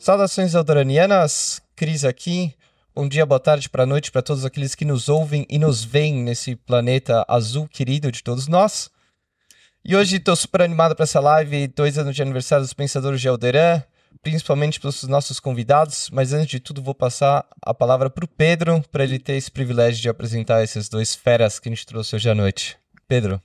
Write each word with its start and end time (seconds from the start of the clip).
Saudações 0.00 0.54
eldoranianas, 0.54 1.60
Cris 1.76 2.06
aqui. 2.06 2.54
Bom 2.94 3.06
dia, 3.06 3.26
boa 3.26 3.38
tarde, 3.38 3.68
para 3.68 3.84
noite 3.84 4.10
para 4.10 4.22
todos 4.22 4.46
aqueles 4.46 4.74
que 4.74 4.86
nos 4.86 5.10
ouvem 5.10 5.44
e 5.46 5.58
nos 5.58 5.84
veem 5.84 6.22
nesse 6.22 6.56
planeta 6.56 7.22
azul 7.28 7.68
querido 7.68 8.10
de 8.10 8.22
todos 8.22 8.48
nós. 8.48 8.90
E 9.84 9.94
hoje 9.94 10.16
estou 10.16 10.34
super 10.34 10.62
animado 10.62 10.96
para 10.96 11.02
essa 11.02 11.20
live, 11.20 11.68
dois 11.68 11.98
anos 11.98 12.16
de 12.16 12.22
aniversário 12.22 12.64
dos 12.64 12.72
Pensadores 12.72 13.20
de 13.20 13.28
Alderan, 13.28 13.82
principalmente 14.22 14.80
pelos 14.80 15.02
nossos 15.02 15.38
convidados, 15.38 16.08
mas 16.10 16.32
antes 16.32 16.48
de 16.48 16.60
tudo 16.60 16.82
vou 16.82 16.94
passar 16.94 17.46
a 17.60 17.74
palavra 17.74 18.08
para 18.08 18.24
o 18.24 18.28
Pedro, 18.28 18.82
para 18.90 19.04
ele 19.04 19.18
ter 19.18 19.34
esse 19.34 19.50
privilégio 19.50 20.00
de 20.00 20.08
apresentar 20.08 20.64
esses 20.64 20.88
dois 20.88 21.14
feras 21.14 21.58
que 21.58 21.68
a 21.68 21.72
gente 21.72 21.84
trouxe 21.84 22.16
hoje 22.16 22.30
à 22.30 22.34
noite. 22.34 22.78
Pedro. 23.06 23.38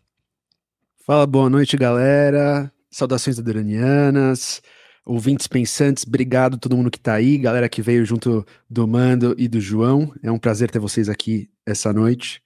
Fala, 1.06 1.28
boa 1.28 1.50
noite, 1.50 1.76
galera. 1.76 2.72
Saudações 2.90 3.38
adoranianas 3.38 4.62
ouvintes 5.06 5.48
pensantes, 5.48 6.04
obrigado 6.06 6.56
a 6.56 6.58
todo 6.58 6.76
mundo 6.76 6.90
que 6.90 6.98
está 6.98 7.14
aí, 7.14 7.38
galera 7.38 7.70
que 7.70 7.82
veio 7.82 8.04
junto 8.04 8.46
do 8.70 8.88
Mando 8.88 9.36
e 9.38 9.48
do 9.48 9.62
João. 9.62 10.12
É 10.24 10.32
um 10.32 10.40
prazer 10.40 10.72
ter 10.72 10.80
vocês 10.80 11.08
aqui 11.08 11.50
essa 11.66 11.94
noite. 11.94 12.42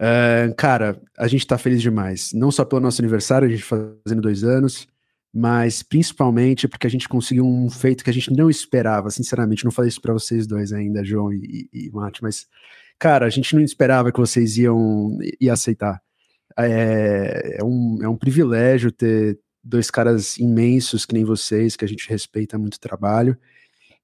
Uh, 0.00 0.54
cara, 0.56 1.00
a 1.18 1.28
gente 1.28 1.40
está 1.40 1.58
feliz 1.58 1.82
demais. 1.82 2.32
Não 2.32 2.50
só 2.50 2.64
pelo 2.64 2.80
nosso 2.80 3.02
aniversário, 3.02 3.46
a 3.46 3.50
gente 3.50 3.62
fazendo 3.62 4.22
dois 4.22 4.44
anos, 4.44 4.88
mas 5.32 5.82
principalmente 5.82 6.66
porque 6.66 6.86
a 6.86 6.90
gente 6.90 7.08
conseguiu 7.08 7.44
um 7.44 7.68
feito 7.68 8.02
que 8.02 8.10
a 8.10 8.12
gente 8.12 8.32
não 8.32 8.48
esperava, 8.48 9.10
sinceramente. 9.10 9.64
Não 9.64 9.70
falei 9.70 9.88
isso 9.88 10.00
para 10.00 10.14
vocês 10.14 10.46
dois 10.46 10.72
ainda, 10.72 11.04
João 11.04 11.32
e, 11.32 11.68
e, 11.72 11.90
Mate, 11.92 12.22
mas, 12.22 12.46
cara, 12.98 13.26
a 13.26 13.30
gente 13.30 13.54
não 13.54 13.62
esperava 13.62 14.10
que 14.10 14.18
vocês 14.18 14.56
iam, 14.56 15.18
iam 15.40 15.52
aceitar. 15.52 16.00
É, 16.58 17.58
é, 17.60 17.64
um, 17.64 17.98
é 18.02 18.08
um 18.08 18.16
privilégio 18.16 18.90
ter, 18.90 19.38
dois 19.62 19.90
caras 19.90 20.38
imensos 20.38 21.04
que 21.04 21.14
nem 21.14 21.24
vocês, 21.24 21.76
que 21.76 21.84
a 21.84 21.88
gente 21.88 22.08
respeita 22.08 22.58
muito 22.58 22.74
o 22.74 22.80
trabalho. 22.80 23.36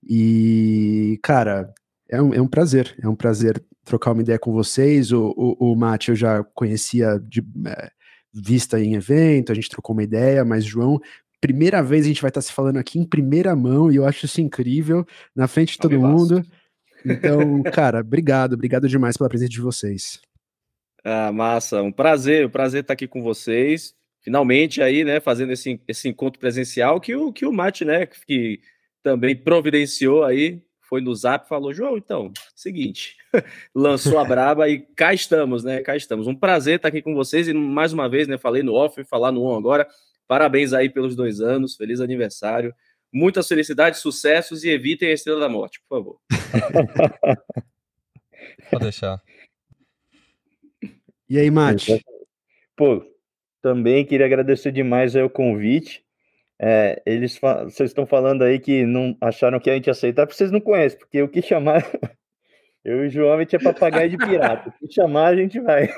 E, 0.03 1.19
cara, 1.23 1.73
é 2.09 2.21
um, 2.21 2.35
é 2.35 2.41
um 2.41 2.47
prazer, 2.47 2.95
é 3.03 3.09
um 3.09 3.17
prazer 3.17 3.63
trocar 3.85 4.13
uma 4.13 4.23
ideia 4.23 4.39
com 4.39 4.53
vocês. 4.53 5.13
O, 5.13 5.35
o, 5.37 5.73
o 5.73 5.77
Mate 5.77 6.11
eu 6.11 6.17
já 6.17 6.45
conhecia 6.55 7.19
de 7.19 7.41
é, 7.67 7.91
vista 8.33 8.81
em 8.81 8.95
evento, 8.95 9.51
a 9.51 9.55
gente 9.55 9.71
trocou 9.71 9.95
uma 9.95 10.03
ideia, 10.03 10.45
mas 10.45 10.65
João, 10.65 11.01
primeira 11.41 11.83
vez 11.83 12.05
a 12.05 12.09
gente 12.09 12.23
vai 12.23 12.29
estar 12.29 12.43
se 12.43 12.53
falando 12.53 12.77
aqui 12.77 12.99
em 12.99 13.05
primeira 13.05 13.55
mão 13.57 13.91
e 13.91 13.97
eu 13.97 14.07
acho 14.07 14.27
isso 14.27 14.41
incrível, 14.41 15.07
na 15.35 15.49
frente 15.49 15.73
de 15.73 15.79
todo 15.79 15.99
mundo. 15.99 16.43
Então, 17.05 17.63
cara, 17.73 18.01
obrigado, 18.01 18.53
obrigado 18.53 18.89
demais 18.89 19.17
pela 19.17 19.29
presença 19.29 19.51
de 19.51 19.61
vocês. 19.61 20.21
Ah, 21.05 21.33
massa, 21.33 21.83
um 21.83 21.93
prazer, 21.93 22.47
um 22.47 22.51
prazer 22.51 22.83
estar 22.83 22.95
aqui 22.95 23.07
com 23.07 23.23
vocês 23.23 23.96
finalmente 24.27 24.83
aí, 24.83 25.05
né, 25.05 25.21
fazendo 25.21 25.53
esse, 25.53 25.81
esse 25.87 26.09
encontro 26.09 26.41
presencial 26.41 27.01
que 27.01 27.15
o, 27.15 27.33
que 27.33 27.47
o 27.47 27.53
Mate, 27.53 27.85
né, 27.85 28.07
que 28.07 28.61
também 29.01 29.37
providenciou 29.37 30.25
aí, 30.25 30.61
foi 30.81 31.01
no 31.01 31.15
Zap 31.15 31.49
falou, 31.49 31.73
João, 31.73 31.97
então, 31.97 32.33
seguinte, 32.53 33.17
lançou 33.73 34.19
a 34.19 34.25
braba 34.25 34.69
e 34.69 34.81
cá 34.81 35.15
estamos, 35.15 35.63
né, 35.63 35.81
cá 35.81 35.95
estamos. 35.95 36.27
Um 36.27 36.35
prazer 36.35 36.75
estar 36.75 36.89
aqui 36.89 37.01
com 37.01 37.15
vocês 37.15 37.47
e 37.47 37.55
mais 37.55 37.93
uma 37.93 38.09
vez, 38.09 38.27
né, 38.27 38.37
falei 38.37 38.65
no 38.65 38.75
off, 38.75 39.05
falar 39.05 39.31
no 39.31 39.45
on 39.45 39.57
agora, 39.57 39.87
parabéns 40.27 40.73
aí 40.73 40.91
pelos 40.91 41.15
dois 41.15 41.41
anos, 41.41 41.77
feliz 41.77 42.01
aniversário, 42.01 42.75
muitas 43.13 43.47
felicidades, 43.47 44.01
sucessos 44.01 44.65
e 44.65 44.71
evitem 44.71 45.11
a 45.11 45.13
Estrela 45.13 45.39
da 45.39 45.49
Morte, 45.49 45.81
por 45.89 45.99
favor. 45.99 46.21
Pode 48.73 48.83
deixar. 48.83 49.23
E 51.29 51.39
aí, 51.39 51.49
Mate? 51.49 52.05
Pô, 52.77 53.05
também 53.67 54.05
queria 54.05 54.27
agradecer 54.27 54.71
demais 54.71 55.17
o 55.17 55.29
convite. 55.29 56.01
É, 56.57 57.03
eles 57.05 57.37
vocês 57.65 57.91
estão 57.91 58.07
falando 58.07 58.43
aí 58.43 58.61
que 58.61 58.87
não 58.87 59.17
acharam 59.21 59.59
que 59.59 59.69
a 59.69 59.75
gente 59.75 59.89
ia 59.89 59.91
aceitar, 59.91 60.25
porque 60.25 60.39
vocês 60.39 60.53
não 60.53 60.61
conhecem, 60.61 60.97
porque 60.97 61.21
o 61.21 61.29
que 61.29 61.43
chamar. 61.43 61.85
Eu 62.85 63.03
e 63.03 63.09
o 63.09 63.11
João 63.11 63.33
a 63.33 63.41
gente 63.41 63.57
é 63.57 63.59
papagaio 63.59 64.09
de 64.09 64.17
pirata. 64.17 64.73
O 64.81 64.87
que 64.87 64.95
chamar, 64.95 65.33
a 65.33 65.37
gente 65.37 65.59
vai. 65.59 65.89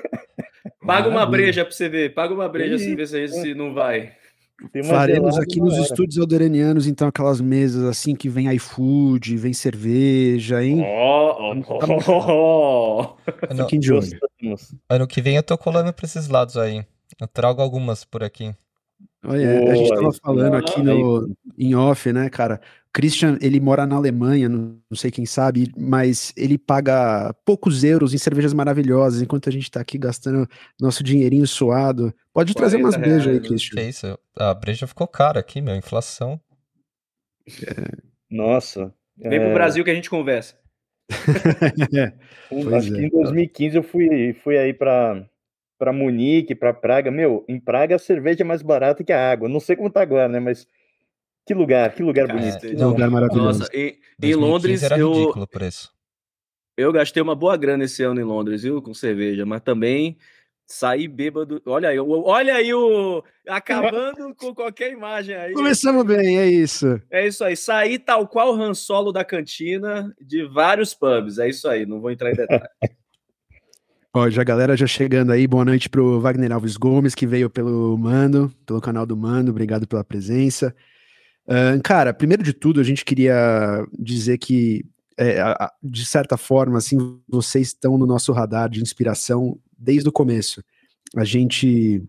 Paga 0.86 1.10
uma 1.10 1.26
breja 1.26 1.62
para 1.62 1.74
você 1.74 1.86
ver. 1.86 2.14
Paga 2.14 2.32
uma 2.32 2.48
breja 2.48 2.76
assim, 2.76 2.96
ver 2.96 3.06
se, 3.06 3.52
não 3.54 3.74
vai. 3.74 4.14
Faremos 4.86 5.38
aqui 5.38 5.60
nos 5.60 5.76
estúdios 5.76 6.18
alderanianos, 6.18 6.86
então, 6.86 7.06
aquelas 7.06 7.42
mesas 7.42 7.84
assim 7.84 8.16
que 8.16 8.30
vem 8.30 8.50
iFood, 8.54 9.36
vem 9.36 9.52
cerveja, 9.52 10.64
hein? 10.64 10.82
Fiquem 13.54 13.78
de 13.78 13.92
olho. 13.92 14.18
Ano 14.88 15.06
que 15.06 15.20
vem 15.20 15.36
eu 15.36 15.42
tô 15.42 15.58
colando 15.58 15.92
pra 15.92 16.06
esses 16.06 16.28
lados 16.28 16.56
aí. 16.56 16.82
Eu 17.20 17.26
trago 17.26 17.60
algumas 17.60 18.04
por 18.04 18.22
aqui. 18.22 18.54
Olha, 19.24 19.70
a 19.70 19.74
gente 19.74 19.92
estava 19.92 20.12
falando 20.12 20.54
aqui 20.54 20.80
no, 20.80 21.36
em 21.56 21.74
off, 21.74 22.12
né, 22.12 22.30
cara? 22.30 22.60
Christian, 22.92 23.36
ele 23.40 23.60
mora 23.60 23.86
na 23.86 23.96
Alemanha, 23.96 24.48
não, 24.48 24.80
não, 24.90 24.96
sei 24.96 25.10
quem 25.10 25.26
sabe, 25.26 25.70
mas 25.76 26.32
ele 26.36 26.56
paga 26.56 27.34
poucos 27.44 27.84
euros 27.84 28.14
em 28.14 28.18
cervejas 28.18 28.54
maravilhosas, 28.54 29.20
enquanto 29.20 29.48
a 29.48 29.52
gente 29.52 29.64
está 29.64 29.80
aqui 29.80 29.98
gastando 29.98 30.48
nosso 30.80 31.02
dinheirinho 31.02 31.46
suado. 31.46 32.14
Pode 32.32 32.54
trazer 32.54 32.76
umas 32.76 32.96
brejas 32.96 33.26
aí, 33.26 33.40
Christian. 33.40 33.82
Que 33.82 33.88
isso? 33.88 34.18
A 34.36 34.54
breja 34.54 34.86
ficou 34.86 35.06
cara 35.06 35.40
aqui, 35.40 35.60
meu, 35.60 35.76
inflação. 35.76 36.40
É. 37.46 38.02
Nossa. 38.30 38.94
Vem 39.16 39.38
é... 39.38 39.44
pro 39.44 39.54
Brasil 39.54 39.84
que 39.84 39.90
a 39.90 39.94
gente 39.94 40.10
conversa. 40.10 40.56
é. 41.94 42.12
Acho 42.76 42.92
que 42.92 43.00
em 43.00 43.08
2015 43.08 43.76
eu 43.76 43.82
fui, 43.82 44.34
fui 44.44 44.56
aí 44.56 44.72
para 44.72 45.24
para 45.78 45.92
Munique, 45.92 46.54
para 46.54 46.74
Praga. 46.74 47.10
Meu, 47.10 47.44
em 47.48 47.58
Praga 47.58 47.96
a 47.96 47.98
cerveja 47.98 48.42
é 48.42 48.44
mais 48.44 48.62
barata 48.62 49.04
que 49.04 49.12
a 49.12 49.30
água. 49.30 49.48
Não 49.48 49.60
sei 49.60 49.76
como 49.76 49.90
tá 49.90 50.02
agora, 50.02 50.28
né? 50.28 50.40
Mas 50.40 50.66
que 51.46 51.54
lugar, 51.54 51.94
que 51.94 52.02
lugar 52.02 52.26
Cara, 52.26 52.38
bonito. 52.38 52.66
É 52.66 52.86
um 52.86 52.90
lugar 52.90 53.10
maravilhoso. 53.10 53.60
Nossa, 53.60 53.70
em, 53.72 53.98
em 54.22 54.34
Londres 54.34 54.82
era 54.82 54.98
eu 54.98 55.12
ridículo 55.12 55.44
o 55.44 55.48
preço. 55.48 55.90
Eu 56.76 56.92
gastei 56.92 57.22
uma 57.22 57.34
boa 57.34 57.56
grana 57.56 57.84
esse 57.84 58.02
ano 58.02 58.20
em 58.20 58.24
Londres, 58.24 58.62
viu, 58.62 58.80
com 58.82 58.94
cerveja, 58.94 59.46
mas 59.46 59.62
também 59.62 60.16
saí 60.68 61.08
bêbado. 61.08 61.60
Olha 61.66 61.88
aí, 61.88 61.98
olha 61.98 62.54
aí 62.54 62.72
o 62.74 63.24
acabando 63.48 64.34
com 64.36 64.54
qualquer 64.54 64.92
imagem 64.92 65.34
aí. 65.34 65.54
Começamos 65.54 66.04
bem, 66.04 66.38
é 66.38 66.46
isso. 66.46 67.00
É 67.10 67.26
isso 67.26 67.42
aí. 67.42 67.56
Saí 67.56 67.98
tal 67.98 68.28
qual 68.28 68.54
o 68.54 68.62
Han 68.62 68.74
Solo 68.74 69.10
da 69.10 69.24
cantina 69.24 70.14
de 70.20 70.44
vários 70.46 70.92
pubs. 70.92 71.38
É 71.38 71.48
isso 71.48 71.66
aí, 71.66 71.86
não 71.86 72.00
vou 72.00 72.10
entrar 72.10 72.30
em 72.30 72.36
detalhes. 72.36 72.68
Já 74.30 74.40
a 74.40 74.44
galera 74.44 74.74
já 74.74 74.86
chegando 74.86 75.32
aí, 75.32 75.46
boa 75.46 75.66
noite 75.66 75.88
pro 75.88 76.18
Wagner 76.18 76.50
Alves 76.50 76.78
Gomes, 76.78 77.14
que 77.14 77.26
veio 77.26 77.50
pelo 77.50 77.96
Mando, 77.98 78.50
pelo 78.64 78.80
canal 78.80 79.04
do 79.04 79.14
Mando, 79.14 79.50
obrigado 79.50 79.86
pela 79.86 80.02
presença. 80.02 80.74
Uh, 81.46 81.80
cara, 81.84 82.14
primeiro 82.14 82.42
de 82.42 82.54
tudo, 82.54 82.80
a 82.80 82.82
gente 82.82 83.04
queria 83.04 83.86
dizer 83.96 84.38
que, 84.38 84.84
é, 85.16 85.36
de 85.82 86.06
certa 86.06 86.38
forma, 86.38 86.78
assim, 86.78 87.20
vocês 87.28 87.68
estão 87.68 87.98
no 87.98 88.06
nosso 88.06 88.32
radar 88.32 88.70
de 88.70 88.80
inspiração 88.80 89.58
desde 89.78 90.08
o 90.08 90.12
começo. 90.12 90.64
A 91.14 91.24
gente 91.24 92.02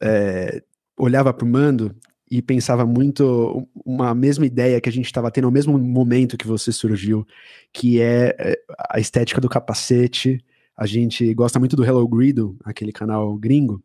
é, 0.00 0.62
olhava 0.96 1.32
pro 1.32 1.46
Mando 1.46 1.96
e 2.30 2.42
pensava 2.42 2.84
muito 2.84 3.66
uma 3.84 4.14
mesma 4.14 4.44
ideia 4.44 4.80
que 4.80 4.90
a 4.90 4.92
gente 4.92 5.06
estava 5.06 5.30
tendo 5.30 5.46
ao 5.46 5.50
mesmo 5.50 5.76
momento 5.78 6.36
que 6.36 6.46
você 6.46 6.70
surgiu, 6.70 7.26
que 7.72 8.00
é, 8.00 8.36
é 8.38 8.58
a 8.90 9.00
estética 9.00 9.40
do 9.40 9.48
capacete, 9.48 10.44
a 10.80 10.86
gente 10.86 11.34
gosta 11.34 11.58
muito 11.58 11.76
do 11.76 11.84
Hello 11.84 12.08
Grido, 12.08 12.56
aquele 12.64 12.90
canal 12.90 13.36
gringo, 13.36 13.84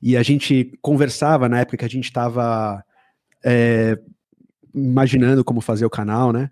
e 0.00 0.16
a 0.16 0.22
gente 0.22 0.72
conversava 0.80 1.48
na 1.48 1.58
época 1.58 1.78
que 1.78 1.84
a 1.84 1.88
gente 1.88 2.04
estava 2.04 2.84
é, 3.44 3.98
imaginando 4.72 5.42
como 5.42 5.60
fazer 5.60 5.84
o 5.84 5.90
canal, 5.90 6.32
né? 6.32 6.48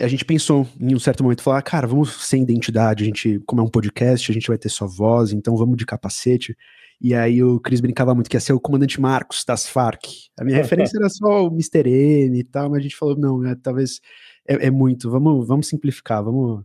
A 0.00 0.08
gente 0.08 0.24
pensou 0.24 0.66
em 0.80 0.94
um 0.94 0.98
certo 0.98 1.22
momento 1.22 1.42
falar, 1.42 1.60
cara, 1.60 1.86
vamos 1.86 2.26
sem 2.26 2.42
identidade, 2.42 3.02
a 3.02 3.06
gente, 3.06 3.42
como 3.44 3.60
é 3.60 3.64
um 3.64 3.68
podcast, 3.68 4.30
a 4.30 4.34
gente 4.34 4.48
vai 4.48 4.56
ter 4.56 4.70
só 4.70 4.86
voz, 4.86 5.34
então 5.34 5.54
vamos 5.54 5.76
de 5.76 5.84
capacete. 5.84 6.56
E 6.98 7.14
aí 7.14 7.44
o 7.44 7.60
Cris 7.60 7.80
brincava 7.80 8.14
muito 8.14 8.30
que 8.30 8.36
ia 8.36 8.40
ser 8.40 8.54
o 8.54 8.60
comandante 8.60 8.98
Marcos 8.98 9.44
das 9.44 9.68
Farc. 9.68 10.04
A 10.40 10.44
minha 10.44 10.56
referência 10.62 10.96
era 10.96 11.10
só 11.10 11.46
o 11.46 11.48
Mr. 11.48 11.90
N 11.90 12.38
e 12.38 12.44
tal, 12.44 12.70
mas 12.70 12.78
a 12.78 12.82
gente 12.82 12.96
falou, 12.96 13.18
não, 13.18 13.44
é, 13.44 13.54
talvez 13.54 14.00
é, 14.48 14.68
é 14.68 14.70
muito, 14.70 15.10
vamos, 15.10 15.46
vamos 15.46 15.68
simplificar, 15.68 16.24
vamos. 16.24 16.64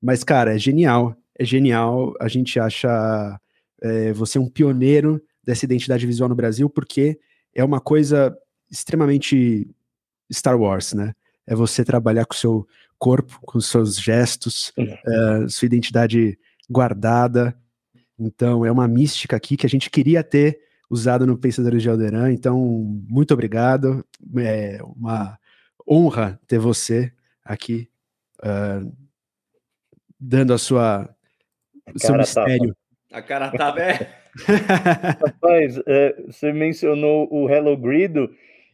Mas, 0.00 0.22
cara, 0.22 0.54
é 0.54 0.58
genial 0.58 1.16
é 1.38 1.44
genial. 1.44 2.14
A 2.20 2.28
gente 2.28 2.58
acha 2.58 3.40
é, 3.80 4.12
você 4.12 4.38
um 4.38 4.48
pioneiro 4.48 5.22
dessa 5.42 5.64
identidade 5.64 6.06
visual 6.06 6.28
no 6.28 6.34
Brasil, 6.34 6.68
porque 6.68 7.18
é 7.54 7.64
uma 7.64 7.80
coisa 7.80 8.36
extremamente 8.70 9.68
Star 10.32 10.58
Wars, 10.60 10.92
né? 10.92 11.14
É 11.46 11.54
você 11.54 11.84
trabalhar 11.84 12.26
com 12.26 12.34
o 12.34 12.36
seu 12.36 12.66
corpo, 12.98 13.38
com 13.42 13.58
os 13.58 13.66
seus 13.66 13.98
gestos, 13.98 14.72
é, 14.76 15.48
sua 15.48 15.66
identidade 15.66 16.38
guardada. 16.68 17.56
Então, 18.18 18.66
é 18.66 18.70
uma 18.70 18.86
mística 18.86 19.36
aqui 19.36 19.56
que 19.56 19.64
a 19.64 19.68
gente 19.68 19.88
queria 19.88 20.22
ter 20.22 20.60
usado 20.90 21.26
no 21.26 21.38
Pensadores 21.38 21.82
de 21.82 21.88
Alderan. 21.88 22.32
Então, 22.32 22.58
muito 23.08 23.32
obrigado. 23.32 24.04
É 24.36 24.78
uma 24.82 25.38
honra 25.88 26.38
ter 26.46 26.58
você 26.58 27.12
aqui 27.44 27.88
uh, 28.40 28.92
dando 30.18 30.52
a 30.52 30.58
sua 30.58 31.08
o 31.94 31.98
seu 31.98 32.16
mistério. 32.16 32.76
A 33.12 33.22
cara 33.22 33.50
tá 33.50 33.70
velha. 33.70 34.08
Rapaz, 35.24 35.80
é, 35.86 36.22
você 36.26 36.52
mencionou 36.52 37.28
o 37.32 37.48
Hello 37.48 37.76
Grido 37.76 38.30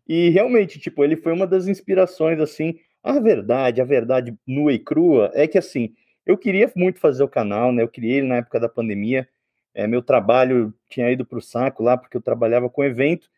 E 0.07 0.29
realmente, 0.31 0.79
tipo, 0.79 1.05
ele 1.05 1.17
foi 1.17 1.33
uma 1.33 1.47
das 1.47 1.69
inspirações, 1.69 2.41
assim. 2.41 2.79
A 3.03 3.21
verdade, 3.21 3.81
a 3.81 3.85
verdade 3.85 4.35
nua 4.47 4.73
e 4.73 4.79
crua 4.79 5.31
é 5.35 5.47
que, 5.47 5.59
assim, 5.59 5.95
eu 6.27 6.37
queria 6.37 6.71
muito 6.75 6.99
fazer 6.99 7.23
o 7.23 7.29
canal, 7.29 7.73
né? 7.73 7.83
Eu 7.83 7.89
criei 7.89 8.19
ele 8.19 8.27
na 8.27 8.37
época 8.37 8.59
da 8.59 8.69
pandemia. 8.69 9.29
É, 9.75 9.87
meu 9.87 10.03
trabalho 10.03 10.73
tinha 10.89 11.11
ido 11.11 11.25
para 11.25 11.39
o 11.39 11.43
saco 11.43 11.83
lá, 11.83 11.97
porque 11.97 12.17
eu 12.17 12.23
trabalhava 12.23 12.69
com 12.71 12.85
evento. 12.85 13.29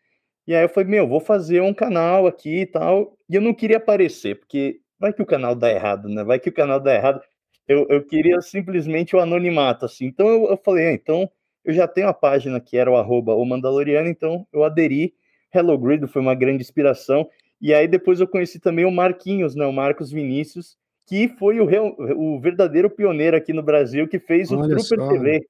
E 0.47 0.55
aí 0.55 0.63
eu 0.63 0.69
falei, 0.69 0.89
meu, 0.89 1.07
vou 1.07 1.19
fazer 1.19 1.61
um 1.61 1.73
canal 1.73 2.25
aqui 2.27 2.61
e 2.61 2.65
tal. 2.65 3.17
E 3.29 3.35
eu 3.35 3.41
não 3.41 3.53
queria 3.53 3.77
aparecer, 3.77 4.39
porque 4.39 4.79
vai 4.99 5.11
que 5.13 5.21
o 5.21 5.25
canal 5.25 5.55
dá 5.55 5.69
errado, 5.69 6.07
né? 6.07 6.23
Vai 6.23 6.39
que 6.39 6.49
o 6.49 6.53
canal 6.53 6.79
dá 6.79 6.95
errado. 6.95 7.21
Eu, 7.67 7.85
eu 7.89 8.03
queria 8.03 8.39
simplesmente 8.41 9.15
o 9.15 9.19
anonimato, 9.19 9.85
assim. 9.85 10.05
Então 10.05 10.27
eu, 10.27 10.49
eu 10.51 10.57
falei, 10.57 10.87
ah, 10.87 10.93
então 10.93 11.29
eu 11.65 11.73
já 11.73 11.87
tenho 11.87 12.07
a 12.07 12.13
página 12.13 12.59
que 12.61 12.77
era 12.77 12.89
o 12.89 12.95
arroba 12.95 13.35
o 13.35 13.45
Mandaloriano, 13.45 14.07
então 14.07 14.47
eu 14.53 14.63
aderi. 14.63 15.13
Hello 15.53 15.77
Grid 15.77 16.07
foi 16.07 16.21
uma 16.21 16.33
grande 16.35 16.63
inspiração. 16.63 17.29
E 17.59 17.73
aí 17.73 17.87
depois 17.87 18.19
eu 18.21 18.27
conheci 18.27 18.59
também 18.59 18.85
o 18.85 18.91
Marquinhos, 18.91 19.55
né? 19.55 19.65
O 19.65 19.73
Marcos 19.73 20.11
Vinícius, 20.11 20.77
que 21.05 21.27
foi 21.27 21.59
o, 21.59 21.65
real, 21.65 21.95
o 22.15 22.39
verdadeiro 22.39 22.89
pioneiro 22.89 23.35
aqui 23.35 23.51
no 23.51 23.63
Brasil, 23.63 24.07
que 24.07 24.19
fez 24.19 24.51
o 24.51 24.59
Olha 24.59 24.75
Trooper 24.75 24.99
só. 24.99 25.09
TV, 25.09 25.47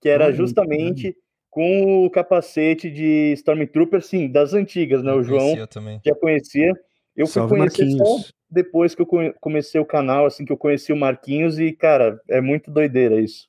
que 0.00 0.08
era 0.08 0.30
justamente 0.32 1.16
com 1.48 2.04
o 2.04 2.10
capacete 2.10 2.90
de 2.90 3.32
Stormtrooper, 3.34 4.02
sim, 4.02 4.30
das 4.30 4.52
antigas, 4.52 5.02
né? 5.02 5.12
O 5.12 5.22
João 5.22 5.56
já 5.56 6.14
conhecia. 6.14 6.72
Eu 7.16 7.26
fui 7.26 7.34
Salve 7.34 7.56
conhecer 7.56 7.84
Marquinhos. 7.84 8.08
só 8.08 8.39
depois 8.50 8.94
que 8.94 9.02
eu 9.02 9.08
comecei 9.40 9.80
o 9.80 9.86
canal, 9.86 10.26
assim, 10.26 10.44
que 10.44 10.52
eu 10.52 10.56
conheci 10.56 10.92
o 10.92 10.96
Marquinhos 10.96 11.58
e, 11.58 11.72
cara, 11.72 12.20
é 12.28 12.40
muito 12.40 12.70
doideira 12.70 13.20
isso. 13.20 13.48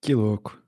Que 0.00 0.14
louco. 0.14 0.60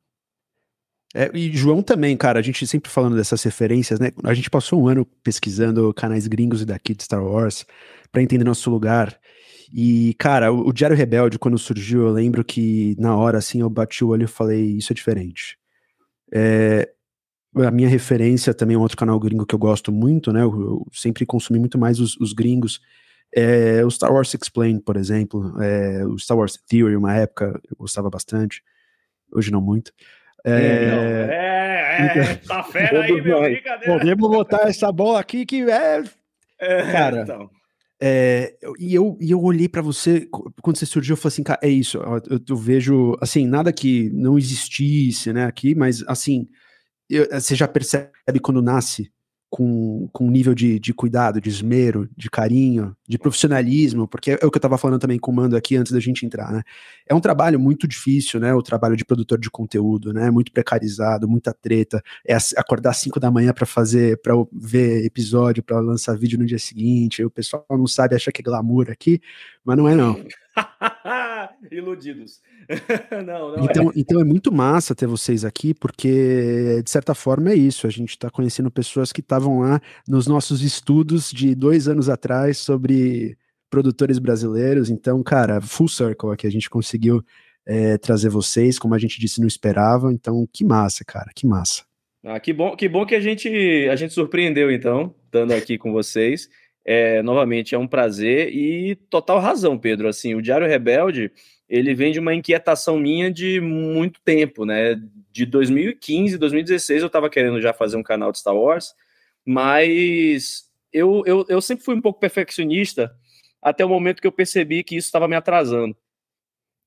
É, 1.14 1.30
e 1.34 1.54
João 1.54 1.82
também, 1.82 2.16
cara, 2.16 2.38
a 2.38 2.42
gente 2.42 2.66
sempre 2.66 2.90
falando 2.90 3.16
dessas 3.16 3.42
referências, 3.42 4.00
né? 4.00 4.12
A 4.24 4.32
gente 4.32 4.48
passou 4.48 4.82
um 4.82 4.88
ano 4.88 5.04
pesquisando 5.22 5.92
canais 5.92 6.26
gringos 6.26 6.62
e 6.62 6.66
daqui 6.66 6.94
de 6.94 7.02
Star 7.02 7.22
Wars 7.22 7.66
para 8.10 8.22
entender 8.22 8.44
nosso 8.44 8.70
lugar. 8.70 9.18
E, 9.72 10.14
cara, 10.14 10.52
o, 10.52 10.68
o 10.68 10.72
Diário 10.72 10.96
Rebelde, 10.96 11.38
quando 11.38 11.58
surgiu, 11.58 12.02
eu 12.06 12.12
lembro 12.12 12.44
que 12.44 12.96
na 12.98 13.16
hora, 13.16 13.38
assim, 13.38 13.60
eu 13.60 13.68
bati 13.68 14.04
o 14.04 14.08
olho 14.08 14.24
e 14.24 14.28
falei, 14.28 14.76
isso 14.76 14.92
é 14.92 14.94
diferente. 14.94 15.58
É, 16.32 16.90
a 17.56 17.70
minha 17.70 17.88
referência 17.88 18.54
também 18.54 18.74
é 18.74 18.78
um 18.78 18.82
outro 18.82 18.96
canal 18.96 19.18
gringo 19.20 19.46
que 19.46 19.54
eu 19.54 19.58
gosto 19.58 19.92
muito, 19.92 20.32
né? 20.32 20.42
Eu, 20.42 20.60
eu 20.60 20.86
sempre 20.92 21.26
consumi 21.26 21.58
muito 21.58 21.78
mais 21.78 22.00
os, 22.00 22.16
os, 22.18 22.32
gringos. 22.32 22.80
É, 23.34 23.84
o 23.84 23.90
Star 23.90 24.12
Wars 24.12 24.32
Explained, 24.34 24.82
por 24.82 24.96
exemplo, 24.96 25.54
é, 25.62 26.04
o 26.06 26.18
Star 26.18 26.36
Wars 26.36 26.58
Theory, 26.68 26.96
uma 26.96 27.14
época 27.14 27.60
eu 27.70 27.76
gostava 27.78 28.08
bastante, 28.08 28.62
hoje 29.32 29.50
não 29.50 29.60
muito. 29.60 29.92
É, 30.44 31.28
é, 31.30 32.18
é, 32.18 32.34
tá 32.36 32.62
fera 32.64 33.02
aí, 33.02 33.20
meu, 33.20 33.40
brincadeira. 33.42 33.98
Podemos 33.98 34.30
botar 34.30 34.68
essa 34.68 34.90
bola 34.90 35.20
aqui 35.20 35.46
que 35.46 35.62
é. 35.70 36.02
é 36.58 36.92
cara, 36.92 37.22
então. 37.22 37.50
É, 38.04 38.56
e, 38.80 38.92
eu, 38.92 39.16
e 39.20 39.30
eu 39.30 39.40
olhei 39.40 39.68
para 39.68 39.80
você, 39.80 40.26
quando 40.60 40.76
você 40.76 40.84
surgiu, 40.84 41.12
eu 41.12 41.16
falei 41.16 41.34
assim, 41.34 41.42
cara, 41.44 41.60
é 41.62 41.68
isso, 41.68 41.98
eu, 42.28 42.40
eu, 42.48 42.56
vejo, 42.56 43.16
assim, 43.20 43.46
nada 43.46 43.72
que 43.72 44.10
não 44.12 44.36
existisse, 44.36 45.32
né, 45.32 45.44
aqui, 45.44 45.72
mas, 45.72 46.02
assim, 46.08 46.48
você 47.30 47.54
já 47.54 47.68
percebe 47.68 48.40
quando 48.40 48.62
nasce 48.62 49.10
com, 49.52 50.08
com 50.14 50.28
um 50.28 50.30
nível 50.30 50.54
de, 50.54 50.80
de 50.80 50.94
cuidado, 50.94 51.38
de 51.38 51.50
esmero, 51.50 52.08
de 52.16 52.30
carinho, 52.30 52.96
de 53.06 53.18
profissionalismo, 53.18 54.08
porque 54.08 54.30
é, 54.30 54.38
é 54.40 54.46
o 54.46 54.50
que 54.50 54.56
eu 54.56 54.58
estava 54.58 54.78
falando 54.78 54.98
também 54.98 55.18
com 55.18 55.30
o 55.30 55.34
Mando 55.34 55.54
aqui 55.54 55.76
antes 55.76 55.92
da 55.92 56.00
gente 56.00 56.24
entrar, 56.24 56.50
né? 56.50 56.62
É 57.06 57.14
um 57.14 57.20
trabalho 57.20 57.60
muito 57.60 57.86
difícil, 57.86 58.40
né? 58.40 58.54
O 58.54 58.62
trabalho 58.62 58.96
de 58.96 59.04
produtor 59.04 59.38
de 59.38 59.50
conteúdo, 59.50 60.10
né? 60.10 60.30
Muito 60.30 60.50
precarizado, 60.52 61.28
muita 61.28 61.52
treta. 61.52 62.02
É 62.26 62.34
acordar 62.56 62.92
às 62.92 62.96
5 62.96 63.20
da 63.20 63.30
manhã 63.30 63.52
para 63.52 63.66
fazer, 63.66 64.18
para 64.22 64.32
ver 64.50 65.04
episódio, 65.04 65.62
para 65.62 65.78
lançar 65.80 66.16
vídeo 66.16 66.38
no 66.38 66.46
dia 66.46 66.58
seguinte. 66.58 67.22
O 67.22 67.30
pessoal 67.30 67.66
não 67.72 67.86
sabe, 67.86 68.14
acha 68.14 68.32
que 68.32 68.40
é 68.40 68.44
glamour 68.44 68.90
aqui, 68.90 69.20
mas 69.64 69.76
não 69.76 69.88
é 69.88 69.94
não. 69.94 70.24
Iludidos. 71.70 72.40
não, 73.24 73.56
não 73.56 73.64
então, 73.64 73.88
é. 73.88 73.92
então 73.96 74.20
é 74.20 74.24
muito 74.24 74.52
massa 74.52 74.94
ter 74.94 75.06
vocês 75.06 75.44
aqui, 75.44 75.72
porque 75.72 76.82
de 76.82 76.90
certa 76.90 77.14
forma 77.14 77.50
é 77.50 77.54
isso. 77.54 77.86
A 77.86 77.90
gente 77.90 78.10
está 78.10 78.30
conhecendo 78.30 78.70
pessoas 78.70 79.12
que 79.12 79.20
estavam 79.20 79.60
lá 79.60 79.80
nos 80.06 80.26
nossos 80.26 80.62
estudos 80.62 81.30
de 81.30 81.54
dois 81.54 81.88
anos 81.88 82.08
atrás 82.08 82.58
sobre 82.58 83.36
produtores 83.70 84.18
brasileiros. 84.18 84.90
Então, 84.90 85.22
cara, 85.22 85.60
full 85.60 85.88
circle 85.88 86.30
aqui 86.30 86.46
a 86.46 86.50
gente 86.50 86.68
conseguiu 86.68 87.24
é, 87.64 87.96
trazer 87.96 88.28
vocês, 88.28 88.78
como 88.78 88.94
a 88.94 88.98
gente 88.98 89.18
disse, 89.18 89.40
não 89.40 89.48
esperava. 89.48 90.12
Então, 90.12 90.46
que 90.52 90.64
massa, 90.64 91.04
cara, 91.04 91.30
que 91.34 91.46
massa. 91.46 91.84
Ah, 92.24 92.38
que 92.38 92.52
bom, 92.52 92.76
que 92.76 92.88
bom 92.88 93.04
que 93.04 93.16
a 93.16 93.20
gente 93.20 93.48
a 93.90 93.96
gente 93.96 94.14
surpreendeu 94.14 94.70
então, 94.70 95.12
estando 95.24 95.52
aqui 95.52 95.76
com 95.76 95.92
vocês. 95.92 96.48
É, 96.84 97.22
novamente, 97.22 97.74
é 97.74 97.78
um 97.78 97.86
prazer 97.86 98.52
e 98.54 98.96
total 99.08 99.38
razão, 99.38 99.78
Pedro. 99.78 100.08
Assim, 100.08 100.34
o 100.34 100.42
Diário 100.42 100.66
Rebelde, 100.66 101.30
ele 101.68 101.94
vem 101.94 102.12
de 102.12 102.18
uma 102.18 102.34
inquietação 102.34 102.98
minha 102.98 103.30
de 103.30 103.60
muito 103.60 104.20
tempo, 104.22 104.64
né? 104.64 105.00
De 105.30 105.46
2015, 105.46 106.36
2016, 106.38 107.02
eu 107.02 107.06
estava 107.06 107.30
querendo 107.30 107.60
já 107.60 107.72
fazer 107.72 107.96
um 107.96 108.02
canal 108.02 108.32
de 108.32 108.38
Star 108.38 108.56
Wars, 108.56 108.94
mas 109.46 110.64
eu, 110.92 111.22
eu, 111.24 111.46
eu 111.48 111.62
sempre 111.62 111.84
fui 111.84 111.94
um 111.94 112.00
pouco 112.00 112.20
perfeccionista 112.20 113.14
até 113.62 113.84
o 113.84 113.88
momento 113.88 114.20
que 114.20 114.26
eu 114.26 114.32
percebi 114.32 114.82
que 114.82 114.96
isso 114.96 115.06
estava 115.06 115.28
me 115.28 115.36
atrasando. 115.36 115.96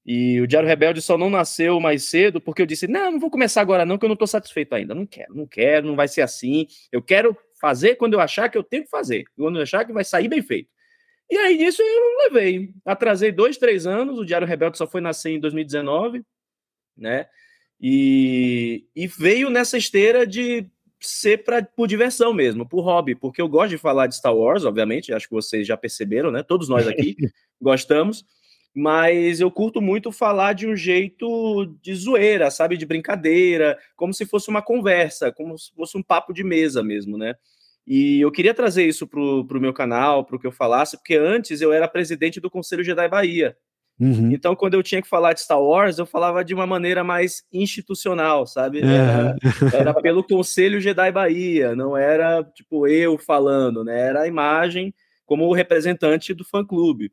E 0.05 0.39
o 0.39 0.45
Diário 0.45 0.69
Rebelde 0.69 1.01
só 1.01 1.17
não 1.17 1.31
nasceu 1.31 1.79
mais 1.79 2.03
cedo 2.03 2.39
porque 2.39 2.61
eu 2.61 2.65
disse: 2.65 2.87
não, 2.87 3.13
não 3.13 3.19
vou 3.19 3.31
começar 3.31 3.61
agora, 3.61 3.85
não, 3.85 3.97
que 3.97 4.05
eu 4.05 4.09
não 4.09 4.13
estou 4.13 4.27
satisfeito 4.27 4.75
ainda. 4.75 4.93
Não 4.93 5.05
quero, 5.05 5.33
não 5.33 5.47
quero, 5.47 5.87
não 5.87 5.95
vai 5.95 6.07
ser 6.07 6.21
assim. 6.21 6.67
Eu 6.91 7.01
quero 7.01 7.35
fazer 7.65 7.95
quando 7.95 8.13
eu 8.13 8.19
achar 8.19 8.47
que 8.47 8.55
eu 8.55 8.63
tenho 8.63 8.83
que 8.83 8.91
fazer, 8.91 9.25
quando 9.35 9.55
eu 9.55 9.63
achar 9.63 9.83
que 9.83 9.91
vai 9.91 10.03
sair 10.03 10.27
bem 10.27 10.43
feito. 10.43 10.69
E 11.31 11.35
aí 11.35 11.57
nisso 11.57 11.81
eu 11.81 11.99
não 11.99 12.25
levei. 12.25 12.69
Atrasei 12.85 13.31
dois, 13.31 13.57
três 13.57 13.87
anos, 13.87 14.19
o 14.19 14.23
Diário 14.23 14.45
Rebelde 14.45 14.77
só 14.77 14.85
foi 14.85 15.01
nascer 15.01 15.31
em 15.31 15.39
2019, 15.39 16.23
né? 16.95 17.25
E, 17.81 18.85
e 18.95 19.07
veio 19.07 19.49
nessa 19.49 19.79
esteira 19.79 20.27
de 20.27 20.69
ser 21.01 21.43
pra, 21.43 21.63
por 21.63 21.87
diversão 21.87 22.33
mesmo, 22.33 22.69
por 22.69 22.81
hobby, 22.81 23.15
porque 23.15 23.41
eu 23.41 23.49
gosto 23.49 23.71
de 23.71 23.79
falar 23.79 24.05
de 24.05 24.15
Star 24.15 24.35
Wars, 24.35 24.63
obviamente, 24.63 25.11
acho 25.11 25.27
que 25.27 25.33
vocês 25.33 25.65
já 25.65 25.75
perceberam, 25.75 26.29
né? 26.29 26.43
Todos 26.43 26.69
nós 26.69 26.87
aqui 26.87 27.15
gostamos, 27.59 28.23
mas 28.75 29.39
eu 29.39 29.49
curto 29.49 29.81
muito 29.81 30.11
falar 30.11 30.53
de 30.53 30.67
um 30.67 30.75
jeito 30.75 31.65
de 31.81 31.95
zoeira, 31.95 32.51
sabe? 32.51 32.77
De 32.77 32.85
brincadeira, 32.85 33.75
como 33.95 34.13
se 34.13 34.23
fosse 34.23 34.49
uma 34.49 34.61
conversa, 34.61 35.31
como 35.31 35.57
se 35.57 35.73
fosse 35.73 35.97
um 35.97 36.03
papo 36.03 36.31
de 36.31 36.43
mesa 36.43 36.83
mesmo, 36.83 37.17
né? 37.17 37.33
E 37.87 38.19
eu 38.19 38.31
queria 38.31 38.53
trazer 38.53 38.85
isso 38.85 39.05
para 39.05 39.19
o 39.19 39.59
meu 39.59 39.73
canal, 39.73 40.25
para 40.25 40.35
o 40.35 40.39
que 40.39 40.47
eu 40.47 40.51
falasse, 40.51 40.97
porque 40.97 41.15
antes 41.15 41.61
eu 41.61 41.71
era 41.71 41.87
presidente 41.87 42.39
do 42.39 42.49
Conselho 42.49 42.83
Jedi 42.83 43.07
Bahia. 43.07 43.55
Uhum. 43.99 44.31
Então, 44.31 44.55
quando 44.55 44.73
eu 44.73 44.83
tinha 44.83 45.01
que 45.01 45.07
falar 45.07 45.33
de 45.33 45.41
Star 45.41 45.61
Wars, 45.61 45.97
eu 45.97 46.05
falava 46.05 46.43
de 46.43 46.53
uma 46.53 46.67
maneira 46.67 47.03
mais 47.03 47.43
institucional, 47.53 48.45
sabe? 48.45 48.81
Era, 48.81 49.35
uhum. 49.43 49.69
era 49.73 49.93
pelo 50.01 50.23
Conselho 50.23 50.81
Jedi 50.81 51.11
Bahia, 51.11 51.75
não 51.75 51.95
era 51.95 52.43
tipo 52.43 52.87
eu 52.87 53.17
falando, 53.17 53.83
né? 53.83 53.97
Era 53.99 54.21
a 54.21 54.27
imagem 54.27 54.93
como 55.25 55.51
representante 55.53 56.33
do 56.33 56.43
fã-clube. 56.43 57.11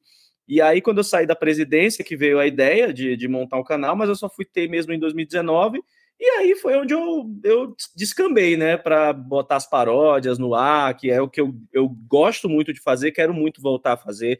E 0.48 0.60
aí, 0.60 0.80
quando 0.80 0.98
eu 0.98 1.04
saí 1.04 1.26
da 1.26 1.36
presidência, 1.36 2.04
que 2.04 2.16
veio 2.16 2.38
a 2.38 2.46
ideia 2.46 2.92
de, 2.92 3.16
de 3.16 3.28
montar 3.28 3.58
o 3.58 3.60
um 3.60 3.64
canal, 3.64 3.94
mas 3.94 4.08
eu 4.08 4.16
só 4.16 4.28
fui 4.28 4.44
ter 4.44 4.68
mesmo 4.68 4.92
em 4.92 4.98
2019, 4.98 5.80
e 6.24 6.38
aí 6.38 6.54
foi 6.54 6.76
onde 6.76 6.94
eu, 6.94 7.28
eu 7.42 7.74
descambei, 7.96 8.56
né, 8.56 8.76
para 8.76 9.12
botar 9.12 9.56
as 9.56 9.68
paródias 9.68 10.38
no 10.38 10.54
ar, 10.54 10.96
que 10.96 11.10
é 11.10 11.20
o 11.20 11.28
que 11.28 11.40
eu, 11.40 11.52
eu 11.72 11.88
gosto 11.88 12.48
muito 12.48 12.72
de 12.72 12.80
fazer, 12.80 13.10
quero 13.10 13.34
muito 13.34 13.60
voltar 13.60 13.94
a 13.94 13.96
fazer. 13.96 14.38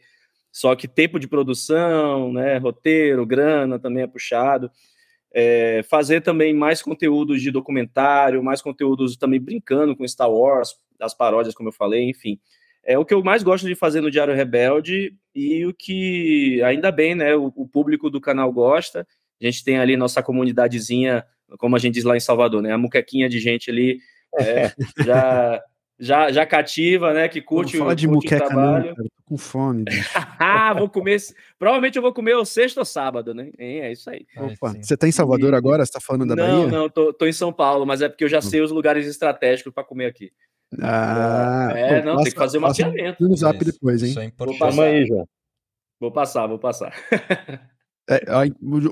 Só 0.49 0.77
que 0.77 0.87
tempo 0.87 1.19
de 1.19 1.27
produção, 1.27 2.31
né, 2.31 2.57
roteiro, 2.57 3.25
grana 3.25 3.77
também 3.77 4.01
é 4.01 4.07
puxado. 4.07 4.71
É, 5.33 5.83
fazer 5.83 6.21
também 6.21 6.53
mais 6.53 6.81
conteúdos 6.81 7.41
de 7.41 7.51
documentário, 7.51 8.41
mais 8.41 8.61
conteúdos 8.61 9.17
também 9.17 9.41
brincando 9.41 9.93
com 9.93 10.07
Star 10.07 10.31
Wars, 10.31 10.77
as 11.01 11.13
paródias, 11.13 11.53
como 11.53 11.67
eu 11.67 11.73
falei, 11.73 12.09
enfim. 12.09 12.39
É 12.81 12.97
o 12.97 13.03
que 13.03 13.13
eu 13.13 13.21
mais 13.21 13.43
gosto 13.43 13.67
de 13.67 13.75
fazer 13.75 13.99
no 13.99 14.09
Diário 14.09 14.33
Rebelde 14.33 15.17
e 15.35 15.65
o 15.65 15.73
que, 15.73 16.63
ainda 16.63 16.93
bem, 16.93 17.13
né, 17.13 17.35
o, 17.35 17.51
o 17.53 17.67
público 17.67 18.09
do 18.09 18.21
canal 18.21 18.53
gosta. 18.53 19.05
A 19.41 19.45
gente 19.45 19.65
tem 19.65 19.79
ali 19.79 19.97
nossa 19.97 20.23
comunidadezinha 20.23 21.25
como 21.57 21.75
a 21.75 21.79
gente 21.79 21.95
diz 21.95 22.03
lá 22.03 22.15
em 22.15 22.19
Salvador, 22.19 22.61
né? 22.61 22.71
A 22.71 22.77
muquequinha 22.77 23.29
de 23.29 23.39
gente 23.39 23.69
ali 23.69 23.99
é, 24.39 24.71
já, 25.03 25.63
já, 25.99 26.31
já 26.31 26.45
cativa, 26.45 27.13
né? 27.13 27.27
Que 27.27 27.41
curte, 27.41 27.77
não 27.77 27.85
fala 27.85 27.95
de 27.95 28.07
curte 28.07 28.25
muqueca, 28.25 28.45
trabalho. 28.47 28.87
Não, 28.87 28.95
cara, 28.95 29.07
tô 29.09 29.23
com 29.25 29.37
fome. 29.37 29.85
ah, 30.39 30.73
vou 30.73 30.89
comer. 30.89 31.19
Provavelmente 31.57 31.95
eu 31.95 32.01
vou 32.01 32.13
comer 32.13 32.35
o 32.35 32.45
sexto 32.45 32.77
ou 32.77 32.85
sábado, 32.85 33.33
né? 33.33 33.51
É, 33.57 33.79
é 33.79 33.91
isso 33.91 34.09
aí. 34.09 34.25
Opa, 34.35 34.73
você 34.81 34.97
tá 34.97 35.07
em 35.07 35.11
Salvador 35.11 35.53
e... 35.53 35.55
agora? 35.55 35.85
Você 35.85 35.91
tá 35.91 35.99
falando 35.99 36.25
da 36.25 36.35
não, 36.35 36.43
Bahia? 36.45 36.71
Não, 36.71 36.83
não, 36.83 36.89
tô, 36.89 37.13
tô 37.13 37.25
em 37.25 37.33
São 37.33 37.53
Paulo, 37.53 37.85
mas 37.85 38.01
é 38.01 38.09
porque 38.09 38.23
eu 38.23 38.29
já 38.29 38.41
sei 38.41 38.61
os 38.61 38.71
lugares 38.71 39.07
estratégicos 39.07 39.73
para 39.73 39.83
comer 39.83 40.05
aqui. 40.07 40.31
Ah, 40.81 41.71
é, 41.75 41.99
pô, 41.99 42.05
não, 42.07 42.13
passa, 42.13 42.23
tem 42.23 42.33
que 42.33 42.39
fazer 42.39 42.57
um 42.57 42.61
mapeamento. 42.61 43.27
No 43.27 43.35
zap 43.35 43.63
depois, 43.63 44.01
hein? 44.01 44.15
É 44.17 44.45
vou 44.45 44.57
passar 44.57 44.83
aí, 44.83 45.05
já. 45.05 45.23
Vou 45.99 46.11
passar, 46.11 46.47
vou 46.47 46.59
passar. 46.59 46.93
É, 48.09 48.21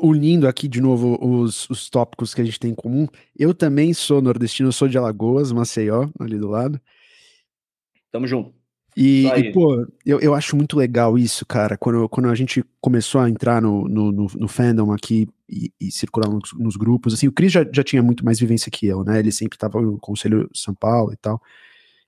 unindo 0.02 0.48
aqui 0.48 0.70
de 0.70 0.80
novo 0.80 1.18
os, 1.22 1.70
os 1.70 1.90
tópicos 1.90 2.34
que 2.34 2.40
a 2.40 2.46
gente 2.46 2.60
tem 2.60 2.72
em 2.72 2.76
comum, 2.76 3.08
eu 3.38 3.54
também 3.54 3.94
sou 3.94 4.22
nordestino, 4.22 4.70
eu 4.70 4.74
sou 4.74 4.88
de 4.88 4.98
Alagoas, 4.98 5.52
Maceió, 5.52 6.08
ali 6.20 6.38
do 6.38 6.48
lado. 6.48 6.80
Tamo 8.12 8.26
junto. 8.26 8.54
E, 8.96 9.26
e, 9.26 9.52
pô, 9.54 9.88
eu, 10.06 10.20
eu 10.20 10.34
acho 10.34 10.56
muito 10.56 10.78
legal 10.78 11.18
isso, 11.18 11.46
cara. 11.46 11.78
Quando, 11.78 12.10
quando 12.10 12.30
a 12.30 12.36
gente 12.36 12.64
começou 12.82 13.22
a 13.22 13.30
entrar 13.30 13.62
no, 13.62 13.88
no, 13.88 14.12
no, 14.12 14.28
no 14.36 14.48
fandom 14.48 14.92
aqui 14.92 15.28
e, 15.50 15.72
e 15.80 15.92
circular 15.92 16.30
nos, 16.30 16.52
nos, 16.54 16.76
grupos, 16.76 17.14
assim, 17.14 17.28
o 17.28 17.32
Cris 17.32 17.54
já, 17.54 17.66
já 17.72 17.84
tinha 17.84 18.04
muito 18.04 18.26
mais 18.26 18.40
vivência 18.40 18.70
que 18.70 18.86
eu, 18.86 19.04
né? 19.04 19.20
Ele 19.20 19.32
sempre 19.32 19.58
tava 19.58 19.82
no 19.82 19.98
Conselho 19.98 20.50
São 20.54 20.74
Paulo 20.74 21.14
e 21.14 21.18
tal. 21.18 21.42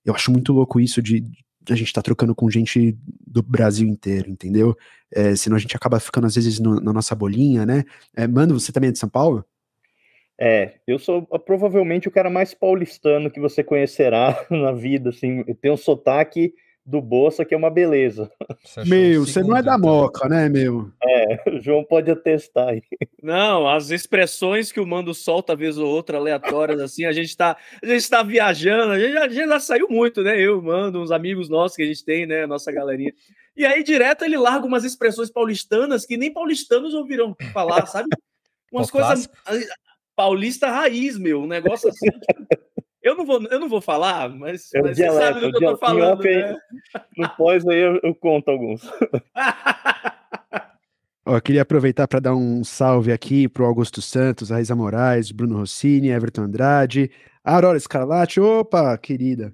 Eu 0.04 0.14
acho 0.14 0.32
muito 0.32 0.52
louco 0.52 0.80
isso 0.80 1.02
de, 1.02 1.22
de 1.22 1.43
a 1.70 1.76
gente 1.76 1.94
tá 1.94 2.02
trocando 2.02 2.36
com 2.36 2.50
gente 2.50 2.98
do 3.26 3.42
Brasil 3.42 3.88
inteiro, 3.88 4.30
entendeu? 4.30 4.76
É, 5.12 5.36
senão 5.36 5.56
a 5.56 5.60
gente 5.60 5.76
acaba 5.76 6.00
ficando, 6.00 6.28
às 6.28 6.36
vezes, 6.36 6.60
no, 6.60 6.80
na 6.80 6.92
nossa 6.92 7.16
bolinha, 7.16 7.66
né? 7.66 7.84
É, 8.16 8.28
Mano, 8.28 8.60
você 8.60 8.72
também 8.72 8.90
é 8.90 8.92
de 8.92 9.00
São 9.00 9.10
Paulo? 9.10 9.46
É, 10.40 10.74
eu 10.88 10.98
sou 10.98 11.28
ah, 11.32 11.40
provavelmente 11.40 12.08
o 12.08 12.12
cara 12.12 12.30
mais 12.30 12.54
paulistano 12.54 13.30
que 13.30 13.40
você 13.40 13.64
conhecerá 13.64 14.46
na 14.50 14.72
vida, 14.72 15.10
assim, 15.10 15.44
tem 15.62 15.72
um 15.72 15.78
sotaque 15.78 16.54
do 16.86 17.02
Bolsa, 17.02 17.46
que 17.46 17.54
é 17.54 17.58
uma 17.58 17.70
beleza. 17.70 18.30
Meu, 18.86 19.26
você 19.26 19.42
não 19.42 19.56
é 19.56 19.64
da 19.64 19.78
Moca, 19.78 20.28
né, 20.28 20.50
meu? 20.50 20.92
É, 21.02 21.50
o 21.50 21.62
João 21.62 21.84
pode 21.84 22.12
atestar 22.12 22.70
aí. 22.70 22.84
Não, 23.22 23.68
as 23.68 23.90
expressões 23.90 24.72
que 24.72 24.80
o 24.80 24.86
Mando 24.86 25.14
solta, 25.14 25.56
vez 25.56 25.78
ou 25.78 25.88
outra, 25.88 26.18
aleatórias, 26.18 26.82
assim, 26.82 27.06
a 27.06 27.14
gente 27.14 27.36
tá, 27.38 27.56
a 27.82 27.86
gente 27.86 28.10
tá 28.10 28.22
viajando, 28.22 28.92
a 28.92 29.00
gente, 29.00 29.18
a 29.18 29.30
gente 29.30 29.48
já 29.48 29.60
saiu 29.60 29.88
muito, 29.90 30.22
né? 30.22 30.40
Eu, 30.40 30.62
Mando, 30.62 31.02
uns 31.02 31.12
amigos 31.12 31.48
nossos 31.48 31.78
que 31.78 31.84
a 31.84 31.88
gente 31.88 32.04
tem, 32.04 32.26
né? 32.26 32.46
Nossa 32.46 32.72
galerinha. 32.72 33.14
E 33.56 33.66
aí, 33.66 33.84
direto, 33.84 34.26
ele 34.26 34.38
larga 34.38 34.66
umas 34.66 34.84
expressões 34.84 35.30
paulistanas 35.30 36.06
que 36.06 36.18
nem 36.18 36.34
paulistanos 36.34 36.94
ouviram 36.94 37.36
falar, 37.54 37.86
sabe? 37.86 38.10
Umas 38.72 38.92
coisas. 38.92 39.30
Paulista 40.16 40.70
raiz, 40.70 41.18
meu. 41.18 41.42
Um 41.42 41.48
negócio 41.48 41.90
assim. 41.90 42.08
Eu 43.04 43.16
não 43.18 43.26
vou, 43.26 43.44
eu 43.44 43.60
não 43.60 43.68
vou 43.68 43.82
falar, 43.82 44.30
mas, 44.30 44.74
é 44.74 44.82
mas 44.82 44.96
dialeto, 44.96 45.18
você 45.18 45.34
sabe 45.34 45.42
do 45.42 45.52
que 45.52 45.66
eu 45.66 45.72
tô 45.72 45.78
falando. 45.78 46.24
Né? 46.24 46.58
No 47.18 47.30
pós 47.36 47.68
aí 47.68 47.80
eu, 47.80 48.00
eu 48.02 48.16
conto 48.16 48.50
alguns. 48.50 48.82
Ó, 51.26 51.40
queria 51.40 51.62
aproveitar 51.62 52.08
para 52.08 52.20
dar 52.20 52.36
um 52.36 52.64
salve 52.64 53.12
aqui 53.12 53.48
pro 53.48 53.66
Augusto 53.66 54.02
Santos, 54.02 54.52
a 54.52 54.56
Raíza 54.56 54.76
Moraes, 54.76 55.32
Bruno 55.32 55.58
Rossini, 55.58 56.10
Everton 56.10 56.44
Andrade, 56.44 57.12
Aurora 57.44 57.78
Escarlate, 57.78 58.40
opa, 58.42 58.98
querida 58.98 59.54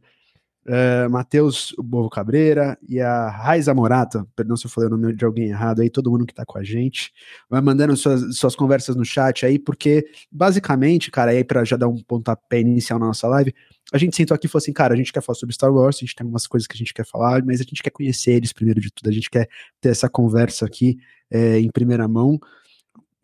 uh, 0.69 1.09
Matheus 1.09 1.73
Bovo 1.77 2.09
Cabreira 2.09 2.77
e 2.87 3.01
a 3.01 3.29
Raiza 3.29 3.73
Morato, 3.73 4.27
perdão 4.35 4.55
se 4.55 4.67
eu 4.67 4.69
falei 4.69 4.87
o 4.87 4.95
nome 4.95 5.15
de 5.15 5.25
alguém 5.25 5.49
errado 5.49 5.81
aí, 5.81 5.89
todo 5.89 6.11
mundo 6.11 6.25
que 6.25 6.33
tá 6.33 6.45
com 6.45 6.57
a 6.57 6.63
gente, 6.63 7.11
vai 7.49 7.59
mandando 7.59 7.97
suas, 7.97 8.37
suas 8.37 8.55
conversas 8.55 8.95
no 8.95 9.03
chat 9.03 9.45
aí, 9.45 9.57
porque 9.57 10.05
basicamente, 10.31 11.09
cara, 11.09 11.31
aí 11.31 11.43
para 11.43 11.65
já 11.65 11.75
dar 11.75 11.87
um 11.87 11.97
pontapé 11.97 12.59
inicial 12.61 12.99
na 12.99 13.07
nossa 13.07 13.27
live, 13.27 13.53
a 13.91 13.97
gente 13.97 14.15
sentou 14.15 14.35
aqui 14.35 14.45
e 14.45 14.49
falou 14.49 14.61
assim, 14.61 14.73
cara, 14.73 14.93
a 14.93 14.97
gente 14.97 15.11
quer 15.11 15.21
falar 15.21 15.35
sobre 15.35 15.55
Star 15.55 15.73
Wars, 15.73 15.97
a 15.97 15.99
gente 16.01 16.15
tem 16.15 16.23
algumas 16.23 16.45
coisas 16.45 16.67
que 16.67 16.75
a 16.75 16.77
gente 16.77 16.93
quer 16.93 17.05
falar, 17.05 17.43
mas 17.43 17.59
a 17.59 17.63
gente 17.63 17.81
quer 17.81 17.89
conhecer 17.89 18.31
eles 18.31 18.53
primeiro 18.53 18.79
de 18.79 18.91
tudo, 18.91 19.09
a 19.09 19.13
gente 19.13 19.29
quer 19.29 19.49
ter 19.81 19.89
essa 19.89 20.07
conversa 20.07 20.65
aqui 20.65 20.97
é, 21.31 21.59
em 21.59 21.69
primeira 21.71 22.07
mão, 22.07 22.39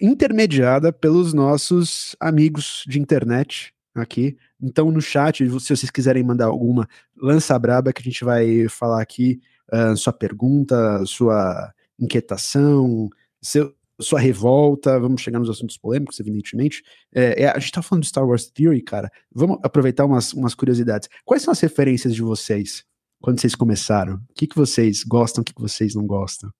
intermediada 0.02 0.92
pelos 0.92 1.34
nossos 1.34 2.16
amigos 2.20 2.84
de 2.88 3.00
internet 3.00 3.75
aqui, 4.02 4.38
então, 4.62 4.92
no 4.92 5.02
chat, 5.02 5.38
se 5.38 5.50
vocês 5.50 5.90
quiserem 5.90 6.24
mandar 6.24 6.46
alguma, 6.46 6.88
lança 7.16 7.58
braba 7.58 7.94
que 7.94 8.02
a 8.02 8.04
gente 8.04 8.24
vai 8.24 8.68
falar 8.68 9.02
aqui 9.02 9.40
uh, 9.72 9.96
sua 9.96 10.14
pergunta, 10.14 11.06
sua 11.06 11.74
inquietação, 12.00 13.10
seu, 13.42 13.74
sua 14.00 14.20
revolta. 14.20 15.00
Vamos 15.00 15.22
chegar 15.22 15.40
nos 15.40 15.50
assuntos 15.50 15.78
polêmicos, 15.78 16.20
evidentemente. 16.20 16.84
É, 17.14 17.44
é, 17.44 17.50
a 17.50 17.60
gente 17.60 17.72
tá 17.72 17.82
falando 17.82 18.04
de 18.04 18.10
Star 18.10 18.28
Wars 18.28 18.48
Theory, 18.48 18.82
cara. 18.82 19.12
Vamos 19.34 19.60
aproveitar 19.64 20.06
umas, 20.06 20.34
umas 20.34 20.56
curiosidades. 20.56 21.10
Quais 21.24 21.44
são 21.44 21.52
as 21.52 21.60
referências 21.60 22.14
de 22.14 22.22
vocês 22.22 22.84
quando 23.22 23.40
vocês 23.40 23.56
começaram? 23.56 24.16
O 24.30 24.34
que, 24.34 24.48
que 24.48 24.56
vocês 24.56 25.04
gostam, 25.04 25.42
o 25.42 25.46
que, 25.46 25.54
que 25.54 25.62
vocês 25.62 25.96
não 25.96 26.06
gostam? 26.06 26.52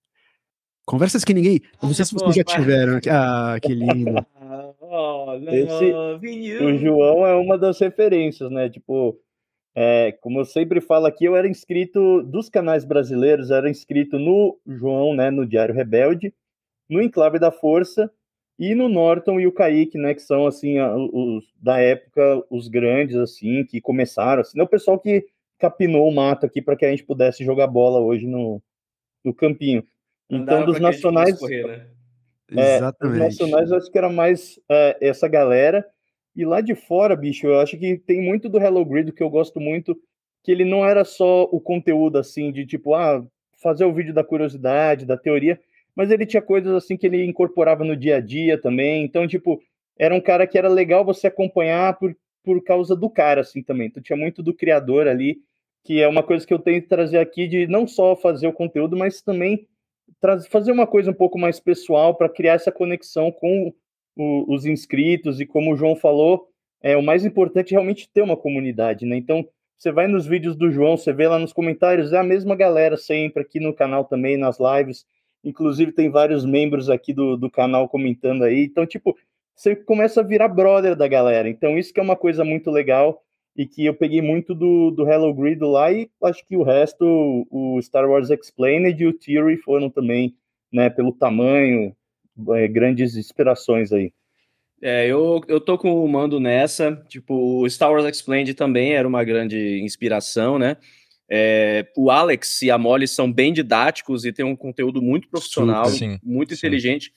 Conversas 0.84 1.24
que 1.24 1.34
ninguém. 1.34 1.60
Não 1.82 1.92
sei 1.92 2.04
se 2.04 2.14
vocês 2.14 2.36
já 2.36 2.44
tiveram. 2.44 3.00
Ah, 3.10 3.58
que 3.60 3.74
lindo. 3.74 4.24
Esse, 5.52 6.64
o 6.64 6.76
João 6.76 7.26
é 7.26 7.34
uma 7.34 7.58
das 7.58 7.78
referências, 7.78 8.50
né? 8.50 8.68
Tipo, 8.68 9.18
é, 9.74 10.12
como 10.20 10.40
eu 10.40 10.44
sempre 10.44 10.80
falo 10.80 11.06
aqui, 11.06 11.24
eu 11.24 11.36
era 11.36 11.48
inscrito 11.48 12.22
dos 12.22 12.48
canais 12.48 12.84
brasileiros, 12.84 13.50
era 13.50 13.68
inscrito 13.68 14.18
no 14.18 14.58
João, 14.66 15.14
né? 15.14 15.30
No 15.30 15.46
Diário 15.46 15.74
Rebelde, 15.74 16.32
no 16.88 17.02
Enclave 17.02 17.38
da 17.38 17.50
Força 17.50 18.10
e 18.58 18.74
no 18.74 18.88
Norton 18.88 19.38
e 19.38 19.46
o 19.46 19.52
Kaique, 19.52 19.98
né? 19.98 20.14
Que 20.14 20.22
são 20.22 20.46
assim 20.46 20.80
os 20.80 21.44
da 21.60 21.78
época 21.78 22.42
os 22.50 22.68
grandes 22.68 23.16
assim 23.16 23.64
que 23.64 23.80
começaram, 23.80 24.40
assim, 24.40 24.56
né, 24.56 24.64
o 24.64 24.68
pessoal 24.68 24.98
que 24.98 25.26
capinou 25.58 26.08
o 26.08 26.14
mato 26.14 26.46
aqui 26.46 26.62
para 26.62 26.76
que 26.76 26.84
a 26.84 26.90
gente 26.90 27.04
pudesse 27.04 27.44
jogar 27.44 27.66
bola 27.66 28.00
hoje 28.00 28.26
no, 28.26 28.62
no 29.24 29.34
campinho. 29.34 29.86
Então, 30.28 30.64
dos 30.64 30.80
nacionais. 30.80 31.38
Correr, 31.38 31.66
né? 31.66 31.86
É, 32.50 32.76
Exatamente. 32.76 33.14
Os 33.14 33.38
nacionais 33.38 33.70
eu 33.70 33.76
acho 33.76 33.90
que 33.90 33.98
era 33.98 34.08
mais 34.08 34.60
é, 34.68 34.96
essa 35.00 35.26
galera. 35.28 35.86
E 36.34 36.44
lá 36.44 36.60
de 36.60 36.74
fora, 36.74 37.16
bicho, 37.16 37.46
eu 37.46 37.58
acho 37.60 37.78
que 37.78 37.96
tem 37.96 38.20
muito 38.20 38.48
do 38.48 38.58
Hello 38.58 38.84
Grid 38.84 39.10
que 39.12 39.22
eu 39.22 39.30
gosto 39.30 39.58
muito, 39.58 39.98
que 40.44 40.52
ele 40.52 40.64
não 40.64 40.84
era 40.84 41.04
só 41.04 41.44
o 41.44 41.60
conteúdo 41.60 42.18
assim 42.18 42.52
de 42.52 42.66
tipo, 42.66 42.94
ah, 42.94 43.24
fazer 43.60 43.84
o 43.84 43.92
vídeo 43.92 44.12
da 44.12 44.22
curiosidade, 44.22 45.06
da 45.06 45.16
teoria, 45.16 45.58
mas 45.94 46.10
ele 46.10 46.26
tinha 46.26 46.42
coisas 46.42 46.72
assim 46.74 46.96
que 46.96 47.06
ele 47.06 47.24
incorporava 47.24 47.82
no 47.84 47.96
dia 47.96 48.16
a 48.16 48.20
dia 48.20 48.60
também. 48.60 49.02
Então, 49.02 49.26
tipo, 49.26 49.60
era 49.98 50.14
um 50.14 50.20
cara 50.20 50.46
que 50.46 50.58
era 50.58 50.68
legal 50.68 51.04
você 51.04 51.26
acompanhar 51.26 51.98
por, 51.98 52.14
por 52.44 52.62
causa 52.62 52.94
do 52.94 53.08
cara, 53.08 53.40
assim, 53.40 53.62
também. 53.62 53.88
Então 53.88 54.02
tinha 54.02 54.16
muito 54.16 54.42
do 54.42 54.54
criador 54.54 55.08
ali, 55.08 55.38
que 55.82 56.02
é 56.02 56.06
uma 56.06 56.22
coisa 56.22 56.46
que 56.46 56.52
eu 56.52 56.58
tenho 56.58 56.82
que 56.82 56.88
trazer 56.88 57.18
aqui 57.18 57.48
de 57.48 57.66
não 57.66 57.86
só 57.86 58.14
fazer 58.14 58.46
o 58.46 58.52
conteúdo, 58.52 58.96
mas 58.96 59.22
também 59.22 59.66
fazer 60.50 60.72
uma 60.72 60.86
coisa 60.86 61.10
um 61.10 61.14
pouco 61.14 61.38
mais 61.38 61.60
pessoal 61.60 62.14
para 62.14 62.28
criar 62.28 62.54
essa 62.54 62.72
conexão 62.72 63.30
com 63.30 63.72
o, 64.16 64.54
os 64.54 64.64
inscritos 64.64 65.40
e 65.40 65.46
como 65.46 65.72
o 65.72 65.76
João 65.76 65.94
falou, 65.94 66.48
é 66.82 66.96
o 66.96 67.02
mais 67.02 67.24
importante 67.24 67.72
é 67.72 67.76
realmente 67.76 68.08
ter 68.12 68.22
uma 68.22 68.36
comunidade, 68.36 69.04
né? 69.04 69.16
Então, 69.16 69.46
você 69.76 69.92
vai 69.92 70.06
nos 70.06 70.26
vídeos 70.26 70.56
do 70.56 70.70
João, 70.70 70.96
você 70.96 71.12
vê 71.12 71.28
lá 71.28 71.38
nos 71.38 71.52
comentários, 71.52 72.12
é 72.12 72.18
a 72.18 72.22
mesma 72.22 72.56
galera 72.56 72.96
sempre 72.96 73.42
aqui 73.42 73.60
no 73.60 73.74
canal 73.74 74.04
também, 74.04 74.36
nas 74.36 74.58
lives. 74.58 75.04
Inclusive, 75.44 75.92
tem 75.92 76.10
vários 76.10 76.44
membros 76.44 76.88
aqui 76.88 77.12
do, 77.12 77.36
do 77.36 77.50
canal 77.50 77.88
comentando 77.88 78.42
aí. 78.42 78.64
Então, 78.64 78.86
tipo, 78.86 79.16
você 79.54 79.76
começa 79.76 80.20
a 80.20 80.24
virar 80.24 80.48
brother 80.48 80.96
da 80.96 81.06
galera. 81.06 81.48
Então, 81.48 81.76
isso 81.78 81.92
que 81.92 82.00
é 82.00 82.02
uma 82.02 82.16
coisa 82.16 82.42
muito 82.44 82.70
legal 82.70 83.22
e 83.56 83.66
que 83.66 83.86
eu 83.86 83.94
peguei 83.94 84.20
muito 84.20 84.54
do, 84.54 84.90
do 84.90 85.08
Hello 85.08 85.32
Grid 85.32 85.60
lá 85.62 85.90
e 85.90 86.08
acho 86.22 86.44
que 86.46 86.56
o 86.56 86.62
resto, 86.62 87.46
o 87.50 87.80
Star 87.80 88.08
Wars 88.08 88.30
Explained 88.30 89.02
e 89.02 89.06
o 89.06 89.12
Theory 89.12 89.56
foram 89.56 89.88
também, 89.88 90.34
né, 90.70 90.90
pelo 90.90 91.12
tamanho, 91.12 91.96
é, 92.50 92.68
grandes 92.68 93.16
inspirações 93.16 93.92
aí. 93.92 94.12
É, 94.82 95.06
eu, 95.06 95.40
eu 95.48 95.58
tô 95.58 95.78
com 95.78 96.04
o 96.04 96.08
mando 96.08 96.38
nessa, 96.38 96.94
tipo, 97.08 97.34
o 97.62 97.68
Star 97.70 97.90
Wars 97.90 98.04
Explained 98.04 98.52
também 98.52 98.92
era 98.92 99.08
uma 99.08 99.24
grande 99.24 99.80
inspiração, 99.80 100.58
né? 100.58 100.76
É, 101.28 101.86
o 101.96 102.10
Alex 102.10 102.62
e 102.62 102.70
a 102.70 102.78
Molly 102.78 103.08
são 103.08 103.32
bem 103.32 103.52
didáticos 103.52 104.24
e 104.24 104.32
tem 104.32 104.44
um 104.44 104.54
conteúdo 104.54 105.00
muito 105.02 105.28
profissional, 105.28 105.86
Super, 105.86 105.98
sim, 105.98 106.18
muito 106.22 106.54
sim. 106.54 106.58
inteligente. 106.58 107.10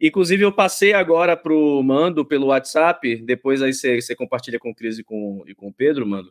Inclusive, 0.00 0.42
eu 0.42 0.52
passei 0.52 0.92
agora 0.92 1.36
para 1.36 1.52
o 1.52 1.82
Mando 1.82 2.24
pelo 2.24 2.48
WhatsApp, 2.48 3.16
depois 3.24 3.62
aí 3.62 3.72
você 3.72 4.14
compartilha 4.14 4.58
com 4.58 4.70
o 4.70 4.74
Cris 4.74 4.98
e 4.98 5.04
com, 5.04 5.42
e 5.46 5.54
com 5.54 5.68
o 5.68 5.72
Pedro, 5.72 6.06
Mando. 6.06 6.30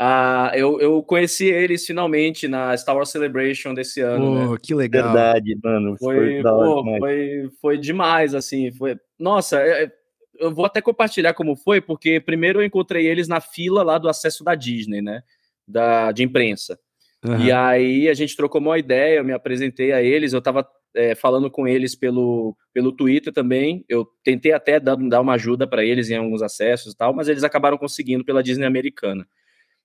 Ah, 0.00 0.52
eu, 0.54 0.80
eu 0.80 1.02
conheci 1.02 1.46
eles 1.46 1.84
finalmente 1.84 2.46
na 2.46 2.76
Star 2.76 2.94
Wars 2.94 3.10
Celebration 3.10 3.74
desse 3.74 4.00
ano. 4.00 4.24
Oh, 4.26 4.52
né? 4.52 4.58
que 4.62 4.72
legal. 4.72 5.12
Verdade, 5.12 5.58
mano. 5.62 5.96
Foi, 5.98 6.40
foi, 6.40 6.42
pô, 6.42 6.98
foi, 6.98 7.50
foi, 7.60 7.78
demais, 7.78 8.32
assim. 8.32 8.70
Foi... 8.70 8.96
Nossa, 9.18 9.60
é, 9.60 9.84
é, 9.84 9.92
eu 10.38 10.54
vou 10.54 10.64
até 10.64 10.80
compartilhar 10.80 11.34
como 11.34 11.56
foi, 11.56 11.80
porque 11.80 12.20
primeiro 12.20 12.60
eu 12.60 12.64
encontrei 12.64 13.08
eles 13.08 13.26
na 13.26 13.40
fila 13.40 13.82
lá 13.82 13.98
do 13.98 14.08
acesso 14.08 14.44
da 14.44 14.54
Disney, 14.54 15.02
né? 15.02 15.22
Da, 15.66 16.12
de 16.12 16.22
imprensa. 16.22 16.78
Uhum. 17.24 17.40
E 17.40 17.50
aí 17.50 18.08
a 18.08 18.14
gente 18.14 18.36
trocou 18.36 18.60
uma 18.60 18.78
ideia, 18.78 19.18
eu 19.18 19.24
me 19.24 19.32
apresentei 19.32 19.90
a 19.90 20.00
eles, 20.00 20.32
eu 20.32 20.40
tava 20.40 20.64
é, 20.94 21.14
falando 21.14 21.50
com 21.50 21.66
eles 21.66 21.94
pelo, 21.94 22.56
pelo 22.72 22.92
Twitter 22.92 23.32
também. 23.32 23.84
Eu 23.88 24.06
tentei 24.22 24.52
até 24.52 24.80
dar, 24.80 24.96
dar 24.96 25.20
uma 25.20 25.34
ajuda 25.34 25.66
para 25.66 25.84
eles 25.84 26.10
em 26.10 26.16
alguns 26.16 26.42
acessos 26.42 26.92
e 26.92 26.96
tal, 26.96 27.14
mas 27.14 27.28
eles 27.28 27.44
acabaram 27.44 27.78
conseguindo 27.78 28.24
pela 28.24 28.42
Disney 28.42 28.66
americana. 28.66 29.26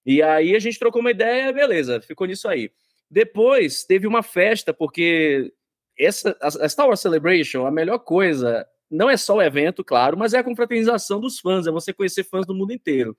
E 0.06 0.22
aí 0.22 0.56
a 0.56 0.60
gente 0.60 0.80
trocou 0.80 1.02
uma 1.02 1.12
ideia, 1.12 1.52
beleza, 1.54 2.02
ficou 2.02 2.28
nisso 2.28 2.48
aí. 2.48 2.72
Depois 3.10 3.84
teve 3.84 4.08
uma 4.08 4.24
festa, 4.24 4.74
porque 4.74 5.54
essa, 5.98 6.36
a 6.42 6.68
Star 6.68 6.88
Wars 6.88 7.00
Celebration, 7.00 7.66
a 7.66 7.72
melhor 7.72 8.00
coisa, 8.00 8.66
não 8.90 9.10
é 9.10 9.16
só 9.16 9.38
o 9.38 9.42
evento, 9.42 9.84
claro, 9.84 10.18
mas 10.18 10.34
é 10.34 10.40
a 10.40 10.44
confraternização 10.44 11.20
dos 11.20 11.40
fãs, 11.40 11.68
é 11.68 11.72
você 11.72 11.94
conhecer 11.94 12.24
fãs 12.24 12.46
do 12.46 12.56
mundo 12.56 12.74
inteiro. 12.74 13.16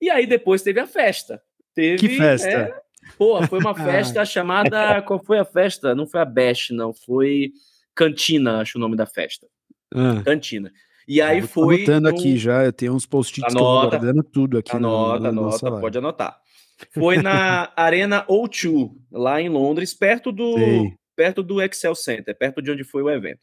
E 0.00 0.10
aí 0.10 0.26
depois 0.26 0.62
teve 0.62 0.80
a 0.80 0.86
festa. 0.86 1.40
Teve, 1.74 1.98
que 1.98 2.16
festa? 2.16 2.48
É, 2.48 2.80
Pô, 3.16 3.42
foi 3.46 3.58
uma 3.58 3.74
festa 3.74 4.24
chamada. 4.24 5.02
Qual 5.02 5.22
foi 5.22 5.38
a 5.38 5.44
festa? 5.44 5.94
Não 5.94 6.06
foi 6.06 6.20
a 6.20 6.24
Bash, 6.24 6.70
não. 6.70 6.92
Foi 6.92 7.52
Cantina, 7.94 8.60
acho 8.60 8.78
o 8.78 8.80
nome 8.80 8.96
da 8.96 9.06
festa. 9.06 9.46
Ah. 9.94 10.22
Cantina. 10.24 10.72
E 11.06 11.20
aí 11.20 11.42
foi. 11.42 11.76
Anotando 11.84 12.08
um... 12.08 12.10
aqui 12.10 12.36
já, 12.36 12.64
eu 12.64 12.72
tenho 12.72 12.94
uns 12.94 13.06
post-its 13.06 13.52
que 13.52 13.58
eu 13.58 13.64
vou 13.64 13.88
guardando 13.88 14.22
tudo 14.22 14.58
aqui. 14.58 14.74
Anota, 14.74 15.30
no, 15.30 15.42
no, 15.42 15.48
anota, 15.48 15.80
pode 15.80 15.98
anotar. 15.98 16.38
Foi 16.92 17.18
na 17.18 17.70
Arena 17.76 18.24
O2, 18.26 18.90
lá 19.12 19.40
em 19.40 19.48
Londres, 19.48 19.94
perto 19.94 20.32
do, 20.32 20.56
perto 21.14 21.42
do 21.42 21.62
Excel 21.62 21.94
Center, 21.94 22.36
perto 22.36 22.60
de 22.60 22.70
onde 22.70 22.84
foi 22.84 23.02
o 23.02 23.10
evento. 23.10 23.40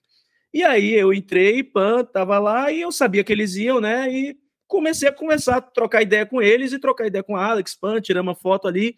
E 0.53 0.63
aí 0.63 0.93
eu 0.93 1.13
entrei, 1.13 1.63
pan, 1.63 2.03
tava 2.03 2.37
lá 2.37 2.71
e 2.71 2.81
eu 2.81 2.91
sabia 2.91 3.23
que 3.23 3.31
eles 3.31 3.55
iam, 3.55 3.79
né? 3.79 4.11
E 4.11 4.35
comecei 4.67 5.07
a 5.07 5.13
conversar, 5.13 5.57
a 5.57 5.61
trocar 5.61 6.01
ideia 6.01 6.25
com 6.25 6.41
eles 6.41 6.73
e 6.73 6.79
trocar 6.79 7.07
ideia 7.07 7.23
com 7.23 7.35
a 7.35 7.45
Alex, 7.45 7.75
pan, 7.75 8.01
tiramos 8.01 8.29
uma 8.29 8.35
foto 8.35 8.67
ali. 8.67 8.95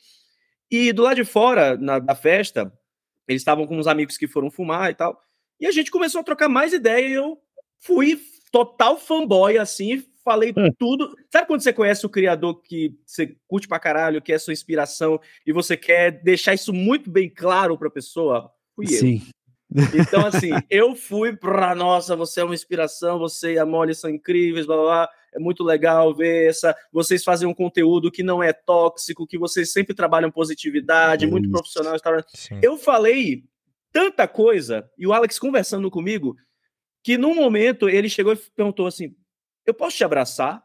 E 0.74 0.92
do 0.92 1.04
lado 1.04 1.18
de 1.18 1.24
fora, 1.24 1.78
na, 1.78 2.00
da 2.00 2.16
festa, 2.16 2.74
eles 3.28 3.44
estavam 3.44 3.68
com 3.68 3.78
uns 3.78 3.86
amigos 3.86 4.18
que 4.18 4.28
foram 4.28 4.50
fumar 4.50 4.90
e 4.90 4.96
tal. 4.96 5.22
E 5.60 5.68
a 5.68 5.72
gente 5.72 5.92
começou 5.92 6.22
a 6.22 6.24
trocar 6.24 6.50
mais 6.50 6.74
ideia 6.74 7.08
e 7.08 7.14
eu 7.14 7.38
fui 7.80 8.20
total 8.52 8.98
fanboy, 8.98 9.56
assim, 9.60 10.04
falei 10.26 10.52
hum. 10.58 10.72
tudo. 10.80 11.16
Sabe 11.32 11.46
quando 11.46 11.62
você 11.62 11.72
conhece 11.72 12.04
o 12.08 12.10
criador 12.10 12.60
que 12.64 12.98
você 13.06 13.38
curte 13.48 13.68
pra 13.68 13.78
caralho, 13.78 14.20
que 14.20 14.34
é 14.34 14.40
sua 14.40 14.52
inspiração, 14.52 15.20
e 15.46 15.54
você 15.54 15.78
quer 15.78 16.24
deixar 16.24 16.56
isso 16.56 16.74
muito 16.74 17.08
bem 17.08 17.30
claro 17.30 17.78
pra 17.78 17.92
pessoa? 17.92 18.52
Fui 18.76 18.88
Sim. 18.88 19.22
eu. 19.76 20.02
Então, 20.02 20.26
assim, 20.26 20.50
eu 20.72 20.96
fui 20.96 21.36
pra, 21.36 21.76
nossa, 21.76 22.16
você 22.16 22.42
é 22.42 22.44
uma 22.44 22.56
inspiração, 22.56 23.20
você 23.20 23.54
e 23.54 23.60
a 23.60 23.66
Molly 23.66 23.94
são 23.94 24.10
incríveis, 24.10 24.66
blá 24.66 24.76
blá 24.76 24.86
blá. 24.86 25.10
É 25.34 25.40
muito 25.40 25.64
legal 25.64 26.14
ver 26.14 26.50
essa. 26.50 26.76
Vocês 26.92 27.24
fazem 27.24 27.48
um 27.48 27.54
conteúdo 27.54 28.12
que 28.12 28.24
não 28.24 28.42
é 28.42 28.54
tóxico, 28.54 29.28
que 29.28 29.38
vocês 29.38 29.72
sempre 29.72 29.94
trabalham 29.94 30.32
positividade, 30.32 31.26
muito 31.28 31.50
profissional. 31.50 31.96
Eu 32.62 32.78
falei 32.78 33.44
tanta 33.92 34.28
coisa, 34.28 34.90
e 34.98 35.06
o 35.06 35.14
Alex 35.14 35.38
conversando 35.38 35.90
comigo, 35.92 36.36
que 37.04 37.18
num 37.18 37.36
momento 37.36 37.90
ele 37.90 38.10
chegou 38.10 38.34
e 38.34 38.38
perguntou 38.56 38.88
assim: 38.88 39.16
Eu 39.66 39.74
posso 39.74 39.98
te 39.98 40.04
abraçar? 40.04 40.64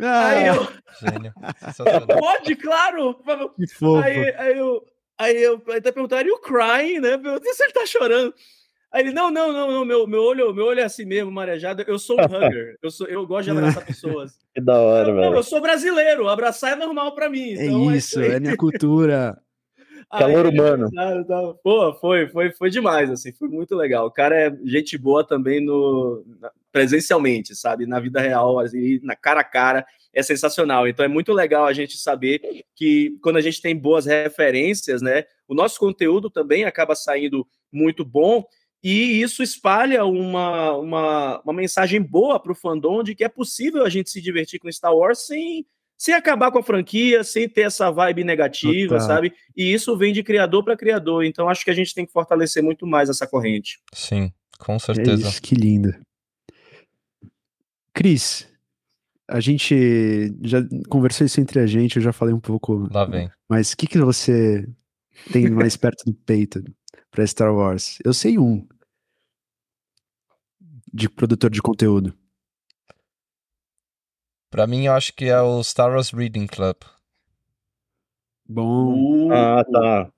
Ah, 0.00 0.28
aí 0.28 0.46
eu. 0.46 0.66
Pode, 2.20 2.56
claro! 2.56 3.14
Que 3.56 3.66
fofo. 3.66 4.04
Aí, 4.04 4.34
aí 4.36 4.58
eu. 4.58 4.84
Aí 5.20 5.42
eu 5.42 5.60
até 5.70 5.90
perguntaram, 5.90 6.28
e 6.28 6.30
o 6.30 6.38
crying, 6.38 7.00
né? 7.00 7.14
Eu 7.14 7.42
se 7.42 7.64
ele 7.64 7.72
tá 7.72 7.84
chorando. 7.84 8.32
Aí 8.90 9.02
ele, 9.02 9.12
não, 9.12 9.30
não, 9.30 9.52
não, 9.52 9.70
não, 9.70 9.84
meu, 9.84 10.06
meu, 10.06 10.22
olho, 10.22 10.54
meu 10.54 10.66
olho 10.66 10.80
é 10.80 10.84
assim 10.84 11.04
mesmo, 11.04 11.30
marejado. 11.30 11.84
Eu 11.86 11.98
sou 11.98 12.16
um 12.18 12.24
hugger. 12.24 12.78
Eu, 12.82 12.90
sou, 12.90 13.06
eu 13.06 13.26
gosto 13.26 13.44
de 13.44 13.50
abraçar 13.50 13.84
pessoas. 13.84 14.38
Que 14.54 14.62
da 14.62 14.80
hora, 14.80 15.14
velho. 15.14 15.36
Eu 15.36 15.42
sou 15.42 15.60
brasileiro, 15.60 16.28
abraçar 16.28 16.72
é 16.72 16.76
normal 16.76 17.14
para 17.14 17.28
mim. 17.28 17.50
É 17.50 17.66
então, 17.66 17.90
é 17.90 17.96
isso, 17.96 18.18
é, 18.18 18.36
é 18.36 18.40
minha 18.40 18.56
cultura. 18.56 19.38
Calor 20.10 20.46
humano. 20.46 20.88
Pô, 21.62 21.92
foi, 22.00 22.28
foi, 22.28 22.50
foi 22.52 22.70
demais, 22.70 23.10
assim, 23.10 23.30
foi 23.32 23.46
muito 23.46 23.76
legal. 23.76 24.06
O 24.06 24.10
cara 24.10 24.34
é 24.34 24.58
gente 24.64 24.96
boa 24.96 25.22
também 25.22 25.62
no 25.62 26.24
presencialmente, 26.72 27.54
sabe? 27.54 27.86
Na 27.86 28.00
vida 28.00 28.20
real, 28.20 28.58
assim, 28.58 29.00
na 29.02 29.14
cara 29.14 29.40
a 29.40 29.44
cara, 29.44 29.86
é 30.14 30.22
sensacional. 30.22 30.88
Então 30.88 31.04
é 31.04 31.08
muito 31.08 31.32
legal 31.32 31.66
a 31.66 31.72
gente 31.72 31.98
saber 31.98 32.64
que 32.74 33.18
quando 33.22 33.36
a 33.36 33.40
gente 33.40 33.60
tem 33.60 33.76
boas 33.76 34.06
referências, 34.06 35.02
né? 35.02 35.24
O 35.46 35.54
nosso 35.54 35.78
conteúdo 35.78 36.30
também 36.30 36.64
acaba 36.64 36.94
saindo 36.94 37.46
muito 37.70 38.04
bom 38.04 38.44
e 38.82 39.20
isso 39.20 39.42
espalha 39.42 40.04
uma, 40.04 40.76
uma, 40.76 41.40
uma 41.40 41.52
mensagem 41.52 42.00
boa 42.00 42.38
para 42.38 42.52
o 42.52 42.54
fandom 42.54 43.02
de 43.02 43.14
que 43.14 43.24
é 43.24 43.28
possível 43.28 43.84
a 43.84 43.88
gente 43.88 44.10
se 44.10 44.20
divertir 44.20 44.60
com 44.60 44.70
Star 44.70 44.94
Wars 44.94 45.26
sem 45.26 45.66
sem 46.00 46.14
acabar 46.14 46.52
com 46.52 46.60
a 46.60 46.62
franquia, 46.62 47.24
sem 47.24 47.48
ter 47.48 47.62
essa 47.62 47.90
vibe 47.90 48.22
negativa, 48.22 49.00
sabe? 49.00 49.34
E 49.56 49.72
isso 49.72 49.96
vem 49.96 50.12
de 50.12 50.22
criador 50.22 50.62
para 50.62 50.76
criador. 50.76 51.24
Então 51.24 51.48
acho 51.48 51.64
que 51.64 51.72
a 51.72 51.74
gente 51.74 51.92
tem 51.92 52.06
que 52.06 52.12
fortalecer 52.12 52.62
muito 52.62 52.86
mais 52.86 53.10
essa 53.10 53.26
corrente. 53.26 53.80
Sim, 53.92 54.32
com 54.60 54.78
certeza. 54.78 55.26
É 55.26 55.28
isso, 55.28 55.42
que 55.42 55.56
lindo. 55.56 55.92
Cris, 57.92 58.48
a 59.26 59.40
gente 59.40 60.32
já 60.42 60.58
conversou 60.88 61.26
isso 61.26 61.40
entre 61.40 61.58
a 61.58 61.66
gente, 61.66 61.96
eu 61.96 62.02
já 62.02 62.12
falei 62.12 62.32
um 62.32 62.38
pouco. 62.38 62.88
Lá 62.92 63.04
vem. 63.04 63.28
Mas 63.48 63.72
o 63.72 63.76
que, 63.76 63.88
que 63.88 63.98
você 63.98 64.68
tem 65.32 65.50
mais 65.50 65.76
perto 65.76 66.04
do 66.06 66.14
peito 66.14 66.62
para 67.10 67.26
Star 67.26 67.54
Wars? 67.54 67.98
Eu 68.04 68.12
sei 68.12 68.38
um 68.38 68.66
de 70.92 71.08
produtor 71.08 71.50
de 71.50 71.60
conteúdo. 71.60 72.14
Pra 74.50 74.66
mim, 74.66 74.86
eu 74.86 74.94
acho 74.94 75.12
que 75.14 75.26
é 75.26 75.40
o 75.40 75.62
Star 75.62 75.90
Wars 75.90 76.10
Reading 76.10 76.46
Club. 76.46 76.76
Bom. 78.48 79.28
Uh, 79.28 79.32
ah, 79.32 79.64
tá. 79.64 80.12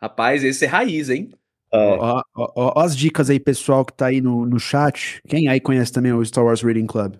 Rapaz, 0.00 0.44
esse 0.44 0.64
é 0.64 0.68
raiz, 0.68 1.10
hein? 1.10 1.32
É. 1.72 1.76
Ó, 1.76 2.22
ó, 2.36 2.52
ó, 2.54 2.80
as 2.80 2.96
dicas 2.96 3.28
aí, 3.28 3.40
pessoal 3.40 3.84
que 3.84 3.92
tá 3.92 4.06
aí 4.06 4.20
no, 4.20 4.46
no 4.46 4.60
chat. 4.60 5.20
Quem 5.26 5.48
aí 5.48 5.60
conhece 5.60 5.92
também 5.92 6.12
o 6.12 6.24
Star 6.24 6.44
Wars 6.44 6.62
Reading 6.62 6.86
Club? 6.86 7.16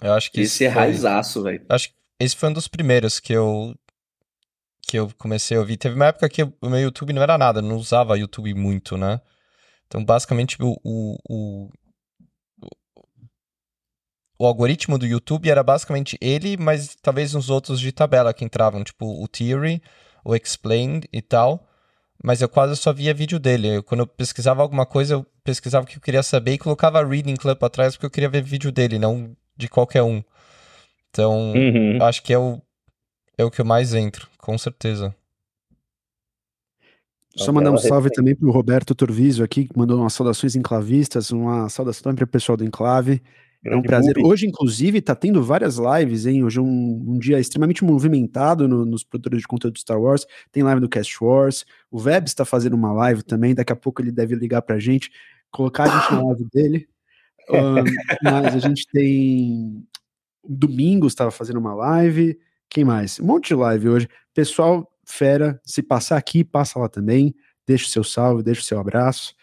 Eu 0.00 0.14
acho 0.14 0.32
que 0.32 0.40
esse, 0.40 0.54
esse 0.54 0.64
é 0.64 0.72
foi... 0.72 0.82
raizaço, 0.82 1.42
velho. 1.42 1.62
Acho 1.68 1.90
que 1.90 1.94
esse 2.18 2.34
foi 2.34 2.48
um 2.48 2.54
dos 2.54 2.68
primeiros 2.68 3.20
que 3.20 3.34
eu 3.34 3.74
que 4.90 4.98
eu 4.98 5.08
comecei 5.16 5.56
a 5.56 5.60
ouvir. 5.60 5.76
Teve 5.76 5.94
uma 5.94 6.06
época 6.06 6.28
que 6.28 6.42
o 6.42 6.52
meu 6.62 6.80
YouTube 6.80 7.12
não 7.12 7.22
era 7.22 7.38
nada, 7.38 7.62
não 7.62 7.76
usava 7.76 8.18
YouTube 8.18 8.52
muito, 8.54 8.96
né? 8.96 9.20
Então, 9.86 10.04
basicamente, 10.04 10.56
o, 10.60 10.76
o, 10.82 11.16
o 11.28 11.70
o 14.36 14.46
algoritmo 14.46 14.98
do 14.98 15.06
YouTube 15.06 15.50
era 15.50 15.62
basicamente 15.62 16.16
ele, 16.20 16.56
mas 16.56 16.96
talvez 17.02 17.34
uns 17.34 17.50
outros 17.50 17.78
de 17.78 17.92
tabela 17.92 18.32
que 18.32 18.42
entravam, 18.42 18.82
tipo 18.82 19.22
o 19.22 19.28
Theory, 19.28 19.82
o 20.24 20.34
Explained 20.34 21.06
e 21.12 21.20
tal. 21.20 21.68
Mas 22.24 22.40
eu 22.40 22.48
quase 22.48 22.74
só 22.76 22.92
via 22.92 23.14
vídeo 23.14 23.38
dele. 23.38 23.76
Eu, 23.76 23.82
quando 23.82 24.00
eu 24.00 24.06
pesquisava 24.06 24.62
alguma 24.62 24.86
coisa, 24.86 25.14
eu 25.14 25.26
pesquisava 25.44 25.84
o 25.84 25.86
que 25.86 25.98
eu 25.98 26.00
queria 26.00 26.22
saber 26.22 26.54
e 26.54 26.58
colocava 26.58 27.06
Reading 27.06 27.36
Club 27.36 27.62
atrás 27.62 27.94
porque 27.94 28.06
eu 28.06 28.10
queria 28.10 28.30
ver 28.30 28.42
vídeo 28.42 28.72
dele, 28.72 28.98
não 28.98 29.36
de 29.56 29.68
qualquer 29.68 30.02
um. 30.02 30.22
Então, 31.10 31.52
uhum. 31.52 32.02
acho 32.02 32.22
que 32.22 32.32
é 32.32 32.38
o, 32.38 32.60
é 33.36 33.44
o 33.44 33.50
que 33.50 33.60
eu 33.60 33.64
mais 33.64 33.92
entro, 33.94 34.29
com 34.40 34.56
certeza. 34.58 35.14
Só 37.36 37.52
mandar 37.52 37.70
um 37.70 37.78
salve 37.78 38.10
também 38.10 38.34
pro 38.34 38.50
Roberto 38.50 38.94
Turviso 38.94 39.44
aqui, 39.44 39.66
que 39.66 39.78
mandou 39.78 40.00
umas 40.00 40.12
saudações 40.12 40.56
enclavistas, 40.56 41.30
uma 41.30 41.68
saudação 41.68 42.02
também 42.02 42.16
para 42.16 42.24
o 42.24 42.28
pessoal 42.28 42.56
do 42.56 42.64
Enclave. 42.64 43.22
É 43.64 43.76
um 43.76 43.82
prazer. 43.82 44.16
Hoje, 44.18 44.46
inclusive, 44.46 45.02
tá 45.02 45.14
tendo 45.14 45.42
várias 45.42 45.76
lives, 45.76 46.24
hein? 46.24 46.42
Hoje 46.42 46.58
é 46.58 46.62
um, 46.62 47.04
um 47.08 47.18
dia 47.18 47.38
extremamente 47.38 47.84
movimentado 47.84 48.66
no, 48.66 48.86
nos 48.86 49.04
produtores 49.04 49.40
de 49.40 49.46
conteúdo 49.46 49.74
de 49.74 49.80
Star 49.80 50.00
Wars. 50.00 50.26
Tem 50.50 50.62
live 50.62 50.80
do 50.80 50.88
Cast 50.88 51.22
Wars. 51.22 51.66
O 51.90 51.98
Veb 51.98 52.26
está 52.26 52.44
fazendo 52.44 52.74
uma 52.74 52.92
live 52.92 53.22
também. 53.22 53.54
Daqui 53.54 53.72
a 53.72 53.76
pouco 53.76 54.00
ele 54.00 54.10
deve 54.10 54.34
ligar 54.34 54.62
pra 54.62 54.78
gente, 54.78 55.10
colocar 55.50 55.84
a 55.84 56.00
gente 56.00 56.14
na 56.14 56.26
live 56.26 56.44
dele. 56.52 56.88
Um, 57.50 57.82
mas 58.22 58.54
a 58.54 58.58
gente 58.60 58.86
tem. 58.92 59.84
Domingos 60.48 61.10
estava 61.10 61.32
fazendo 61.32 61.58
uma 61.58 61.74
live. 61.74 62.38
Quem 62.70 62.84
mais? 62.84 63.18
Um 63.18 63.26
monte 63.26 63.48
de 63.48 63.54
live 63.56 63.88
hoje. 63.88 64.08
Pessoal, 64.32 64.88
fera, 65.04 65.60
se 65.66 65.82
passar 65.82 66.16
aqui, 66.16 66.44
passa 66.44 66.78
lá 66.78 66.88
também. 66.88 67.34
Deixa 67.66 67.84
o 67.84 67.88
seu 67.88 68.04
salve, 68.04 68.44
deixa 68.44 68.60
o 68.60 68.64
seu 68.64 68.78
abraço, 68.78 69.34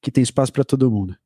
que 0.00 0.10
tem 0.10 0.22
espaço 0.22 0.52
para 0.52 0.64
todo 0.64 0.90
mundo. 0.90 1.16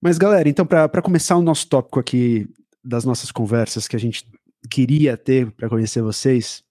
Mas, 0.00 0.16
galera, 0.16 0.48
então, 0.48 0.64
para 0.64 1.02
começar 1.02 1.36
o 1.36 1.42
nosso 1.42 1.68
tópico 1.68 1.98
aqui 1.98 2.48
das 2.84 3.04
nossas 3.04 3.32
conversas 3.32 3.88
que 3.88 3.96
a 3.96 3.98
gente 3.98 4.24
queria 4.70 5.16
ter 5.16 5.50
para 5.50 5.68
conhecer 5.68 6.00
vocês, 6.00 6.62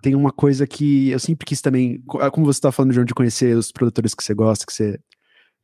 tem 0.00 0.14
uma 0.14 0.32
coisa 0.32 0.66
que 0.66 1.10
eu 1.10 1.18
sempre 1.18 1.44
quis 1.44 1.60
também, 1.60 2.02
ah, 2.20 2.30
como 2.30 2.46
você 2.46 2.58
está 2.58 2.72
falando, 2.72 2.94
João, 2.94 3.04
de 3.04 3.14
conhecer 3.14 3.54
os 3.54 3.70
produtores 3.70 4.14
que 4.14 4.24
você 4.24 4.32
gosta, 4.32 4.64
que 4.64 4.72
você, 4.72 4.98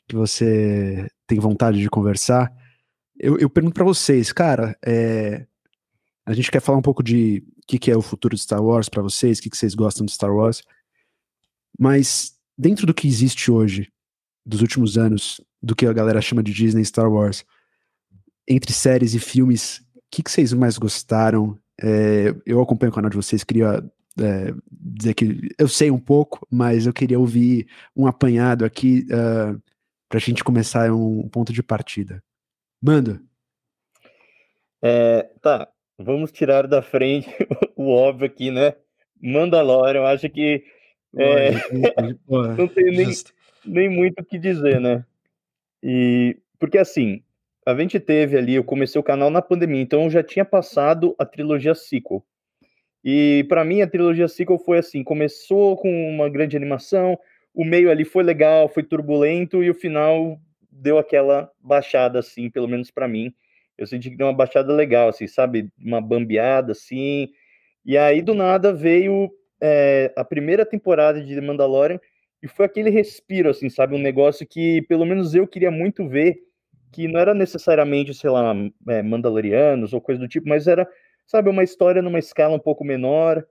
que 0.07 0.15
você 0.15 1.09
tem 1.27 1.39
vontade 1.39 1.81
de 1.81 1.89
conversar, 1.89 2.53
eu, 3.19 3.39
eu 3.39 3.49
pergunto 3.49 3.75
para 3.75 3.85
vocês, 3.85 4.33
cara, 4.33 4.77
é, 4.85 5.47
a 6.27 6.33
gente 6.33 6.51
quer 6.51 6.61
falar 6.61 6.79
um 6.79 6.83
pouco 6.83 7.03
de 7.03 7.45
o 7.59 7.67
que, 7.67 7.79
que, 7.79 7.91
é 7.91 7.97
o 7.97 8.03
futuro 8.03 8.35
de 8.35 8.43
Star 8.43 8.63
Wars 8.63 8.89
para 8.89 9.03
vocês, 9.03 9.39
o 9.39 9.43
que, 9.43 9.51
que 9.51 9.57
vocês 9.57 9.75
gostam 9.75 10.07
de 10.07 10.13
Star 10.13 10.35
Wars, 10.35 10.63
mas 11.79 12.35
dentro 12.57 12.87
do 12.87 12.95
que 12.95 13.07
existe 13.09 13.51
hoje, 13.51 13.91
dos 14.45 14.61
últimos 14.61 14.99
anos, 14.99 15.41
do 15.63 15.75
que 15.75 15.87
a 15.87 15.93
galera 15.93 16.21
chama 16.21 16.43
de 16.43 16.53
Disney 16.53 16.85
Star 16.85 17.11
Wars. 17.11 17.45
Entre 18.47 18.73
séries 18.73 19.15
e 19.15 19.19
filmes, 19.19 19.79
o 19.97 20.03
que, 20.11 20.23
que 20.23 20.31
vocês 20.31 20.53
mais 20.53 20.77
gostaram? 20.77 21.59
É, 21.81 22.35
eu 22.45 22.61
acompanho 22.61 22.93
o 22.93 22.95
canal 22.95 23.11
de 23.11 23.17
vocês, 23.17 23.43
queria 23.43 23.83
é, 24.21 24.55
dizer 24.71 25.15
que 25.15 25.55
eu 25.59 25.67
sei 25.67 25.91
um 25.91 25.99
pouco, 25.99 26.47
mas 26.51 26.87
eu 26.87 26.93
queria 26.93 27.19
ouvir 27.19 27.67
um 27.97 28.07
apanhado 28.07 28.65
aqui 28.65 29.07
uh, 29.07 29.61
para 30.09 30.19
a 30.19 30.21
gente 30.21 30.45
começar 30.45 30.93
um 30.93 31.29
ponto 31.29 31.53
de 31.53 31.63
partida. 31.63 32.23
Manda. 32.83 33.21
É, 34.83 35.23
tá, 35.41 35.67
vamos 36.05 36.31
tirar 36.31 36.67
da 36.67 36.83
frente 36.83 37.29
o 37.75 37.91
óbvio 37.91 38.27
aqui, 38.27 38.51
né? 38.51 38.75
Mandalorian, 39.21 40.01
eu 40.01 40.07
acho 40.07 40.29
que 40.29 40.63
é, 41.17 41.51
não 42.29 42.69
tem 42.69 42.91
nem, 42.91 43.09
nem 43.65 43.89
muito 43.89 44.21
o 44.21 44.25
que 44.25 44.39
dizer, 44.39 44.81
né? 44.81 45.05
E 45.83 46.37
porque 46.59 46.79
assim, 46.79 47.23
a 47.67 47.75
gente 47.75 47.99
teve 47.99 48.37
ali, 48.37 48.55
eu 48.55 48.65
comecei 48.65 49.01
o 49.01 49.05
canal 49.05 49.31
na 49.31 49.41
pandemia, 49.41 49.81
então 49.81 50.05
eu 50.05 50.11
já 50.11 50.23
tinha 50.23 50.45
passado 50.45 51.15
a 51.19 51.25
trilogia 51.25 51.75
sequel. 51.75 52.25
E 53.03 53.45
para 53.49 53.65
mim 53.65 53.81
a 53.81 53.87
trilogia 53.87 54.29
sequel 54.29 54.59
foi 54.59 54.79
assim, 54.79 55.03
começou 55.03 55.77
com 55.77 56.11
uma 56.11 56.29
grande 56.29 56.57
animação, 56.57 57.19
o 57.55 57.65
meio 57.65 57.91
ali 57.91 58.05
foi 58.05 58.23
legal, 58.23 58.69
foi 58.69 58.83
turbulento 58.83 59.63
e 59.63 59.71
o 59.71 59.75
final 59.75 60.39
deu 60.71 60.99
aquela 60.99 61.51
baixada 61.61 62.19
assim, 62.19 62.51
pelo 62.51 62.69
menos 62.69 62.91
para 62.91 63.09
mim. 63.09 63.33
Eu 63.79 63.87
senti 63.87 64.11
que 64.11 64.17
deu 64.17 64.27
uma 64.27 64.33
baixada 64.35 64.73
legal 64.73 65.09
assim, 65.09 65.27
sabe? 65.27 65.69
Uma 65.79 66.01
bambeada 66.01 66.73
assim, 66.73 67.31
E 67.85 67.99
aí, 67.99 68.23
do 68.23 68.35
nada, 68.35 68.73
veio 68.73 69.31
é, 69.61 70.13
a 70.17 70.25
primeira 70.25 70.67
temporada 70.67 71.23
de 71.23 71.35
The 71.35 71.41
Mandalorian 71.41 72.01
e 72.43 72.49
foi 72.49 72.67
aquele 72.67 72.91
respiro, 72.91 73.51
assim, 73.51 73.71
sabe? 73.71 73.95
Um 73.95 73.99
negócio 73.99 74.47
que, 74.47 74.83
pelo 74.83 75.05
menos, 75.07 75.35
eu 75.35 75.47
queria 75.47 75.71
muito 75.71 76.07
ver, 76.09 76.37
que 76.93 77.09
não 77.09 77.21
era 77.21 77.35
necessariamente, 77.35 78.15
sei 78.15 78.31
lá, 78.31 78.55
é, 78.89 79.03
Mandalorianos 79.03 79.93
ou 79.93 80.01
coisa 80.01 80.21
do 80.21 80.29
tipo, 80.29 80.49
mas 80.49 80.69
era, 80.69 80.89
sabe, 81.27 81.51
uma 81.51 81.65
história 81.65 82.03
numa 82.03 82.19
escala 82.19 82.55
um 82.57 82.61
pouco 82.61 82.85
menor, 82.85 83.45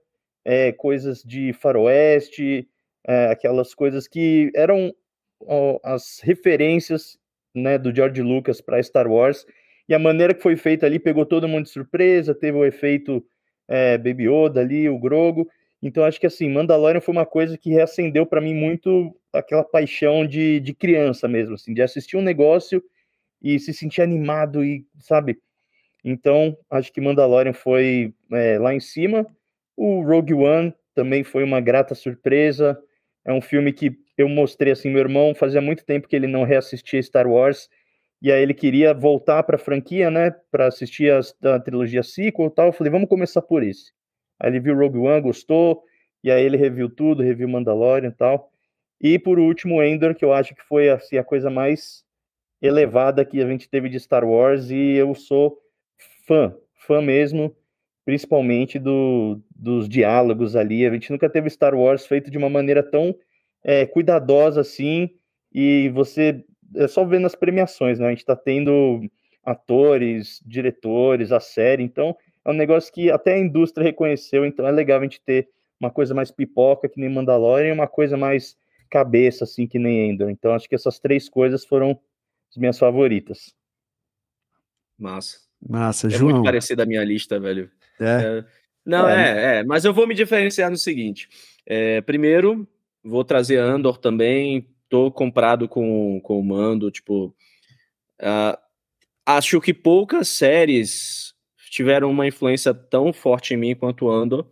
é, 0.44 0.72
coisas 0.72 1.22
de 1.22 1.52
faroeste, 1.54 2.68
aquelas 3.30 3.74
coisas 3.74 4.08
que 4.08 4.50
eram 4.54 4.94
ó, 5.40 5.78
as 5.84 6.20
referências 6.22 7.18
né, 7.54 7.78
do 7.78 7.94
George 7.94 8.22
Lucas 8.22 8.60
para 8.60 8.82
Star 8.82 9.06
Wars, 9.06 9.46
e 9.88 9.94
a 9.94 9.98
maneira 9.98 10.34
que 10.34 10.42
foi 10.42 10.56
feita 10.56 10.86
ali 10.86 10.98
pegou 10.98 11.26
todo 11.26 11.48
mundo 11.48 11.64
de 11.64 11.70
surpresa, 11.70 12.34
teve 12.34 12.56
o 12.56 12.64
efeito 12.64 13.24
é, 13.68 13.98
Baby 13.98 14.28
Yoda 14.28 14.60
ali, 14.60 14.88
o 14.88 14.98
Grogo, 14.98 15.48
então 15.82 16.04
acho 16.04 16.18
que 16.18 16.26
assim, 16.26 16.48
Mandalorian 16.48 17.00
foi 17.00 17.12
uma 17.12 17.26
coisa 17.26 17.58
que 17.58 17.70
reacendeu 17.70 18.24
para 18.24 18.40
mim 18.40 18.54
muito 18.54 19.14
aquela 19.32 19.62
paixão 19.62 20.26
de, 20.26 20.60
de 20.60 20.72
criança 20.72 21.28
mesmo, 21.28 21.54
assim, 21.54 21.74
de 21.74 21.82
assistir 21.82 22.16
um 22.16 22.22
negócio 22.22 22.82
e 23.42 23.58
se 23.58 23.74
sentir 23.74 24.00
animado 24.00 24.64
e, 24.64 24.86
sabe, 24.98 25.38
então 26.02 26.56
acho 26.70 26.92
que 26.92 27.00
Mandalorian 27.00 27.52
foi 27.52 28.14
é, 28.32 28.58
lá 28.58 28.74
em 28.74 28.80
cima, 28.80 29.26
o 29.76 30.02
Rogue 30.02 30.34
One 30.34 30.74
também 30.94 31.24
foi 31.24 31.42
uma 31.42 31.60
grata 31.60 31.94
surpresa, 31.94 32.78
é 33.24 33.32
um 33.32 33.40
filme 33.40 33.72
que 33.72 33.98
eu 34.16 34.28
mostrei 34.28 34.72
assim, 34.72 34.90
meu 34.90 35.00
irmão 35.00 35.34
fazia 35.34 35.60
muito 35.60 35.84
tempo 35.84 36.06
que 36.06 36.14
ele 36.14 36.26
não 36.26 36.44
reassistia 36.44 37.02
Star 37.02 37.26
Wars, 37.26 37.68
e 38.22 38.32
aí 38.32 38.42
ele 38.42 38.54
queria 38.54 38.94
voltar 38.94 39.42
para 39.42 39.56
a 39.56 39.58
franquia, 39.58 40.10
né, 40.10 40.30
para 40.50 40.66
assistir 40.66 41.12
as, 41.12 41.34
a 41.44 41.60
trilogia 41.60 42.02
sequel 42.02 42.46
e 42.46 42.50
tal. 42.50 42.66
Eu 42.66 42.72
falei, 42.72 42.90
vamos 42.90 43.08
começar 43.08 43.42
por 43.42 43.62
esse. 43.62 43.92
Aí 44.40 44.50
ele 44.50 44.60
viu 44.60 44.76
Rogue 44.76 44.98
One, 44.98 45.20
gostou, 45.20 45.82
e 46.22 46.30
aí 46.30 46.42
ele 46.42 46.56
reviu 46.56 46.88
tudo, 46.88 47.22
reviu 47.22 47.48
Mandalorian 47.48 48.08
e 48.08 48.12
tal. 48.12 48.50
E 49.00 49.18
por 49.18 49.38
último, 49.38 49.82
Endor, 49.82 50.14
que 50.14 50.24
eu 50.24 50.32
acho 50.32 50.54
que 50.54 50.62
foi 50.62 50.88
assim 50.88 51.18
a 51.18 51.24
coisa 51.24 51.50
mais 51.50 52.04
elevada 52.62 53.24
que 53.24 53.42
a 53.42 53.46
gente 53.46 53.68
teve 53.68 53.88
de 53.90 54.00
Star 54.00 54.24
Wars 54.24 54.70
e 54.70 54.94
eu 54.94 55.14
sou 55.14 55.58
fã, 56.26 56.54
fã 56.86 57.02
mesmo, 57.02 57.54
principalmente 58.04 58.78
do, 58.78 59.40
dos 59.54 59.88
diálogos 59.88 60.56
ali. 60.56 60.86
A 60.86 60.90
gente 60.90 61.10
nunca 61.10 61.28
teve 61.28 61.50
Star 61.50 61.74
Wars 61.74 62.06
feito 62.06 62.30
de 62.30 62.38
uma 62.38 62.48
maneira 62.48 62.82
tão 62.82 63.14
é, 63.62 63.84
cuidadosa 63.86 64.60
assim, 64.60 65.10
e 65.52 65.90
você 65.90 66.44
é 66.76 66.88
só 66.88 67.04
vendo 67.04 67.26
as 67.26 67.34
premiações, 67.34 67.98
né? 67.98 68.06
A 68.06 68.10
gente 68.10 68.20
está 68.20 68.36
tendo 68.36 69.00
atores, 69.44 70.40
diretores, 70.44 71.32
a 71.32 71.40
série, 71.40 71.82
então 71.82 72.16
é 72.44 72.50
um 72.50 72.54
negócio 72.54 72.92
que 72.92 73.10
até 73.10 73.34
a 73.34 73.38
indústria 73.38 73.84
reconheceu, 73.84 74.44
então 74.44 74.66
é 74.66 74.70
legal 74.70 75.00
a 75.00 75.02
gente 75.02 75.20
ter 75.20 75.48
uma 75.80 75.90
coisa 75.90 76.14
mais 76.14 76.30
pipoca 76.30 76.88
que 76.88 77.00
nem 77.00 77.10
Mandalorian 77.10 77.68
e 77.68 77.72
uma 77.72 77.86
coisa 77.88 78.16
mais 78.16 78.56
cabeça 78.90 79.44
assim 79.44 79.66
que 79.66 79.78
nem 79.78 80.10
Endor. 80.10 80.30
Então 80.30 80.54
acho 80.54 80.68
que 80.68 80.74
essas 80.74 80.98
três 80.98 81.28
coisas 81.28 81.64
foram 81.64 81.98
as 82.50 82.56
minhas 82.56 82.78
favoritas. 82.78 83.54
Massa. 84.98 85.38
Massa, 85.66 86.06
é 86.06 86.10
João. 86.10 86.32
muito 86.32 86.44
parecida 86.44 86.82
a 86.82 86.86
minha 86.86 87.04
lista, 87.04 87.40
velho. 87.40 87.70
É. 88.00 88.04
É, 88.04 88.44
não, 88.84 89.08
É, 89.08 89.56
é, 89.56 89.58
é, 89.58 89.64
mas 89.64 89.84
eu 89.84 89.92
vou 89.92 90.06
me 90.06 90.14
diferenciar 90.14 90.70
no 90.70 90.76
seguinte. 90.76 91.28
É, 91.66 92.00
primeiro, 92.02 92.68
vou 93.02 93.24
trazer 93.24 93.58
Andor 93.58 93.98
também. 93.98 94.68
Tô 94.88 95.10
comprado 95.10 95.68
com, 95.68 96.20
com 96.22 96.38
o 96.38 96.44
Mando. 96.44 96.90
Tipo, 96.90 97.34
ah, 98.20 98.58
acho 99.26 99.60
que 99.60 99.74
poucas 99.74 100.28
séries 100.28 101.34
tiveram 101.70 102.10
uma 102.10 102.26
influência 102.26 102.72
tão 102.72 103.12
forte 103.12 103.54
em 103.54 103.56
mim 103.56 103.74
quanto 103.74 104.08
Andor, 104.08 104.48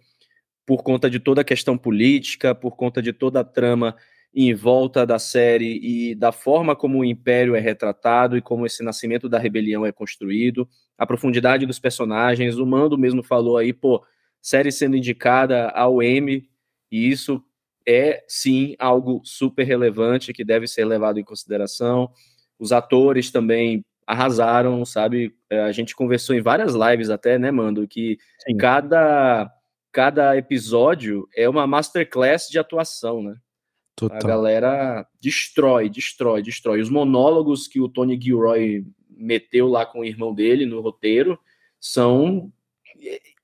por 0.67 0.83
conta 0.83 1.09
de 1.09 1.21
toda 1.21 1.43
a 1.43 1.45
questão 1.45 1.79
política, 1.79 2.55
por 2.55 2.77
conta 2.77 3.01
de 3.01 3.13
toda 3.13 3.41
a 3.41 3.45
trama 3.45 3.97
em 4.35 4.55
volta 4.55 5.05
da 5.05 5.19
série 5.19 5.79
e 5.83 6.15
da 6.15 6.33
forma 6.33 6.75
como 6.75 6.99
o 6.99 7.05
Império 7.05 7.55
é 7.55 7.61
retratado 7.61 8.37
e 8.37 8.43
como 8.43 8.65
esse 8.65 8.83
nascimento 8.83 9.29
da 9.29 9.39
rebelião 9.39 9.85
é 9.85 9.93
construído, 9.93 10.67
a 10.97 11.07
profundidade 11.07 11.67
dos 11.67 11.79
personagens. 11.79 12.57
O 12.57 12.65
Mando 12.65 12.97
mesmo 12.97 13.23
falou 13.23 13.59
aí, 13.59 13.73
pô, 13.73 14.03
série 14.41 14.73
sendo 14.73 14.97
indicada 14.97 15.69
ao 15.69 16.03
M, 16.03 16.49
e 16.91 17.11
isso 17.11 17.45
é 17.87 18.23
sim 18.29 18.75
algo 18.79 19.21
super 19.25 19.65
relevante 19.65 20.33
que 20.33 20.45
deve 20.45 20.67
ser 20.67 20.85
levado 20.85 21.19
em 21.19 21.25
consideração. 21.25 22.11
Os 22.59 22.73
atores 22.73 23.31
também 23.31 23.85
arrasaram, 24.07 24.85
sabe? 24.85 25.35
É, 25.51 25.61
A 25.63 25.73
gente 25.73 25.95
conversou 25.95 26.35
em 26.35 26.41
várias 26.43 26.75
lives 26.75 27.11
até, 27.11 27.39
né, 27.39 27.51
Mando, 27.51 27.87
que 27.89 28.19
Sim. 28.47 28.57
cada 28.57 29.51
cada 29.93 30.35
episódio 30.39 31.29
é 31.37 31.47
uma 31.49 31.67
masterclass 31.67 32.49
de 32.49 32.59
atuação, 32.59 33.23
né? 33.23 33.33
A 33.35 33.95
Total. 33.97 34.19
galera 34.27 35.07
destrói, 35.21 35.89
destrói, 35.91 36.43
destrói. 36.43 36.81
Os 36.81 36.89
monólogos 36.89 37.69
que 37.69 37.79
o 37.79 37.89
Tony 37.89 38.19
Gilroy 38.21 38.87
meteu 39.11 39.69
lá 39.69 39.85
com 39.85 40.01
o 40.01 40.05
irmão 40.05 40.35
dele 40.35 40.65
no 40.65 40.81
roteiro 40.81 41.39
são, 41.79 42.51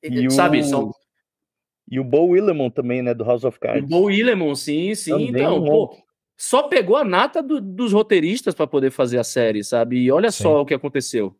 E 0.03 0.31
sabe, 0.31 0.61
o- 0.61 0.65
são 0.65 0.93
E 1.91 1.99
o 1.99 2.05
Bo 2.05 2.27
Willimon 2.27 2.71
também, 2.71 3.03
né, 3.03 3.15
do 3.15 3.25
House 3.25 3.45
of 3.45 3.57
o 3.57 3.61
Cards. 3.61 3.89
Bo 3.89 4.05
Willimon, 4.05 4.55
sim, 4.55 4.95
sim. 4.95 5.11
Também 5.13 5.29
Então, 5.29 5.65
pô, 5.65 5.97
só 6.37 6.65
pegou 6.69 6.97
a 6.97 7.05
nata 7.05 7.43
do- 7.43 7.61
dos 7.61 7.93
roteiristas 7.93 8.55
para 8.55 8.67
poder 8.67 8.91
fazer 8.91 9.19
a 9.19 9.25
série, 9.25 9.65
sabe? 9.65 9.99
E 9.99 10.11
olha 10.13 10.31
Sim. 10.31 10.43
só 10.45 10.61
o 10.61 10.67
que 10.67 10.75
aconteceu. 10.75 11.35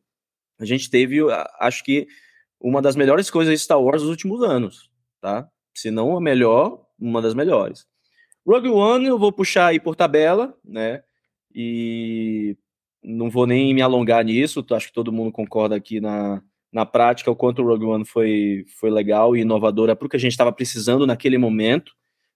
A 0.59 0.65
gente 0.65 0.91
teve, 0.91 1.19
acho 1.61 1.85
que, 1.85 2.09
uma 2.61 2.83
das 2.83 2.97
melhores 2.97 3.31
coisas 3.31 3.53
de 3.55 3.63
Star 3.63 3.81
Wars 3.81 4.03
dos 4.03 4.11
últimos 4.11 4.43
anos, 4.43 4.91
tá? 5.21 5.49
Se 5.75 5.91
não 5.91 6.17
a 6.17 6.21
melhor, 6.21 6.85
uma 6.99 7.23
das 7.23 7.35
melhores. 7.35 7.87
Rogue 8.45 8.69
One 8.69 9.07
eu 9.07 9.19
vou 9.19 9.31
puxar 9.31 9.67
aí 9.67 9.79
por 9.79 9.95
tabela, 9.95 10.57
né? 10.65 11.03
E 11.55 12.57
não 13.03 13.31
vou 13.31 13.47
nem 13.47 13.73
me 13.73 13.83
alongar 13.83 14.25
nisso, 14.25 14.65
acho 14.73 14.89
que 14.89 14.93
todo 14.93 15.13
mundo 15.13 15.31
concorda 15.31 15.77
aqui 15.77 16.01
na, 16.01 16.43
na 16.73 16.85
prática 16.85 17.31
o 17.31 17.37
quanto 17.37 17.63
o 17.63 17.67
Rogue 17.67 17.85
One 17.85 18.05
foi, 18.05 18.65
foi 18.79 18.91
legal 18.91 19.37
e 19.37 19.41
inovadora 19.41 19.97
para 19.97 20.07
o 20.07 20.09
que 20.09 20.17
a 20.17 20.21
gente 20.21 20.33
estava 20.33 20.53
precisando 20.53 21.07
naquele 21.07 21.39
momento, 21.39 21.93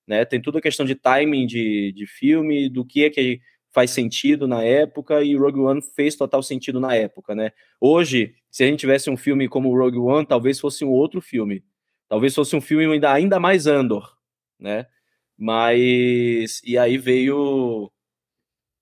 né? 0.07 0.25
Tem 0.25 0.41
toda 0.41 0.59
a 0.59 0.63
questão 0.63 0.87
de 0.87 0.95
timing 0.95 1.47
de, 1.47 1.93
de 1.93 2.07
filme, 2.07 2.69
do 2.69 2.85
que 2.85 3.05
é 3.05 3.11
que 3.11 3.41
faz 3.73 3.91
sentido 3.91 4.47
na 4.47 4.63
época, 4.63 5.23
e 5.23 5.35
Rogue 5.35 5.61
One 5.61 5.83
fez 5.95 6.15
total 6.15 6.43
sentido 6.43 6.79
na 6.79 6.95
época, 6.95 7.35
né? 7.35 7.53
Hoje, 7.81 8.35
se 8.51 8.63
a 8.65 8.67
gente 8.67 8.81
tivesse 8.81 9.09
um 9.09 9.17
filme 9.17 9.49
como 9.49 9.77
Rogue 9.77 9.99
One, 9.99 10.27
talvez 10.27 10.61
fosse 10.61 10.85
um 10.85 10.91
outro 10.91 11.21
filme. 11.21 11.65
Talvez 12.09 12.35
fosse 12.35 12.55
um 12.55 12.61
filme 12.61 12.85
ainda, 12.85 13.11
ainda 13.11 13.41
mais 13.41 13.67
Andor, 13.67 14.15
né? 14.59 14.87
Mas 15.39 16.61
e 16.63 16.77
aí 16.77 16.99
veio 16.99 17.91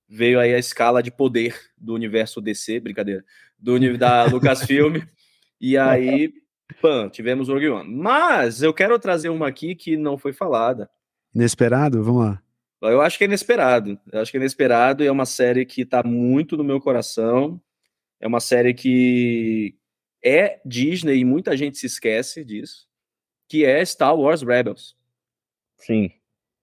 veio 0.09 0.41
aí 0.41 0.53
a 0.53 0.59
escala 0.59 1.01
de 1.01 1.13
poder 1.13 1.57
do 1.79 1.95
universo 1.95 2.41
DC, 2.41 2.81
brincadeira, 2.81 3.25
do 3.57 3.79
da 3.97 4.25
Lucasfilm. 4.25 4.97
e 5.61 5.77
aí, 5.77 6.33
pã, 6.81 7.09
tivemos 7.09 7.49
Rogue 7.49 7.69
One. 7.69 7.95
Mas 7.95 8.63
eu 8.63 8.73
quero 8.73 8.99
trazer 8.99 9.29
uma 9.29 9.49
aqui 9.49 9.75
que 9.75 9.97
não 9.97 10.17
foi 10.17 10.33
falada. 10.33 10.89
Inesperado? 11.35 12.03
Vamos 12.03 12.25
lá. 12.25 12.43
Eu 12.83 13.01
acho 13.03 13.19
que 13.19 13.25
é 13.25 13.27
inesperado. 13.27 13.99
Eu 14.11 14.21
acho 14.21 14.31
que 14.31 14.39
é 14.39 14.41
inesperado 14.41 15.05
e 15.05 15.07
é 15.07 15.13
uma 15.13 15.27
série 15.27 15.67
que 15.67 15.85
tá 15.85 16.03
muito 16.03 16.57
no 16.57 16.65
meu 16.65 16.81
coração. 16.81 17.61
É 18.19 18.27
uma 18.27 18.41
série 18.41 18.73
que 18.73 19.75
é 20.25 20.61
Disney 20.65 21.19
e 21.19 21.25
muita 21.25 21.57
gente 21.57 21.79
se 21.79 21.87
esquece 21.87 22.45
disso, 22.45 22.87
que 23.49 23.65
é 23.65 23.85
Star 23.85 24.17
Wars 24.19 24.43
Rebels. 24.43 24.97
Sim. 25.77 26.11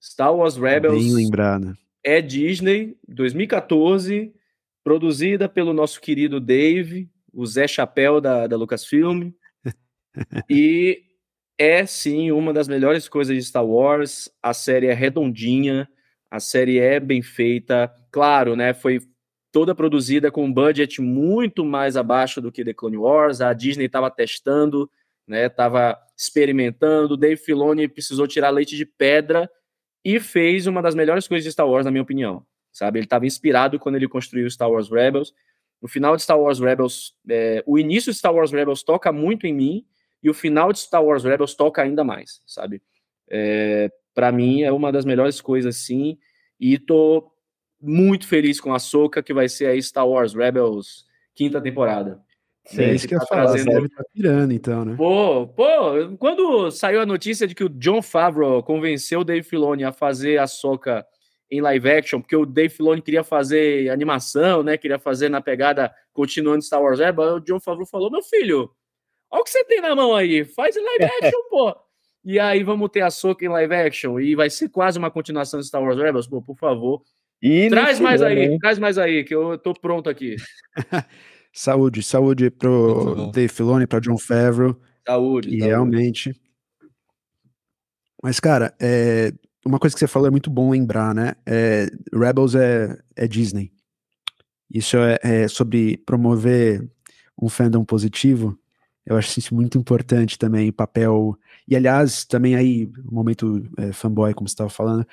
Star 0.02 0.36
Wars 0.36 0.58
Rebels 0.58 1.04
Bem 1.04 1.14
lembrado. 1.14 1.78
é 2.04 2.22
Disney 2.22 2.96
2014, 3.08 4.34
produzida 4.84 5.50
pelo 5.50 5.74
nosso 5.74 6.00
querido 6.00 6.40
Dave, 6.40 7.10
o 7.38 7.46
Zé 7.46 7.68
Chapéu 7.68 8.20
da, 8.20 8.48
da 8.48 8.58
Lucasfilm. 8.58 9.30
e 10.50 11.04
é 11.56 11.86
sim 11.86 12.32
uma 12.32 12.52
das 12.52 12.68
melhores 12.68 13.08
coisas 13.08 13.36
de 13.36 13.44
Star 13.44 13.64
Wars. 13.64 14.28
A 14.42 14.56
série 14.56 14.88
é 14.88 14.94
redondinha, 14.94 15.88
a 16.32 16.40
série 16.40 16.80
é 16.80 17.00
bem 17.00 17.22
feita. 17.22 17.94
Claro, 18.12 18.56
né? 18.56 18.74
Foi 18.74 19.00
toda 19.52 19.76
produzida 19.76 20.32
com 20.32 20.46
um 20.46 20.52
budget 20.52 21.00
muito 21.00 21.64
mais 21.64 21.96
abaixo 21.96 22.42
do 22.42 22.52
que 22.52 22.66
The 22.66 22.74
Clone 22.74 22.98
Wars. 22.98 23.40
A 23.40 23.54
Disney 23.54 23.86
estava 23.86 24.10
testando, 24.10 24.90
né? 25.28 25.48
Tava 25.48 25.96
experimentando. 26.18 27.16
Dave 27.16 27.38
Filoni 27.38 27.88
precisou 27.88 28.28
tirar 28.28 28.50
leite 28.50 28.76
de 28.76 28.86
pedra 28.86 29.48
e 30.04 30.20
fez 30.20 30.66
uma 30.66 30.82
das 30.82 30.96
melhores 30.96 31.28
coisas 31.28 31.44
de 31.44 31.52
Star 31.52 31.70
Wars, 31.70 31.86
na 31.86 31.92
minha 31.92 32.02
opinião. 32.02 32.44
Sabe, 32.74 32.98
ele 32.98 33.06
estava 33.06 33.28
inspirado 33.28 33.80
quando 33.80 33.96
ele 33.96 34.08
construiu 34.08 34.50
Star 34.50 34.72
Wars 34.72 34.90
Rebels. 34.90 35.34
No 35.82 35.88
final 35.88 36.16
de 36.16 36.24
Star 36.24 36.40
Wars 36.40 36.60
Rebels, 36.60 37.14
é, 37.30 37.64
o 37.66 37.78
início 37.78 38.12
de 38.12 38.18
Star 38.18 38.34
Wars 38.34 38.52
Rebels 38.52 38.84
toca 38.84 39.12
muito 39.12 39.46
em 39.46 39.54
mim 39.54 39.86
e 40.24 40.30
o 40.30 40.34
final 40.34 40.74
de 40.74 40.80
Star 40.80 41.04
Wars 41.04 41.24
Rebels 41.24 41.56
toca 41.56 41.82
ainda 41.82 42.04
mais, 42.04 42.42
sabe? 42.46 42.82
É, 43.30 43.92
para 44.14 44.32
mim 44.32 44.64
é 44.64 44.72
uma 44.72 44.92
das 44.92 45.06
melhores 45.06 45.40
coisas, 45.40 45.76
sim. 45.78 46.18
E 46.60 46.80
tô 46.80 47.32
muito 47.80 48.28
feliz 48.28 48.60
com 48.60 48.74
a 48.74 48.80
Soca 48.80 49.22
que 49.22 49.34
vai 49.34 49.48
ser 49.48 49.68
aí 49.68 49.82
Star 49.82 50.08
Wars 50.08 50.34
Rebels 50.34 51.06
quinta 51.36 51.62
temporada. 51.62 52.20
Sim, 52.66 52.82
é 52.82 52.94
isso 52.96 53.08
que 53.08 53.16
eu 53.16 53.20
tá 53.20 53.26
falar, 53.28 53.44
trazendo... 53.44 53.72
deve 53.72 53.86
estar 53.86 54.04
tá 54.04 54.10
pirando 54.14 54.52
então, 54.52 54.84
né? 54.84 54.96
Pô, 54.98 55.48
pô, 55.48 55.66
quando 56.18 56.70
saiu 56.70 57.00
a 57.00 57.06
notícia 57.06 57.48
de 57.48 57.56
que 57.56 57.64
o 57.64 57.70
John 57.70 58.02
Favreau 58.02 58.62
convenceu 58.62 59.22
o 59.22 59.24
Dave 59.24 59.44
Filoni 59.44 59.86
a 59.86 59.94
fazer 59.94 60.38
a 60.38 60.48
soca 60.48 61.06
em 61.50 61.62
live 61.62 61.90
action, 61.90 62.22
porque 62.22 62.36
o 62.36 62.46
Dave 62.46 62.74
Filoni 62.74 63.02
queria 63.02 63.24
fazer 63.24 63.90
animação, 63.90 64.64
né? 64.64 64.78
Queria 64.78 65.00
fazer 65.00 65.30
na 65.30 65.42
pegada 65.42 65.94
continuando 66.14 66.64
Star 66.64 66.82
Wars. 66.82 67.00
É, 67.00 67.12
o 67.12 67.40
John 67.40 67.60
Favreau 67.60 67.86
falou: 67.86 68.12
meu 68.12 68.22
filho, 68.22 68.70
olha 69.32 69.42
o 69.42 69.44
que 69.44 69.50
você 69.50 69.64
tem 69.64 69.82
na 69.82 69.96
mão 69.96 70.16
aí, 70.16 70.44
faz 70.44 70.76
em 70.76 70.84
live 70.84 71.06
action, 71.22 71.42
pô. 71.50 71.76
E 72.26 72.40
aí 72.40 72.62
vamos 72.64 72.90
ter 72.90 73.02
a 73.02 73.10
Soca 73.10 73.46
em 73.46 73.48
live 73.48 73.74
action 73.74 74.20
e 74.20 74.36
vai 74.36 74.50
ser 74.50 74.70
quase 74.70 75.00
uma 75.00 75.10
continuação 75.10 75.60
de 75.60 75.68
Star 75.68 75.82
Wars 75.82 75.98
Rebels, 75.98 76.28
pô, 76.28 76.42
por 76.42 76.58
favor. 76.58 77.02
E 77.42 77.70
traz 77.70 78.00
mais 78.00 78.22
aí, 78.22 78.40
hein? 78.40 78.58
traz 78.60 78.80
mais 78.80 78.98
aí, 78.98 79.24
que 79.24 79.34
eu 79.34 79.58
tô 79.58 79.74
pronto 79.74 80.10
aqui. 80.10 80.36
saúde, 81.54 82.04
saúde 82.04 82.50
pro 82.50 83.32
Dave 83.32 83.48
Filoni, 83.48 83.88
para 83.88 84.00
John 84.00 84.18
Favreau. 84.18 84.76
Saúde. 85.06 85.48
E 85.48 85.52
saúde. 85.52 85.66
realmente. 85.66 86.36
Mas, 88.22 88.40
cara, 88.40 88.76
é, 88.82 89.32
uma 89.68 89.80
coisa 89.80 89.96
que 89.96 90.00
você 90.00 90.08
falou 90.08 90.28
é 90.28 90.32
muito 90.32 90.50
bom 90.50 90.72
lembrar, 90.72 91.14
né? 91.14 91.34
É, 91.46 91.88
Rebels 92.14 92.56
é, 92.56 92.98
é 93.16 93.28
Disney. 93.28 93.72
Isso 94.72 94.98
é, 94.98 95.20
é, 95.22 95.48
sobre 95.48 95.98
promover 95.98 96.88
um 97.42 97.50
fandom 97.50 97.86
positivo. 97.86 98.58
Eu 99.06 99.16
acho 99.16 99.40
isso 99.40 99.56
muito 99.56 99.78
importante 99.78 100.38
também, 100.38 100.72
papel. 100.72 101.38
E 101.68 101.76
aliás, 101.76 102.26
também 102.26 102.56
aí, 102.56 102.90
o 103.08 103.14
momento 103.14 103.64
é, 103.78 103.92
fanboy, 103.94 104.34
como 104.34 104.48
você 104.48 104.54
estava 104.54 104.70
falando, 104.70 105.06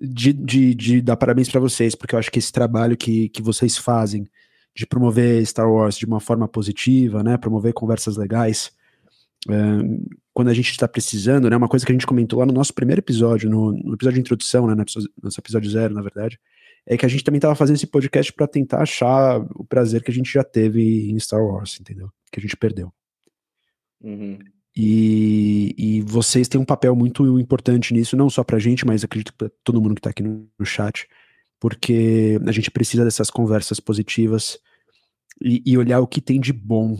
de, 0.00 0.32
de, 0.32 0.74
de, 0.74 1.00
dar 1.00 1.16
parabéns 1.16 1.48
para 1.48 1.60
vocês, 1.60 1.94
porque 1.94 2.14
eu 2.14 2.18
acho 2.18 2.30
que 2.30 2.38
esse 2.38 2.52
trabalho 2.52 2.96
que, 2.96 3.28
que 3.28 3.42
vocês 3.42 3.76
fazem 3.76 4.26
de 4.74 4.86
promover 4.86 5.44
Star 5.46 5.70
Wars 5.70 5.96
de 5.96 6.06
uma 6.06 6.20
forma 6.20 6.46
positiva, 6.46 7.22
né? 7.22 7.36
Promover 7.36 7.72
conversas 7.72 8.16
legais 8.16 8.72
quando 10.32 10.48
a 10.48 10.54
gente 10.54 10.70
está 10.70 10.86
precisando, 10.86 11.48
né? 11.48 11.56
Uma 11.56 11.68
coisa 11.68 11.84
que 11.84 11.92
a 11.92 11.94
gente 11.94 12.06
comentou 12.06 12.38
lá 12.38 12.46
no 12.46 12.52
nosso 12.52 12.74
primeiro 12.74 13.00
episódio, 13.00 13.48
no, 13.48 13.72
no 13.72 13.94
episódio 13.94 14.14
de 14.14 14.20
introdução, 14.20 14.66
né? 14.66 14.74
Nosso 15.22 15.40
episódio 15.40 15.70
zero, 15.70 15.94
na 15.94 16.02
verdade, 16.02 16.38
é 16.86 16.96
que 16.96 17.06
a 17.06 17.08
gente 17.08 17.24
também 17.24 17.38
estava 17.38 17.54
fazendo 17.54 17.76
esse 17.76 17.86
podcast 17.86 18.32
para 18.32 18.46
tentar 18.46 18.82
achar 18.82 19.40
o 19.54 19.64
prazer 19.64 20.02
que 20.02 20.10
a 20.10 20.14
gente 20.14 20.32
já 20.32 20.44
teve 20.44 21.10
em 21.10 21.18
Star 21.18 21.42
Wars, 21.42 21.78
entendeu? 21.80 22.10
Que 22.32 22.40
a 22.40 22.42
gente 22.42 22.56
perdeu. 22.56 22.92
Uhum. 24.02 24.38
E, 24.76 25.74
e, 25.76 26.00
vocês 26.02 26.48
têm 26.48 26.60
um 26.60 26.64
papel 26.64 26.94
muito 26.94 27.38
importante 27.38 27.92
nisso, 27.92 28.16
não 28.16 28.30
só 28.30 28.44
pra 28.44 28.58
gente, 28.58 28.86
mas 28.86 29.02
acredito 29.02 29.34
para 29.34 29.50
todo 29.64 29.80
mundo 29.80 29.94
que 29.96 30.00
tá 30.00 30.10
aqui 30.10 30.22
no, 30.22 30.48
no, 30.58 30.64
chat, 30.64 31.08
porque 31.58 32.40
a 32.46 32.52
gente 32.52 32.70
precisa 32.70 33.04
dessas 33.04 33.30
conversas 33.30 33.80
positivas 33.80 34.58
e, 35.42 35.60
e 35.66 35.76
olhar 35.76 36.00
o 36.00 36.06
que 36.06 36.20
tem 36.20 36.40
de 36.40 36.52
bom 36.52 36.96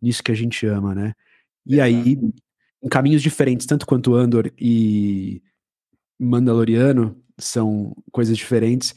nisso 0.00 0.22
que 0.22 0.30
a 0.30 0.34
gente 0.34 0.66
ama, 0.66 0.94
né? 0.94 1.14
E 1.66 1.80
aí, 1.80 2.18
em 2.82 2.88
caminhos 2.88 3.22
diferentes, 3.22 3.66
tanto 3.66 3.86
quanto 3.86 4.14
Andor 4.14 4.52
e 4.58 5.42
Mandaloriano 6.18 7.20
são 7.38 7.94
coisas 8.12 8.36
diferentes. 8.36 8.94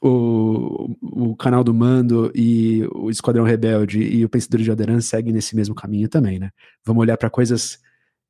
O, 0.00 0.96
o 1.02 1.36
canal 1.36 1.62
do 1.62 1.74
Mando 1.74 2.32
e 2.34 2.86
o 2.94 3.10
Esquadrão 3.10 3.44
Rebelde 3.44 4.02
e 4.02 4.24
o 4.24 4.28
Pensador 4.28 4.60
de 4.60 4.70
Aderan 4.70 5.00
seguem 5.00 5.32
nesse 5.32 5.54
mesmo 5.54 5.74
caminho 5.74 6.08
também, 6.08 6.38
né? 6.38 6.50
Vamos 6.84 7.02
olhar 7.02 7.16
para 7.16 7.28
coisas 7.30 7.78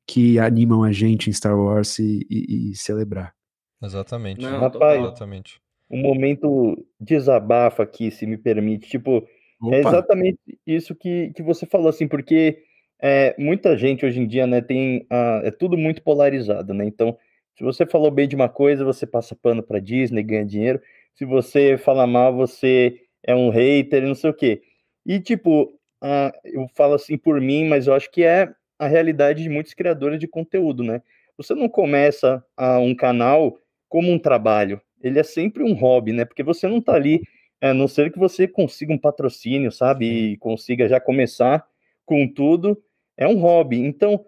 que 0.05 0.37
animam 0.37 0.83
a 0.83 0.91
gente 0.91 1.29
em 1.29 1.33
Star 1.33 1.57
Wars 1.57 1.97
e, 1.99 2.25
e, 2.29 2.71
e 2.71 2.75
celebrar. 2.75 3.33
Exatamente. 3.81 4.41
Não, 4.41 4.59
Rapaz, 4.59 5.01
exatamente. 5.01 5.61
um 5.89 6.01
momento 6.01 6.85
desabafa 6.99 7.83
aqui, 7.83 8.11
se 8.11 8.25
me 8.25 8.37
permite. 8.37 8.89
Tipo, 8.89 9.27
é 9.63 9.67
Opa. 9.67 9.75
é 9.75 9.79
exatamente 9.79 10.39
isso 10.67 10.93
que, 10.93 11.31
que 11.35 11.41
você 11.41 11.65
falou, 11.65 11.89
assim, 11.89 12.07
porque 12.07 12.61
é, 13.05 13.35
muita 13.37 13.77
gente 13.77 14.05
hoje 14.05 14.21
em 14.21 14.25
dia, 14.25 14.47
né, 14.47 14.61
tem 14.61 15.05
a, 15.09 15.41
é 15.43 15.51
tudo 15.51 15.77
muito 15.77 16.01
polarizado, 16.01 16.73
né? 16.73 16.85
Então, 16.85 17.17
se 17.53 17.61
você 17.61 17.85
falou 17.85 18.09
bem 18.09 18.29
de 18.29 18.35
uma 18.35 18.47
coisa, 18.47 18.85
você 18.85 19.05
passa 19.05 19.35
pano 19.35 19.61
para 19.61 19.79
Disney, 19.81 20.23
ganha 20.23 20.45
dinheiro. 20.45 20.81
Se 21.13 21.25
você 21.25 21.77
fala 21.77 22.07
mal, 22.07 22.33
você 22.33 23.01
é 23.21 23.35
um 23.35 23.49
hater, 23.49 24.07
não 24.07 24.15
sei 24.15 24.29
o 24.29 24.33
quê. 24.33 24.61
E 25.05 25.19
tipo, 25.19 25.63
uh, 26.01 26.31
eu 26.45 26.65
falo 26.75 26.93
assim 26.93 27.17
por 27.17 27.41
mim, 27.41 27.67
mas 27.67 27.87
eu 27.87 27.93
acho 27.93 28.09
que 28.09 28.23
é 28.23 28.49
a 28.79 28.87
realidade 28.87 29.43
de 29.43 29.49
muitos 29.49 29.73
criadores 29.73 30.17
de 30.17 30.27
conteúdo, 30.27 30.81
né? 30.81 31.01
Você 31.37 31.53
não 31.53 31.67
começa 31.67 32.41
uh, 32.57 32.79
um 32.79 32.95
canal 32.95 33.59
como 33.89 34.09
um 34.11 34.17
trabalho, 34.17 34.81
ele 35.01 35.19
é 35.19 35.23
sempre 35.23 35.61
um 35.61 35.73
hobby, 35.73 36.13
né? 36.13 36.23
Porque 36.23 36.41
você 36.41 36.69
não 36.69 36.79
tá 36.79 36.93
ali, 36.93 37.21
a 37.61 37.73
não 37.73 37.87
ser 37.87 38.13
que 38.13 38.17
você 38.17 38.47
consiga 38.47 38.93
um 38.93 38.97
patrocínio, 38.97 39.73
sabe? 39.73 40.05
E 40.05 40.37
consiga 40.37 40.87
já 40.87 41.01
começar 41.01 41.65
com 42.05 42.25
tudo 42.27 42.81
é 43.17 43.27
um 43.27 43.39
hobby. 43.39 43.79
Então, 43.79 44.25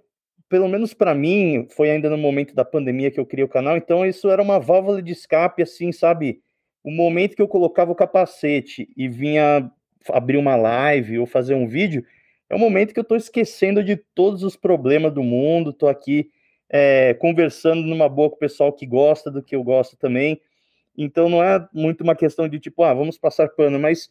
pelo 0.50 0.68
menos 0.68 0.94
para 0.94 1.16
mim, 1.16 1.68
foi 1.76 1.90
ainda 1.90 2.10
no 2.10 2.18
momento 2.18 2.54
da 2.54 2.64
pandemia 2.64 3.12
que 3.12 3.20
eu 3.20 3.26
criei 3.26 3.44
o 3.44 3.50
canal, 3.50 3.78
então 3.78 4.06
isso 4.06 4.30
era 4.30 4.42
uma 4.42 4.60
válvula 4.60 5.02
de 5.02 5.12
escape, 5.12 5.64
assim, 5.64 5.92
sabe? 5.92 6.42
O 6.84 6.92
momento 6.92 7.36
que 7.36 7.42
eu 7.42 7.48
colocava 7.48 7.92
o 7.92 7.96
capacete 7.96 8.88
e 8.96 9.08
vinha 9.08 9.72
abrir 10.10 10.38
uma 10.38 10.56
live 10.56 11.20
ou 11.20 11.26
fazer 11.26 11.56
um 11.56 11.68
vídeo, 11.68 12.06
é 12.50 12.56
o 12.56 12.60
momento 12.60 12.94
que 12.94 13.00
eu 13.00 13.04
estou 13.04 13.18
esquecendo 13.18 13.84
de 13.84 13.96
todos 13.96 14.44
os 14.44 14.56
problemas 14.56 15.12
do 15.12 15.24
mundo, 15.24 15.72
estou 15.72 15.90
aqui 15.90 16.30
é, 16.70 17.14
conversando 17.16 17.82
numa 17.82 18.08
boa 18.08 18.30
com 18.30 18.36
o 18.36 18.40
pessoal 18.40 18.72
que 18.72 18.86
gosta 18.86 19.32
do 19.32 19.42
que 19.42 19.56
eu 19.56 19.64
gosto 19.64 19.98
também. 19.98 20.40
Então 20.98 21.28
não 21.28 21.44
é 21.44 21.68
muito 21.74 22.02
uma 22.02 22.16
questão 22.16 22.48
de 22.48 22.60
tipo, 22.60 22.84
ah, 22.84 22.94
vamos 22.94 23.18
passar 23.18 23.50
pano, 23.50 23.80
mas 23.80 24.10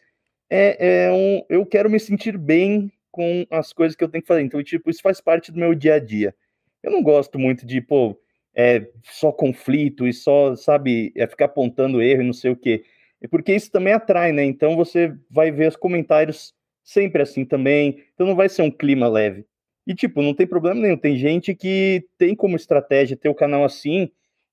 é, 0.51 1.07
é 1.07 1.13
um, 1.13 1.43
eu 1.49 1.65
quero 1.65 1.89
me 1.89 1.99
sentir 1.99 2.37
bem 2.37 2.91
com 3.15 3.47
as 3.49 3.73
coisas 3.73 3.95
que 3.95 4.03
eu 4.03 4.09
tenho 4.09 4.23
que 4.23 4.27
fazer. 4.27 4.43
Então, 4.43 4.61
tipo, 4.63 4.91
isso 4.91 5.01
faz 5.01 5.21
parte 5.21 5.53
do 5.53 5.59
meu 5.59 5.73
dia 5.73 5.95
a 5.95 5.99
dia. 6.01 6.35
Eu 6.83 6.91
não 6.91 7.01
gosto 7.01 7.39
muito 7.39 7.65
de, 7.65 7.81
pô, 7.81 8.21
é, 8.53 8.89
só 9.05 9.31
conflito 9.31 10.05
e 10.05 10.13
só, 10.13 10.57
sabe, 10.57 11.13
é 11.17 11.25
ficar 11.29 11.45
apontando 11.45 12.03
erro 12.03 12.23
e 12.23 12.27
não 12.27 12.33
sei 12.33 12.51
o 12.51 12.57
quê. 12.57 12.83
Porque 13.31 13.55
isso 13.55 13.71
também 13.71 13.93
atrai, 13.93 14.33
né? 14.33 14.45
Então 14.45 14.75
você 14.75 15.15
vai 15.31 15.53
ver 15.53 15.69
os 15.69 15.77
comentários 15.77 16.53
sempre 16.83 17.23
assim 17.23 17.45
também. 17.45 18.03
Então 18.15 18.27
não 18.27 18.35
vai 18.35 18.49
ser 18.49 18.63
um 18.63 18.71
clima 18.71 19.09
leve. 19.09 19.47
E, 19.87 19.95
tipo, 19.95 20.21
não 20.21 20.35
tem 20.35 20.47
problema 20.47 20.81
nenhum. 20.81 20.97
Tem 20.97 21.17
gente 21.17 21.55
que 21.55 22.05
tem 22.19 22.35
como 22.35 22.57
estratégia 22.57 23.17
ter 23.17 23.29
o 23.29 23.35
canal 23.35 23.65
assim 23.65 24.11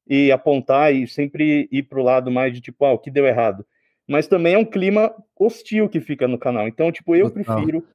e 0.07 0.31
apontar 0.31 0.93
e 0.93 1.07
sempre 1.07 1.67
ir 1.71 1.83
pro 1.83 2.03
lado 2.03 2.29
mais 2.29 2.53
de 2.53 2.61
tipo, 2.61 2.85
ah, 2.85 2.93
o 2.93 2.99
que 2.99 3.09
deu 3.09 3.25
errado. 3.25 3.65
Mas 4.07 4.27
também 4.27 4.53
é 4.53 4.57
um 4.57 4.65
clima 4.65 5.13
hostil 5.39 5.89
que 5.89 5.99
fica 5.99 6.27
no 6.27 6.37
canal. 6.37 6.67
Então, 6.67 6.91
tipo, 6.91 7.15
eu 7.15 7.29
Total. 7.31 7.55
prefiro 7.55 7.87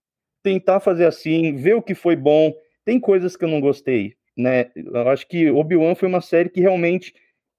tentar 0.43 0.81
fazer 0.81 1.07
assim, 1.07 1.55
ver 1.57 1.75
o 1.75 1.83
que 1.83 1.95
foi 1.95 2.17
bom. 2.17 2.55
Tem 2.85 3.01
coisas 3.01 3.37
que 3.37 3.45
eu 3.45 3.49
não 3.49 3.61
gostei, 3.61 4.15
né? 4.37 4.71
Eu 4.75 5.09
acho 5.09 5.27
que 5.27 5.51
Obi-Wan 5.51 5.95
foi 5.95 6.09
uma 6.09 6.21
série 6.21 6.49
que 6.49 6.61
realmente, 6.61 7.13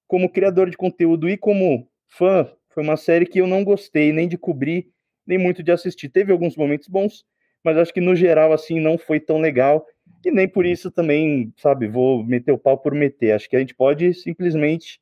como 0.08 0.30
criador 0.30 0.70
de 0.70 0.78
conteúdo 0.78 1.30
e 1.30 1.38
como 1.38 1.88
fã, 2.08 2.50
foi 2.70 2.84
uma 2.84 2.98
série 2.98 3.26
que 3.26 3.40
eu 3.40 3.48
não 3.48 3.64
gostei 3.64 4.14
nem 4.14 4.28
de 4.28 4.38
cobrir, 4.38 4.88
nem 5.26 5.38
muito 5.38 5.64
de 5.64 5.72
assistir. 5.72 6.10
Teve 6.10 6.32
alguns 6.32 6.56
momentos 6.56 6.88
bons, 6.88 7.26
mas 7.64 7.78
acho 7.78 7.94
que 7.94 8.00
no 8.00 8.16
geral, 8.16 8.54
assim, 8.54 8.80
não 8.80 8.98
foi 8.98 9.20
tão 9.20 9.40
legal. 9.40 9.86
E 10.26 10.32
nem 10.32 10.48
por 10.48 10.66
isso 10.66 10.92
também, 10.92 11.54
sabe, 11.58 11.88
vou 11.88 12.24
meter 12.24 12.52
o 12.52 12.58
pau 12.58 12.78
por 12.78 12.94
meter. 12.94 13.32
Acho 13.34 13.50
que 13.50 13.56
a 13.56 13.60
gente 13.60 13.76
pode 13.76 14.14
simplesmente 14.14 15.00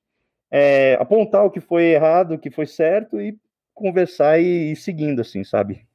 é, 0.50 0.96
apontar 0.96 1.46
o 1.46 1.52
que 1.52 1.60
foi 1.60 1.86
errado, 1.86 2.36
o 2.36 2.40
que 2.40 2.50
foi 2.50 2.66
certo 2.66 3.20
e 3.20 3.38
conversar 3.74 4.40
e 4.40 4.72
ir 4.72 4.76
seguindo, 4.76 5.20
assim, 5.22 5.44
sabe? 5.44 5.86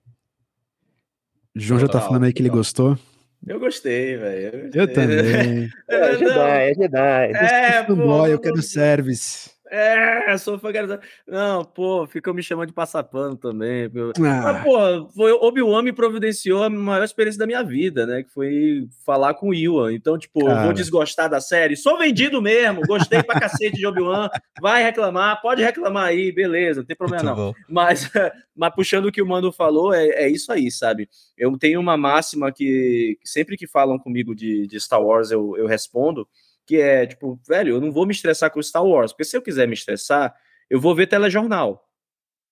João 1.54 1.80
já 1.80 1.88
tá 1.88 2.00
falando 2.00 2.24
aí 2.24 2.32
que 2.32 2.42
ele 2.42 2.48
gostou. 2.48 2.98
Eu 3.46 3.58
gostei, 3.58 4.16
velho. 4.16 4.70
Eu, 4.74 4.82
eu, 4.82 4.92
também. 4.92 5.70
é, 5.88 5.96
é 5.96 6.18
Jedi, 6.18 6.70
é 6.70 6.74
Jedi. 6.74 7.32
É, 7.32 7.82
pô, 7.84 8.26
eu 8.26 8.38
quero 8.38 8.62
service. 8.62 9.50
É, 9.70 10.36
sou 10.36 10.58
fãgalizado. 10.58 11.00
Não, 11.26 11.64
pô, 11.64 12.04
ficam 12.04 12.34
me 12.34 12.42
chamando 12.42 12.68
de 12.68 12.74
passapano 12.74 13.36
também. 13.36 13.86
Ah. 13.86 14.42
Mas, 14.42 14.64
pô, 14.64 15.08
foi 15.14 15.30
Obi-Wan 15.30 15.82
me 15.82 15.92
providenciou 15.92 16.64
a 16.64 16.68
maior 16.68 17.04
experiência 17.04 17.38
da 17.38 17.46
minha 17.46 17.62
vida, 17.62 18.04
né? 18.04 18.24
Que 18.24 18.30
foi 18.30 18.88
falar 19.06 19.34
com 19.34 19.50
o 19.50 19.54
Iwan. 19.54 19.92
Então, 19.92 20.18
tipo, 20.18 20.44
Cara. 20.44 20.58
eu 20.58 20.64
vou 20.64 20.72
desgostar 20.72 21.30
da 21.30 21.40
série. 21.40 21.76
Sou 21.76 21.96
vendido 21.96 22.42
mesmo, 22.42 22.82
gostei 22.82 23.22
pra 23.22 23.38
cacete 23.38 23.76
de 23.76 23.86
Obi-Wan. 23.86 24.28
Vai 24.60 24.82
reclamar, 24.82 25.40
pode 25.40 25.62
reclamar 25.62 26.06
aí, 26.06 26.32
beleza, 26.32 26.80
não 26.80 26.86
tem 26.86 26.96
problema 26.96 27.34
Muito 27.34 27.38
não. 27.38 27.54
Mas, 27.68 28.10
mas 28.56 28.74
puxando 28.74 29.06
o 29.06 29.12
que 29.12 29.22
o 29.22 29.26
Mano 29.26 29.52
falou, 29.52 29.94
é, 29.94 30.06
é 30.08 30.28
isso 30.28 30.50
aí, 30.50 30.68
sabe? 30.70 31.08
Eu 31.38 31.56
tenho 31.56 31.78
uma 31.78 31.96
máxima 31.96 32.50
que, 32.50 33.16
que 33.20 33.28
sempre 33.28 33.56
que 33.56 33.68
falam 33.68 33.98
comigo 33.98 34.34
de, 34.34 34.66
de 34.66 34.80
Star 34.80 35.00
Wars 35.00 35.30
eu, 35.30 35.56
eu 35.56 35.66
respondo 35.66 36.26
que 36.66 36.76
é 36.76 37.06
tipo, 37.06 37.40
velho, 37.46 37.76
eu 37.76 37.80
não 37.80 37.90
vou 37.90 38.06
me 38.06 38.12
estressar 38.12 38.50
com 38.50 38.62
Star 38.62 38.84
Wars, 38.84 39.12
porque 39.12 39.24
se 39.24 39.36
eu 39.36 39.42
quiser 39.42 39.66
me 39.66 39.74
estressar, 39.74 40.34
eu 40.68 40.80
vou 40.80 40.94
ver 40.94 41.06
telejornal. 41.06 41.88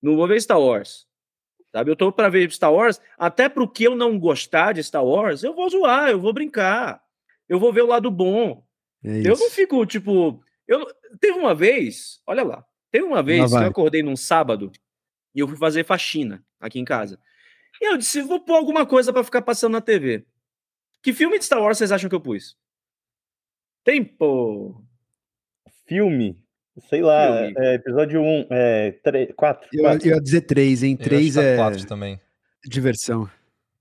Não 0.02 0.16
vou 0.16 0.26
ver 0.26 0.40
Star 0.40 0.60
Wars. 0.60 1.06
Sabe? 1.72 1.90
Eu 1.90 1.96
tô 1.96 2.10
para 2.10 2.28
ver 2.28 2.50
Star 2.50 2.72
Wars, 2.72 3.00
até 3.16 3.48
pro 3.48 3.68
que 3.68 3.84
eu 3.84 3.94
não 3.94 4.18
gostar 4.18 4.72
de 4.72 4.82
Star 4.82 5.04
Wars, 5.04 5.42
eu 5.42 5.54
vou 5.54 5.68
zoar, 5.68 6.10
eu 6.10 6.20
vou 6.20 6.32
brincar. 6.32 7.02
Eu 7.48 7.58
vou 7.58 7.72
ver 7.72 7.82
o 7.82 7.86
lado 7.86 8.10
bom. 8.10 8.64
É 9.04 9.20
eu 9.20 9.36
não 9.38 9.50
fico 9.50 9.84
tipo, 9.86 10.42
eu 10.66 10.86
teve 11.20 11.38
uma 11.38 11.54
vez, 11.54 12.20
olha 12.26 12.42
lá, 12.42 12.64
teve 12.90 13.04
uma 13.04 13.22
vez 13.22 13.50
que 13.50 13.56
eu 13.56 13.66
acordei 13.66 14.02
num 14.02 14.16
sábado 14.16 14.72
e 15.34 15.40
eu 15.40 15.46
fui 15.46 15.56
fazer 15.56 15.84
faxina 15.84 16.44
aqui 16.58 16.78
em 16.78 16.84
casa. 16.84 17.20
E 17.80 17.86
eu 17.86 17.96
disse, 17.96 18.22
vou 18.22 18.40
pôr 18.40 18.56
alguma 18.56 18.84
coisa 18.84 19.12
pra 19.12 19.22
ficar 19.22 19.42
passando 19.42 19.72
na 19.72 19.80
TV. 19.80 20.26
Que 21.02 21.12
filme 21.12 21.38
de 21.38 21.44
Star 21.44 21.62
Wars 21.62 21.78
vocês 21.78 21.92
acham 21.92 22.08
que 22.08 22.14
eu 22.14 22.20
pus? 22.20 22.56
Tempo. 23.84 24.84
Filme. 25.86 26.36
Sei 26.88 27.02
lá, 27.02 27.38
Filme. 27.38 27.54
é, 27.58 27.74
episódio 27.74 28.20
1, 28.22 28.46
é, 28.50 28.92
3, 29.02 29.30
4. 29.36 29.68
Eu, 29.72 29.84
eu 29.84 29.98
ia 30.16 30.20
dizer 30.20 30.42
três, 30.42 30.82
hein? 30.82 30.92
Eu 30.92 31.00
acho 31.00 31.08
Três 31.08 31.34
que 31.34 31.40
tá 31.40 31.42
é 31.46 31.56
quatro 31.56 31.86
também. 31.86 32.20
diversão. 32.66 33.28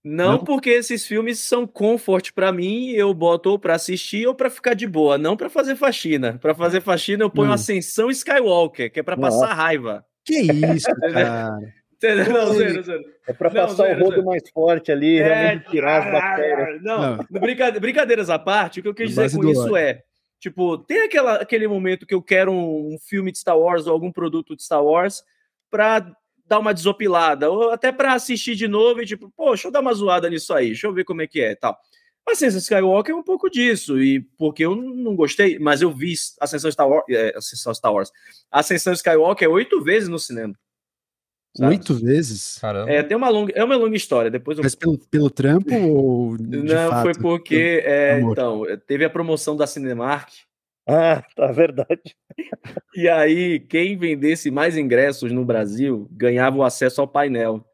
Não, 0.04 0.32
Não? 0.38 0.44
porque 0.44 0.70
esses 0.70 1.06
filmes 1.06 1.38
são 1.40 1.68
comfort 1.68 2.32
pra 2.34 2.52
mim, 2.52 2.92
eu 2.92 3.14
boto 3.14 3.50
ou 3.52 3.60
pra 3.60 3.76
assistir 3.76 4.26
ou 4.26 4.34
pra 4.34 4.50
ficar 4.50 4.74
de 4.74 4.88
boa, 4.88 5.18
não 5.18 5.36
pra 5.36 5.50
fazer 5.50 5.76
faxina. 5.76 6.38
Pra 6.40 6.56
fazer 6.56 6.82
faxina 6.82 7.24
eu 7.24 7.30
ponho 7.30 7.50
Hum. 7.52 7.54
Ascensão 7.54 8.10
Skywalker, 8.10 8.92
que 8.92 9.00
é 9.02 9.04
pra 9.04 9.16
Nossa. 9.18 9.42
passar 9.42 9.54
raiva. 9.54 10.06
Que 10.24 10.40
isso, 10.40 10.88
cara. 11.14 11.60
Não, 12.02 12.54
zero, 12.54 12.84
zero. 12.84 13.04
É 13.28 13.34
pra 13.34 13.50
Não, 13.50 13.56
passar 13.68 13.86
zero, 13.88 14.00
o 14.00 14.04
rodo 14.04 14.16
zero. 14.18 14.26
mais 14.26 14.50
forte 14.52 14.92
ali, 14.92 15.20
É, 15.20 15.24
realmente 15.24 15.70
tirar 15.72 16.06
as 16.06 16.12
bactérias. 16.12 16.84
Não, 16.84 17.18
Não. 17.18 17.26
brincadeiras 17.82 18.30
à 18.30 18.38
parte, 18.38 18.80
o 18.80 18.84
que 18.84 18.90
eu 18.90 18.94
quis 18.94 19.10
dizer 19.10 19.32
com 19.36 19.50
isso 19.50 19.62
ódio. 19.62 19.78
é, 19.78 20.04
tipo, 20.40 20.78
tem 20.78 21.02
aquela, 21.04 21.36
aquele 21.36 21.68
momento 21.68 22.06
que 22.06 22.14
eu 22.14 22.22
quero 22.22 22.52
um, 22.52 22.94
um 22.94 22.98
filme 23.00 23.32
de 23.32 23.40
Star 23.40 23.58
Wars 23.58 23.88
ou 23.88 23.94
algum 23.94 24.12
produto 24.12 24.56
de 24.56 24.64
Star 24.64 24.84
Wars 24.84 25.24
pra 25.72 26.12
dar 26.46 26.60
uma 26.60 26.74
desopilada, 26.74 27.50
ou 27.52 27.72
até 27.72 27.92
pra 27.92 28.14
assistir 28.14 28.56
de 28.56 28.68
novo 28.70 29.02
e 29.02 29.06
tipo, 29.06 29.30
pô, 29.36 29.50
deixa 29.50 29.68
eu 29.68 29.72
dar 29.72 29.82
uma 29.82 29.94
zoada 29.94 30.30
nisso 30.30 30.54
aí, 30.54 30.68
deixa 30.68 30.88
eu 30.88 30.94
ver 30.94 31.04
como 31.04 31.22
é 31.22 31.28
que 31.28 31.42
é 31.42 31.52
e 31.52 31.56
tal. 31.58 31.78
Ascensão 32.30 32.60
Skywalker 32.60 33.14
é 33.14 33.18
um 33.18 33.24
pouco 33.24 33.50
disso, 33.50 34.02
e 34.02 34.22
porque 34.38 34.66
eu 34.66 34.76
não 34.76 35.16
gostei, 35.16 35.58
mas 35.60 35.82
eu 35.82 35.90
vi 35.92 36.14
Ascensão 36.40 36.72
Star 36.72 36.88
Wars, 36.88 37.04
é, 37.10 37.34
Ascensão 37.38 37.74
Star 37.74 37.94
Wars, 37.94 38.12
Ascensão 38.52 38.94
Skywalker 38.94 39.50
oito 39.50 39.82
vezes 39.82 40.08
no 40.10 40.20
cinema. 40.20 40.54
Sabe? 41.58 41.72
Oito 41.72 41.94
vezes? 41.96 42.58
Caramba. 42.60 42.92
É, 42.92 43.04
tem 43.04 43.18
uma 43.18 43.30
longa, 43.30 43.52
é 43.56 43.64
uma 43.64 43.76
longa 43.76 43.96
história, 43.96 44.30
depois 44.30 44.58
eu 44.58 44.64
Mas 44.64 44.76
pelo, 44.76 44.98
pelo 44.98 45.30
trampo 45.30 45.74
ou 45.76 46.38
de 46.38 46.58
não, 46.58 46.90
fato? 46.90 47.04
foi 47.04 47.14
porque 47.16 47.82
é, 47.84 48.20
então, 48.20 48.64
teve 48.86 49.04
a 49.04 49.10
promoção 49.10 49.56
da 49.56 49.66
Cinemark 49.68 50.30
Ah, 50.88 51.24
tá 51.36 51.52
verdade. 51.52 52.16
e 52.96 53.10
aí 53.10 53.60
quem 53.60 53.98
vendesse 53.98 54.52
mais 54.52 54.78
ingressos 54.78 55.32
no 55.32 55.44
Brasil 55.44 56.08
ganhava 56.12 56.58
o 56.58 56.64
acesso 56.64 57.02
ao 57.02 57.08
painel. 57.08 57.66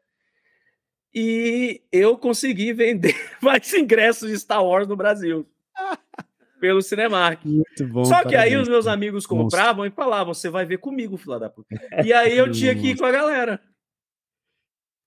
E 1.14 1.80
eu 1.92 2.18
consegui 2.18 2.72
vender 2.72 3.14
mais 3.40 3.72
ingressos 3.72 4.28
de 4.30 4.38
Star 4.38 4.64
Wars 4.64 4.88
no 4.88 4.96
Brasil 4.96 5.46
pelo 6.60 6.82
Cinemark. 6.82 7.44
Muito 7.44 7.86
bom. 7.86 8.04
Só 8.04 8.22
que 8.22 8.34
aí 8.34 8.50
parabéns, 8.50 8.62
os 8.62 8.68
meus 8.68 8.86
amigos 8.86 9.26
compravam 9.26 9.86
e 9.86 9.90
falavam: 9.90 10.34
"Você 10.34 10.48
vai 10.48 10.64
ver 10.64 10.78
comigo, 10.78 11.16
filha 11.16 11.38
da 11.38 11.48
puta". 11.48 11.68
E 12.04 12.12
aí 12.12 12.36
eu 12.36 12.50
tinha 12.50 12.74
que 12.74 12.88
ir 12.88 12.96
com 12.96 13.04
a 13.04 13.12
galera. 13.12 13.60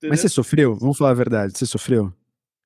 Mas 0.04 0.20
você 0.20 0.30
sofreu? 0.30 0.76
Vamos 0.76 0.98
falar 0.98 1.12
a 1.12 1.16
verdade. 1.16 1.58
Você 1.58 1.66
sofreu? 1.66 2.14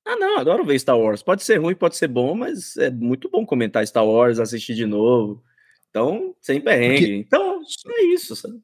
Ah, 0.06 0.16
não, 0.16 0.38
adoro 0.38 0.64
ver 0.64 0.78
Star 0.78 0.98
Wars. 0.98 1.22
Pode 1.22 1.42
ser 1.42 1.56
ruim, 1.58 1.74
pode 1.74 1.96
ser 1.96 2.08
bom, 2.08 2.34
mas 2.34 2.76
é 2.76 2.90
muito 2.90 3.30
bom 3.30 3.46
comentar 3.46 3.86
Star 3.86 4.06
Wars, 4.06 4.38
assistir 4.38 4.74
de 4.74 4.84
novo. 4.84 5.42
Então, 5.90 6.34
sem 6.40 6.60
perrengue. 6.60 6.98
Porque- 7.00 7.14
Então, 7.16 7.60
é 7.96 8.02
isso, 8.14 8.34
sabe? 8.36 8.58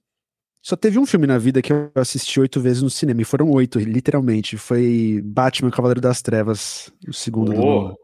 Só 0.61 0.75
teve 0.77 0.99
um 0.99 1.07
filme 1.07 1.27
na 1.27 1.39
vida 1.39 1.63
que 1.63 1.73
eu 1.73 1.91
assisti 1.95 2.41
oito 2.41 2.61
vezes 2.61 2.83
no 2.83 2.91
cinema, 2.91 3.23
e 3.23 3.25
foram 3.25 3.51
oito, 3.53 3.79
literalmente. 3.79 4.57
Foi 4.59 5.21
Batman 5.25 5.71
Cavaleiro 5.71 6.01
das 6.01 6.21
Trevas, 6.21 6.93
o 7.09 7.13
segundo 7.13 7.53
do 7.53 7.61
Oh. 7.61 7.65
Nolan. 7.65 7.95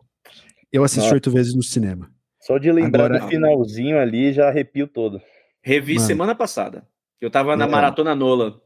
Eu 0.72 0.85
assisti 0.85 1.03
Nossa. 1.05 1.14
oito 1.14 1.31
vezes 1.31 1.55
no 1.55 1.62
cinema. 1.62 2.11
Só 2.40 2.57
de 2.59 2.70
lembrar 2.70 3.07
Agora- 3.07 3.20
do 3.24 3.29
finalzinho 3.29 3.98
ali, 3.98 4.33
já 4.33 4.48
arrepio 4.48 4.87
todo. 4.87 5.20
Revi 5.62 5.94
Mano. 5.96 6.07
semana 6.07 6.35
passada. 6.35 6.87
Eu 7.20 7.31
tava 7.31 7.57
na 7.57 7.64
É. 7.64 7.68
maratona 7.68 8.14
Nola. 8.14 8.61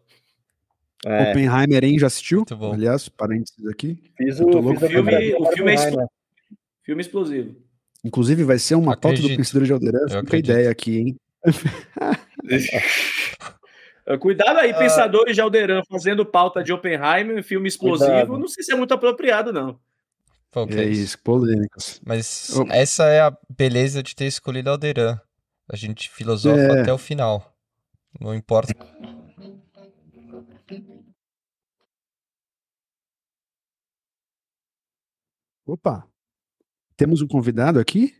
É, 1.07 1.31
Oppenheimer, 1.31 1.85
hein? 1.85 1.99
Já 1.99 2.09
assistiu? 2.09 2.39
Muito 2.39 2.57
bom. 2.57 2.73
Aliás, 2.73 3.09
parênteses 3.09 3.65
aqui. 3.67 4.03
fiz 4.17 4.41
o, 4.41 4.47
fiz 4.47 4.55
O 4.55 4.89
filme- 4.89 5.35
o 5.39 5.53
filme 5.53 5.75
é. 5.75 6.07
Filme 6.83 7.03
explosivo. 7.03 7.55
Inclusive, 8.05 8.45
vai 8.45 8.59
ser 8.59 8.75
uma 8.75 8.97
pauta 8.97 9.21
do. 9.21 9.29
Pensador 9.29 9.65
de 9.65 9.73
Alderan. 9.73 10.09
Fica 10.09 10.37
a 10.37 10.39
ideia 10.39 10.71
aqui, 10.71 10.99
hein? 10.99 11.17
Cuidado 14.21 14.59
aí, 14.59 14.73
pensadores 14.73 15.35
de 15.35 15.41
Alderan 15.41 15.83
fazendo 15.91 16.25
pauta 16.25 16.63
de 16.65 16.73
Oppenheimer, 16.73 17.43
filme 17.45 17.69
explosivo. 17.69 18.11
Cuidado. 18.11 18.39
Não 18.39 18.49
sei 18.49 18.65
se 18.65 18.73
é 18.73 18.77
muito 18.77 18.95
apropriado, 18.95 19.53
não. 19.53 19.79
É 20.71 20.85
isso, 20.85 21.19
polêmicos. 21.23 22.01
Mas 22.05 22.51
Oh. 22.57 22.65
essa 22.71 23.05
é 23.05 23.21
a 23.21 23.37
beleza 23.57 24.03
de 24.03 24.17
ter 24.17 24.25
escolhido 24.27 24.71
Alderan. 24.71 25.21
A 25.71 25.77
gente 25.77 26.09
filosofa 26.09 26.59
É. 26.59 26.81
até 26.81 26.93
o 26.93 26.99
final. 26.99 27.53
Não 28.19 28.35
importa. 28.35 28.75
Opa! 35.69 36.09
Temos 36.97 37.21
um 37.21 37.29
convidado 37.29 37.79
aqui? 37.79 38.17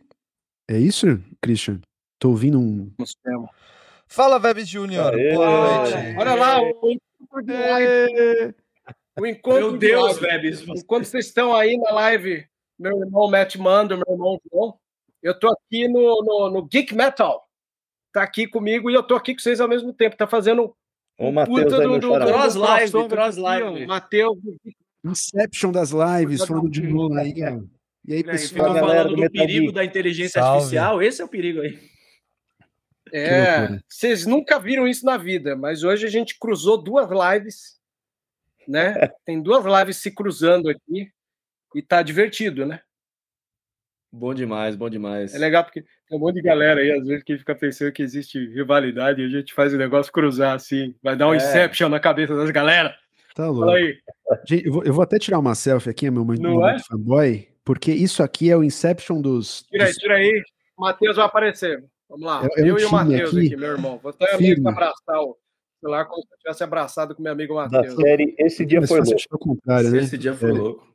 É 0.69 0.77
isso, 0.77 1.07
Christian? 1.41 1.81
Tô 2.19 2.29
ouvindo 2.29 2.59
um. 2.59 2.93
Fala, 4.07 4.37
Vebs 4.37 4.67
Júnior. 4.67 5.11
Aê. 5.15 5.33
Boa 5.33 5.79
noite. 5.79 6.15
Olha 6.19 6.35
lá, 6.35 6.61
o 6.61 6.91
encontro 6.91 7.43
de 7.43 7.53
live. 7.53 8.55
O 9.19 9.25
encontro 9.25 9.61
Meu 9.61 9.71
de 9.71 9.77
Deus, 9.79 10.03
live. 10.03 10.21
Bebes. 10.21 10.61
Enquanto 10.67 11.05
vocês 11.05 11.25
estão 11.25 11.55
aí 11.55 11.75
na 11.75 11.89
live, 11.89 12.47
meu 12.77 12.99
irmão 12.99 13.27
Matt 13.31 13.55
Mando, 13.55 13.97
meu 13.97 14.05
irmão 14.07 14.39
João, 14.53 14.79
eu 15.23 15.37
tô 15.37 15.49
aqui 15.49 15.87
no, 15.87 16.23
no, 16.23 16.51
no 16.51 16.65
Geek 16.67 16.93
Metal. 16.93 17.49
Tá 18.13 18.21
aqui 18.21 18.45
comigo 18.45 18.91
e 18.91 18.93
eu 18.93 19.01
tô 19.01 19.15
aqui 19.15 19.33
com 19.33 19.41
vocês 19.41 19.59
ao 19.59 19.67
mesmo 19.67 19.91
tempo. 19.91 20.15
Tá 20.15 20.27
fazendo 20.27 20.75
Ô, 21.17 21.31
Matheus 21.31 21.73
aí, 21.73 21.87
meu 21.87 21.99
xará. 21.99 22.27
Cross 22.27 22.53
live, 22.53 23.09
cross 23.09 23.37
live. 23.37 23.87
Matheus, 23.87 24.37
do 24.39 24.55
Geek 24.63 24.77
Inception 25.03 25.71
das 25.71 25.91
lives, 25.91 26.45
falando 26.45 26.69
de 26.69 26.81
Nolan 26.81 27.21
aí, 27.21 27.33
ó. 27.43 27.61
E 28.05 28.13
aí, 28.13 28.23
pessoal? 28.23 28.49
ficam 28.49 28.73
galera 28.73 29.03
falando 29.03 29.15
do 29.15 29.23
do 29.23 29.31
perigo 29.31 29.71
da 29.71 29.85
inteligência 29.85 30.41
Salve. 30.41 30.57
artificial. 30.57 31.01
Esse 31.01 31.21
é 31.21 31.25
o 31.25 31.29
perigo 31.29 31.61
aí. 31.61 31.79
É, 33.11 33.79
vocês 33.87 34.25
nunca 34.25 34.59
viram 34.59 34.87
isso 34.87 35.05
na 35.05 35.17
vida, 35.17 35.55
mas 35.55 35.83
hoje 35.83 36.05
a 36.05 36.09
gente 36.09 36.37
cruzou 36.37 36.77
duas 36.77 37.07
lives, 37.09 37.79
né? 38.67 38.93
Tem 39.25 39.41
duas 39.41 39.65
lives 39.65 39.97
se 39.97 40.11
cruzando 40.11 40.69
aqui 40.69 41.11
e 41.73 41.81
tá 41.81 42.01
divertido, 42.03 42.65
né? 42.65 42.81
Bom 44.11 44.33
demais, 44.33 44.75
bom 44.75 44.89
demais. 44.89 45.35
É 45.35 45.37
legal 45.37 45.63
porque 45.63 45.81
tem 45.81 46.17
um 46.17 46.19
monte 46.19 46.35
de 46.35 46.41
galera 46.41 46.81
aí, 46.81 46.91
às 46.91 47.05
vezes, 47.05 47.23
que 47.23 47.37
fica 47.37 47.53
pensando 47.53 47.91
que 47.91 48.01
existe 48.01 48.43
rivalidade 48.47 49.21
e 49.21 49.25
a 49.25 49.29
gente 49.29 49.53
faz 49.53 49.71
o 49.71 49.77
negócio 49.77 50.11
cruzar 50.11 50.55
assim. 50.55 50.95
Vai 51.03 51.15
dar 51.15 51.27
um 51.27 51.33
É. 51.33 51.37
Inception 51.37 51.89
na 51.89 51.99
cabeça 51.99 52.35
das 52.35 52.49
galera. 52.49 52.89
Tá 53.35 53.43
Fala 53.43 53.49
louco. 53.51 53.69
aí. 53.69 53.99
Gente, 54.47 54.65
eu 54.67 54.73
vou, 54.73 54.83
eu 54.83 54.93
vou 54.93 55.03
até 55.03 55.17
tirar 55.19 55.39
uma 55.39 55.55
selfie 55.55 55.89
aqui, 55.89 56.09
meu 56.11 56.23
momento 56.23 56.41
Não 56.41 56.55
momento 56.55 56.81
é? 56.81 56.83
fanboy, 56.83 57.47
porque 57.63 57.91
isso 57.91 58.21
aqui 58.23 58.49
é 58.51 58.55
o 58.57 58.63
Inception 58.63 59.21
dos. 59.21 59.63
Tira 59.63 59.85
aí, 59.85 59.89
dos- 59.91 59.97
tira 59.97 60.15
aí. 60.15 60.43
O 60.77 60.81
Matheus 60.81 61.15
vai 61.17 61.25
aparecer. 61.25 61.83
Vamos 62.07 62.25
lá. 62.25 62.43
É- 62.55 62.61
é 62.61 62.63
um 62.63 62.67
eu 62.67 62.79
e 62.79 62.85
o 62.85 62.91
Matheus 62.91 63.29
aqui, 63.29 63.45
aqui, 63.47 63.55
meu 63.57 63.69
irmão. 63.71 63.99
Vou 64.01 64.09
até 64.11 64.27
firme. 64.37 64.53
amigo 64.53 64.69
abraçar 64.69 65.21
o 65.21 65.37
celular 65.79 66.05
como 66.05 66.21
se 66.23 66.33
eu 66.33 66.37
tivesse 66.39 66.63
abraçado 66.63 67.15
com 67.15 67.21
meu 67.23 67.31
amigo 67.31 67.53
Da 67.55 67.69
Matheus. 67.69 67.95
série 67.95 68.35
Esse 68.37 68.65
Dia 68.65 68.81
Mas 68.81 68.89
Foi 68.89 68.99
Louco. 68.99 69.11
né? 69.65 69.99
Esse 69.99 70.17
dia 70.17 70.33
foi 70.33 70.49
É. 70.49 70.53
louco. 70.53 70.87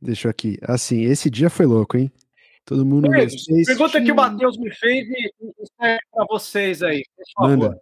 Deixa 0.00 0.26
eu 0.28 0.30
aqui. 0.30 0.58
Assim, 0.62 1.02
esse 1.04 1.30
dia 1.30 1.48
foi 1.50 1.66
louco, 1.66 1.96
hein? 1.96 2.10
Todo 2.66 2.84
mundo. 2.84 3.08
Gostou. 3.10 3.56
Pergunta 3.66 4.02
que 4.02 4.12
o 4.12 4.14
Matheus 4.16 4.56
me 4.58 4.74
fez 4.74 5.06
e 5.08 5.30
e 5.40 5.66
serve 5.80 6.00
para 6.12 6.24
vocês 6.28 6.82
aí, 6.82 7.02
por 7.16 7.24
favor. 7.36 7.56
Manda. 7.58 7.80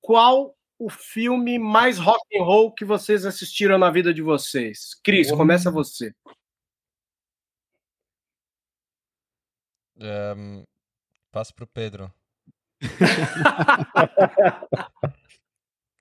Qual 0.00 0.54
o 0.84 0.90
filme 0.90 1.58
mais 1.58 1.98
rock 1.98 2.20
and 2.36 2.42
roll 2.44 2.72
que 2.72 2.84
vocês 2.84 3.24
assistiram 3.24 3.78
na 3.78 3.90
vida 3.90 4.12
de 4.12 4.22
vocês? 4.22 4.94
Cris, 5.04 5.30
começa 5.30 5.70
você. 5.70 6.12
Ehm, 10.00 10.64
passo 11.30 11.54
pro 11.54 11.66
Pedro. 11.66 12.12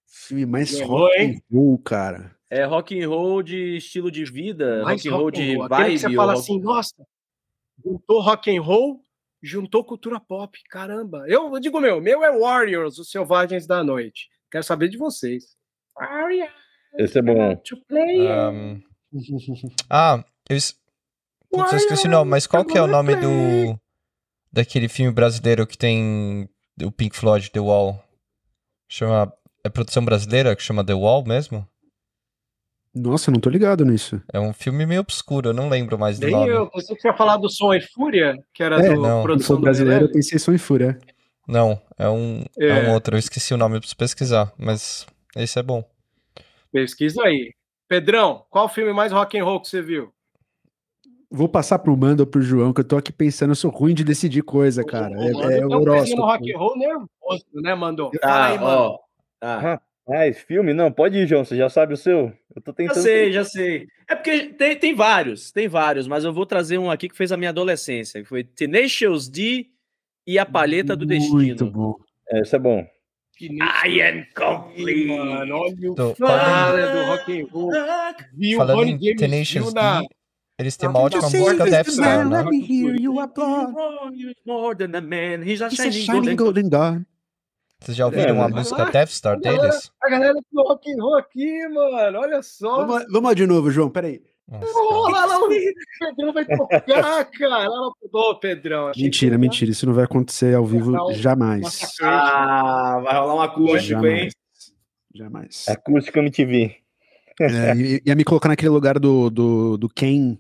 Filme 0.08 0.46
mais 0.46 0.72
Ganhou, 0.72 0.88
rock 1.00 1.18
hein? 1.20 1.36
and 1.36 1.42
roll, 1.56 1.78
cara. 1.80 2.36
É 2.50 2.64
rock 2.66 3.02
and 3.02 3.08
roll 3.08 3.42
de 3.44 3.78
estilo 3.78 4.12
de 4.12 4.26
vida, 4.26 4.84
Mais 4.84 5.04
rock 5.04 5.10
and 5.10 5.16
roll 5.18 5.32
de 5.32 5.42
Aquele 5.42 5.68
vibe. 5.68 5.92
que 5.94 6.00
você 6.00 6.16
fala 6.16 6.34
ou- 6.34 6.40
assim, 6.40 6.60
nossa, 6.60 7.08
juntou 7.84 8.22
rock 8.22 8.56
and 8.58 8.62
roll, 8.62 9.02
juntou 9.42 9.84
cultura 9.86 10.20
pop, 10.20 10.58
caramba. 10.70 11.24
Eu, 11.28 11.54
eu 11.54 11.60
digo 11.60 11.80
meu, 11.80 12.02
meu 12.02 12.24
é 12.24 12.38
Warriors, 12.38 12.98
os 12.98 13.10
Selvagens 13.10 13.66
da 13.68 13.84
Noite. 13.84 14.30
Quero 14.52 14.64
saber 14.64 14.90
de 14.90 14.98
vocês. 14.98 15.56
Esse 16.98 17.20
é 17.20 17.22
bom. 17.22 17.56
to 17.58 17.78
play. 17.88 18.28
Ehm, 18.28 18.82
ah, 19.90 20.24
eu, 20.50 20.58
Putz, 21.50 21.72
eu 21.72 21.78
esqueci 21.78 22.08
o 22.08 22.12
nome, 22.12 22.32
mas 22.32 22.48
qual 22.48 22.66
que 22.66 22.78
é 22.78 22.82
o 22.82 22.88
nome 22.88 23.16
do 23.16 23.80
daquele 24.52 24.90
filme 24.90 25.12
brasileiro 25.12 25.66
que 25.66 25.78
tem 25.78 26.50
o 26.84 26.92
Pink 26.92 27.16
Floyd, 27.16 27.50
The 27.50 27.60
Wall? 27.60 28.04
Chama 28.90 29.32
é 29.64 29.70
produção 29.70 30.04
brasileira 30.04 30.56
que 30.56 30.64
chama 30.64 30.84
The 30.84 30.94
Wall 30.94 31.24
mesmo? 31.26 31.68
Nossa, 32.94 33.30
eu 33.30 33.34
não 33.34 33.40
tô 33.40 33.50
ligado 33.50 33.86
nisso. 33.86 34.22
É 34.34 34.40
um 34.40 34.52
filme 34.52 34.86
meio 34.86 35.00
obscuro, 35.00 35.50
eu 35.50 35.54
não 35.54 35.70
lembro 35.70 35.98
mais 35.98 36.20
do 36.20 36.26
Nem 36.26 36.36
nome. 36.36 36.50
eu 36.50 36.70
pensei 36.70 36.96
que 36.96 37.02
você 37.02 37.08
ia 37.08 37.16
falar 37.16 37.38
do 37.38 37.50
Som 37.50 37.74
e 37.74 37.82
Fúria, 37.82 38.36
que 38.54 38.62
era 38.62 38.84
É, 38.84 38.94
do 38.94 39.02
não. 39.02 39.24
Produção 39.24 39.62
brasileiro, 39.62 40.06
eu 40.06 40.12
pensei 40.12 40.38
só 40.38 40.52
em 40.52 40.58
Fúria. 40.58 41.00
Não, 41.48 41.82
é 41.98 42.08
um, 42.08 42.44
é. 42.60 42.68
É. 42.68 42.74
um 42.88 42.94
outro, 42.94 43.16
eu 43.16 43.20
esqueci 43.20 43.54
o 43.54 43.58
nome, 43.58 43.80
preciso 43.80 43.98
pesquisar, 43.98 44.54
mas 44.58 45.06
esse 45.36 45.60
é 45.60 45.64
bom. 45.64 45.84
Pesquisa 46.72 47.24
aí. 47.24 47.54
Pedrão, 47.88 48.46
qual 48.50 48.66
o 48.66 48.70
filme 48.70 48.94
mais 48.94 49.12
rock 49.12 49.38
and 49.38 49.44
roll 49.44 49.60
que 49.60 49.68
você 49.68 49.82
viu? 49.82 50.14
Vou 51.30 51.48
passar 51.48 51.80
pro 51.80 51.96
Mando 51.96 52.24
ou 52.24 52.28
pro 52.28 52.42
João, 52.42 52.74
que 52.74 52.82
eu 52.82 52.88
tô 52.88 52.98
aqui 52.98 53.12
pensando, 53.12 53.52
eu 53.52 53.56
sou 53.56 53.72
ruim 53.72 53.94
de 53.94 54.04
decidir 54.04 54.44
coisa, 54.44 54.84
cara. 54.84 55.14
É, 55.14 55.32
Mano, 55.32 55.52
é 55.52 55.56
tem 55.56 55.64
o 55.64 55.68
um 55.68 55.70
pezinho 55.70 55.82
horóscopo. 55.82 56.22
no 56.22 56.26
rock 56.26 56.54
and 56.54 56.58
roll 56.58 56.78
nervoso, 56.78 57.46
né, 57.54 57.76
Mandou? 57.76 58.12
Tá, 58.12 58.58
Fala 58.58 58.92
aí. 58.92 58.98
Tá. 59.40 59.82
Ah, 60.10 60.28
esse 60.28 60.44
filme? 60.44 60.74
Não, 60.74 60.92
pode 60.92 61.18
ir, 61.18 61.28
João. 61.28 61.46
Você 61.46 61.56
já 61.56 61.70
sabe 61.70 61.94
o 61.94 61.98
seu? 61.98 62.34
Eu 62.54 62.62
tô 62.62 62.72
Já 62.72 62.76
tentando. 62.76 63.04
sei, 63.04 63.32
já 63.32 63.46
sei. 63.46 63.88
É 64.10 64.16
porque 64.16 64.48
tem, 64.54 64.76
tem 64.76 64.94
vários, 64.96 65.52
tem 65.52 65.70
vários, 65.70 66.08
mas 66.08 66.26
eu 66.26 66.34
vou 66.34 66.46
trazer 66.46 66.78
um 66.78 66.92
aqui 66.92 67.08
que 67.08 67.16
fez 67.16 67.32
a 67.32 67.38
minha 67.38 67.50
adolescência, 67.50 68.22
que 68.22 68.28
foi 68.28 68.44
Tenacious 68.44 69.30
D 69.30 69.68
e 70.26 70.38
a 70.40 70.46
Palheta 70.46 70.96
do 70.96 71.06
Destino. 71.06 71.36
Muito 71.36 71.66
bom. 71.66 71.96
É, 72.30 72.40
esse 72.42 72.56
é 72.56 72.60
bom. 72.60 72.86
I 73.42 74.02
am 74.02 74.24
complete. 74.36 75.08
Mano, 75.08 75.56
olha 75.56 75.92
o 75.92 75.96
Tô- 75.96 76.14
fala 76.16 76.92
do 76.92 77.06
rock 77.08 77.42
and 77.42 77.48
roll. 77.52 77.72
Viu, 78.34 78.58
Falando 78.58 78.78
Ronnie 78.78 78.94
em 78.94 79.00
James 79.04 79.20
Tenacious 79.20 79.66
viu 79.66 79.74
na... 79.74 80.04
Eles 80.60 80.78
têm 80.78 80.88
uma 80.90 81.00
ótima 81.00 81.24
música 81.24 81.66
Death 81.66 81.88
Star, 81.90 82.30
né? 82.30 82.38
let 82.44 82.46
me 82.52 82.60
hear 82.60 82.96
you 83.02 83.20
applaud. 83.20 83.74
More 84.46 84.76
than 84.78 84.96
a 84.96 85.02
man, 85.02 85.44
he's 85.44 85.60
a 85.62 85.68
It's 85.68 85.80
a 85.80 85.84
shining 85.92 85.92
shining 86.06 86.36
golden- 86.36 86.36
golden 86.36 86.70
dawn. 86.70 87.06
Vocês 87.80 87.98
já 87.98 88.06
ouviram 88.06 88.36
É, 88.36 88.42
a 88.44 88.48
música 88.48 88.86
Death 88.92 89.10
Star 89.10 89.40
deles? 89.40 89.92
A 90.04 90.08
galera 90.10 90.34
do 90.36 90.62
rock 90.62 90.92
and 90.92 91.02
roll 91.02 91.18
aqui, 91.18 91.68
mano, 91.70 92.20
olha 92.20 92.44
só. 92.44 92.86
Vamos, 92.86 93.06
vamos 93.12 93.24
lá 93.30 93.34
de 93.34 93.48
novo, 93.48 93.72
João, 93.72 93.90
peraí. 93.90 94.22
Nossa, 94.52 95.12
cara. 95.14 95.26
lá, 95.28 95.40
o 95.40 95.48
Pedrão 95.48 96.34
vai 96.34 96.46
tocar, 96.46 97.26
cara. 97.26 97.68
Ô, 98.14 98.36
Pedrão. 98.36 98.88
achei 98.88 99.04
Mentira, 99.04 99.36
que- 99.36 99.42
mentira. 99.42 99.72
Isso 99.72 99.86
não 99.86 99.94
vai 99.94 100.04
acontecer 100.04 100.54
ao 100.56 100.66
vivo 100.66 100.92
Não, 100.92 101.14
jamais. 101.14 101.96
Ah, 102.02 103.00
vai 103.04 103.16
rolar 103.18 103.36
um 103.36 103.42
acústico, 103.42 104.06
hein? 104.06 104.30
Jamais. 104.30 104.34
Jamais. 105.14 105.66
Acústica 105.70 106.20
MTV. 106.20 106.76
É, 107.40 107.76
e- 107.76 108.02
ia 108.06 108.16
me 108.16 108.24
colocar 108.24 108.50
naquele 108.50 108.70
lugar 108.70 109.00
do, 109.00 109.30
do, 109.30 109.78
do 109.78 109.90
Ken, 109.90 110.38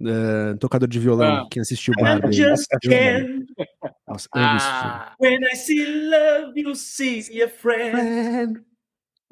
é, 0.00 0.54
tocador 0.60 0.88
de 0.88 0.98
violão, 0.98 1.44
Ah. 1.44 1.48
quem 1.50 1.60
assistiu 1.62 1.94
I 1.98 2.02
Barbie. 2.02 2.32
just 2.32 2.66
can't. 2.82 3.46
Nossa. 4.06 4.28
Ah, 4.34 5.14
when 5.20 5.40
I 5.42 5.56
see 5.56 5.84
love, 5.84 6.52
you 6.60 6.74
see 6.74 7.42
a 7.42 7.48
friend. 7.48 8.62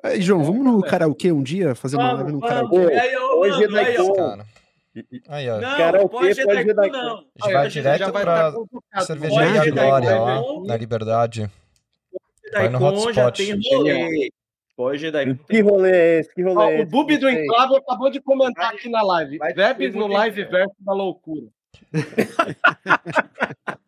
Aí, 0.02 0.20
João, 0.20 0.42
vamos 0.42 0.64
no 0.64 0.80
karaokê 0.82 1.30
um 1.32 1.42
dia? 1.42 1.74
Fazer 1.74 1.96
uma 1.96 2.12
live 2.14 2.32
no 2.32 2.40
karaokê? 2.40 2.76
Aí, 2.94 3.16
ó, 3.16 3.34
Hoje 3.40 3.66
mano, 3.66 3.76
é 3.78 3.84
aí, 3.84 3.96
ó. 3.98 4.02
daqui, 4.04 4.16
Cara. 4.16 4.46
Aí, 5.28 5.48
ó. 5.50 5.60
Não, 5.60 5.76
Karaokê 5.76 6.08
pode 6.08 6.34
pode 6.34 6.46
daqui, 6.46 6.64
vir 6.64 6.74
daqui. 6.74 6.90
não. 6.90 7.14
A 7.14 7.18
gente 7.20 7.52
vai 7.52 7.52
já 7.52 7.68
direto 7.68 8.12
vai 8.12 8.22
pra 8.22 8.52
tá. 8.92 9.00
Cervejaria 9.02 9.70
Glória, 9.72 10.18
vai. 10.20 10.42
na 10.66 10.76
Liberdade. 10.76 11.50
Vai 12.52 12.68
no 12.68 12.78
Daikon 12.78 13.12
já 13.12 13.26
hotspot. 13.28 13.46
tem 13.46 13.78
rolê. 13.78 14.30
Pode 14.76 15.10
Daikon. 15.10 15.36
Que 15.48 15.60
rolê 15.60 15.90
é 15.92 16.20
esse? 16.20 16.34
Que 16.34 16.42
rolê 16.42 16.56
Ó, 16.56 16.62
é 16.70 16.74
o 16.78 16.82
esse? 16.82 16.90
Bubi 16.90 17.16
do. 17.16 17.30
Enclave 17.30 17.76
acabou 17.76 18.10
de 18.10 18.20
comentar 18.20 18.74
aqui 18.74 18.88
na 18.90 19.02
live. 19.02 19.38
vai 19.38 19.54
Vebs 19.54 19.94
no 19.94 20.06
live 20.08 20.44
verso 20.44 20.74
da 20.80 20.92
loucura. 20.92 21.46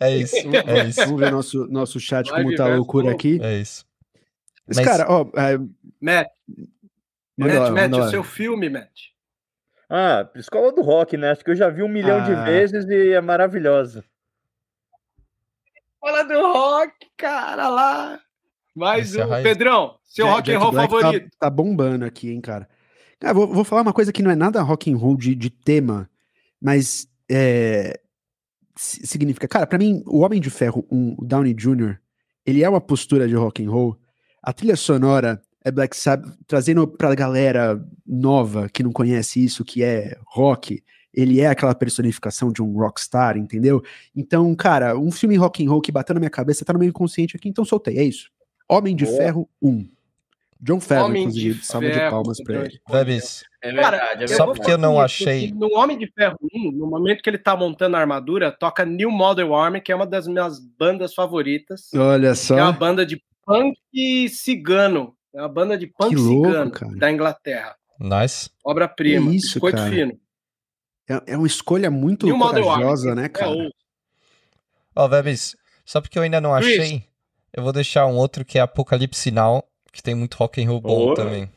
É 0.00 0.16
isso, 0.16 0.36
é 0.36 0.86
isso, 0.86 1.00
Vamos 1.06 1.20
ver 1.20 1.32
nosso, 1.32 1.66
nosso 1.66 1.98
chat 1.98 2.30
Live 2.30 2.44
como 2.44 2.56
tá 2.56 2.66
a 2.72 2.76
loucura 2.76 3.10
aqui. 3.10 3.40
é 3.42 3.56
isso. 3.56 3.84
Mas, 4.68 4.76
Mas- 4.76 4.86
cara, 4.86 5.06
ó, 5.10 5.22
é, 5.34 5.56
Matt, 6.00 6.28
Matt, 7.36 7.54
lá, 7.54 7.70
Matt, 7.70 7.92
o 7.94 8.10
seu 8.10 8.22
filme, 8.22 8.68
Matt. 8.68 9.08
Ah, 9.90 10.28
Escola 10.36 10.70
do 10.70 10.82
Rock, 10.82 11.16
né? 11.16 11.30
Acho 11.30 11.42
que 11.42 11.50
eu 11.50 11.56
já 11.56 11.70
vi 11.70 11.82
um 11.82 11.88
milhão 11.88 12.22
de 12.22 12.32
Ah. 12.32 12.44
vezes 12.44 12.84
e 12.86 13.12
é 13.14 13.20
maravilhosa. 13.20 14.04
Fala 16.00 16.22
do 16.22 16.40
rock, 16.52 16.92
cara, 17.16 17.68
lá. 17.68 18.20
Mais 18.74 19.08
Esse 19.10 19.20
é 19.20 19.26
um. 19.26 19.28
raiz. 19.30 19.42
Pedrão, 19.42 19.98
seu 20.04 20.26
Jack- 20.26 20.36
rock 20.36 20.52
and 20.52 20.58
roll 20.58 20.72
Black 20.72 20.88
tá- 20.92 21.00
favorito. 21.00 21.30
Tá, 21.40 21.50
bombando 21.50 22.04
aqui, 22.04 22.30
hein, 22.30 22.40
cara. 22.40 22.68
Cara, 23.18 23.34
vou, 23.34 23.48
vou 23.52 23.64
falar 23.64 23.82
uma 23.82 23.92
coisa 23.92 24.12
que 24.12 24.22
não 24.22 24.30
é 24.30 24.36
nada 24.36 24.62
rock 24.62 24.92
and 24.92 24.96
roll 24.96 25.16
de, 25.16 25.34
de 25.34 25.50
tema, 25.50 26.08
mas 26.60 27.08
é, 27.28 27.98
si- 28.76 29.04
significa, 29.06 29.48
cara, 29.48 29.66
pra 29.66 29.78
mim, 29.78 30.02
o 30.06 30.20
Homem 30.20 30.40
de 30.40 30.50
Ferro, 30.50 30.86
um, 30.90 31.16
o 31.18 31.24
Downey 31.24 31.52
Jr., 31.52 31.98
ele 32.46 32.62
é 32.62 32.68
uma 32.68 32.80
postura 32.80 33.26
de 33.26 33.34
rock 33.34 33.64
and 33.64 33.70
roll. 33.70 33.98
A 34.48 34.52
trilha 34.54 34.76
sonora 34.76 35.42
é 35.62 35.70
Black 35.70 35.94
Sabbath, 35.94 36.32
trazendo 36.46 36.88
pra 36.88 37.14
galera 37.14 37.78
nova 38.06 38.66
que 38.72 38.82
não 38.82 38.90
conhece 38.90 39.44
isso, 39.44 39.62
que 39.62 39.82
é 39.82 40.16
rock. 40.26 40.82
Ele 41.12 41.38
é 41.38 41.48
aquela 41.48 41.74
personificação 41.74 42.50
de 42.50 42.62
um 42.62 42.72
rockstar, 42.78 43.36
entendeu? 43.36 43.82
Então, 44.16 44.54
cara, 44.54 44.96
um 44.98 45.10
filme 45.10 45.36
rock 45.36 45.62
and 45.62 45.68
roll 45.68 45.82
que 45.82 45.92
bateu 45.92 46.14
na 46.14 46.20
minha 46.20 46.30
cabeça, 46.30 46.64
tá 46.64 46.72
no 46.72 46.78
meu 46.78 46.88
inconsciente 46.88 47.36
aqui, 47.36 47.46
então 47.46 47.62
soltei, 47.62 47.98
é 47.98 48.02
isso. 48.04 48.30
Homem 48.66 48.96
de 48.96 49.04
Boa. 49.04 49.16
Ferro 49.18 49.48
1. 49.60 49.86
John 50.60 50.80
Favreau, 50.80 51.06
Homem 51.08 51.22
inclusive, 51.24 51.58
de 51.60 51.66
salva 51.66 51.86
de 51.86 51.92
Ferro, 51.94 52.10
palmas 52.10 52.42
pra 52.42 52.64
ele. 52.64 52.80
É 53.62 53.72
verdade, 53.72 54.22
é 54.22 54.24
eu 54.24 54.28
Só 54.28 54.36
verdade. 54.46 54.58
porque 54.58 54.70
eu 54.72 54.78
não 54.78 54.92
falar 54.94 55.04
achei- 55.04 55.44
isso, 55.46 55.54
No 55.56 55.68
Homem 55.76 55.98
de 55.98 56.10
Ferro 56.10 56.36
1, 56.54 56.72
no 56.72 56.86
momento 56.88 57.22
que 57.22 57.28
ele 57.28 57.38
tá 57.38 57.54
montando 57.54 57.96
a 57.96 58.00
armadura, 58.00 58.50
toca 58.50 58.84
New 58.86 59.10
Model 59.10 59.54
Army, 59.54 59.80
que 59.80 59.92
é 59.92 59.94
uma 59.94 60.06
das 60.06 60.26
minhas 60.26 60.58
bandas 60.58 61.14
favoritas. 61.14 61.90
Olha 61.94 62.32
Que 62.34 62.52
é 62.54 62.56
uma 62.62 62.72
só. 62.72 62.78
banda 62.78 63.04
de 63.06 63.22
punk 63.48 64.28
cigano. 64.28 65.16
É 65.34 65.40
uma 65.40 65.48
banda 65.48 65.76
de 65.76 65.86
punk 65.86 66.10
Que 66.10 66.16
louco, 66.16 66.46
cigano 66.48 66.70
cara. 66.70 66.96
da 66.96 67.10
Inglaterra. 67.10 67.76
nice. 67.98 68.50
Obra-prima. 68.64 69.30
Biscoito 69.30 69.76
cara. 69.76 69.90
fino. 69.90 70.18
É, 71.08 71.32
é 71.32 71.36
uma 71.36 71.46
escolha 71.46 71.90
muito 71.90 72.26
New 72.26 72.38
corajosa, 72.38 73.14
né, 73.14 73.24
É, 73.24 73.28
cara? 73.28 73.70
Ó, 74.94 75.08
Vebs, 75.08 75.56
só 75.84 76.00
porque 76.00 76.18
eu 76.18 76.22
ainda 76.22 76.40
não 76.40 76.54
Chris. 76.58 76.80
achei, 76.80 77.04
eu 77.52 77.62
vou 77.62 77.72
deixar 77.72 78.06
um 78.06 78.16
outro 78.16 78.44
que 78.44 78.58
é 78.58 78.60
Apocalipse 78.60 79.20
Sinal, 79.20 79.66
que 79.92 80.02
tem 80.02 80.14
muito 80.14 80.34
rock 80.36 80.62
and 80.62 80.68
roll 80.68 80.80
bom 80.80 80.96
Boa. 80.96 81.14
também. 81.14 81.50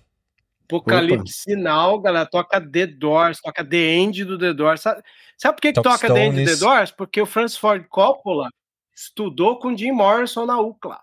Apocalipse 0.65 1.33
Sinal, 1.43 1.99
galera, 1.99 2.25
toca 2.25 2.61
The 2.61 2.87
Doors, 2.87 3.41
toca 3.41 3.65
The 3.65 3.77
End 3.77 4.23
do 4.23 4.37
The 4.37 4.53
Doors. 4.53 4.79
Sabe, 4.81 5.01
sabe 5.37 5.55
por 5.55 5.61
que, 5.63 5.73
que 5.73 5.81
toca 5.81 6.07
The 6.13 6.25
End 6.27 6.45
do 6.45 6.49
The. 6.51 6.55
Doors? 6.57 6.91
Porque 6.91 7.21
o 7.21 7.25
Francis 7.25 7.57
Ford 7.57 7.85
Coppola 7.89 8.47
estudou 8.95 9.59
com 9.59 9.69
o 9.73 9.77
Jim 9.77 9.91
Morrison 9.91 10.45
na 10.45 10.61
UCLA. 10.61 11.01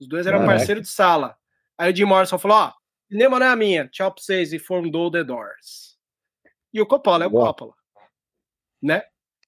Os 0.00 0.08
dois 0.08 0.26
eram 0.26 0.38
Caraca. 0.40 0.58
parceiros 0.58 0.82
de 0.84 0.88
sala. 0.88 1.36
Aí 1.78 1.92
o 1.92 1.96
Jim 1.96 2.04
Morrison 2.04 2.38
falou: 2.38 2.56
Ó, 2.58 2.72
cinema 3.08 3.38
não 3.38 3.46
é 3.46 3.50
a 3.50 3.56
minha, 3.56 3.88
tchau 3.88 4.12
pra 4.12 4.22
vocês, 4.22 4.52
e 4.52 4.58
fundou 4.58 5.10
The 5.10 5.24
Doors. 5.24 5.98
E 6.72 6.80
o 6.80 6.86
Coppola 6.86 7.24
é 7.24 7.26
o 7.26 7.30
Boa. 7.30 7.46
Coppola. 7.46 7.74
Né? 8.82 9.02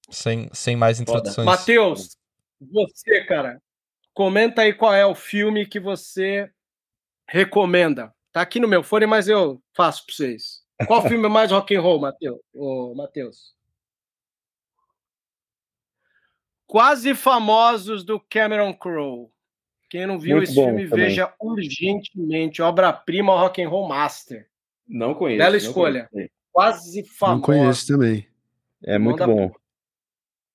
Sem, 0.09 0.49
sem 0.53 0.75
mais 0.75 0.99
introduções. 0.99 1.45
Matheus, 1.45 2.17
você, 2.59 3.25
cara, 3.25 3.61
comenta 4.13 4.61
aí 4.61 4.73
qual 4.73 4.93
é 4.93 5.05
o 5.05 5.13
filme 5.13 5.65
que 5.65 5.79
você 5.79 6.49
recomenda. 7.27 8.13
Tá 8.31 8.41
aqui 8.41 8.59
no 8.59 8.67
meu 8.67 8.83
fone, 8.83 9.05
mas 9.05 9.27
eu 9.27 9.61
faço 9.75 10.05
pra 10.05 10.15
vocês. 10.15 10.63
Qual 10.85 11.01
filme 11.01 11.25
é 11.25 11.29
mais 11.29 11.51
rock 11.51 11.75
and 11.75 11.81
roll, 11.81 11.99
Matheus? 11.99 12.39
Ô, 12.53 12.93
Matheus? 12.95 13.55
Quase 16.67 17.15
Famosos 17.15 18.03
do 18.03 18.19
Cameron 18.19 18.73
Crowe. 18.73 19.31
Quem 19.89 20.05
não 20.05 20.19
viu 20.19 20.35
Muito 20.37 20.49
esse 20.49 20.55
bom 20.55 20.65
filme, 20.67 20.89
também. 20.89 21.05
veja 21.05 21.33
urgentemente. 21.39 22.61
Obra-prima 22.61 23.39
Rock 23.39 23.61
and 23.61 23.69
Roll 23.69 23.87
Master. 23.87 24.49
Não 24.87 25.13
conheço. 25.13 25.37
Bela 25.39 25.51
não 25.51 25.57
escolha. 25.57 26.09
conheço. 26.11 26.31
Quase 26.51 27.01
Não 27.01 27.09
famoso. 27.09 27.41
conheço 27.43 27.87
também. 27.87 28.27
É 28.83 28.97
muito 28.97 29.19
Manda- 29.19 29.33
bom. 29.33 29.51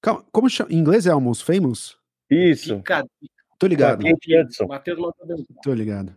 Calma, 0.00 0.24
como 0.32 0.50
chama? 0.50 0.72
Em 0.72 0.76
inglês 0.78 1.06
é 1.06 1.10
Almost 1.10 1.44
Famous? 1.44 1.96
Isso. 2.30 2.76
Fica- 2.78 3.06
Tô 3.58 3.66
ligado. 3.66 4.02
Matheus 4.68 4.98
mandou 4.98 5.14
bem. 5.26 5.46
tô 5.62 5.72
ligado. 5.72 6.14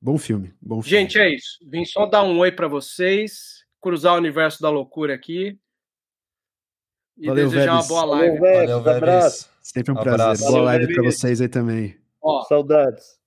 Bom 0.00 0.18
filme, 0.18 0.52
bom 0.60 0.82
filme. 0.82 0.88
Gente, 1.02 1.18
é 1.18 1.32
isso. 1.34 1.58
Vim 1.66 1.84
só 1.84 2.06
dar 2.06 2.22
um 2.24 2.38
oi 2.38 2.50
pra 2.52 2.66
vocês, 2.68 3.64
cruzar 3.80 4.14
o 4.14 4.18
universo 4.18 4.60
da 4.62 4.68
loucura 4.70 5.14
aqui 5.14 5.58
e 7.16 7.26
Valeu, 7.26 7.48
desejar 7.48 7.74
uma 7.74 7.82
boa 7.86 8.00
Valeu, 8.06 8.16
live. 8.16 8.40
Vebs. 8.40 8.70
Valeu, 8.70 8.96
abraço. 8.96 9.50
Sempre 9.60 9.92
um 9.92 9.98
Abraço. 9.98 10.16
prazer. 10.16 10.38
Boa 10.46 10.50
Valeu, 10.52 10.64
live 10.66 10.86
pra 10.94 11.02
Vebs. 11.02 11.16
vocês 11.18 11.40
aí 11.40 11.48
também. 11.48 11.96
Ó, 12.28 12.42
Saudades. 12.42 13.18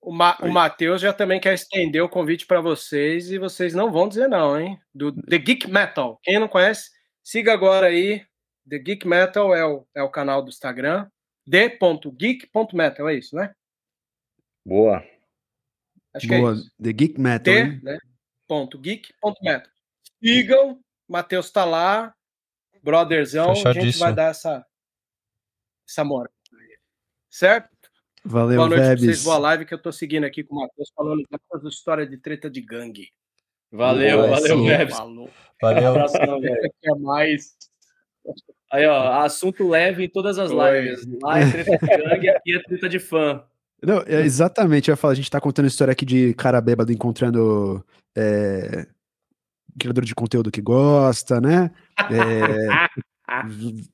o, 0.00 0.12
Ma 0.12 0.36
o 0.40 0.50
Matheus 0.50 1.00
já 1.00 1.12
também 1.12 1.38
quer 1.38 1.54
estender 1.54 2.02
o 2.02 2.08
convite 2.08 2.46
pra 2.46 2.60
vocês 2.60 3.30
e 3.30 3.38
vocês 3.38 3.74
não 3.74 3.92
vão 3.92 4.08
dizer 4.08 4.28
não, 4.28 4.58
hein? 4.58 4.80
Do 4.94 5.12
The 5.12 5.38
Geek 5.38 5.70
Metal. 5.70 6.18
Quem 6.22 6.38
não 6.38 6.48
conhece, 6.48 6.90
siga 7.22 7.52
agora 7.52 7.88
aí. 7.88 8.24
The 8.68 8.78
Geek 8.78 9.06
Metal 9.06 9.54
é 9.54 9.64
o, 9.64 9.86
é 9.94 10.02
o 10.02 10.10
canal 10.10 10.42
do 10.42 10.48
Instagram. 10.48 11.08
D.geek.metal, 11.46 13.08
é 13.10 13.14
isso, 13.14 13.36
né? 13.36 13.54
Boa. 14.64 15.04
Acho 16.14 16.26
que 16.26 16.38
Boa. 16.38 16.52
é 16.52 16.54
isso. 16.54 16.70
The 16.82 16.92
Geek 16.92 17.20
Metal. 17.20 17.44
T, 17.44 17.60
hein? 17.60 17.80
né? 17.82 17.98
Ponto 18.46 18.78
geek, 18.78 19.12
ponto 19.20 19.42
metal. 19.42 19.70
Sigam, 20.22 20.80
Matheus 21.08 21.50
tá 21.50 21.64
lá, 21.64 22.14
brotherzão, 22.82 23.52
a 23.52 23.72
gente 23.72 23.98
vai 23.98 24.14
dar 24.14 24.30
essa, 24.30 24.64
essa 25.88 26.04
moral. 26.04 26.33
Certo? 27.34 27.68
Valeu, 28.24 28.58
boa 28.58 28.68
noite 28.68 28.80
pra 28.80 28.90
vocês, 28.90 29.00
Vebs. 29.00 29.24
boa 29.24 29.38
live 29.38 29.64
que 29.64 29.74
eu 29.74 29.82
tô 29.82 29.90
seguindo 29.90 30.22
aqui 30.22 30.44
com 30.44 30.54
o 30.54 30.60
Matheus 30.60 30.88
falando 30.94 31.24
dessas 31.28 31.74
histórias 31.74 32.08
de 32.08 32.16
treta 32.16 32.48
de 32.48 32.60
gangue. 32.60 33.08
Valeu, 33.72 34.18
Boa, 34.18 34.30
valeu, 34.30 34.56
sim. 34.58 34.68
Vebs. 34.68 34.96
Falou. 34.96 35.30
Valeu. 35.60 35.94
Velho. 36.40 36.70
Quer 36.80 36.94
mais? 37.00 37.56
Aí, 38.70 38.86
ó, 38.86 39.24
assunto 39.24 39.68
leve 39.68 40.04
em 40.04 40.08
todas 40.08 40.38
as 40.38 40.52
Oi. 40.52 40.80
lives. 40.80 41.08
Lá 41.20 41.40
é 41.40 41.50
treta 41.50 41.76
de 41.76 41.86
gangue, 42.04 42.28
aqui 42.28 42.54
é 42.54 42.62
treta 42.62 42.88
de 42.88 43.00
fã. 43.00 43.44
Não, 43.82 43.98
é, 44.06 44.20
exatamente, 44.20 44.88
eu 44.88 44.92
ia 44.92 44.96
falar, 44.96 45.14
a 45.14 45.16
gente 45.16 45.28
tá 45.28 45.40
contando 45.40 45.64
a 45.64 45.68
história 45.68 45.90
aqui 45.90 46.06
de 46.06 46.34
cara 46.34 46.60
bêbado 46.60 46.92
encontrando 46.92 47.84
é, 48.16 48.86
criador 49.76 50.04
de 50.04 50.14
conteúdo 50.14 50.52
que 50.52 50.62
gosta, 50.62 51.40
né? 51.40 51.72
É, 53.26 53.48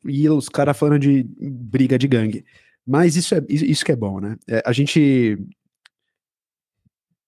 e 0.05 0.29
os 0.29 0.49
caras 0.49 0.77
falando 0.77 0.99
de 0.99 1.25
briga 1.41 1.97
de 1.97 2.07
gangue. 2.07 2.45
Mas 2.91 3.15
isso 3.15 3.37
é 3.37 3.45
isso 3.49 3.85
que 3.85 3.93
é 3.93 3.97
bom, 3.97 4.19
né? 4.19 4.37
É, 4.49 4.65
a 4.67 4.73
gente. 4.73 5.39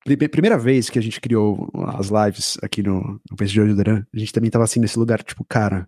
Primeira 0.04 0.58
vez 0.58 0.90
que 0.90 0.98
a 0.98 1.02
gente 1.02 1.20
criou 1.20 1.70
as 1.96 2.08
lives 2.08 2.58
aqui 2.60 2.82
no, 2.82 3.20
no 3.30 3.36
Pense 3.36 3.52
de 3.52 3.60
Alderan, 3.60 4.04
a 4.12 4.18
gente 4.18 4.32
também 4.32 4.50
tava 4.50 4.64
assim 4.64 4.80
nesse 4.80 4.98
lugar, 4.98 5.22
tipo, 5.22 5.44
cara, 5.44 5.86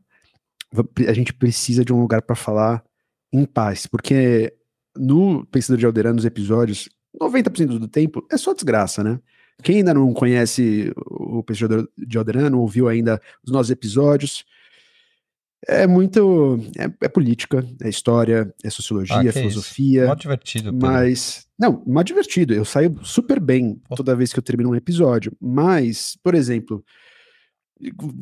a 1.09 1.13
gente 1.13 1.33
precisa 1.33 1.85
de 1.85 1.93
um 1.93 2.01
lugar 2.01 2.23
para 2.23 2.37
falar 2.37 2.85
em 3.33 3.45
paz, 3.45 3.89
porque 3.89 4.55
no 4.97 5.45
Pensador 5.47 5.79
de 5.79 5.87
Alderan, 5.87 6.13
nos 6.13 6.25
episódios, 6.25 6.89
90% 7.21 7.77
do 7.77 7.89
tempo 7.89 8.25
é 8.31 8.37
só 8.37 8.55
desgraça, 8.55 9.03
né? 9.03 9.19
Quem 9.65 9.79
ainda 9.79 9.93
não 9.93 10.15
conhece 10.15 10.93
o 10.97 11.43
Pensador 11.43 11.89
de 11.99 12.17
Alderan, 12.17 12.51
não 12.51 12.61
ouviu 12.61 12.87
ainda 12.87 13.21
os 13.45 13.51
nossos 13.51 13.73
episódios, 13.73 14.45
é 15.67 15.87
muito. 15.87 16.59
É, 16.79 17.07
é 17.07 17.09
política, 17.09 17.67
é 17.81 17.89
história, 17.89 18.53
é 18.63 18.71
sociologia, 18.71 19.17
ah, 19.17 19.27
é 19.27 19.33
filosofia. 19.33 20.07
Mó 20.07 20.15
divertido. 20.15 20.73
Pedro. 20.73 20.87
Mas. 20.87 21.47
Não, 21.59 21.83
mó 21.87 22.03
divertido. 22.03 22.55
Eu 22.55 22.65
saio 22.65 22.99
super 23.03 23.41
bem 23.41 23.81
toda 23.97 24.17
vez 24.17 24.33
que 24.33 24.39
eu 24.39 24.43
termino 24.43 24.71
um 24.71 24.75
episódio. 24.75 25.33
Mas, 25.41 26.17
por 26.23 26.35
exemplo, 26.35 26.85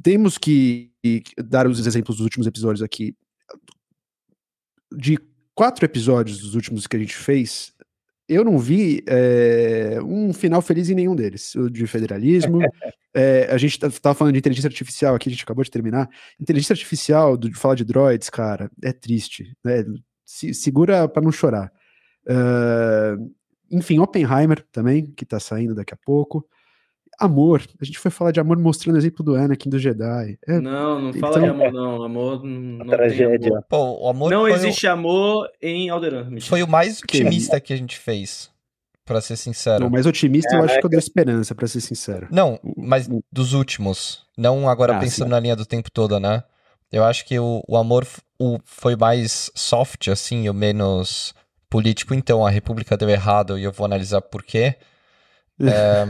temos 0.03 0.39
que 0.39 0.91
dar 1.39 1.67
os 1.67 1.85
exemplos 1.87 2.17
dos 2.17 2.25
últimos 2.25 2.47
episódios 2.47 2.83
aqui. 2.83 3.17
De 4.95 5.19
quatro 5.55 5.85
episódios 5.85 6.39
dos 6.39 6.55
últimos 6.55 6.87
que 6.87 6.97
a 6.97 7.01
gente 7.01 7.17
fez, 7.17 7.73
eu 8.29 8.45
não 8.45 8.59
vi 8.59 9.03
é, 9.07 9.99
um 10.03 10.33
final 10.33 10.63
feliz 10.63 10.89
em 10.89 10.95
nenhum 10.95 11.15
deles. 11.15 11.55
O 11.55 11.69
de 11.71 11.87
federalismo. 11.87 12.61
é, 13.15 13.49
a 13.53 13.59
gente 13.59 13.73
estava 13.73 13.93
tá, 13.93 14.15
falando 14.15 14.35
de 14.35 14.39
inteligência 14.39 14.69
artificial 14.69 15.15
aqui, 15.15 15.29
a 15.29 15.33
gente 15.33 15.45
acabou 15.45 15.65
de 15.65 15.71
terminar. 15.71 16.09
Inteligência 16.41 16.73
artificial, 16.73 17.37
de 17.37 17.53
falar 17.55 17.75
de 17.75 17.85
droids, 17.85 18.31
cara, 18.31 18.71
é 18.83 18.93
triste. 18.93 19.57
Né? 19.65 19.85
Se, 20.25 20.55
segura 20.55 21.09
para 21.09 21.23
não 21.23 21.33
chorar. 21.33 21.73
Uh, 22.27 23.33
enfim, 23.71 23.99
Oppenheimer 23.99 24.65
também, 24.71 25.07
que 25.07 25.25
está 25.25 25.41
saindo 25.41 25.75
daqui 25.75 25.95
a 25.95 25.99
pouco 26.05 26.47
amor. 27.25 27.63
A 27.81 27.85
gente 27.85 27.99
foi 27.99 28.11
falar 28.11 28.31
de 28.31 28.41
amor 28.41 28.59
mostrando 28.59 28.97
o 28.97 28.99
exemplo 28.99 29.25
do 29.25 29.35
Anakin 29.35 29.71
do 29.71 29.79
Jedi. 29.79 30.39
É, 30.47 30.61
não, 30.61 31.01
não 31.01 31.13
fala 31.15 31.39
então, 31.39 31.43
de 31.43 31.49
amor, 31.49 31.73
não. 31.73 32.03
Amor 32.03 32.45
não 32.45 32.87
tragédia. 32.87 33.51
Amor. 33.51 33.65
Pô, 33.69 34.05
o 34.05 34.09
amor 34.09 34.31
não 34.31 34.49
existe 34.49 34.87
o... 34.87 34.93
amor 34.93 35.49
em 35.61 35.91
Alderan. 35.91 36.39
Foi 36.41 36.63
o 36.63 36.69
mais 36.69 37.01
otimista 37.01 37.61
que 37.61 37.73
a 37.73 37.77
gente 37.77 37.99
fez. 37.99 38.51
Pra 39.05 39.21
ser 39.21 39.37
sincero. 39.37 39.89
O 39.89 39.91
mais 39.91 40.07
otimista, 40.07 40.55
é, 40.55 40.59
eu 40.61 40.65
acho 40.65 40.79
que 40.79 40.87
eu 40.87 40.91
dei 40.91 40.99
esperança, 40.99 41.57
pra 41.57 41.67
ser 41.67 41.81
sincero. 41.81 42.29
Não, 42.31 42.61
mas 42.77 43.09
dos 43.33 43.53
últimos. 43.53 44.25
Não 44.39 44.69
agora 44.69 44.97
ah, 44.97 45.01
pensando 45.01 45.27
sim. 45.27 45.31
na 45.33 45.41
linha 45.41 45.57
do 45.57 45.67
tempo 45.67 45.91
toda, 45.91 46.21
né? 46.21 46.45
Eu 46.91 47.03
acho 47.03 47.27
que 47.27 47.37
o, 47.37 47.65
o 47.67 47.77
amor 47.77 48.07
o, 48.39 48.59
foi 48.65 48.95
mais 48.95 49.51
soft, 49.57 50.07
assim, 50.07 50.49
o 50.49 50.55
menos 50.55 51.35
político. 51.69 52.15
Então, 52.15 52.47
a 52.47 52.51
República 52.51 52.97
deu 52.97 53.09
errado 53.09 53.59
e 53.59 53.65
eu 53.65 53.73
vou 53.73 53.87
analisar 53.87 54.21
por 54.21 54.43
quê. 54.43 54.77
É, 55.61 56.05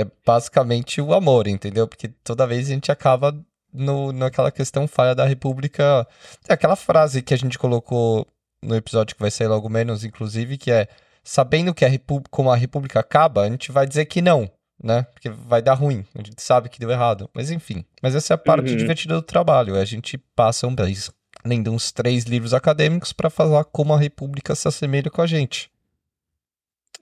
é 0.00 0.06
basicamente 0.24 1.00
o 1.00 1.12
amor, 1.14 1.46
entendeu? 1.46 1.86
Porque 1.86 2.08
toda 2.08 2.46
vez 2.46 2.66
a 2.66 2.72
gente 2.74 2.90
acaba 2.90 3.38
no, 3.72 4.12
naquela 4.12 4.50
questão 4.50 4.86
falha 4.86 5.14
da 5.14 5.24
República. 5.24 6.06
É 6.48 6.52
aquela 6.52 6.76
frase 6.76 7.22
que 7.22 7.34
a 7.34 7.38
gente 7.38 7.58
colocou 7.58 8.26
no 8.62 8.76
episódio 8.76 9.14
que 9.16 9.22
vai 9.22 9.30
sair 9.30 9.48
logo 9.48 9.68
menos, 9.68 10.04
inclusive, 10.04 10.58
que 10.58 10.70
é 10.70 10.88
sabendo 11.24 11.74
que 11.74 11.84
a 11.84 11.88
República, 11.88 12.28
como 12.30 12.50
a 12.50 12.56
República 12.56 13.00
acaba, 13.00 13.42
a 13.42 13.50
gente 13.50 13.72
vai 13.72 13.86
dizer 13.86 14.06
que 14.06 14.20
não, 14.20 14.50
né? 14.82 15.02
Porque 15.12 15.30
vai 15.30 15.62
dar 15.62 15.74
ruim. 15.74 16.04
A 16.14 16.18
gente 16.18 16.40
sabe 16.42 16.68
que 16.68 16.80
deu 16.80 16.90
errado. 16.90 17.30
Mas 17.34 17.50
enfim. 17.50 17.84
Mas 18.02 18.14
essa 18.14 18.34
é 18.34 18.36
a 18.36 18.38
parte 18.38 18.70
uhum. 18.70 18.76
divertida 18.76 19.14
do 19.14 19.22
trabalho. 19.22 19.76
A 19.76 19.84
gente 19.84 20.18
passa 20.18 20.66
um 20.66 20.74
mês 20.78 21.10
lendo 21.44 21.72
uns 21.72 21.90
três 21.90 22.24
livros 22.24 22.54
acadêmicos 22.54 23.12
para 23.12 23.30
falar 23.30 23.64
como 23.64 23.92
a 23.92 23.98
República 23.98 24.54
se 24.54 24.68
assemelha 24.68 25.10
com 25.10 25.22
a 25.22 25.26
gente. 25.26 25.70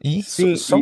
E 0.03 0.23
Sim, 0.23 0.57
só... 0.57 0.79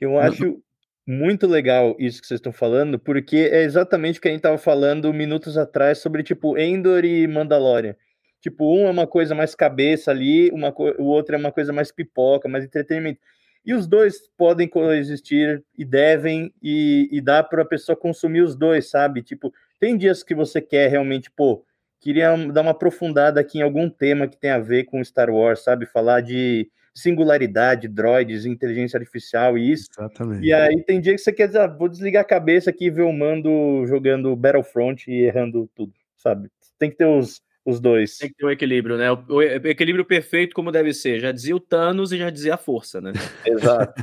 eu 0.00 0.18
acho 0.18 0.58
muito 1.06 1.46
legal 1.46 1.94
isso 1.98 2.20
que 2.20 2.26
vocês 2.26 2.38
estão 2.38 2.52
falando, 2.52 2.98
porque 2.98 3.48
é 3.52 3.62
exatamente 3.62 4.18
o 4.18 4.22
que 4.22 4.28
a 4.28 4.30
gente 4.30 4.40
estava 4.40 4.58
falando 4.58 5.12
minutos 5.14 5.56
atrás 5.56 5.98
sobre, 5.98 6.22
tipo, 6.22 6.58
Endor 6.58 7.04
e 7.04 7.26
Mandalorian. 7.28 7.94
Tipo, 8.40 8.74
um 8.76 8.86
é 8.86 8.90
uma 8.90 9.06
coisa 9.06 9.34
mais 9.34 9.54
cabeça 9.54 10.10
ali, 10.10 10.50
uma 10.50 10.74
o 10.98 11.04
outro 11.04 11.34
é 11.34 11.38
uma 11.38 11.52
coisa 11.52 11.72
mais 11.72 11.92
pipoca, 11.92 12.48
mais 12.48 12.64
entretenimento. 12.64 13.20
E 13.64 13.74
os 13.74 13.86
dois 13.86 14.28
podem 14.36 14.68
coexistir 14.68 15.64
e 15.76 15.84
devem, 15.84 16.52
e, 16.62 17.08
e 17.10 17.20
dá 17.20 17.42
para 17.42 17.62
a 17.62 17.66
pessoa 17.66 17.96
consumir 17.96 18.42
os 18.42 18.54
dois, 18.56 18.88
sabe? 18.90 19.22
Tipo, 19.22 19.52
tem 19.80 19.96
dias 19.96 20.22
que 20.22 20.34
você 20.34 20.60
quer 20.60 20.88
realmente, 20.88 21.30
pô, 21.30 21.64
queria 22.00 22.36
dar 22.52 22.62
uma 22.62 22.70
aprofundada 22.70 23.40
aqui 23.40 23.58
em 23.58 23.62
algum 23.62 23.90
tema 23.90 24.28
que 24.28 24.36
tem 24.36 24.50
a 24.50 24.60
ver 24.60 24.84
com 24.84 25.02
Star 25.04 25.30
Wars, 25.30 25.64
sabe? 25.64 25.86
Falar 25.86 26.20
de 26.20 26.70
singularidade, 26.96 27.86
droids, 27.88 28.46
inteligência 28.46 28.98
artificial 28.98 29.58
e 29.58 29.70
isso. 29.72 29.88
Exatamente. 29.96 30.44
E 30.46 30.52
aí 30.52 30.82
tem 30.82 31.00
dia 31.00 31.14
que 31.14 31.20
você 31.20 31.32
quer 31.32 31.46
dizer, 31.46 31.60
ah, 31.60 31.66
vou 31.66 31.88
desligar 31.88 32.22
a 32.22 32.26
cabeça 32.26 32.70
aqui 32.70 32.86
e 32.86 32.90
ver 32.90 33.02
o 33.02 33.12
Mando 33.12 33.84
jogando 33.86 34.34
Battlefront 34.34 35.08
e 35.10 35.24
errando 35.24 35.70
tudo, 35.74 35.92
sabe? 36.16 36.48
Tem 36.78 36.90
que 36.90 36.96
ter 36.96 37.06
os, 37.06 37.42
os 37.64 37.80
dois. 37.80 38.16
Tem 38.16 38.30
que 38.30 38.36
ter 38.36 38.46
um 38.46 38.50
equilíbrio, 38.50 38.96
né? 38.96 39.12
O, 39.12 39.18
o 39.28 39.42
equilíbrio 39.42 40.06
perfeito 40.06 40.54
como 40.54 40.72
deve 40.72 40.94
ser. 40.94 41.20
Já 41.20 41.32
dizia 41.32 41.54
o 41.54 41.60
Thanos 41.60 42.12
e 42.12 42.18
já 42.18 42.30
dizia 42.30 42.54
a 42.54 42.58
força, 42.58 43.00
né? 43.00 43.12
Exato. 43.44 44.02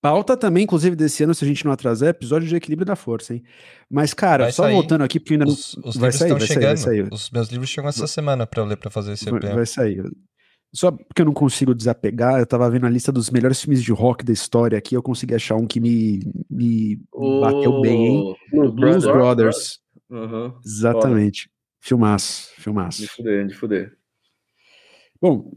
Pauta 0.00 0.36
também, 0.36 0.64
inclusive, 0.64 0.96
desse 0.96 1.24
ano, 1.24 1.34
se 1.34 1.44
a 1.44 1.48
gente 1.48 1.64
não 1.64 1.72
atrasar, 1.72 2.08
é 2.08 2.10
episódio 2.10 2.46
de 2.48 2.56
equilíbrio 2.56 2.86
da 2.86 2.96
força, 2.96 3.34
hein? 3.34 3.42
Mas, 3.88 4.12
cara, 4.12 4.44
vai 4.44 4.52
só 4.52 4.64
sair. 4.64 4.74
voltando 4.74 5.02
aqui, 5.02 5.18
porque 5.18 5.34
ainda 5.34 5.46
não. 5.46 5.52
Os, 5.52 5.74
os 5.82 5.96
vai 5.96 6.12
sair, 6.12 6.32
vai 6.32 6.40
chegando. 6.40 6.76
sair, 6.76 7.02
vai 7.02 7.06
sair. 7.06 7.08
Os 7.10 7.30
meus 7.30 7.48
livros 7.48 7.70
chegam 7.70 7.88
essa 7.88 8.06
semana 8.06 8.46
para 8.46 8.60
eu 8.60 8.66
ler, 8.66 8.76
para 8.76 8.90
fazer 8.90 9.12
esse 9.12 9.28
EP. 9.28 9.42
Vai 9.42 9.64
sair. 9.64 10.04
Só 10.74 10.90
porque 10.90 11.22
eu 11.22 11.26
não 11.26 11.32
consigo 11.32 11.72
desapegar, 11.72 12.40
eu 12.40 12.46
tava 12.46 12.68
vendo 12.68 12.84
a 12.84 12.90
lista 12.90 13.12
dos 13.12 13.30
melhores 13.30 13.60
filmes 13.60 13.80
de 13.80 13.92
rock 13.92 14.24
da 14.24 14.32
história 14.32 14.76
aqui, 14.76 14.96
eu 14.96 15.02
consegui 15.02 15.32
achar 15.32 15.54
um 15.54 15.68
que 15.68 15.78
me, 15.78 16.20
me 16.50 17.00
oh, 17.12 17.40
bateu 17.40 17.80
bem, 17.80 18.06
hein? 18.06 18.36
Blues, 18.50 18.74
Blues 18.74 19.04
Brothers. 19.04 19.78
Uhum. 20.10 20.52
Exatamente. 20.66 21.48
Filmaço, 21.80 22.50
filmaço. 22.56 23.02
De 23.02 23.06
fuder, 23.06 23.46
de 23.46 23.54
fuder. 23.54 23.96
Bom, 25.22 25.52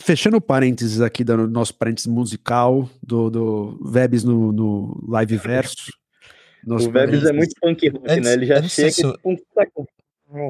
fechando 0.00 0.40
parênteses 0.40 1.02
aqui 1.02 1.22
do 1.22 1.46
nosso 1.46 1.74
parênteses 1.74 2.06
musical, 2.06 2.88
do, 3.02 3.28
do 3.28 3.90
Vebs 3.92 4.24
no, 4.24 4.52
no 4.52 5.06
live 5.06 5.36
verso. 5.38 5.92
o 6.66 6.78
Vebs 6.90 7.24
é 7.24 7.32
muito 7.32 7.54
punk 7.60 7.88
rock, 7.90 8.10
antes, 8.10 8.24
né? 8.24 8.32
Ele 8.32 8.46
já 8.46 8.62
chega 8.62 8.88
isso... 8.88 9.18
um 9.22 9.36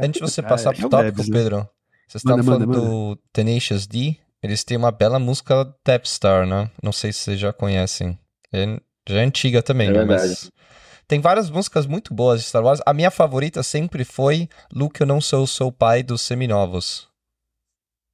Antes 0.00 0.20
de 0.20 0.30
você 0.30 0.42
passar 0.42 0.70
ah, 0.70 0.74
pro 0.74 0.86
é 0.86 0.88
tópico, 0.88 1.22
Vebs, 1.24 1.28
né? 1.50 1.66
Vocês 2.07 2.22
estavam 2.22 2.44
falando 2.44 2.66
manda, 2.66 2.80
do 2.80 3.18
Tenacious 3.32 3.86
D. 3.86 4.16
Eles 4.42 4.62
têm 4.62 4.76
uma 4.76 4.92
bela 4.92 5.18
música 5.18 5.64
Tap 5.82 6.04
Star, 6.07 6.46
né? 6.46 6.70
Não 6.82 6.92
sei 6.92 7.12
se 7.12 7.20
vocês 7.20 7.40
já 7.40 7.52
conhecem. 7.52 8.18
É, 8.52 8.80
já 9.09 9.20
é 9.20 9.24
antiga 9.24 9.62
também, 9.62 9.88
é 9.88 9.92
né? 9.92 10.04
Mas 10.04 10.50
tem 11.09 11.20
várias 11.20 11.50
músicas 11.50 11.86
muito 11.86 12.12
boas 12.14 12.40
de 12.40 12.46
Star 12.46 12.62
Wars. 12.62 12.80
A 12.84 12.92
minha 12.92 13.11
favorita 13.11 13.62
sempre 13.62 14.04
foi 14.04 14.48
Luke, 14.72 15.00
eu 15.00 15.07
não 15.07 15.20
sou 15.20 15.44
o 15.44 15.48
seu 15.48 15.72
pai 15.72 16.02
dos 16.02 16.20
Seminovos. 16.20 17.09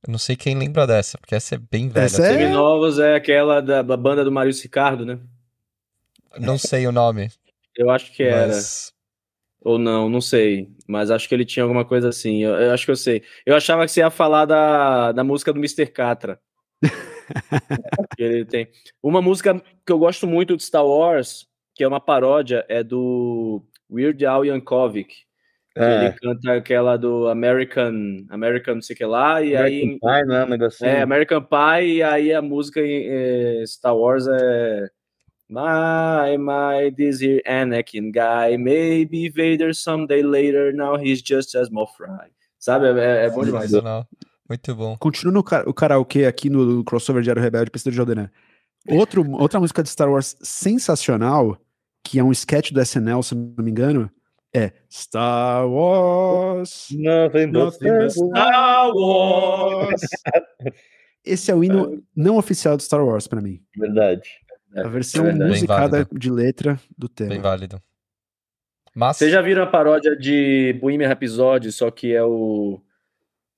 Eu 0.06 0.10
não 0.10 0.18
sei 0.18 0.36
quem 0.36 0.58
lembra 0.58 0.86
dessa, 0.86 1.16
porque 1.16 1.34
essa 1.34 1.54
é 1.54 1.58
bem 1.58 1.88
velha. 1.88 2.04
Essa 2.04 2.26
é... 2.26 2.32
Seminovos 2.32 2.98
é 2.98 3.14
aquela 3.14 3.60
da, 3.60 3.82
da 3.82 3.96
banda 3.96 4.24
do 4.24 4.32
Mário 4.32 4.52
Ricardo, 4.52 5.06
né? 5.06 5.18
Não 6.38 6.58
sei 6.58 6.86
o 6.86 6.92
nome. 6.92 7.30
Eu 7.76 7.90
acho 7.90 8.12
que 8.12 8.22
era. 8.22 8.52
Ou 9.64 9.78
não, 9.78 10.08
não 10.08 10.20
sei. 10.20 10.68
Mas 10.88 11.10
acho 11.10 11.28
que 11.28 11.34
ele 11.34 11.44
tinha 11.44 11.62
alguma 11.62 11.84
coisa 11.84 12.08
assim. 12.08 12.42
Eu, 12.42 12.52
eu, 12.52 12.72
acho 12.72 12.84
que 12.84 12.90
eu 12.90 12.96
sei. 12.96 13.22
Eu 13.46 13.54
achava 13.54 13.84
que 13.84 13.92
você 13.92 14.00
ia 14.00 14.10
falar 14.10 14.44
da, 14.44 15.12
da 15.12 15.24
música 15.24 15.52
do 15.52 15.58
Mr. 15.58 15.86
Catra. 15.86 16.40
ele 18.18 18.44
tem. 18.44 18.68
Uma 19.02 19.22
música 19.22 19.60
que 19.86 19.92
eu 19.92 19.98
gosto 19.98 20.26
muito 20.26 20.56
de 20.56 20.64
Star 20.64 20.84
Wars, 20.84 21.46
que 21.74 21.84
é 21.84 21.88
uma 21.88 22.00
paródia, 22.00 22.64
é 22.68 22.82
do 22.82 23.64
Weird 23.90 24.24
Al 24.26 24.44
Yankovic. 24.44 25.14
É. 25.76 26.06
Ele 26.06 26.12
canta 26.12 26.52
aquela 26.54 26.98
do 26.98 27.28
American, 27.28 28.26
American 28.28 28.74
não 28.74 28.82
sei 28.82 28.94
que 28.94 29.04
lá, 29.04 29.40
e 29.40 29.56
American 29.56 29.88
aí. 29.88 30.22
Pie, 30.22 30.28
né? 30.28 30.44
Um. 30.44 30.86
É, 30.86 31.02
American 31.02 31.42
Pie, 31.42 31.94
e 31.94 32.02
aí 32.02 32.32
a 32.34 32.42
música 32.42 32.80
em 32.80 33.06
é, 33.08 33.64
Star 33.66 33.96
Wars 33.96 34.26
é 34.26 34.90
My, 35.52 36.38
my, 36.38 36.90
this 36.96 37.20
here 37.20 37.42
Anakin 37.46 38.10
guy, 38.10 38.56
maybe 38.56 39.28
Vader 39.28 39.74
someday 39.74 40.22
later, 40.22 40.72
now 40.72 40.96
he's 40.96 41.20
just 41.20 41.54
a 41.54 41.66
small 41.66 41.88
fry. 41.94 42.30
Sabe, 42.58 42.86
é, 42.98 43.26
é 43.26 43.30
bom 43.30 43.44
demais. 43.44 43.70
Muito 44.48 44.74
bom. 44.74 44.96
Continua 44.96 45.30
no 45.34 45.40
o 45.66 45.74
karaokê 45.74 46.24
aqui 46.24 46.48
no 46.48 46.82
crossover 46.84 47.22
Diário 47.22 47.42
Rebelde, 47.42 47.70
Pista 47.70 47.90
de 47.90 47.96
Jordan. 47.98 48.30
Outro, 48.88 49.30
outra 49.32 49.60
música 49.60 49.82
de 49.82 49.90
Star 49.90 50.10
Wars 50.10 50.38
sensacional, 50.40 51.58
que 52.02 52.18
é 52.18 52.24
um 52.24 52.32
sketch 52.32 52.72
do 52.72 52.80
SNL, 52.80 53.22
se 53.22 53.34
não 53.34 53.62
me 53.62 53.70
engano, 53.70 54.10
é 54.54 54.72
Star 54.90 55.68
Wars. 55.68 56.88
Nothing 56.92 57.52
but, 57.52 57.78
Nothing 57.82 57.98
but 57.98 58.10
Star 58.10 58.90
Wars. 58.94 60.00
Esse 61.22 61.50
é 61.50 61.54
o 61.54 61.62
hino 61.62 62.02
não 62.16 62.38
oficial 62.38 62.74
do 62.74 62.82
Star 62.82 63.04
Wars 63.04 63.26
pra 63.26 63.42
mim. 63.42 63.62
Verdade. 63.76 64.22
A 64.76 64.88
versão. 64.88 65.24
Bem 65.24 65.48
musicada 65.48 66.06
de 66.12 66.30
letra 66.30 66.78
do 66.96 67.08
tema. 67.08 67.30
Bem 67.30 67.40
válido. 67.40 67.80
Mas, 68.94 69.16
Vocês 69.16 69.32
já 69.32 69.40
viram 69.40 69.62
a 69.62 69.66
paródia 69.66 70.14
de 70.16 70.74
Bohemian 70.80 71.08
Rhapsody, 71.08 71.72
só 71.72 71.90
que 71.90 72.12
é 72.14 72.22
o. 72.22 72.80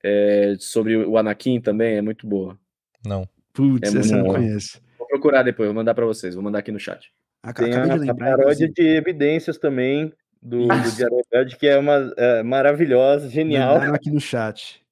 é, 0.02 0.54
sobre 0.58 0.96
o 0.96 1.16
Anakin 1.18 1.60
também, 1.60 1.96
é 1.96 2.02
muito 2.02 2.26
boa. 2.26 2.58
não. 3.04 3.28
Putz, 3.52 3.94
É 3.94 3.98
essa 3.98 4.12
eu 4.14 4.16
não 4.18 4.24
muito 4.24 4.26
bom. 4.26 4.34
conheço. 4.34 4.80
Vou 4.98 5.06
procurar 5.06 5.42
depois, 5.44 5.68
vou 5.68 5.74
mandar 5.76 5.94
pra 5.94 6.04
vocês, 6.04 6.34
vou 6.34 6.42
mandar 6.42 6.58
aqui 6.58 6.72
no 6.72 6.78
chat. 6.80 7.12
Ac- 7.40 7.62
Tem 7.62 7.72
Acabei 7.72 7.90
a, 7.92 7.94
de 7.94 8.02
a 8.02 8.06
lembrar. 8.12 8.30
paródia 8.36 8.64
inclusive. 8.66 8.72
de 8.72 8.82
evidências 8.96 9.58
também 9.58 10.12
do, 10.42 10.66
do 10.66 10.74
Isso. 10.74 10.96
Diário 10.96 11.16
Rebelde, 11.30 11.56
que 11.56 11.66
é 11.68 11.78
uma 11.78 12.12
é, 12.16 12.42
maravilhosa, 12.42 13.28
genial. 13.30 13.74
Mandaram 13.74 13.94
aqui 13.94 14.10
no 14.10 14.20
chat. 14.20 14.82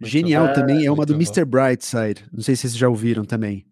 Muito 0.00 0.10
Genial 0.10 0.46
bom. 0.48 0.52
também 0.54 0.86
é 0.86 0.90
uma 0.90 1.04
do 1.04 1.12
Mr. 1.14 1.44
Brightside. 1.44 2.24
Não 2.32 2.42
sei 2.42 2.56
se 2.56 2.62
vocês 2.62 2.76
já 2.76 2.88
ouviram 2.88 3.24
também. 3.26 3.66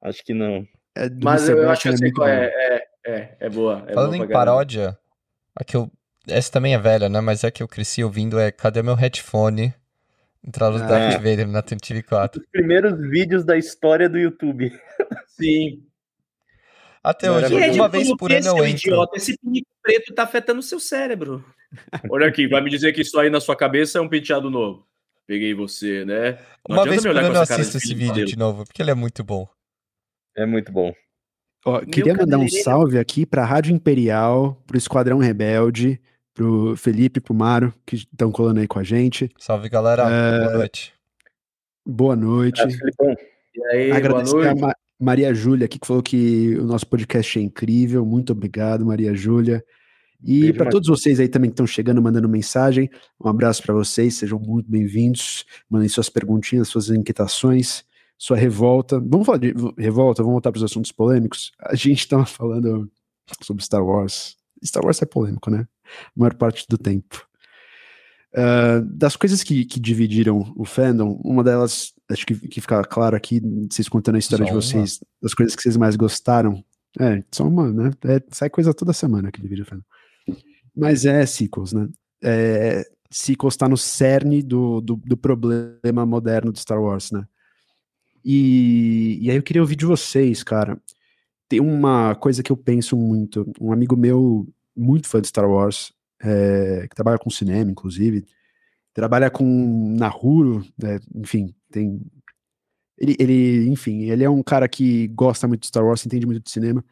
Acho 0.00 0.24
que 0.24 0.32
não. 0.32 0.66
É 0.94 1.08
do 1.08 1.24
Mas 1.24 1.48
Mr. 1.48 1.62
eu 1.62 1.70
acho 1.70 1.82
que 1.82 1.88
eu 1.88 1.96
sei 1.96 2.12
qual 2.12 2.28
é. 2.28 2.46
É, 2.46 2.86
é, 3.06 3.36
é 3.40 3.50
boa. 3.50 3.84
É 3.86 3.94
Falando 3.94 4.12
boa 4.16 4.24
em 4.24 4.28
paródia, 4.28 4.98
a 5.54 5.64
que 5.64 5.76
eu. 5.76 5.90
Essa 6.26 6.52
também 6.52 6.74
é 6.74 6.78
velha, 6.78 7.08
né? 7.08 7.20
Mas 7.20 7.44
é 7.44 7.50
que 7.50 7.62
eu 7.62 7.68
cresci 7.68 8.02
ouvindo 8.02 8.38
é 8.38 8.50
Cadê 8.50 8.82
meu 8.82 8.94
headphone? 8.94 9.74
Entrada 10.46 10.78
do 10.78 10.84
Ah. 10.84 10.86
Darth 10.86 11.14
Vader 11.14 11.46
na 11.48 11.62
TV 11.62 12.02
4. 12.02 12.40
Os 12.40 12.46
primeiros 12.50 12.98
vídeos 13.10 13.44
da 13.44 13.56
história 13.56 14.08
do 14.08 14.18
YouTube. 14.18 14.70
Sim. 15.28 15.82
Até 17.02 17.26
Não, 17.28 17.36
hoje, 17.36 17.70
uma 17.72 17.88
vez 17.88 18.14
por 18.16 18.32
ano 18.32 18.46
eu 18.46 18.66
entro. 18.66 19.06
Esse 19.14 19.36
pinico 19.38 19.68
preto 19.82 20.14
tá 20.14 20.22
afetando 20.22 20.60
o 20.60 20.62
seu 20.62 20.80
cérebro. 20.80 21.44
Olha 22.10 22.26
aqui, 22.28 22.46
vai 22.48 22.62
me 22.62 22.70
dizer 22.70 22.92
que 22.92 23.02
isso 23.02 23.18
aí 23.18 23.28
na 23.28 23.40
sua 23.40 23.54
cabeça 23.56 23.98
é 23.98 24.00
um 24.00 24.08
penteado 24.08 24.50
novo. 24.50 24.86
Peguei 25.26 25.54
você, 25.54 26.04
né? 26.04 26.38
Não 26.68 26.76
Uma 26.76 26.84
vez 26.84 27.02
por 27.02 27.16
ano 27.16 27.34
eu 27.34 27.40
assisto 27.40 27.76
esse 27.78 27.94
vídeo 27.94 28.08
modelo. 28.08 28.26
de 28.26 28.38
novo, 28.38 28.64
porque 28.64 28.80
ele 28.80 28.90
é 28.90 28.94
muito 28.94 29.22
bom. 29.24 29.46
É 30.36 30.44
muito 30.46 30.72
bom. 30.72 30.92
Ó, 31.64 31.80
queria 31.80 32.14
mandar 32.14 32.38
um 32.38 32.48
salve 32.48 32.98
aqui 32.98 33.24
pra 33.24 33.44
Rádio 33.44 33.74
Imperial, 33.74 34.62
pro 34.66 34.76
Esquadrão 34.76 35.18
Rebelde, 35.18 36.00
pro 36.34 36.76
Felipe, 36.76 37.20
pro 37.20 37.32
Maro, 37.34 37.72
que 37.86 37.96
estão 37.96 38.30
colando 38.30 38.60
aí 38.60 38.66
com 38.66 38.78
a 38.78 38.82
gente. 38.82 39.30
Salve, 39.38 39.68
galera. 39.68 40.02
É, 40.10 40.40
Boa 40.40 40.56
noite. 40.56 40.92
Boa 41.86 42.16
noite. 42.16 42.62
E 43.54 43.64
aí, 43.66 43.86
boa 43.88 43.96
Agradecer 43.96 44.36
a 44.36 44.44
noite. 44.46 44.60
Ma- 44.60 44.74
Maria 45.00 45.34
Júlia 45.34 45.64
aqui, 45.66 45.78
que 45.78 45.86
falou 45.86 46.02
que 46.02 46.56
o 46.56 46.64
nosso 46.64 46.86
podcast 46.86 47.38
é 47.38 47.42
incrível. 47.42 48.04
Muito 48.04 48.32
obrigado, 48.32 48.84
Maria 48.86 49.14
Júlia. 49.14 49.64
E 50.22 50.52
para 50.54 50.70
todos 50.70 50.88
vocês 50.88 51.20
aí 51.20 51.28
também 51.28 51.50
que 51.50 51.54
estão 51.54 51.66
chegando, 51.66 52.00
mandando 52.00 52.28
mensagem, 52.28 52.88
um 53.22 53.28
abraço 53.28 53.62
para 53.62 53.74
vocês, 53.74 54.14
sejam 54.14 54.38
muito 54.38 54.70
bem-vindos. 54.70 55.44
Mandem 55.68 55.88
suas 55.88 56.08
perguntinhas, 56.08 56.68
suas 56.68 56.88
inquietações, 56.88 57.84
sua 58.18 58.36
revolta. 58.36 59.00
Vamos 59.00 59.26
falar 59.26 59.38
de 59.38 59.54
revolta, 59.78 60.22
vamos 60.22 60.34
voltar 60.34 60.52
para 60.52 60.58
os 60.58 60.64
assuntos 60.64 60.92
polêmicos. 60.92 61.52
A 61.60 61.74
gente 61.74 62.00
estava 62.00 62.24
falando 62.26 62.90
sobre 63.42 63.64
Star 63.64 63.84
Wars. 63.84 64.36
Star 64.64 64.84
Wars 64.84 65.02
é 65.02 65.06
polêmico, 65.06 65.50
né? 65.50 65.66
A 65.84 66.20
maior 66.20 66.34
parte 66.34 66.66
do 66.68 66.78
tempo. 66.78 67.26
Ah, 68.34 68.82
das 68.84 69.14
coisas 69.14 69.42
que, 69.42 69.64
que 69.64 69.78
dividiram 69.78 70.52
o 70.56 70.64
fandom, 70.64 71.20
uma 71.24 71.44
delas, 71.44 71.92
acho 72.10 72.26
que, 72.26 72.34
que 72.34 72.60
fica 72.60 72.82
claro 72.82 73.16
aqui, 73.16 73.40
vocês 73.70 73.88
contando 73.88 74.16
a 74.16 74.18
história 74.18 74.44
Só 74.44 74.50
de 74.50 74.56
uma? 74.56 74.60
vocês, 74.60 75.00
das 75.22 75.34
coisas 75.34 75.54
que 75.54 75.62
vocês 75.62 75.76
mais 75.76 75.94
gostaram. 75.94 76.62
É, 76.98 77.22
só 77.30 77.46
uma, 77.46 77.72
né? 77.72 77.90
É, 78.04 78.22
sai 78.30 78.50
coisa 78.50 78.74
toda 78.74 78.92
semana 78.92 79.30
que 79.30 79.40
divide 79.40 79.62
o 79.62 79.64
fandom. 79.64 79.84
Mas 80.76 81.04
é 81.04 81.24
sequels, 81.24 81.72
né? 81.72 81.88
É, 82.22 82.84
sequels 83.10 83.56
tá 83.56 83.68
no 83.68 83.76
cerne 83.76 84.42
do, 84.42 84.80
do, 84.80 84.96
do 84.96 85.16
problema 85.16 86.04
moderno 86.04 86.50
do 86.50 86.58
Star 86.58 86.82
Wars, 86.82 87.12
né? 87.12 87.24
E, 88.24 89.18
e 89.20 89.30
aí 89.30 89.36
eu 89.36 89.42
queria 89.42 89.62
ouvir 89.62 89.76
de 89.76 89.84
vocês, 89.84 90.42
cara. 90.42 90.80
Tem 91.48 91.60
uma 91.60 92.14
coisa 92.14 92.42
que 92.42 92.50
eu 92.50 92.56
penso 92.56 92.96
muito. 92.96 93.50
Um 93.60 93.72
amigo 93.72 93.96
meu, 93.96 94.48
muito 94.74 95.06
fã 95.08 95.20
de 95.20 95.28
Star 95.28 95.48
Wars, 95.48 95.92
é, 96.22 96.86
que 96.88 96.94
trabalha 96.96 97.18
com 97.18 97.28
cinema, 97.28 97.70
inclusive, 97.70 98.24
trabalha 98.94 99.30
com 99.30 99.94
Nahuru, 99.98 100.64
né, 100.78 100.98
enfim, 101.14 101.54
tem. 101.70 102.00
Ele, 102.96 103.16
ele, 103.18 103.68
enfim, 103.68 104.04
ele 104.04 104.24
é 104.24 104.30
um 104.30 104.42
cara 104.42 104.68
que 104.68 105.08
gosta 105.08 105.46
muito 105.48 105.62
de 105.62 105.66
Star 105.66 105.84
Wars, 105.84 106.06
entende 106.06 106.24
muito 106.24 106.42
de 106.42 106.50
cinema. 106.50 106.82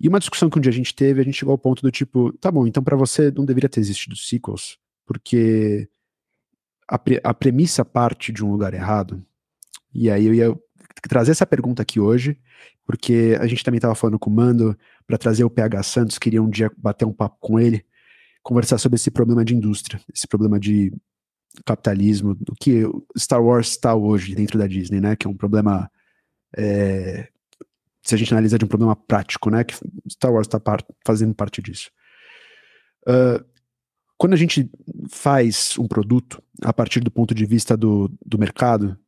E 0.00 0.08
uma 0.08 0.18
discussão 0.18 0.48
que 0.48 0.56
um 0.56 0.62
dia 0.62 0.70
a 0.70 0.74
gente 0.74 0.94
teve, 0.94 1.20
a 1.20 1.24
gente 1.24 1.36
chegou 1.36 1.52
ao 1.52 1.58
ponto 1.58 1.82
do 1.82 1.90
tipo, 1.90 2.32
tá 2.38 2.50
bom, 2.50 2.66
então 2.66 2.82
pra 2.82 2.96
você 2.96 3.30
não 3.30 3.44
deveria 3.44 3.68
ter 3.68 3.80
existido 3.80 4.16
sequels, 4.16 4.78
porque 5.04 5.88
a, 6.88 6.98
pre- 6.98 7.20
a 7.22 7.34
premissa 7.34 7.84
parte 7.84 8.32
de 8.32 8.42
um 8.42 8.50
lugar 8.50 8.72
errado. 8.72 9.22
E 9.92 10.08
aí 10.08 10.24
eu 10.24 10.34
ia 10.34 10.58
trazer 11.08 11.32
essa 11.32 11.46
pergunta 11.46 11.82
aqui 11.82 11.98
hoje, 12.00 12.38
porque 12.86 13.36
a 13.40 13.46
gente 13.46 13.64
também 13.64 13.78
estava 13.78 13.94
falando 13.94 14.18
com 14.18 14.30
o 14.30 14.32
Mando 14.32 14.76
para 15.06 15.18
trazer 15.18 15.44
o 15.44 15.50
PH 15.50 15.82
Santos, 15.82 16.18
queria 16.18 16.42
um 16.42 16.50
dia 16.50 16.70
bater 16.76 17.04
um 17.04 17.12
papo 17.12 17.36
com 17.40 17.58
ele, 17.58 17.84
conversar 18.42 18.78
sobre 18.78 18.96
esse 18.96 19.10
problema 19.10 19.44
de 19.44 19.54
indústria, 19.54 20.00
esse 20.14 20.26
problema 20.26 20.58
de 20.58 20.92
capitalismo, 21.64 22.34
do 22.34 22.54
que 22.54 22.82
Star 23.18 23.42
Wars 23.42 23.70
está 23.70 23.94
hoje 23.94 24.34
dentro 24.34 24.58
da 24.58 24.66
Disney, 24.66 25.00
né? 25.00 25.16
Que 25.16 25.26
é 25.26 25.30
um 25.30 25.36
problema. 25.36 25.90
é, 26.56 27.28
se 28.02 28.14
a 28.14 28.18
gente 28.18 28.32
analisar 28.32 28.56
de 28.56 28.64
um 28.64 28.68
problema 28.68 28.96
prático, 28.96 29.50
né? 29.50 29.64
Que 29.64 29.74
Star 30.08 30.32
Wars 30.32 30.46
está 30.46 30.60
fazendo 31.04 31.34
parte 31.34 31.60
disso. 31.60 31.90
Ah, 33.06 33.44
quando 34.16 34.34
a 34.34 34.36
gente 34.36 34.70
faz 35.08 35.78
um 35.78 35.88
produto 35.88 36.42
a 36.62 36.72
partir 36.72 37.00
do 37.00 37.10
ponto 37.10 37.34
de 37.34 37.46
vista 37.46 37.76
do, 37.76 38.10
do 38.24 38.38
mercado 38.38 38.98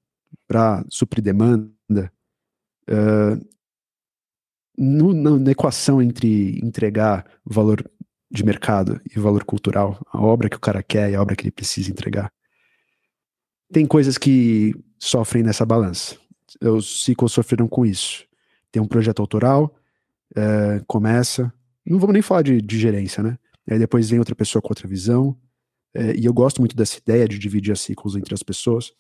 para 0.49 0.85
suprir 0.89 1.23
demanda, 1.23 1.71
ah, 2.89 3.39
no- 4.77 5.13
na, 5.15 5.39
na 5.39 5.51
equação 5.51 6.01
entre 6.03 6.59
entregar 6.65 7.27
valor 7.45 7.89
de 8.31 8.45
mercado 8.45 9.01
e 9.15 9.19
valor 9.21 9.45
cultural, 9.45 10.01
a 10.11 10.21
obra 10.21 10.49
que 10.49 10.57
o 10.57 10.61
cara 10.61 10.83
quer 10.83 11.11
e 11.11 11.15
a 11.15 11.21
obra 11.21 11.37
que 11.37 11.43
ele 11.45 11.51
precisa 11.51 11.91
entregar, 11.91 12.33
tem 13.73 13.87
coisas 13.87 14.17
que 14.19 14.75
sofrem 14.99 15.43
nessa 15.43 15.65
balança. 15.65 16.17
Os 16.61 17.05
sequels 17.05 17.33
sofreram 17.33 17.67
com 17.67 17.85
isso. 17.87 18.25
Tem 18.71 18.83
um 18.83 18.87
projeto 18.87 19.21
autoral, 19.21 19.75
eh, 20.37 20.83
começa, 20.87 21.53
não 21.85 21.99
vamos 21.99 22.13
nem 22.15 22.23
falar 22.23 22.43
de, 22.43 22.61
de 22.61 22.79
gerência, 22.79 23.23
né? 23.23 23.39
Aí 23.71 23.79
depois 23.79 24.11
vem 24.11 24.19
outra 24.19 24.35
pessoa 24.35 24.61
com 24.63 24.69
outra 24.71 24.89
visão, 24.89 25.37
eh, 25.95 26.15
e 26.17 26.25
eu 26.25 26.33
gosto 26.33 26.61
muito 26.61 26.77
dessa 26.77 26.99
ideia 26.99 27.29
de 27.29 27.39
dividir 27.39 27.77
sequels 27.77 28.17
entre 28.17 28.35
as 28.35 28.43
pessoas, 28.43 28.93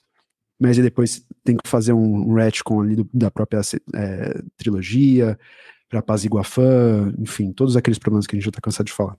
mas 0.62 0.78
aí 0.78 0.84
depois 0.84 1.26
tem 1.42 1.56
que 1.56 1.68
fazer 1.68 1.92
um, 1.92 2.30
um 2.30 2.34
retcon 2.34 2.80
ali 2.82 2.94
do- 2.96 3.10
da 3.12 3.30
própria 3.30 3.60
eh, 3.94 4.42
trilogia, 4.56 5.38
para 5.88 5.98
apaziguar 5.98 6.44
fã, 6.44 7.12
enfim, 7.18 7.52
todos 7.52 7.76
aqueles 7.76 7.98
problemas 7.98 8.26
que 8.26 8.34
a 8.34 8.38
gente 8.38 8.46
já 8.46 8.52
tá 8.52 8.60
cansado 8.60 8.86
de 8.86 8.92
falar. 8.92 9.18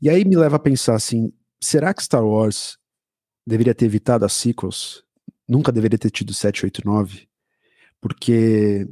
E 0.00 0.10
aí 0.10 0.24
me 0.24 0.36
leva 0.36 0.56
a 0.56 0.58
pensar 0.58 0.94
assim, 0.96 1.32
será 1.60 1.94
que 1.94 2.02
Star 2.02 2.24
Wars 2.24 2.76
deveria 3.46 3.74
ter 3.74 3.86
evitado 3.86 4.24
as 4.24 4.32
sequels? 4.32 5.04
Nunca 5.48 5.70
deveria 5.72 5.98
ter 5.98 6.10
tido 6.10 6.34
7, 6.34 6.64
8, 6.66 6.82
9? 6.84 7.28
Porque 8.00 8.86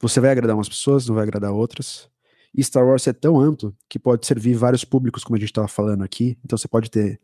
você 0.00 0.20
vai 0.20 0.30
agradar 0.30 0.56
umas 0.56 0.68
pessoas, 0.68 1.06
não 1.06 1.14
vai 1.14 1.22
agradar 1.22 1.52
outras. 1.52 2.10
E 2.54 2.62
Star 2.62 2.84
Wars 2.84 3.06
é 3.06 3.12
tão 3.12 3.40
amplo 3.40 3.74
que 3.88 3.98
pode 3.98 4.26
servir 4.26 4.54
vários 4.54 4.84
públicos, 4.84 5.22
como 5.22 5.36
a 5.36 5.38
gente 5.40 5.50
estava 5.50 5.68
falando 5.68 6.02
aqui. 6.02 6.36
Então 6.44 6.58
você 6.58 6.66
pode 6.66 6.90
ter 6.90 7.20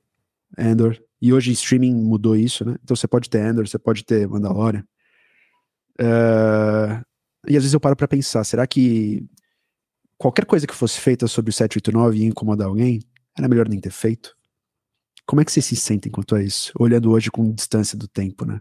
Endor. 0.57 0.99
E 1.25 1.33
hoje 1.33 1.53
streaming 1.53 1.95
mudou 1.95 2.37
isso, 2.37 2.67
né? 2.67 2.77
Então 2.85 2.95
você 2.95 3.09
pode 3.09 3.31
ter 3.31 3.39
Endor, 3.39 3.67
você 3.67 3.79
pode 3.79 4.05
ter 4.05 4.29
Mandalorian. 4.29 4.85
Eh, 5.99 7.03
e 7.49 7.57
às 7.57 7.63
vezes 7.63 7.73
eu 7.73 7.81
paro 7.81 7.97
pra 7.97 8.07
pensar, 8.07 8.45
será 8.45 8.67
que 8.67 9.27
qualquer 10.19 10.45
coisa 10.45 10.67
que 10.67 10.75
fosse 10.75 11.01
feita 11.01 11.27
sobre 11.27 11.49
o 11.49 11.53
789 11.55 12.19
ia 12.19 12.27
incomodar 12.27 12.69
alguém? 12.69 13.01
Era 13.39 13.49
melhor 13.49 13.67
nem 13.71 13.81
ter 13.81 13.91
feito? 13.91 14.37
Como 15.25 15.41
é 15.41 15.47
que 15.47 15.51
vocês 15.51 15.65
se 15.65 15.77
sentem 15.77 16.13
quanto 16.13 16.37
a 16.37 16.43
isso? 16.43 16.71
Olhando 16.79 17.11
hoje 17.11 17.31
com 17.31 17.51
distância 17.55 17.97
do 17.97 18.07
tempo, 18.07 18.45
né? 18.45 18.61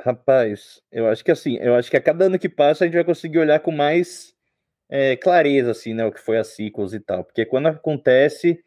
Rapaz, 0.00 0.82
eu 0.90 1.06
acho 1.06 1.24
que 1.24 1.30
assim, 1.30 1.56
eu 1.58 1.76
acho 1.76 1.88
que 1.88 1.96
a 1.96 2.02
cada 2.02 2.24
ano 2.24 2.36
que 2.36 2.48
passa 2.48 2.82
a 2.82 2.88
gente 2.88 2.96
vai 2.96 3.04
conseguir 3.04 3.38
olhar 3.38 3.60
com 3.60 3.70
mais 3.70 4.34
é, 4.88 5.14
clareza, 5.16 5.70
assim, 5.70 5.94
né, 5.94 6.04
o 6.04 6.10
que 6.10 6.18
foi 6.18 6.36
a 6.36 6.42
sequels 6.42 6.92
e 6.92 6.98
tal, 6.98 7.22
porque 7.22 7.46
quando 7.46 7.68
acontece, 7.68 8.60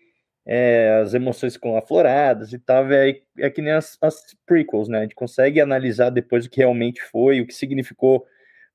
é, 0.46 1.00
as 1.02 1.14
emoções 1.14 1.54
ficam 1.54 1.78
afloradas 1.78 2.54
e 2.54 2.60
tal, 2.60 2.92
é, 2.92 3.22
é 3.38 3.50
que 3.50 3.62
nem 3.62 3.74
as, 3.74 3.98
as 4.02 4.36
prequels, 4.46 4.88
né, 4.88 5.00
a 5.00 5.02
gente 5.04 5.16
consegue 5.16 5.62
analisar 5.62 6.10
depois 6.10 6.46
o 6.46 6.50
que 6.50 6.58
realmente 6.58 7.02
foi, 7.02 7.42
o 7.42 7.48
que 7.48 7.54
significou 7.54 8.26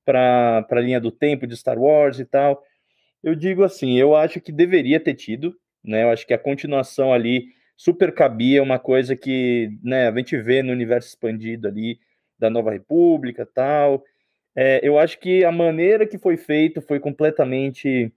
para 0.04 0.66
a 0.70 0.80
linha 0.80 1.00
do 1.00 1.10
tempo 1.10 1.46
de 1.46 1.56
Star 1.56 1.78
Wars 1.78 2.18
e 2.18 2.24
tal. 2.24 2.62
Eu 3.22 3.34
digo 3.34 3.62
assim, 3.62 3.98
eu 3.98 4.16
acho 4.16 4.40
que 4.40 4.50
deveria 4.50 4.98
ter 4.98 5.14
tido, 5.14 5.54
né, 5.84 6.04
eu 6.04 6.10
acho 6.10 6.26
que 6.26 6.34
a 6.34 6.38
continuação 6.38 7.12
ali 7.12 7.46
super 7.76 8.12
cabia, 8.12 8.62
uma 8.62 8.78
coisa 8.78 9.14
que, 9.14 9.70
né, 9.82 10.08
a 10.08 10.16
gente 10.16 10.36
vê 10.38 10.62
no 10.62 10.72
universo 10.72 11.08
expandido 11.08 11.68
ali, 11.68 11.98
da 12.38 12.48
Nova 12.48 12.70
República 12.70 13.44
tal. 13.44 14.04
É, 14.54 14.80
eu 14.82 14.98
acho 14.98 15.18
que 15.18 15.44
a 15.44 15.52
maneira 15.52 16.06
que 16.06 16.18
foi 16.18 16.36
feito 16.36 16.80
foi 16.80 17.00
completamente 17.00 18.12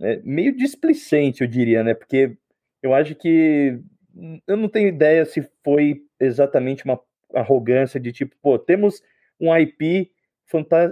é, 0.00 0.20
meio 0.24 0.56
displicente, 0.56 1.42
eu 1.42 1.48
diria, 1.48 1.82
né? 1.82 1.94
Porque 1.94 2.36
eu 2.82 2.94
acho 2.94 3.14
que 3.14 3.78
eu 4.46 4.56
não 4.56 4.68
tenho 4.68 4.88
ideia 4.88 5.24
se 5.24 5.46
foi 5.62 6.02
exatamente 6.18 6.84
uma 6.84 7.00
arrogância 7.34 8.00
de 8.00 8.12
tipo, 8.12 8.34
pô, 8.40 8.58
temos 8.58 9.02
um 9.40 9.54
IP 9.54 10.10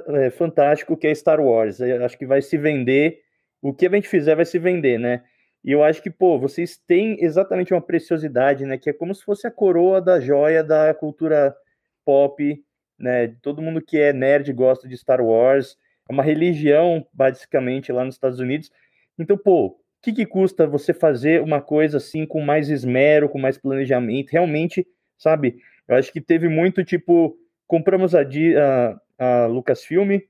é, 0.09 0.31
fantástico 0.31 0.97
que 0.97 1.07
é 1.07 1.15
Star 1.15 1.41
Wars. 1.41 1.81
Eu 1.81 2.05
acho 2.05 2.19
que 2.19 2.27
vai 2.27 2.43
se 2.43 2.59
vender, 2.59 3.21
o 3.63 3.73
que 3.73 3.87
a 3.87 3.91
gente 3.91 4.09
fizer 4.09 4.35
vai 4.35 4.45
se 4.45 4.59
vender, 4.59 4.99
né? 4.99 5.23
E 5.65 5.73
eu 5.73 5.83
acho 5.83 6.03
que, 6.03 6.11
pô, 6.11 6.39
vocês 6.39 6.77
têm 6.77 7.17
exatamente 7.25 7.73
uma 7.73 7.81
preciosidade, 7.81 8.67
né? 8.67 8.77
Que 8.77 8.91
é 8.91 8.93
como 8.93 9.15
se 9.15 9.25
fosse 9.25 9.47
a 9.47 9.51
coroa 9.51 10.01
da 10.01 10.21
joia 10.21 10.63
da 10.63 10.93
cultura 10.93 11.57
pop, 12.05 12.63
né? 12.99 13.29
Todo 13.41 13.63
mundo 13.63 13.81
que 13.81 13.99
é 13.99 14.13
nerd 14.13 14.53
gosta 14.53 14.87
de 14.87 14.97
Star 14.97 15.23
Wars. 15.23 15.79
É 16.09 16.13
uma 16.13 16.23
religião, 16.23 17.07
basicamente, 17.13 17.91
lá 17.91 18.05
nos 18.05 18.17
Estados 18.17 18.41
Unidos. 18.41 18.71
Então, 19.19 19.39
pô, 19.39 19.81
que, 20.05 20.13
que 20.13 20.27
custa 20.27 20.67
você 20.67 20.93
fazer 20.93 21.41
uma 21.41 21.61
coisa 21.61 21.97
assim 21.97 22.27
com 22.27 22.41
mais 22.41 22.69
esmero, 22.69 23.29
com 23.29 23.39
mais 23.39 23.57
planejamento? 23.57 24.31
Realmente, 24.31 24.87
sabe? 25.17 25.57
Eu 25.89 25.97
acho 25.97 26.13
que 26.13 26.21
teve 26.21 26.49
muito 26.49 26.85
tipo, 26.85 27.37
compramos 27.67 28.15
a, 28.15 28.21
a, 28.21 29.45
a 29.45 29.47
Lucasfilm, 29.47 30.21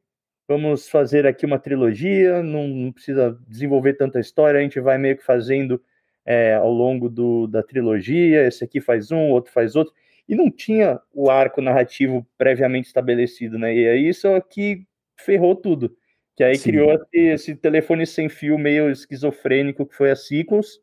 vamos 0.47 0.89
fazer 0.89 1.27
aqui 1.27 1.45
uma 1.45 1.59
trilogia, 1.59 2.43
não, 2.43 2.69
não, 2.69 2.93
precisa 2.93 3.37
desenvolver 3.49 3.95
tanta 3.95 4.21
história, 4.21 4.61
a 4.61 4.63
gente 4.63 4.79
vai 4.79 4.97
meio 4.97 5.17
que 5.17 5.25
fazendo 5.25 5.83
é, 6.25 6.55
ao 6.55 6.73
longo 6.73 7.09
do, 7.09 7.47
da 7.47 7.63
trilogia, 7.63 8.47
esse 8.47 8.63
aqui 8.63 8.81
faz 8.81 9.11
um, 9.11 9.31
outro 9.31 9.53
faz 9.53 9.75
outro, 9.75 9.93
e 10.29 10.35
não 10.35 10.51
tinha 10.51 11.01
o 11.13 11.31
arco 11.31 11.61
narrativo 11.61 12.27
previamente 12.39 12.87
estabelecido, 12.87 13.59
né? 13.59 13.75
E 13.75 13.89
aí 13.89 14.09
isso 14.09 14.29
aqui 14.29 14.87
ferrou 15.19 15.55
tudo. 15.55 15.95
Que 16.37 16.43
aí 16.43 16.57
Sim. 16.57 16.71
criou 16.71 17.07
esse, 17.13 17.55
telefone 17.55 18.07
sem 18.07 18.29
fio 18.29 18.59
meio 18.59 18.91
esquizofrênico 18.91 19.87
que 19.87 19.95
foi 19.95 20.11
a 20.11 20.17
Sequels. 20.17 20.81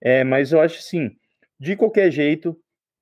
É, 0.00 0.22
mas 0.22 0.52
eu 0.52 0.60
acho 0.60 0.78
assim, 0.78 1.16
de 1.58 1.74
qualquer 1.76 2.10
jeito, 2.10 2.58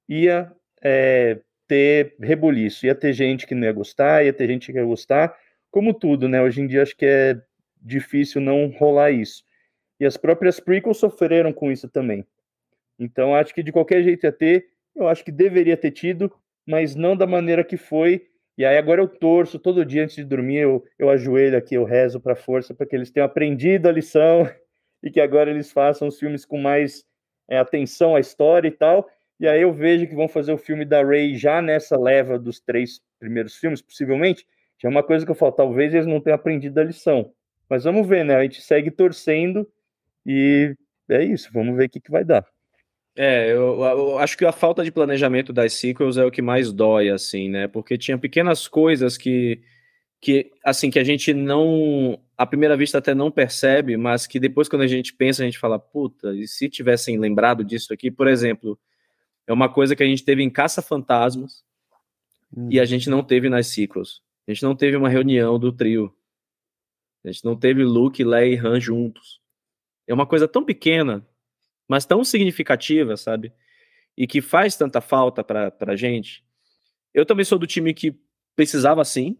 ia 0.08 0.52
é, 0.80 1.40
ter 1.66 2.14
rebuliço, 2.20 2.86
ia 2.86 2.94
ter 2.94 3.12
gente 3.12 3.46
que 3.46 3.54
não 3.54 3.64
ia 3.64 3.72
gostar, 3.72 4.24
ia 4.24 4.32
ter 4.32 4.48
gente 4.48 4.70
que 4.70 4.78
ia 4.78 4.84
gostar, 4.84 5.36
como 5.70 5.92
tudo, 5.92 6.28
né? 6.28 6.40
Hoje 6.40 6.60
em 6.60 6.66
dia 6.66 6.82
acho 6.82 6.96
que 6.96 7.06
é 7.06 7.40
difícil 7.80 8.40
não 8.40 8.68
rolar 8.68 9.10
isso. 9.10 9.44
E 9.98 10.04
as 10.04 10.16
próprias 10.16 10.60
prequels 10.60 10.98
sofreram 10.98 11.52
com 11.52 11.72
isso 11.72 11.88
também. 11.88 12.24
Então 12.98 13.34
acho 13.34 13.54
que 13.54 13.62
de 13.62 13.72
qualquer 13.72 14.02
jeito 14.02 14.24
ia 14.24 14.32
ter, 14.32 14.68
eu 14.94 15.08
acho 15.08 15.24
que 15.24 15.32
deveria 15.32 15.76
ter 15.76 15.90
tido, 15.90 16.32
mas 16.66 16.94
não 16.94 17.16
da 17.16 17.26
maneira 17.26 17.64
que 17.64 17.76
foi. 17.76 18.28
E 18.62 18.64
aí 18.64 18.78
agora 18.78 19.02
eu 19.02 19.08
torço 19.08 19.58
todo 19.58 19.84
dia 19.84 20.04
antes 20.04 20.14
de 20.14 20.22
dormir, 20.22 20.58
eu, 20.58 20.84
eu 20.96 21.10
ajoelho 21.10 21.58
aqui, 21.58 21.74
eu 21.74 21.82
rezo 21.82 22.20
para 22.20 22.34
a 22.34 22.36
força 22.36 22.72
para 22.72 22.86
que 22.86 22.94
eles 22.94 23.10
tenham 23.10 23.26
aprendido 23.26 23.88
a 23.88 23.90
lição 23.92 24.48
e 25.02 25.10
que 25.10 25.20
agora 25.20 25.50
eles 25.50 25.72
façam 25.72 26.06
os 26.06 26.16
filmes 26.16 26.44
com 26.44 26.58
mais 26.58 27.04
é, 27.50 27.58
atenção 27.58 28.14
à 28.14 28.20
história 28.20 28.68
e 28.68 28.70
tal. 28.70 29.10
E 29.40 29.48
aí 29.48 29.62
eu 29.62 29.72
vejo 29.72 30.06
que 30.06 30.14
vão 30.14 30.28
fazer 30.28 30.52
o 30.52 30.56
filme 30.56 30.84
da 30.84 31.02
Ray 31.02 31.36
já 31.36 31.60
nessa 31.60 31.98
leva 31.98 32.38
dos 32.38 32.60
três 32.60 33.00
primeiros 33.18 33.56
filmes, 33.56 33.82
possivelmente. 33.82 34.46
Já 34.80 34.88
é 34.88 34.92
uma 34.92 35.02
coisa 35.02 35.24
que 35.24 35.32
eu 35.32 35.34
falo, 35.34 35.50
talvez 35.50 35.92
eles 35.92 36.06
não 36.06 36.20
tenham 36.20 36.36
aprendido 36.36 36.78
a 36.78 36.84
lição. 36.84 37.32
Mas 37.68 37.82
vamos 37.82 38.06
ver, 38.06 38.24
né? 38.24 38.36
A 38.36 38.42
gente 38.44 38.62
segue 38.62 38.92
torcendo 38.92 39.68
e 40.24 40.76
é 41.10 41.24
isso, 41.24 41.50
vamos 41.52 41.76
ver 41.76 41.86
o 41.86 41.90
que, 41.90 42.00
que 42.00 42.12
vai 42.12 42.24
dar. 42.24 42.46
É, 43.14 43.52
eu, 43.52 43.80
eu, 43.82 44.18
acho 44.18 44.38
que 44.38 44.44
a 44.44 44.52
falta 44.52 44.82
de 44.82 44.90
planejamento 44.90 45.52
das 45.52 45.74
sequels 45.74 46.16
é 46.16 46.24
o 46.24 46.30
que 46.30 46.40
mais 46.40 46.72
dói, 46.72 47.10
assim, 47.10 47.48
né? 47.50 47.68
Porque 47.68 47.98
tinha 47.98 48.16
pequenas 48.16 48.66
coisas 48.66 49.18
que, 49.18 49.60
que 50.20 50.50
assim, 50.64 50.90
que 50.90 50.98
a 50.98 51.04
gente 51.04 51.34
não, 51.34 52.18
à 52.38 52.46
primeira 52.46 52.76
vista 52.76 52.98
até 52.98 53.14
não 53.14 53.30
percebe, 53.30 53.96
mas 53.98 54.26
que 54.26 54.40
depois 54.40 54.68
quando 54.68 54.82
a 54.82 54.86
gente 54.86 55.12
pensa, 55.12 55.42
a 55.42 55.44
gente 55.44 55.58
fala, 55.58 55.78
puta, 55.78 56.34
e 56.34 56.48
se 56.48 56.70
tivessem 56.70 57.18
lembrado 57.18 57.62
disso 57.62 57.92
aqui? 57.92 58.10
Por 58.10 58.26
exemplo, 58.26 58.78
é 59.46 59.52
uma 59.52 59.68
coisa 59.68 59.94
que 59.94 60.02
a 60.02 60.06
gente 60.06 60.24
teve 60.24 60.42
em 60.42 60.48
Caça-Fantasmas 60.50 61.62
uhum. 62.56 62.68
e 62.70 62.80
a 62.80 62.84
gente 62.86 63.10
não 63.10 63.22
teve 63.22 63.50
nas 63.50 63.66
sequels. 63.66 64.22
A 64.48 64.52
gente 64.52 64.62
não 64.62 64.74
teve 64.74 64.96
uma 64.96 65.08
reunião 65.08 65.58
do 65.58 65.70
trio. 65.70 66.14
A 67.24 67.30
gente 67.30 67.44
não 67.44 67.54
teve 67.56 67.84
Luke, 67.84 68.24
Leia 68.24 68.54
e 68.54 68.58
Han 68.58 68.80
juntos. 68.80 69.40
É 70.06 70.14
uma 70.14 70.26
coisa 70.26 70.48
tão 70.48 70.64
pequena, 70.64 71.26
mas 71.92 72.06
tão 72.06 72.24
significativa, 72.24 73.18
sabe? 73.18 73.52
E 74.16 74.26
que 74.26 74.40
faz 74.40 74.74
tanta 74.78 74.98
falta 75.02 75.44
pra, 75.44 75.70
pra 75.70 75.94
gente. 75.94 76.42
Eu 77.12 77.26
também 77.26 77.44
sou 77.44 77.58
do 77.58 77.66
time 77.66 77.92
que 77.92 78.18
precisava 78.56 79.04
sim. 79.04 79.36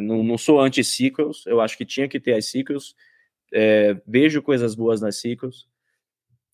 Não, 0.00 0.24
não 0.24 0.38
sou 0.38 0.58
anti-sequels. 0.62 1.44
Eu 1.44 1.60
acho 1.60 1.76
que 1.76 1.84
tinha 1.84 2.08
que 2.08 2.18
ter 2.18 2.32
as 2.32 2.46
sequels. 2.46 2.94
É, 3.52 4.00
vejo 4.06 4.40
coisas 4.40 4.74
boas 4.74 5.02
nas 5.02 5.20
sequels. 5.20 5.68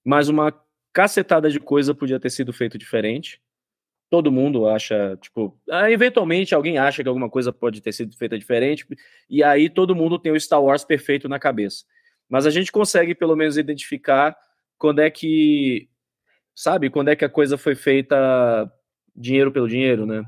Mas 0.05 0.29
uma 0.29 0.53
cacetada 0.93 1.49
de 1.49 1.61
coisa 1.61 1.95
podia 1.95 2.19
ter 2.19 2.31
sido 2.31 2.53
feito 2.53 2.77
diferente. 2.77 3.41
Todo 4.11 4.33
mundo 4.33 4.67
acha, 4.67 5.17
tipo, 5.23 5.57
ah, 5.71 5.89
eventualmente 5.93 6.57
alguém 6.57 6.77
acha 6.77 7.05
que 7.05 7.09
alguma 7.09 7.31
coisa 7.31 7.53
pode 7.53 7.81
ter 7.81 7.93
sido 7.93 8.17
feita 8.17 8.37
diferente, 8.37 8.85
e 9.29 9.41
aí 9.41 9.71
todo 9.71 9.95
mundo 9.95 10.19
tem 10.19 10.33
o 10.33 10.41
Star 10.41 10.61
Wars 10.61 10.85
perfeito 10.85 11.29
na 11.29 11.39
cabeça. 11.39 11.85
Mas 12.29 12.45
a 12.45 12.51
gente 12.51 12.73
consegue 12.73 13.15
pelo 13.15 13.37
menos 13.37 13.57
identificar 13.57 14.37
quando 14.81 15.01
é 15.01 15.11
que, 15.11 15.89
sabe, 16.57 16.89
quando 16.91 17.09
é 17.11 17.17
que 17.17 17.25
a 17.25 17.29
coisa 17.29 17.59
foi 17.59 17.75
feita 17.77 18.73
dinheiro 19.15 19.53
pelo 19.53 19.69
dinheiro, 19.69 20.07
né? 20.07 20.25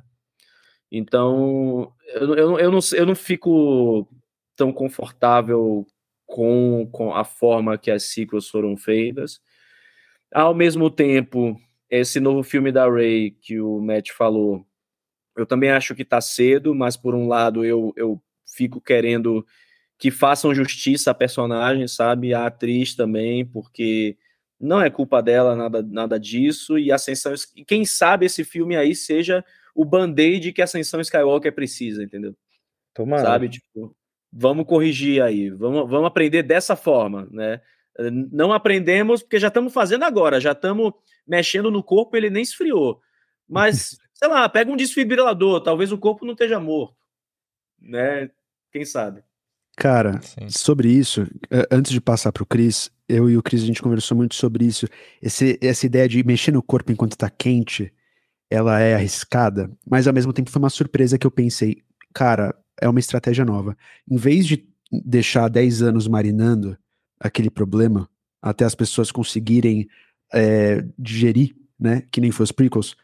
Então, 0.91 1.91
eu, 2.09 2.35
eu, 2.37 2.59
eu, 2.59 2.71
não, 2.71 2.81
eu 2.95 3.07
não 3.07 3.15
fico 3.15 4.07
tão 4.55 4.71
confortável 4.71 5.87
com, 6.27 6.87
com 6.93 7.15
a 7.15 7.25
forma 7.25 7.79
que 7.79 7.91
as 7.91 8.05
sequels 8.05 8.49
foram 8.49 8.77
feitas. 8.77 9.41
Ao 10.31 10.55
mesmo 10.55 10.91
tempo, 10.91 11.59
esse 11.89 12.21
novo 12.21 12.43
filme 12.43 12.71
da 12.71 12.87
Ray 12.87 13.31
que 13.31 13.59
o 13.59 13.81
Matt 13.81 14.11
falou, 14.11 14.67
eu 15.35 15.47
também 15.47 15.71
acho 15.71 15.95
que 15.95 16.05
tá 16.05 16.21
cedo, 16.21 16.75
mas 16.75 16.95
por 16.95 17.15
um 17.15 17.27
lado 17.27 17.65
eu, 17.65 17.95
eu 17.97 18.23
fico 18.47 18.83
querendo 18.83 19.47
que 19.99 20.11
façam 20.11 20.55
justiça 20.55 21.11
à 21.11 21.15
personagem, 21.15 21.89
sabe? 21.89 22.35
A 22.35 22.47
atriz 22.47 22.95
também, 22.95 23.47
porque 23.47 24.19
não 24.63 24.81
é 24.81 24.89
culpa 24.89 25.21
dela 25.21 25.57
nada, 25.57 25.83
nada 25.83 26.21
disso, 26.21 26.79
e 26.79 26.93
Ascensão. 26.93 27.35
Quem 27.67 27.85
sabe 27.85 28.27
esse 28.27 28.45
filme 28.45 28.77
aí 28.77 28.95
seja 28.95 29.45
o 29.75 29.85
band-aid 29.85 30.53
que 30.53 30.61
a 30.61 30.65
Ascensão 30.65 31.01
Skywalker 31.01 31.53
precisa, 31.53 32.03
entendeu? 32.03 32.37
Tomara. 32.95 33.25
Sabe? 33.25 33.49
Tipo, 33.49 33.97
vamos 34.33 34.65
corrigir 34.65 35.21
aí, 35.21 35.51
vamos, 35.51 35.91
vamos 35.91 36.07
aprender 36.07 36.45
dessa 36.45 36.77
forma, 36.77 37.29
né? 37.33 37.61
Não 38.31 38.53
aprendemos 38.53 39.23
porque 39.23 39.41
já 39.41 39.49
estamos 39.49 39.73
fazendo 39.73 40.05
agora, 40.05 40.41
já 40.41 40.53
estamos 40.53 40.93
mexendo 41.27 41.71
no 41.71 41.83
corpo, 41.83 42.17
ele 42.17 42.31
nem 42.31 42.43
esfriou. 42.43 43.01
Mas, 43.49 43.99
sei 44.15 44.29
lá, 44.29 44.49
pega 44.49 44.71
um 44.71 44.77
desfibrilador, 44.77 45.61
talvez 45.61 45.91
o 45.91 45.99
corpo 45.99 46.25
não 46.25 46.35
esteja 46.35 46.61
morto. 46.61 46.97
Né? 47.81 48.31
Quem 48.71 48.85
sabe? 48.85 49.25
Cara, 49.77 50.21
Sim. 50.23 50.49
sobre 50.49 50.89
isso, 50.89 51.27
antes 51.71 51.91
de 51.91 52.01
passar 52.01 52.31
para 52.31 52.43
o 52.43 52.47
Cris, 52.47 52.91
eu 53.13 53.29
e 53.29 53.37
o 53.37 53.43
Cris 53.43 53.63
a 53.63 53.67
gente 53.67 53.83
conversou 53.83 54.17
muito 54.17 54.35
sobre 54.35 54.65
isso. 54.65 54.87
Esse, 55.21 55.59
essa 55.61 55.87
ideia 55.87 56.09
de 56.09 56.25
mexer 56.25 56.53
no 56.53 56.63
corpo 56.63 56.91
enquanto 56.91 57.13
está 57.13 57.29
quente, 57.29 57.93
ela 58.51 58.81
é 58.81 58.95
arriscada, 58.95 59.71
mas 59.89 60.07
ao 60.07 60.15
mesmo 60.15 60.33
tempo 60.33 60.51
foi 60.51 60.61
uma 60.61 60.71
surpresa 60.71 61.19
que 61.19 61.27
eu 61.27 61.31
pensei, 61.31 61.83
cara, 62.13 62.55
é 62.81 62.89
uma 62.89 63.01
estratégia 63.01 63.45
nova. 63.45 63.77
Em 64.11 64.17
vez 64.17 64.47
de 64.47 64.67
deixar 64.91 65.49
10 65.49 65.83
anos 65.83 66.09
marinando, 66.09 66.77
aquele 67.19 67.51
problema 67.51 68.09
até 68.41 68.65
as 68.65 68.75
pessoas 68.75 69.13
conseguirem 69.13 69.89
é, 70.33 70.85
digerir, 70.99 71.55
né? 71.79 72.03
Que 72.11 72.21
nem 72.21 72.31
foi 72.31 72.45
os 72.45 72.53
prequels. 72.53 72.97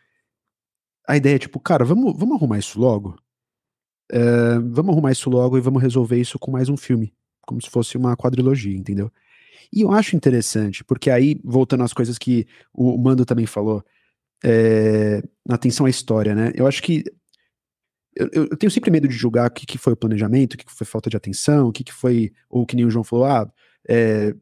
A 1.06 1.16
ideia 1.16 1.36
é 1.36 1.38
tipo, 1.38 1.60
cara, 1.60 1.84
vamos, 1.84 2.18
vamos 2.18 2.36
arrumar 2.36 2.58
isso 2.58 2.78
logo. 2.78 3.18
É, 4.10 4.58
vamos 4.58 4.92
arrumar 4.92 5.12
isso 5.12 5.30
logo 5.30 5.56
e 5.56 5.60
vamos 5.60 5.82
resolver 5.82 6.20
isso 6.20 6.38
com 6.38 6.50
mais 6.50 6.68
um 6.68 6.76
filme, 6.76 7.14
como 7.46 7.60
se 7.62 7.70
fosse 7.70 7.96
uma 7.96 8.16
quadrilogia, 8.16 8.76
entendeu? 8.76 9.10
E 9.72 9.82
eu 9.82 9.92
acho 9.92 10.16
interessante, 10.16 10.84
porque 10.84 11.10
aí, 11.10 11.40
voltando 11.44 11.84
às 11.84 11.92
coisas 11.92 12.18
que 12.18 12.46
o 12.72 12.96
Mando 12.98 13.24
também 13.24 13.46
falou, 13.46 13.84
é, 14.44 15.22
atenção 15.48 15.86
à 15.86 15.90
história, 15.90 16.34
né? 16.34 16.52
Eu 16.54 16.66
acho 16.66 16.82
que 16.82 17.04
eu, 18.14 18.28
eu, 18.32 18.56
tenho 18.56 18.70
sempre 18.70 18.90
medo 18.90 19.06
de 19.06 19.14
julgar 19.14 19.48
o 19.48 19.50
que, 19.50 19.64
que 19.64 19.78
foi 19.78 19.92
o 19.92 19.96
planejamento, 19.96 20.54
o 20.54 20.58
que, 20.58 20.64
que 20.64 20.72
foi 20.72 20.86
falta 20.86 21.08
de 21.08 21.16
atenção, 21.16 21.68
o 21.68 21.72
que, 21.72 21.84
que 21.84 21.92
foi, 21.92 22.32
ou 22.50 22.66
que 22.66 22.74
nem 22.74 22.84
o 22.84 22.90
João 22.90 23.04
falou, 23.04 23.24
ah, 23.24 23.50
é, 23.88 24.34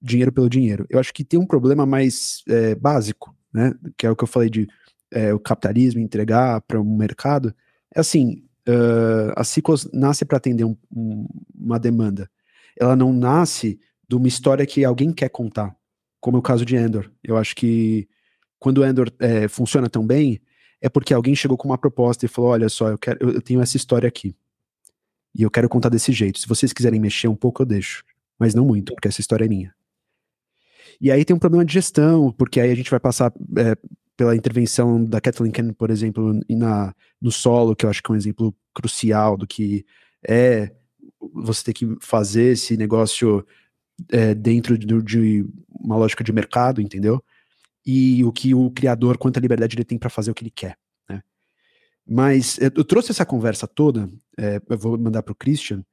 dinheiro 0.00 0.32
pelo 0.32 0.48
dinheiro. 0.48 0.86
Eu 0.88 0.98
acho 0.98 1.12
que 1.12 1.24
tem 1.24 1.38
um 1.38 1.46
problema 1.46 1.84
mais 1.84 2.42
é, 2.48 2.74
básico, 2.74 3.36
né? 3.52 3.74
Que 3.96 4.06
é 4.06 4.10
o 4.10 4.16
que 4.16 4.24
eu 4.24 4.28
falei 4.28 4.48
de 4.48 4.66
é, 5.10 5.34
o 5.34 5.38
capitalismo 5.38 6.00
entregar 6.00 6.60
para 6.62 6.80
um 6.80 6.96
mercado. 6.96 7.54
É 7.94 8.00
assim, 8.00 8.44
uh, 8.68 9.32
a 9.36 9.44
Ciclos 9.44 9.88
nasce 9.92 10.24
para 10.24 10.38
atender 10.38 10.64
um, 10.64 10.76
um, 10.94 11.26
uma 11.54 11.78
demanda. 11.78 12.30
Ela 12.78 12.96
não 12.96 13.12
nasce 13.12 13.78
de 14.10 14.16
uma 14.16 14.26
história 14.26 14.66
que 14.66 14.84
alguém 14.84 15.12
quer 15.12 15.28
contar, 15.28 15.74
como 16.20 16.36
é 16.36 16.40
o 16.40 16.42
caso 16.42 16.64
de 16.64 16.74
Endor. 16.74 17.08
Eu 17.22 17.36
acho 17.36 17.54
que 17.54 18.08
quando 18.58 18.84
Endor 18.84 19.10
é, 19.20 19.46
funciona 19.46 19.88
tão 19.88 20.04
bem, 20.04 20.40
é 20.80 20.88
porque 20.88 21.14
alguém 21.14 21.34
chegou 21.34 21.56
com 21.56 21.68
uma 21.68 21.78
proposta 21.78 22.26
e 22.26 22.28
falou: 22.28 22.50
olha 22.50 22.68
só, 22.68 22.88
eu, 22.88 22.98
quero, 22.98 23.30
eu 23.30 23.40
tenho 23.40 23.62
essa 23.62 23.76
história 23.76 24.08
aqui. 24.08 24.36
E 25.32 25.42
eu 25.42 25.50
quero 25.50 25.68
contar 25.68 25.88
desse 25.90 26.12
jeito. 26.12 26.40
Se 26.40 26.48
vocês 26.48 26.72
quiserem 26.72 26.98
mexer 26.98 27.28
um 27.28 27.36
pouco, 27.36 27.62
eu 27.62 27.66
deixo 27.66 28.04
mas 28.40 28.54
não 28.54 28.64
muito, 28.64 28.94
porque 28.94 29.06
essa 29.06 29.20
história 29.20 29.44
é 29.44 29.48
minha. 29.48 29.74
E 30.98 31.12
aí 31.12 31.26
tem 31.26 31.36
um 31.36 31.38
problema 31.38 31.62
de 31.62 31.74
gestão, 31.74 32.32
porque 32.32 32.58
aí 32.58 32.70
a 32.70 32.74
gente 32.74 32.90
vai 32.90 32.98
passar 32.98 33.30
é, 33.58 33.76
pela 34.16 34.34
intervenção 34.34 35.04
da 35.04 35.20
Kathleen 35.20 35.52
Kennedy, 35.52 35.74
por 35.74 35.90
exemplo, 35.90 36.40
na, 36.48 36.94
no 37.20 37.30
solo, 37.30 37.76
que 37.76 37.84
eu 37.84 37.90
acho 37.90 38.02
que 38.02 38.10
é 38.10 38.14
um 38.14 38.16
exemplo 38.16 38.54
crucial 38.74 39.36
do 39.36 39.46
que 39.46 39.84
é 40.26 40.72
você 41.34 41.64
ter 41.64 41.74
que 41.74 41.96
fazer 42.00 42.52
esse 42.52 42.78
negócio 42.78 43.46
é, 44.10 44.34
dentro 44.34 44.78
de, 44.78 45.02
de, 45.02 45.46
uma 45.68 45.96
lógica 45.96 46.24
de 46.24 46.32
mercado, 46.32 46.80
entendeu? 46.80 47.22
E 47.84 48.24
o 48.24 48.32
que 48.32 48.54
o 48.54 48.70
criador, 48.70 49.18
quanta 49.18 49.40
liberdade 49.40 49.76
ele 49.76 49.84
tem 49.84 49.98
para 49.98 50.10
fazer 50.10 50.30
o 50.30 50.34
que 50.34 50.42
ele 50.42 50.50
quer. 50.50 50.76
Né? 51.08 51.22
Mas 52.06 52.58
eu 52.58 52.84
trouxe 52.84 53.10
essa 53.10 53.26
conversa 53.26 53.66
toda, 53.66 54.08
é, 54.38 54.60
eu 54.68 54.78
vou 54.78 54.98
mandar 54.98 55.22
para 55.22 55.32
o 55.32 55.36
Christian, 55.36 55.84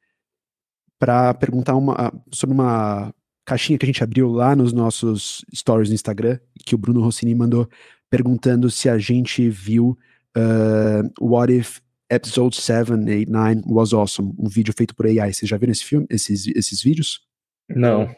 para 1.00 1.34
perguntar 1.34 1.76
uma, 1.76 2.12
sobre 2.32 2.54
uma 2.54 3.14
caixinha 3.46 3.78
que 3.78 3.86
a 3.86 3.88
gente 3.88 4.04
abriu 4.04 4.30
lá 4.30 4.56
nos 4.56 4.74
nossos 4.74 5.46
stories 5.54 5.90
no 5.90 5.96
Instagram, 5.96 6.40
que 6.66 6.76
o 6.76 6.78
Bruno 6.78 7.02
Rossini 7.02 7.34
mandou 7.34 7.70
perguntando 8.10 8.70
se 8.70 8.90
a 8.90 8.98
gente 8.98 9.50
viu 9.50 9.98
uh, 10.36 11.26
What 11.26 11.54
If 11.54 11.80
Episode 12.10 12.56
7, 12.56 12.94
8, 12.94 13.30
9 13.30 13.62
Was 13.68 13.94
Awesome, 13.94 14.34
um 14.38 14.48
vídeo 14.48 14.74
feito 14.76 14.96
por 14.96 15.06
AI. 15.06 15.34
Vocês 15.34 15.50
já 15.50 15.58
viram 15.58 15.72
esse 15.72 15.84
filme, 15.84 16.08
esses, 16.10 16.48
esses 16.48 16.82
vídeos? 16.82 17.27
Não. 17.70 18.14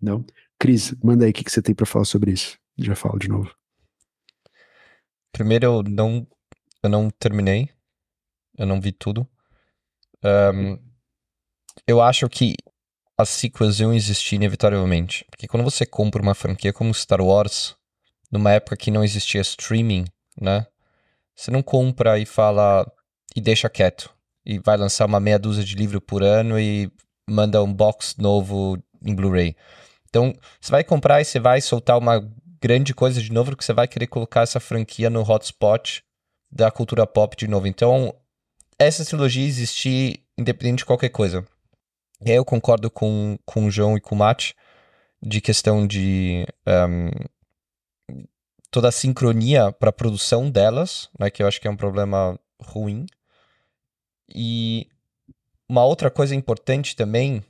Não? 0.00 0.24
Cris, 0.58 0.94
manda 1.02 1.24
aí 1.24 1.30
o 1.30 1.34
que, 1.34 1.44
que 1.44 1.50
você 1.50 1.62
tem 1.62 1.74
para 1.74 1.86
falar 1.86 2.04
sobre 2.04 2.32
isso. 2.32 2.58
Já 2.78 2.94
falo 2.94 3.18
de 3.18 3.28
novo. 3.28 3.54
Primeiro, 5.32 5.66
eu 5.66 5.82
não, 5.82 6.26
eu 6.82 6.90
não 6.90 7.10
terminei. 7.10 7.70
Eu 8.56 8.66
não 8.66 8.80
vi 8.80 8.92
tudo. 8.92 9.26
Um, 10.24 10.78
eu 11.86 12.00
acho 12.00 12.28
que 12.28 12.54
as 13.16 13.28
sequels 13.28 13.80
iam 13.80 13.94
existir 13.94 14.36
inevitavelmente. 14.36 15.24
Porque 15.30 15.48
quando 15.48 15.64
você 15.64 15.86
compra 15.86 16.22
uma 16.22 16.34
franquia 16.34 16.72
como 16.72 16.94
Star 16.94 17.20
Wars, 17.20 17.74
numa 18.30 18.52
época 18.52 18.76
que 18.76 18.90
não 18.90 19.04
existia 19.04 19.40
streaming, 19.40 20.04
né? 20.40 20.66
Você 21.34 21.50
não 21.50 21.62
compra 21.62 22.18
e 22.18 22.26
fala 22.26 22.90
e 23.34 23.40
deixa 23.40 23.68
quieto. 23.68 24.14
E 24.44 24.58
vai 24.58 24.76
lançar 24.76 25.06
uma 25.06 25.20
meia 25.20 25.38
dúzia 25.38 25.64
de 25.64 25.74
livro 25.74 26.00
por 26.00 26.22
ano 26.22 26.58
e 26.58 26.90
manda 27.28 27.62
um 27.62 27.72
box 27.72 28.16
novo 28.18 28.76
em 29.04 29.14
Blu-ray. 29.14 29.56
Então, 30.08 30.34
você 30.60 30.70
vai 30.70 30.84
comprar 30.84 31.20
e 31.20 31.24
você 31.24 31.40
vai 31.40 31.60
soltar 31.60 31.98
uma 31.98 32.20
grande 32.60 32.94
coisa 32.94 33.20
de 33.20 33.32
novo, 33.32 33.50
porque 33.50 33.64
você 33.64 33.72
vai 33.72 33.88
querer 33.88 34.06
colocar 34.06 34.42
essa 34.42 34.60
franquia 34.60 35.10
no 35.10 35.22
hotspot 35.22 36.04
da 36.50 36.70
cultura 36.70 37.06
pop 37.06 37.36
de 37.36 37.48
novo. 37.48 37.66
Então, 37.66 38.14
essa 38.78 39.04
trilogia 39.04 39.46
existir 39.46 40.22
independente 40.36 40.78
de 40.78 40.84
qualquer 40.84 41.08
coisa. 41.08 41.44
E 42.24 42.30
aí 42.30 42.36
eu 42.36 42.44
concordo 42.44 42.90
com, 42.90 43.38
com 43.44 43.66
o 43.66 43.70
João 43.70 43.96
e 43.96 44.00
com 44.00 44.14
o 44.14 44.18
Mate 44.18 44.54
de 45.20 45.40
questão 45.40 45.86
de 45.86 46.46
um, 46.66 47.10
toda 48.70 48.88
a 48.88 48.92
sincronia 48.92 49.72
para 49.72 49.90
a 49.90 49.92
produção 49.92 50.50
delas, 50.50 51.08
né, 51.18 51.30
que 51.30 51.42
eu 51.42 51.46
acho 51.46 51.60
que 51.60 51.68
é 51.68 51.70
um 51.70 51.76
problema 51.76 52.38
ruim. 52.60 53.06
E 54.34 54.88
uma 55.68 55.84
outra 55.84 56.10
coisa 56.10 56.34
importante 56.34 56.96
também, 56.96 57.42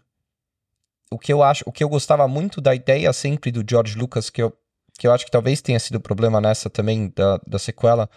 o 1.13 1.19
que 1.19 1.33
eu 1.33 1.43
acho, 1.43 1.65
o 1.67 1.73
que 1.73 1.85
eu 1.85 1.89
gostava 1.89 2.27
muito 2.27 2.61
da 2.61 2.75
ideia 2.75 3.13
sempre 3.13 3.51
do 3.51 3.65
George 3.69 3.97
Lucas, 3.97 4.31
que 4.31 4.43
eu, 4.43 4.53
que 4.99 5.07
eu 5.07 5.13
acho 5.13 5.25
que 5.25 5.31
talvez 5.31 5.61
tenha 5.61 5.79
sido 5.79 6.01
problema 6.01 6.41
nessa 6.41 6.71
também 6.71 7.13
da, 7.15 7.39
da 7.47 7.59
sequela, 7.59 8.09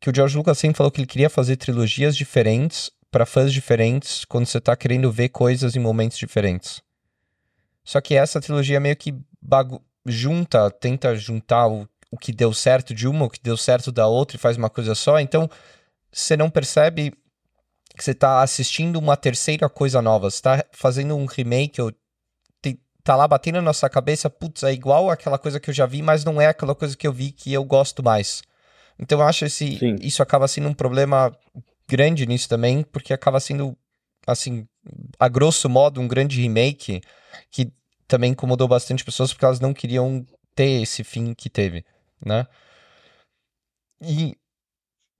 que 0.00 0.10
o 0.10 0.14
George 0.14 0.36
Lucas 0.36 0.58
sempre 0.58 0.76
falou 0.76 0.90
que 0.90 1.00
ele 1.00 1.06
queria 1.06 1.30
fazer 1.30 1.56
trilogias 1.56 2.16
diferentes 2.16 2.90
para 3.10 3.26
fãs 3.26 3.52
diferentes 3.52 4.24
quando 4.24 4.46
você 4.46 4.60
tá 4.60 4.76
querendo 4.76 5.10
ver 5.10 5.30
coisas 5.30 5.74
em 5.74 5.80
momentos 5.80 6.18
diferentes. 6.18 6.82
Só 7.84 8.00
que 8.00 8.14
essa 8.14 8.40
trilogia 8.40 8.80
meio 8.80 8.96
que 8.96 9.14
bagu 9.40 9.80
junta, 10.04 10.70
tenta 10.70 11.14
juntar 11.16 11.66
o, 11.66 11.88
o 12.10 12.18
que 12.18 12.32
deu 12.32 12.52
certo 12.52 12.94
de 12.94 13.08
uma, 13.08 13.24
o 13.24 13.30
que 13.30 13.40
deu 13.40 13.56
certo 13.56 13.90
da 13.90 14.06
outra 14.06 14.36
e 14.36 14.40
faz 14.40 14.56
uma 14.56 14.70
coisa 14.70 14.94
só. 14.94 15.18
Então, 15.18 15.48
você 16.12 16.36
não 16.36 16.50
percebe 16.50 17.12
que 17.96 18.04
você 18.04 18.14
tá 18.14 18.42
assistindo 18.42 18.98
uma 18.98 19.16
terceira 19.16 19.68
coisa 19.68 20.02
nova. 20.02 20.30
Você 20.30 20.42
tá 20.42 20.64
fazendo 20.72 21.16
um 21.16 21.24
remake 21.24 21.80
ou 21.80 21.90
te, 22.62 22.78
tá 23.02 23.16
lá 23.16 23.26
batendo 23.26 23.56
na 23.56 23.62
nossa 23.62 23.88
cabeça, 23.88 24.28
putz, 24.28 24.62
é 24.62 24.72
igual 24.72 25.10
aquela 25.10 25.38
coisa 25.38 25.58
que 25.58 25.70
eu 25.70 25.74
já 25.74 25.86
vi, 25.86 26.02
mas 26.02 26.24
não 26.24 26.40
é 26.40 26.46
aquela 26.46 26.74
coisa 26.74 26.96
que 26.96 27.06
eu 27.06 27.12
vi 27.12 27.32
que 27.32 27.52
eu 27.52 27.64
gosto 27.64 28.02
mais. 28.02 28.42
Então 28.98 29.20
eu 29.20 29.26
acho 29.26 29.44
esse, 29.44 29.78
isso 30.00 30.22
acaba 30.22 30.46
sendo 30.46 30.68
um 30.68 30.74
problema 30.74 31.36
grande 31.88 32.26
nisso 32.26 32.48
também, 32.48 32.82
porque 32.82 33.12
acaba 33.12 33.40
sendo, 33.40 33.76
assim, 34.26 34.66
a 35.18 35.28
grosso 35.28 35.68
modo, 35.68 36.00
um 36.00 36.08
grande 36.08 36.40
remake 36.40 37.00
que 37.50 37.72
também 38.06 38.32
incomodou 38.32 38.68
bastante 38.68 39.04
pessoas 39.04 39.32
porque 39.32 39.44
elas 39.44 39.60
não 39.60 39.74
queriam 39.74 40.24
ter 40.54 40.82
esse 40.82 41.02
fim 41.04 41.34
que 41.34 41.50
teve, 41.50 41.84
né? 42.24 42.46
E, 44.00 44.36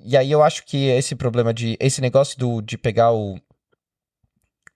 e 0.00 0.16
aí 0.16 0.30
eu 0.30 0.42
acho 0.42 0.64
que 0.64 0.88
esse 0.88 1.14
problema 1.14 1.52
de. 1.52 1.76
Esse 1.80 2.00
negócio 2.00 2.38
do, 2.38 2.60
de 2.60 2.76
pegar 2.76 3.12
o, 3.12 3.38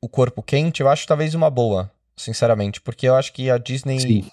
o 0.02 0.08
corpo 0.08 0.42
quente, 0.42 0.80
eu 0.80 0.88
acho 0.88 1.06
talvez 1.06 1.34
uma 1.34 1.50
boa, 1.50 1.90
sinceramente, 2.16 2.80
porque 2.80 3.06
eu 3.06 3.14
acho 3.14 3.32
que 3.32 3.50
a 3.50 3.58
Disney 3.58 4.00
Sim. 4.00 4.30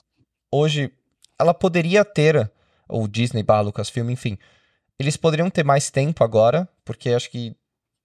hoje 0.52 0.92
ela 1.40 1.54
poderia 1.54 2.04
ter, 2.04 2.52
ou 2.88 3.08
Disney 3.08 3.44
barra 3.44 3.62
Lucasfilm, 3.62 4.10
enfim, 4.10 4.38
eles 5.00 5.18
poderiam 5.18 5.50
ter 5.50 5.64
mais 5.64 5.92
tempo 5.92 6.24
agora, 6.24 6.68
porque 6.84 7.10
acho 7.10 7.30
que 7.30 7.56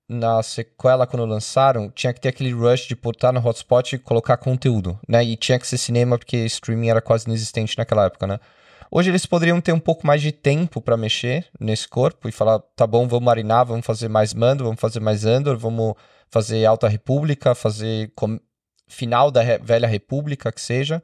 na 0.09 0.43
sequela, 0.43 1.07
quando 1.07 1.25
lançaram, 1.25 1.91
tinha 1.91 2.13
que 2.13 2.21
ter 2.21 2.29
aquele 2.29 2.53
rush 2.53 2.87
de 2.87 2.95
botar 2.95 3.33
no 3.33 3.41
hotspot 3.41 3.95
e 3.95 3.99
colocar 3.99 4.37
conteúdo, 4.37 4.99
né? 5.09 5.25
E 5.25 5.37
tinha 5.37 5.59
que 5.59 5.67
ser 5.67 5.79
cinema, 5.79 6.19
porque 6.19 6.37
streaming 6.45 6.89
era 6.89 7.01
quase 7.01 7.27
inexistente 7.27 7.79
naquela 7.79 8.07
época, 8.07 8.27
né? 8.27 8.39
Hoje 8.95 9.09
eles 9.09 9.25
poderiam 9.25 9.59
ter 9.59 9.73
um 9.73 9.81
pouco 9.81 10.07
mais 10.07 10.21
de 10.21 10.31
tempo 10.31 10.79
para 10.79 10.99
mexer 10.99 11.47
nesse 11.59 11.89
corpo 11.89 12.29
e 12.29 12.33
falar, 12.33 12.59
tá 12.77 12.87
bom, 12.87 13.09
vamos 13.09 13.25
marinar, 13.25 13.65
vamos 13.65 13.87
fazer 13.87 14.07
mais 14.07 14.35
Mando, 14.35 14.65
vamos 14.65 14.79
fazer 14.79 15.01
mais 15.01 15.25
Andor, 15.25 15.57
vamos 15.57 15.95
fazer 16.31 16.67
Alta 16.67 16.89
República, 16.89 17.55
fazer 17.55 18.13
final 18.87 19.31
da 19.31 19.41
Re 19.41 19.57
Velha 19.57 19.89
República, 19.89 20.53
que 20.53 20.61
seja. 20.61 21.03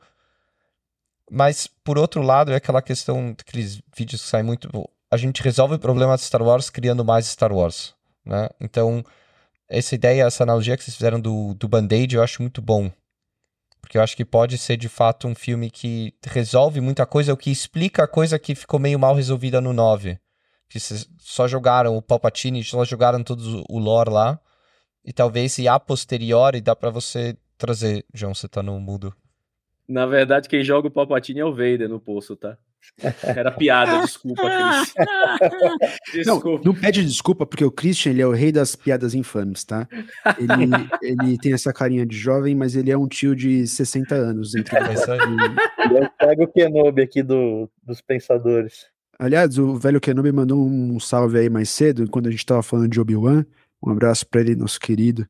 Mas, 1.31 1.67
por 1.67 1.97
outro 1.97 2.21
lado, 2.21 2.53
é 2.53 2.57
aquela 2.57 2.83
questão, 2.83 3.35
aqueles 3.39 3.81
vídeos 3.97 4.21
que 4.21 4.29
saem 4.29 4.45
muito 4.45 4.69
a 5.11 5.17
gente 5.17 5.43
resolve 5.43 5.77
o 5.77 5.79
problema 5.79 6.15
de 6.15 6.25
Star 6.25 6.43
Wars 6.43 6.69
criando 6.69 7.03
mais 7.03 7.25
Star 7.25 7.51
Wars, 7.51 7.95
né? 8.23 8.51
Então, 8.61 9.03
essa 9.67 9.95
ideia, 9.95 10.25
essa 10.25 10.43
analogia 10.43 10.77
que 10.77 10.85
vocês 10.85 10.95
fizeram 10.95 11.19
do, 11.19 11.55
do 11.55 11.67
Band-Aid, 11.67 12.17
eu 12.17 12.23
acho 12.23 12.43
muito 12.43 12.61
bom. 12.61 12.93
Porque 13.89 13.97
eu 13.97 14.03
acho 14.03 14.15
que 14.15 14.25
pode 14.25 14.59
ser, 14.59 14.77
de 14.77 14.87
fato, 14.87 15.27
um 15.27 15.35
filme 15.35 15.71
que 15.71 16.13
resolve 16.27 16.79
muita 16.79 17.07
coisa, 17.07 17.33
o 17.33 17.37
que 17.39 17.51
explica 17.51 18.05
a 18.05 18.07
coisa 18.07 18.39
que 18.39 18.55
ficou 18.55 18.79
meio 18.79 18.99
mal 18.99 19.15
resolvida 19.15 19.63
no 19.63 19.73
9. 19.73 20.19
Que 20.69 20.79
só 20.79 21.49
jogaram 21.49 21.97
o 21.97 22.03
Palpatine, 22.03 22.63
só 22.63 22.85
jogaram 22.85 23.25
todo 23.25 23.65
o 23.67 23.79
lore 23.79 24.11
lá. 24.11 24.39
E 25.03 25.11
talvez, 25.11 25.59
a 25.67 25.81
posteriori, 25.81 26.61
dá 26.61 26.77
para 26.77 26.91
você 26.91 27.35
trazer... 27.57 28.05
João, 28.13 28.35
você 28.35 28.47
tá 28.47 28.63
no 28.63 28.79
mudo. 28.79 29.15
Na 29.89 30.05
verdade, 30.05 30.51
quem 30.51 30.63
joga 30.63 30.89
o 30.89 30.91
Palpatine 30.91 31.41
é 31.41 31.45
o 31.47 31.53
Vader 31.55 31.89
no 31.89 31.99
poço, 31.99 32.37
tá? 32.37 32.59
Era 33.23 33.51
piada, 33.53 34.01
desculpa, 34.07 34.43
Cris. 34.43 34.95
desculpa. 36.13 36.65
Não, 36.65 36.73
não 36.73 36.81
pede 36.81 37.05
desculpa, 37.05 37.47
porque 37.47 37.65
o 37.65 37.71
Christian 37.71 38.11
ele 38.11 38.23
é 38.23 38.27
o 38.27 38.33
rei 38.33 38.51
das 38.51 38.75
piadas 38.75 39.15
infames, 39.15 39.65
tá? 39.65 39.89
Ele, 40.39 40.71
ele 41.03 41.39
tem 41.39 41.53
essa 41.53 41.73
carinha 41.73 42.05
de 42.05 42.17
jovem, 42.17 42.55
mas 42.55 42.75
ele 42.75 42.91
é 42.91 42.99
um 42.99 43.07
tio 43.07 43.37
de 43.37 43.67
60 43.67 44.15
anos. 44.15 44.55
Entre 44.55 44.77
é 44.77 44.81
Eu 44.81 46.11
pego 46.19 46.45
o 46.45 46.49
Kenobi 46.49 47.03
aqui 47.03 47.23
do, 47.23 47.71
dos 47.83 48.01
pensadores. 48.01 48.87
Aliás, 49.19 49.59
o 49.59 49.77
velho 49.77 50.01
Kenobi 50.01 50.33
mandou 50.33 50.59
um 50.65 50.99
salve 51.01 51.39
aí 51.39 51.51
mais 51.51 51.71
cedo, 51.71 52.09
quando 52.11 52.29
a 52.29 52.31
gente 52.31 52.47
tava 52.47 52.63
falando 52.63 52.91
de 52.91 53.01
Obi-Wan. 53.01 53.45
Um 53.85 53.91
abraço 53.91 54.27
para 54.27 54.41
ele, 54.41 54.57
nosso 54.57 54.79
querido. 54.81 55.27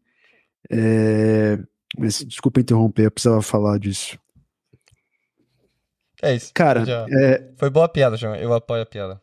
É... 0.71 1.59
Mas 1.99 2.23
desculpa 2.23 2.61
interromper, 2.61 3.07
eu 3.07 3.11
precisava 3.11 3.41
falar 3.41 3.79
disso. 3.79 4.19
É 6.23 6.35
isso. 6.35 6.51
Cara, 6.53 6.85
é... 7.11 7.51
foi 7.57 7.71
boa 7.71 7.87
a 7.87 7.89
piada, 7.89 8.17
João. 8.17 8.35
Eu 8.35 8.53
apoio 8.53 8.83
a 8.83 8.87
piada. 8.87 9.21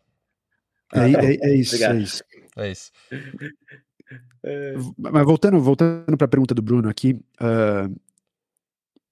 É, 0.93 0.99
é, 0.99 1.49
é 1.49 1.55
isso, 1.55 1.83
é 1.83 1.97
isso. 1.97 2.23
É 2.57 2.71
isso. 2.71 2.91
Mas 4.97 5.25
voltando, 5.25 5.59
voltando 5.59 6.15
para 6.17 6.25
a 6.25 6.29
pergunta 6.29 6.53
do 6.53 6.61
Bruno 6.61 6.87
aqui, 6.87 7.13
uh, 7.41 7.93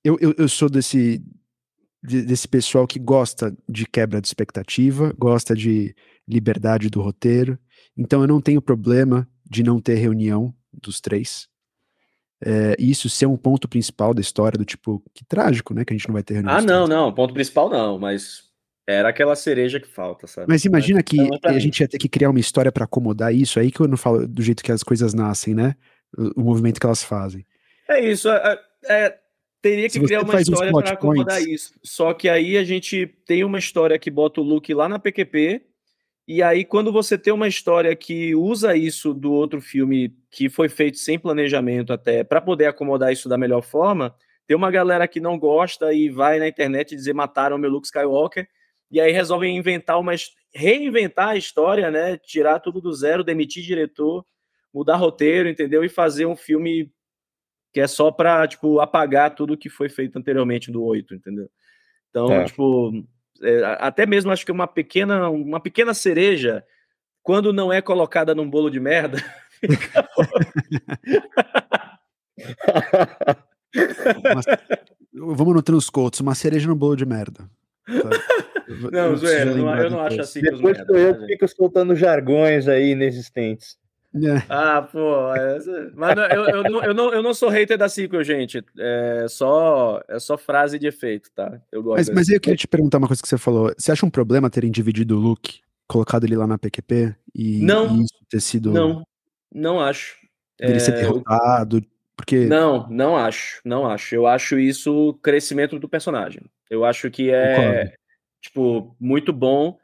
eu, 0.04 0.18
eu, 0.22 0.36
eu, 0.38 0.48
sou 0.48 0.70
desse, 0.70 1.24
desse 2.04 2.48
pessoal 2.48 2.86
que 2.86 3.00
gosta 3.00 3.56
de 3.68 3.88
quebra 3.88 4.22
de 4.22 4.28
expectativa, 4.28 5.12
gosta 5.18 5.56
de 5.56 5.96
liberdade 6.28 6.90
do 6.90 7.02
roteiro, 7.02 7.58
então 7.98 8.22
eu 8.22 8.28
não 8.28 8.40
tenho 8.40 8.62
problema 8.62 9.28
de 9.44 9.64
não 9.64 9.82
ter 9.82 9.96
reunião 9.96 10.54
dos 10.72 11.02
três 11.02 11.50
é, 12.46 12.76
isso 12.80 13.10
ser 13.10 13.26
um 13.26 13.38
ponto 13.38 13.68
principal 13.68 14.14
da 14.14 14.22
história, 14.22 14.58
do 14.58 14.66
tipo, 14.66 15.04
que 15.14 15.26
trágico, 15.26 15.74
né? 15.74 15.84
Que 15.86 15.94
a 15.94 15.98
gente 15.98 16.08
não 16.08 16.14
vai 16.14 16.24
ter 16.24 16.46
Ah, 16.48 16.62
não, 16.62 16.88
não, 16.88 17.14
ponto 17.14 17.34
principal 17.34 17.70
não, 17.70 17.98
mas 17.98 18.44
era 18.88 19.10
aquela 19.10 19.36
cereja 19.36 19.80
que 19.80 19.88
falta, 19.88 20.28
sabe? 20.28 20.48
Mas 20.50 20.66
imagina 20.66 21.02
que 21.02 21.18
a 21.44 21.60
gente 21.60 21.80
ia 21.80 21.88
ter 21.88 21.98
que 21.98 22.10
criar 22.10 22.30
uma 22.30 22.40
história 22.40 22.72
para 22.72 22.84
acomodar 22.84 23.34
isso, 23.34 23.60
aí 23.60 23.72
que 23.72 23.80
eu 23.80 23.88
não 23.88 23.98
falo 23.98 24.28
do 24.28 24.42
jeito 24.42 24.64
que 24.64 24.72
as 24.72 24.84
coisas 24.84 25.14
nascem, 25.14 25.54
né? 25.54 25.76
O, 26.18 26.42
o 26.42 26.44
movimento 26.44 26.80
que 26.80 26.86
elas 26.86 27.04
fazem. 27.04 27.46
É 27.88 28.04
isso, 28.04 28.30
é, 28.30 28.60
é, 28.88 29.18
teria 29.62 29.90
que 29.90 30.00
criar 30.02 30.22
uma 30.22 30.42
história 30.42 30.72
para 30.72 30.92
acomodar 30.92 31.42
isso. 31.42 31.74
Só 31.82 32.14
que 32.14 32.28
aí 32.28 32.58
a 32.58 32.64
gente 32.64 33.08
tem 33.26 33.44
uma 33.44 33.58
história 33.58 33.98
que 33.98 34.12
bota 34.12 34.42
o 34.42 34.44
Luke 34.44 34.74
lá 34.74 34.90
na 34.90 35.00
PQP 35.00 35.62
E 36.28 36.42
aí, 36.42 36.64
quando 36.64 36.92
você 36.92 37.18
tem 37.18 37.34
uma 37.34 37.48
história 37.48 37.94
que 37.96 38.34
usa 38.34 38.78
isso 38.78 39.14
do 39.14 39.34
outro 39.34 39.60
filme, 39.60 40.16
que 40.32 40.50
foi 40.50 40.70
feito 40.70 40.98
sem 40.98 41.20
planejamento 41.20 41.92
até, 41.92 42.24
para 42.24 42.40
poder 42.40 42.66
acomodar 42.66 43.12
isso 43.12 43.28
da 43.28 43.38
melhor 43.38 43.62
forma, 43.62 44.16
tem 44.48 44.56
uma 44.56 44.72
galera 44.72 45.08
que 45.08 45.20
não 45.20 45.38
gosta 45.38 45.94
e 45.94 46.10
vai 46.10 46.40
na 46.40 46.48
internet 46.48 46.96
dizer 46.96 47.14
mataram 47.14 47.58
meu 47.58 47.70
Luke 47.70 47.88
Skywalker, 47.88 48.48
e 48.90 49.02
aí 49.02 49.12
resolvem 49.12 49.58
inventar 49.58 50.00
uma 50.00 50.14
reinventar 50.54 51.30
a 51.30 51.36
história, 51.36 51.90
né? 51.90 52.18
Tirar 52.18 52.60
tudo 52.60 52.80
do 52.80 52.94
zero, 52.94 53.24
demitir 53.24 53.64
diretor, 53.64 54.26
mudar 54.74 54.98
roteiro, 54.98 55.50
entendeu? 55.50 55.84
E 55.84 55.90
fazer 55.90 56.26
um 56.26 56.36
filme 56.36 56.92
que 57.74 57.80
é 57.80 57.88
só 57.88 58.12
para 58.12 58.48
tipo 58.48 58.80
apagar 58.80 59.34
tudo 59.34 59.58
que 59.58 59.70
foi 59.70 59.90
feito 59.90 60.18
anteriormente 60.18 60.72
do 60.72 60.84
8, 60.84 61.16
entendeu? 61.16 61.50
Então, 62.10 62.32
é. 62.32 62.46
tipo, 62.46 63.04
é, 63.44 63.78
até 63.80 64.06
mesmo 64.06 64.32
acho 64.32 64.46
que 64.46 64.52
uma 64.52 64.68
pequena 64.68 65.30
uma 65.30 65.60
pequena 65.60 65.94
cereja 65.94 66.64
quando 67.22 67.54
não 67.54 67.72
é 67.72 67.82
colocada 67.82 68.36
num 68.36 68.50
bolo 68.50 68.70
de 68.70 68.80
merda, 68.80 69.18
Mas, 74.36 74.46
vamos 75.14 75.56
no 75.56 75.62
Transcoats, 75.62 76.20
uma 76.20 76.36
cereja 76.36 76.68
no 76.68 76.76
bolo 76.76 76.96
de 76.96 77.06
merda. 77.06 77.50
Não, 78.92 79.18
zoeira, 79.18 79.52
eu 79.52 79.58
não, 79.58 79.78
eu 79.78 79.90
não 79.90 80.00
acho 80.00 80.22
assim. 80.22 80.42
Depois 80.42 80.82
que 80.82 80.92
eu 80.92 81.20
né, 81.20 81.28
fico 81.28 81.48
soltando 81.48 81.96
jargões 81.96 82.68
aí 82.68 82.92
inexistentes. 82.92 83.78
É. 84.16 84.44
Ah, 84.48 84.82
pô, 84.84 85.30
mas 85.96 86.16
não, 86.16 86.24
eu, 86.28 86.46
eu, 86.46 86.64
não, 86.64 86.84
eu, 86.84 86.94
não, 86.94 87.14
eu 87.14 87.24
não 87.24 87.34
sou 87.34 87.50
hater 87.50 87.78
da 87.78 87.90
sequel, 87.90 88.24
gente. 88.24 88.64
É 88.78 89.26
só, 89.28 90.02
é 90.08 90.20
só 90.20 90.38
frase 90.38 90.78
de 90.78 90.86
efeito, 90.86 91.32
tá? 91.34 91.60
Eu 91.72 91.82
gosto 91.82 91.98
mas, 91.98 92.10
mas 92.10 92.30
eu 92.30 92.40
queria 92.40 92.56
te 92.56 92.68
perguntar 92.68 93.00
uma 93.00 93.08
coisa 93.08 93.22
que 93.22 93.28
você 93.28 93.40
falou. 93.40 93.74
Você 93.76 93.92
acha 93.92 94.06
um 94.06 94.12
problema 94.12 94.52
terem 94.52 94.70
dividido 94.70 95.18
o 95.18 95.20
look, 95.20 95.62
colocado 95.88 96.26
ele 96.26 96.36
lá 96.36 96.46
na 96.46 96.60
PQP 96.60 97.16
e, 97.34 97.60
não, 97.64 97.98
e 97.98 98.04
isso 98.04 98.14
ter 98.30 98.40
sido. 98.40 98.72
Não, 98.72 99.04
não 99.52 99.80
acho. 99.80 100.16
Ele 100.60 100.76
é, 100.76 100.80
ser 100.80 100.92
derrotado, 100.92 101.84
porque. 102.16 102.46
Não, 102.46 102.88
não 102.90 103.18
acho, 103.18 103.62
não 103.66 103.88
acho. 103.88 104.14
Eu 104.14 104.28
acho 104.28 104.60
isso 104.60 105.16
crescimento 105.24 105.80
do 105.80 105.90
personagem. 105.90 106.44
Eu 106.70 106.86
acho 106.86 107.10
que 107.10 107.32
é, 107.32 107.56
Concordo. 107.56 107.92
tipo, 108.42 108.96
muito 109.00 109.34
bom 109.34 109.78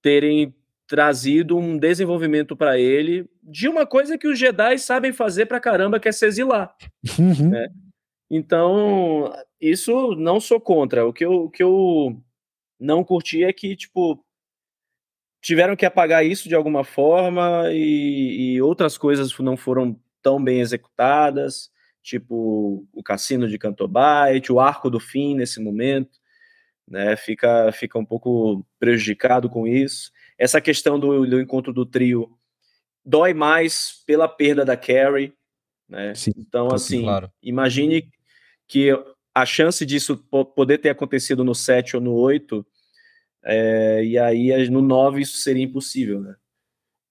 terem 0.00 0.54
trazido 0.86 1.56
um 1.56 1.78
desenvolvimento 1.78 2.56
para 2.56 2.78
ele 2.78 3.29
de 3.42 3.68
uma 3.68 3.86
coisa 3.86 4.18
que 4.18 4.28
os 4.28 4.38
Jedi 4.38 4.78
sabem 4.78 5.12
fazer 5.12 5.46
pra 5.46 5.60
caramba, 5.60 5.98
que 5.98 6.08
é 6.08 6.12
se 6.12 6.26
exilar. 6.26 6.74
Uhum. 7.18 7.50
Né? 7.50 7.68
Então, 8.30 9.32
isso 9.60 10.14
não 10.14 10.38
sou 10.38 10.60
contra. 10.60 11.06
O 11.06 11.12
que, 11.12 11.24
eu, 11.24 11.44
o 11.44 11.50
que 11.50 11.62
eu 11.62 12.22
não 12.78 13.02
curti 13.02 13.42
é 13.42 13.52
que, 13.52 13.74
tipo, 13.74 14.24
tiveram 15.40 15.74
que 15.74 15.86
apagar 15.86 16.24
isso 16.24 16.48
de 16.48 16.54
alguma 16.54 16.84
forma 16.84 17.64
e, 17.72 18.54
e 18.54 18.62
outras 18.62 18.96
coisas 18.96 19.36
não 19.38 19.56
foram 19.56 19.98
tão 20.22 20.42
bem 20.42 20.60
executadas, 20.60 21.70
tipo 22.02 22.86
o 22.92 23.02
Cassino 23.02 23.48
de 23.48 23.58
Cantobite, 23.58 24.52
o 24.52 24.60
Arco 24.60 24.90
do 24.90 25.00
Fim 25.00 25.34
nesse 25.34 25.60
momento, 25.60 26.18
né? 26.86 27.16
Fica, 27.16 27.72
fica 27.72 27.98
um 27.98 28.04
pouco 28.04 28.64
prejudicado 28.78 29.48
com 29.48 29.66
isso. 29.66 30.10
Essa 30.38 30.60
questão 30.60 30.98
do, 30.98 31.26
do 31.26 31.40
encontro 31.40 31.72
do 31.72 31.86
trio 31.86 32.38
dói 33.10 33.34
mais 33.34 34.02
pela 34.06 34.28
perda 34.28 34.64
da 34.64 34.76
Carrie, 34.76 35.32
né? 35.88 36.14
Sim, 36.14 36.32
então, 36.36 36.72
assim, 36.72 37.02
claro. 37.02 37.30
imagine 37.42 38.08
que 38.66 38.90
a 39.34 39.44
chance 39.44 39.84
disso 39.84 40.16
poder 40.54 40.78
ter 40.78 40.90
acontecido 40.90 41.44
no 41.44 41.54
7 41.54 41.96
ou 41.96 42.02
no 42.02 42.14
8, 42.14 42.66
é, 43.42 44.04
e 44.04 44.18
aí 44.18 44.68
no 44.70 44.80
9 44.80 45.20
isso 45.20 45.38
seria 45.38 45.64
impossível, 45.64 46.20
né? 46.20 46.36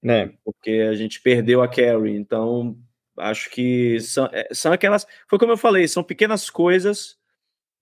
né? 0.01 0.33
Porque 0.43 0.87
a 0.89 0.93
gente 0.95 1.21
perdeu 1.21 1.61
a 1.61 1.67
Carrie, 1.67 2.15
então 2.15 2.77
Acho 3.19 3.49
que 3.49 3.99
são, 3.99 4.25
é, 4.31 4.47
são 4.53 4.71
aquelas. 4.71 5.05
Foi 5.27 5.37
como 5.37 5.51
eu 5.51 5.57
falei, 5.57 5.87
são 5.87 6.03
pequenas 6.03 6.49
coisas 6.49 7.17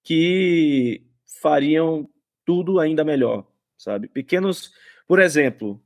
que 0.03 1.05
fariam 1.41 2.09
tudo 2.43 2.79
ainda 2.79 3.03
melhor, 3.03 3.45
sabe? 3.77 4.07
Pequenos. 4.07 4.71
Por 5.07 5.19
exemplo, 5.19 5.81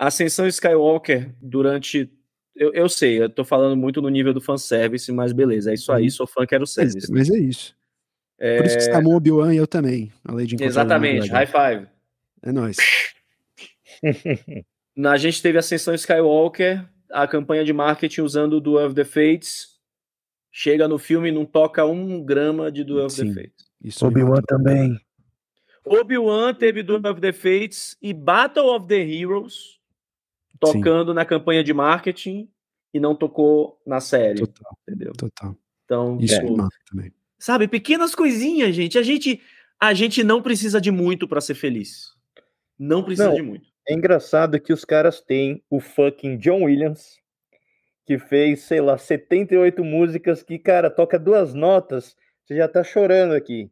a 0.00 0.06
Ascensão 0.06 0.46
Skywalker 0.46 1.30
durante. 1.42 2.10
Eu, 2.56 2.72
eu 2.72 2.88
sei, 2.88 3.22
eu 3.22 3.28
tô 3.28 3.44
falando 3.44 3.76
muito 3.76 4.00
no 4.00 4.08
nível 4.08 4.32
do 4.32 4.40
fanservice, 4.40 5.12
mas 5.12 5.30
beleza, 5.30 5.70
é 5.70 5.74
isso 5.74 5.92
aí, 5.92 6.04
uhum. 6.04 6.10
sou 6.10 6.26
fã, 6.26 6.46
quero 6.46 6.66
ser. 6.66 6.84
Mas, 6.86 7.10
mas 7.10 7.30
é 7.30 7.38
isso. 7.38 7.76
É... 8.38 8.56
Por 8.56 8.66
isso 8.66 8.76
que 8.76 8.82
você 8.84 8.92
chamou 8.92 9.14
Obi-Wan 9.14 9.52
e 9.52 9.58
eu 9.58 9.66
também, 9.66 10.10
além 10.24 10.46
de 10.46 10.62
Exatamente, 10.62 11.28
high 11.28 11.46
five. 11.46 11.86
É 12.42 12.50
nóis. 12.50 12.78
a 15.06 15.16
gente 15.18 15.42
teve 15.42 15.58
a 15.58 15.60
Ascensão 15.60 15.94
Skywalker, 15.94 16.82
a 17.10 17.28
campanha 17.28 17.62
de 17.62 17.72
marketing 17.74 18.22
usando 18.22 18.58
Duel 18.58 18.86
of 18.86 18.94
the 18.94 19.04
Fates. 19.04 19.78
Chega 20.50 20.88
no 20.88 20.98
filme 20.98 21.28
e 21.28 21.32
não 21.32 21.44
toca 21.44 21.84
um 21.84 22.24
grama 22.24 22.72
de 22.72 22.84
Duel 22.84 23.06
of 23.06 23.16
the 23.16 23.32
Fates. 23.34 24.02
Obi-Wan 24.02 24.40
também. 24.48 24.98
Obi-Wan 25.84 26.54
teve 26.54 26.82
Duel 26.82 27.02
of 27.04 27.20
the 27.20 27.32
Fates 27.32 27.96
e 28.00 28.14
Battle 28.14 28.74
of 28.74 28.86
the 28.86 29.00
Heroes 29.00 29.79
tocando 30.60 31.12
Sim. 31.12 31.14
na 31.14 31.24
campanha 31.24 31.64
de 31.64 31.72
marketing 31.72 32.48
e 32.92 33.00
não 33.00 33.14
tocou 33.14 33.80
na 33.86 34.00
série. 34.00 34.40
Total. 34.40 34.78
Entendeu? 34.86 35.12
Total. 35.12 35.56
Então, 35.84 36.18
isso 36.20 36.34
é. 36.34 36.46
também. 36.90 37.12
Sabe, 37.38 37.66
pequenas 37.66 38.14
coisinhas, 38.14 38.74
gente. 38.74 38.98
A 38.98 39.02
gente 39.02 39.40
a 39.80 39.94
gente 39.94 40.22
não 40.22 40.42
precisa 40.42 40.78
de 40.78 40.90
muito 40.90 41.26
para 41.26 41.40
ser 41.40 41.54
feliz. 41.54 42.10
Não 42.78 43.02
precisa 43.02 43.28
não. 43.28 43.34
de 43.34 43.42
muito. 43.42 43.66
É 43.88 43.94
engraçado 43.94 44.60
que 44.60 44.74
os 44.74 44.84
caras 44.84 45.22
têm 45.22 45.64
o 45.70 45.80
fucking 45.80 46.36
John 46.36 46.64
Williams, 46.64 47.18
que 48.04 48.18
fez, 48.18 48.60
sei 48.60 48.80
lá, 48.80 48.98
78 48.98 49.82
músicas 49.82 50.42
que, 50.42 50.58
cara, 50.58 50.90
toca 50.90 51.18
duas 51.18 51.54
notas, 51.54 52.14
você 52.44 52.56
já 52.56 52.68
tá 52.68 52.84
chorando 52.84 53.32
aqui. 53.32 53.70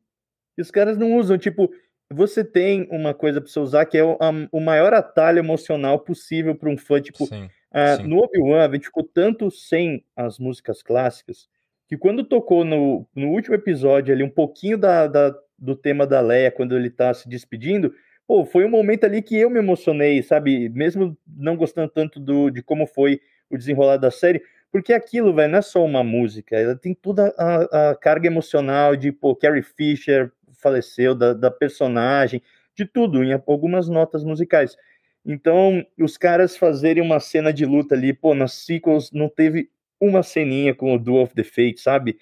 E 0.57 0.63
os 0.63 0.71
caras 0.71 0.97
não 0.97 1.15
usam, 1.15 1.37
tipo, 1.37 1.71
você 2.11 2.45
tem 2.45 2.89
uma 2.91 3.13
coisa 3.13 3.41
para 3.41 3.51
você 3.51 3.61
usar 3.61 3.87
que 3.87 3.99
é 3.99 4.05
o, 4.05 4.17
a, 4.21 4.31
o 4.51 4.61
maior 4.61 4.95
atalho 4.95 5.39
emocional 5.39 5.99
possível 5.99 6.55
para 6.55 6.69
um 6.69 6.77
fã, 6.77 7.01
tipo, 7.01 7.27
sim, 7.27 7.45
uh, 7.45 7.97
sim. 7.97 8.07
no 8.07 8.19
Obi-Wan 8.19 8.65
a 8.65 8.73
gente 8.73 8.87
ficou 8.87 9.05
tanto 9.05 9.51
sem 9.51 10.05
as 10.17 10.39
músicas 10.39 10.83
clássicas 10.83 11.49
que 11.89 11.97
quando 11.97 12.23
tocou 12.23 12.65
no, 12.65 13.09
no 13.15 13.29
último 13.29 13.55
episódio 13.55 14.15
ali 14.15 14.23
um 14.23 14.31
pouquinho 14.31 14.77
da, 14.77 15.07
da, 15.07 15.35
do 15.59 15.75
tema 15.75 16.07
da 16.07 16.21
Leia, 16.21 16.51
quando 16.51 16.77
ele 16.77 16.91
tá 16.91 17.13
se 17.15 17.27
despedindo, 17.27 17.93
pô, 18.27 18.45
foi 18.45 18.65
um 18.67 18.69
momento 18.69 19.05
ali 19.05 19.23
que 19.23 19.37
eu 19.37 19.49
me 19.49 19.59
emocionei, 19.59 20.23
sabe? 20.23 20.69
Mesmo 20.69 21.17
não 21.27 21.57
gostando 21.57 21.89
tanto 21.89 22.21
do, 22.21 22.51
de 22.51 22.63
como 22.63 22.87
foi 22.87 23.21
o 23.49 23.57
desenrolar 23.57 23.97
da 23.97 24.11
série, 24.11 24.43
porque 24.71 24.93
aquilo, 24.93 25.35
velho, 25.35 25.51
não 25.51 25.59
é 25.61 25.63
só 25.63 25.83
uma 25.83 26.05
música, 26.05 26.57
ela 26.57 26.77
tem 26.77 26.93
toda 26.93 27.35
a, 27.39 27.91
a 27.91 27.97
carga 27.97 28.27
emocional 28.27 28.95
de, 28.95 29.11
pô, 29.11 29.35
Carrie 29.35 29.63
Fisher 29.63 30.31
faleceu, 30.59 31.15
da, 31.15 31.33
da, 31.33 31.51
personagem, 31.51 32.43
de 32.75 32.85
tudo, 32.85 33.25
em 33.25 33.33
algumas 33.33 33.89
notas 33.89 34.25
musicais. 34.25 34.77
Então, 35.25 35.85
os 35.99 36.17
caras 36.17 36.57
fazerem 36.57 37.03
uma 37.03 37.21
cena 37.21 37.53
de 37.53 37.67
luta 37.67 37.95
ali, 37.95 38.13
pô, 38.13 38.35
nas 38.35 38.53
sequels 38.53 39.11
não 39.13 39.29
teve 39.29 39.71
uma 40.01 40.23
ceninha 40.23 40.75
com 40.75 40.95
o 40.95 40.99
Duel 40.99 41.23
of 41.23 41.35
the 41.35 41.45
Fate, 41.45 41.81
sabe? 41.81 42.19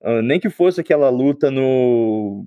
Uh, 0.00 0.22
nem 0.22 0.40
que 0.40 0.48
fosse 0.48 0.80
aquela 0.80 1.10
luta 1.10 1.50
no 1.50 2.46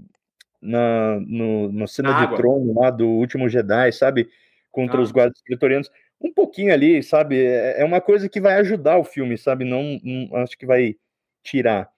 na, 0.63 1.19
no, 1.19 1.71
na 1.71 1.87
cena 1.87 2.25
de 2.25 2.35
trono 2.35 2.73
lá 2.79 2.89
do 2.89 3.07
último 3.07 3.49
Jedi, 3.49 3.91
sabe? 3.91 4.29
Contra 4.71 4.97
ah. 4.97 5.01
os 5.01 5.11
guardas 5.11 5.41
pretorianos. 5.41 5.91
Um 6.19 6.33
pouquinho 6.33 6.73
ali, 6.73 7.03
sabe? 7.03 7.43
É, 7.43 7.81
é 7.81 7.85
uma 7.85 7.99
coisa 7.99 8.29
que 8.29 8.39
vai 8.39 8.55
ajudar 8.55 8.97
o 8.97 9.03
filme, 9.03 9.37
sabe? 9.37 9.65
Não, 9.65 9.99
não 10.03 10.37
acho 10.37 10.57
que 10.57 10.65
vai 10.65 10.95
tirar. 11.43 11.92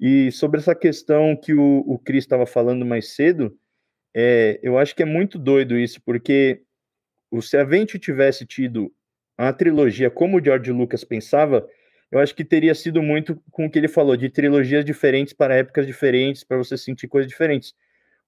E 0.00 0.30
sobre 0.32 0.60
essa 0.60 0.74
questão 0.74 1.36
que 1.36 1.54
o, 1.54 1.84
o 1.86 1.98
Chris 1.98 2.24
estava 2.24 2.46
falando 2.46 2.84
mais 2.84 3.14
cedo, 3.14 3.56
é, 4.14 4.58
eu 4.62 4.78
acho 4.78 4.94
que 4.94 5.02
é 5.02 5.06
muito 5.06 5.38
doido 5.38 5.78
isso, 5.78 6.00
porque 6.04 6.62
se 7.40 7.56
a 7.56 7.64
Vente 7.64 7.98
tivesse 7.98 8.46
tido 8.46 8.92
a 9.36 9.52
trilogia 9.52 10.10
como 10.10 10.38
o 10.38 10.44
George 10.44 10.72
Lucas 10.72 11.04
pensava, 11.04 11.66
eu 12.10 12.18
acho 12.18 12.34
que 12.34 12.44
teria 12.44 12.74
sido 12.74 13.02
muito 13.02 13.42
com 13.50 13.66
o 13.66 13.70
que 13.70 13.78
ele 13.78 13.88
falou, 13.88 14.16
de 14.16 14.30
trilogias 14.30 14.84
diferentes 14.84 15.34
para 15.34 15.56
épocas 15.56 15.86
diferentes, 15.86 16.44
para 16.44 16.56
você 16.56 16.76
sentir 16.78 17.08
coisas 17.08 17.28
diferentes 17.30 17.74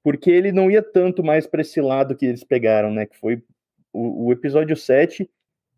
porque 0.02 0.30
ele 0.30 0.52
não 0.52 0.70
ia 0.70 0.82
tanto 0.82 1.22
mais 1.22 1.46
para 1.46 1.60
esse 1.60 1.80
lado 1.80 2.16
que 2.16 2.26
eles 2.26 2.44
pegaram, 2.44 2.90
né? 2.90 3.06
Que 3.06 3.16
foi 3.16 3.42
o, 3.92 4.26
o, 4.26 4.32
episódio 4.32 4.76
7 4.76 5.28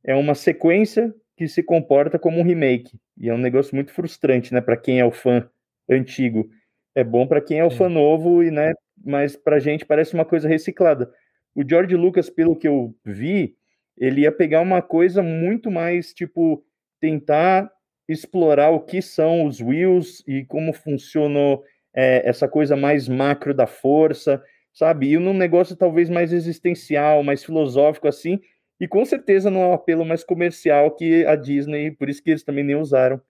é 0.04 0.14
uma 0.14 0.34
sequência 0.34 1.14
que 1.36 1.48
se 1.48 1.62
comporta 1.62 2.18
como 2.18 2.38
um 2.38 2.44
remake. 2.44 2.98
E 3.18 3.28
é 3.28 3.34
um 3.34 3.38
negócio 3.38 3.74
muito 3.74 3.92
frustrante, 3.92 4.52
né? 4.52 4.60
Para 4.60 4.76
quem 4.76 5.00
é 5.00 5.04
o 5.04 5.10
fã 5.10 5.48
antigo. 5.90 6.48
É 6.94 7.04
bom 7.04 7.26
para 7.26 7.40
quem 7.40 7.58
é 7.60 7.64
o 7.64 7.70
fã 7.70 7.88
novo, 7.88 8.42
e, 8.42 8.50
né? 8.50 8.72
Mas 9.04 9.36
pra 9.36 9.58
gente 9.58 9.84
parece 9.86 10.14
uma 10.14 10.24
coisa 10.24 10.48
reciclada. 10.48 11.10
O 11.54 11.62
George 11.68 11.96
Lucas, 11.96 12.30
pelo 12.30 12.56
que 12.56 12.68
eu 12.68 12.94
vi, 13.04 13.56
ele 13.96 14.22
ia 14.22 14.32
pegar 14.32 14.60
uma 14.60 14.82
coisa 14.82 15.22
muito 15.22 15.70
mais, 15.70 16.12
tipo, 16.14 16.64
tentar 17.00 17.70
explorar 18.08 18.70
o 18.70 18.80
que 18.80 19.00
são 19.02 19.44
os 19.44 19.60
wheels 19.60 20.22
e 20.26 20.44
como 20.44 20.72
funcionou 20.72 21.62
é, 21.94 22.28
essa 22.28 22.48
coisa 22.48 22.76
mais 22.76 23.08
macro 23.08 23.54
da 23.54 23.66
força, 23.66 24.42
sabe? 24.72 25.12
E 25.12 25.18
num 25.18 25.34
negócio 25.34 25.76
talvez 25.76 26.08
mais 26.10 26.32
existencial, 26.32 27.22
mais 27.22 27.44
filosófico 27.44 28.08
assim, 28.08 28.40
E 28.80 28.88
com 28.88 29.04
certeza 29.04 29.50
não 29.50 29.60
é 29.62 29.66
um 29.68 29.72
apelo 29.74 30.04
mais 30.06 30.24
comercial 30.24 30.90
que 30.96 31.24
a 31.26 31.36
Disney, 31.36 31.90
por 31.92 32.08
isso 32.08 32.22
que 32.22 32.30
eles 32.30 32.42
também 32.44 32.64
nem 32.64 32.76
usaram 32.76 33.20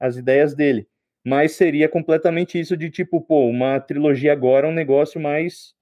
as 0.00 0.16
ideias 0.16 0.54
dele. 0.54 0.86
Mas 1.24 1.52
seria 1.52 1.88
completamente 1.88 2.58
isso 2.58 2.76
de 2.76 2.90
tipo, 2.90 3.20
pô, 3.20 3.46
uma 3.46 3.78
trilogia 3.78 4.32
agora 4.32 4.66
é 4.66 4.70
um 4.70 4.74
negócio 4.74 5.20
mais, 5.20 5.74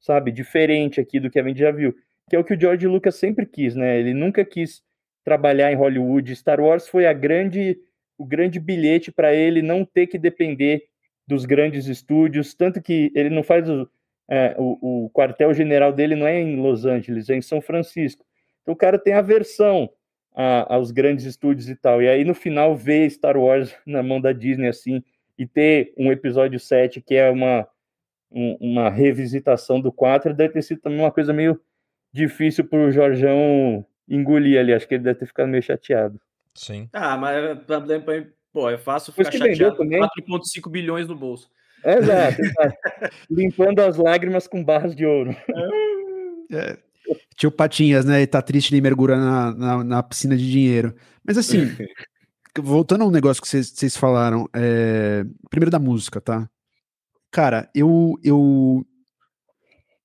sabe, 0.00 0.32
diferente 0.32 1.00
aqui 1.00 1.20
do 1.20 1.30
que 1.30 1.38
a 1.38 1.42
gente 1.42 1.60
já 1.60 1.70
viu. 1.70 1.94
Que 2.28 2.36
é 2.36 2.38
o 2.38 2.44
que 2.44 2.54
o 2.54 2.60
George 2.60 2.86
Lucas 2.86 3.16
sempre 3.16 3.46
quis, 3.46 3.74
né? 3.74 3.98
Ele 3.98 4.12
nunca 4.12 4.44
quis 4.44 4.82
trabalhar 5.24 5.72
em 5.72 5.76
Hollywood. 5.76 6.34
Star 6.34 6.60
Wars 6.60 6.88
foi 6.88 7.06
a 7.06 7.12
grande, 7.12 7.78
o 8.18 8.24
grande 8.24 8.58
bilhete 8.58 9.12
para 9.12 9.34
ele 9.34 9.62
não 9.62 9.84
ter 9.84 10.06
que 10.06 10.18
depender 10.18 10.84
dos 11.26 11.44
grandes 11.44 11.86
estúdios, 11.86 12.54
tanto 12.54 12.82
que 12.82 13.12
ele 13.14 13.30
não 13.30 13.42
faz 13.42 13.68
o, 13.68 13.88
é, 14.28 14.54
o, 14.58 15.04
o 15.04 15.10
quartel-general 15.10 15.92
dele 15.92 16.16
não 16.16 16.26
é 16.26 16.40
em 16.40 16.56
Los 16.56 16.84
Angeles, 16.84 17.30
é 17.30 17.36
em 17.36 17.42
São 17.42 17.60
Francisco. 17.60 18.24
Então 18.62 18.74
o 18.74 18.76
cara 18.76 18.98
tem 18.98 19.14
aversão 19.14 19.88
a, 20.34 20.74
aos 20.74 20.90
grandes 20.90 21.24
estúdios 21.24 21.68
e 21.68 21.76
tal. 21.76 22.02
E 22.02 22.08
aí 22.08 22.24
no 22.24 22.34
final 22.34 22.76
ver 22.76 23.10
Star 23.10 23.36
Wars 23.36 23.74
na 23.86 24.02
mão 24.02 24.20
da 24.20 24.32
Disney 24.32 24.68
assim 24.68 25.02
e 25.38 25.46
ter 25.46 25.92
um 25.96 26.12
episódio 26.12 26.58
7 26.58 27.00
que 27.00 27.14
é 27.14 27.30
uma, 27.30 27.66
um, 28.30 28.56
uma 28.60 28.90
revisitação 28.90 29.80
do 29.80 29.92
4 29.92 30.34
deve 30.34 30.54
ter 30.54 30.62
sido 30.62 30.80
também 30.80 31.00
uma 31.00 31.12
coisa 31.12 31.32
meio 31.32 31.60
difícil 32.12 32.64
para 32.64 32.78
o 32.78 32.92
Jorjão 32.92 33.84
engolir 34.08 34.60
ali. 34.60 34.72
Acho 34.72 34.86
que 34.86 34.94
ele 34.94 35.04
deve 35.04 35.18
ter 35.18 35.26
ficado 35.26 35.48
meio 35.48 35.62
chateado. 35.62 36.20
Sim. 36.54 36.88
Ah, 36.92 37.16
mas 37.16 37.58
pô, 38.52 38.68
é 38.68 38.76
fácil 38.76 39.12
ficar 39.12 39.32
chateado 39.32 39.76
com 39.76 39.84
4,5 39.84 40.70
bilhões 40.70 41.08
no 41.08 41.16
bolso. 41.16 41.50
Exato, 41.84 42.40
exato. 42.40 42.76
limpando 43.30 43.80
as 43.80 43.96
lágrimas 43.96 44.46
com 44.46 44.62
barras 44.62 44.94
de 44.94 45.04
ouro. 45.04 45.34
É, 46.52 46.78
Tio 47.36 47.50
Patinhas, 47.50 48.04
né? 48.04 48.22
E 48.22 48.26
tá 48.26 48.40
triste, 48.42 48.72
ele 48.72 48.80
mergulha 48.80 49.16
na, 49.16 49.54
na, 49.54 49.84
na, 49.84 50.02
piscina 50.02 50.36
de 50.36 50.50
dinheiro. 50.50 50.94
Mas 51.24 51.38
assim, 51.38 51.70
voltando 52.60 53.04
ao 53.04 53.10
negócio 53.10 53.42
que 53.42 53.48
vocês 53.48 53.96
falaram, 53.96 54.48
é... 54.54 55.24
primeiro 55.50 55.70
da 55.70 55.78
música, 55.78 56.20
tá? 56.20 56.48
Cara, 57.30 57.70
eu, 57.74 58.18
eu, 58.22 58.84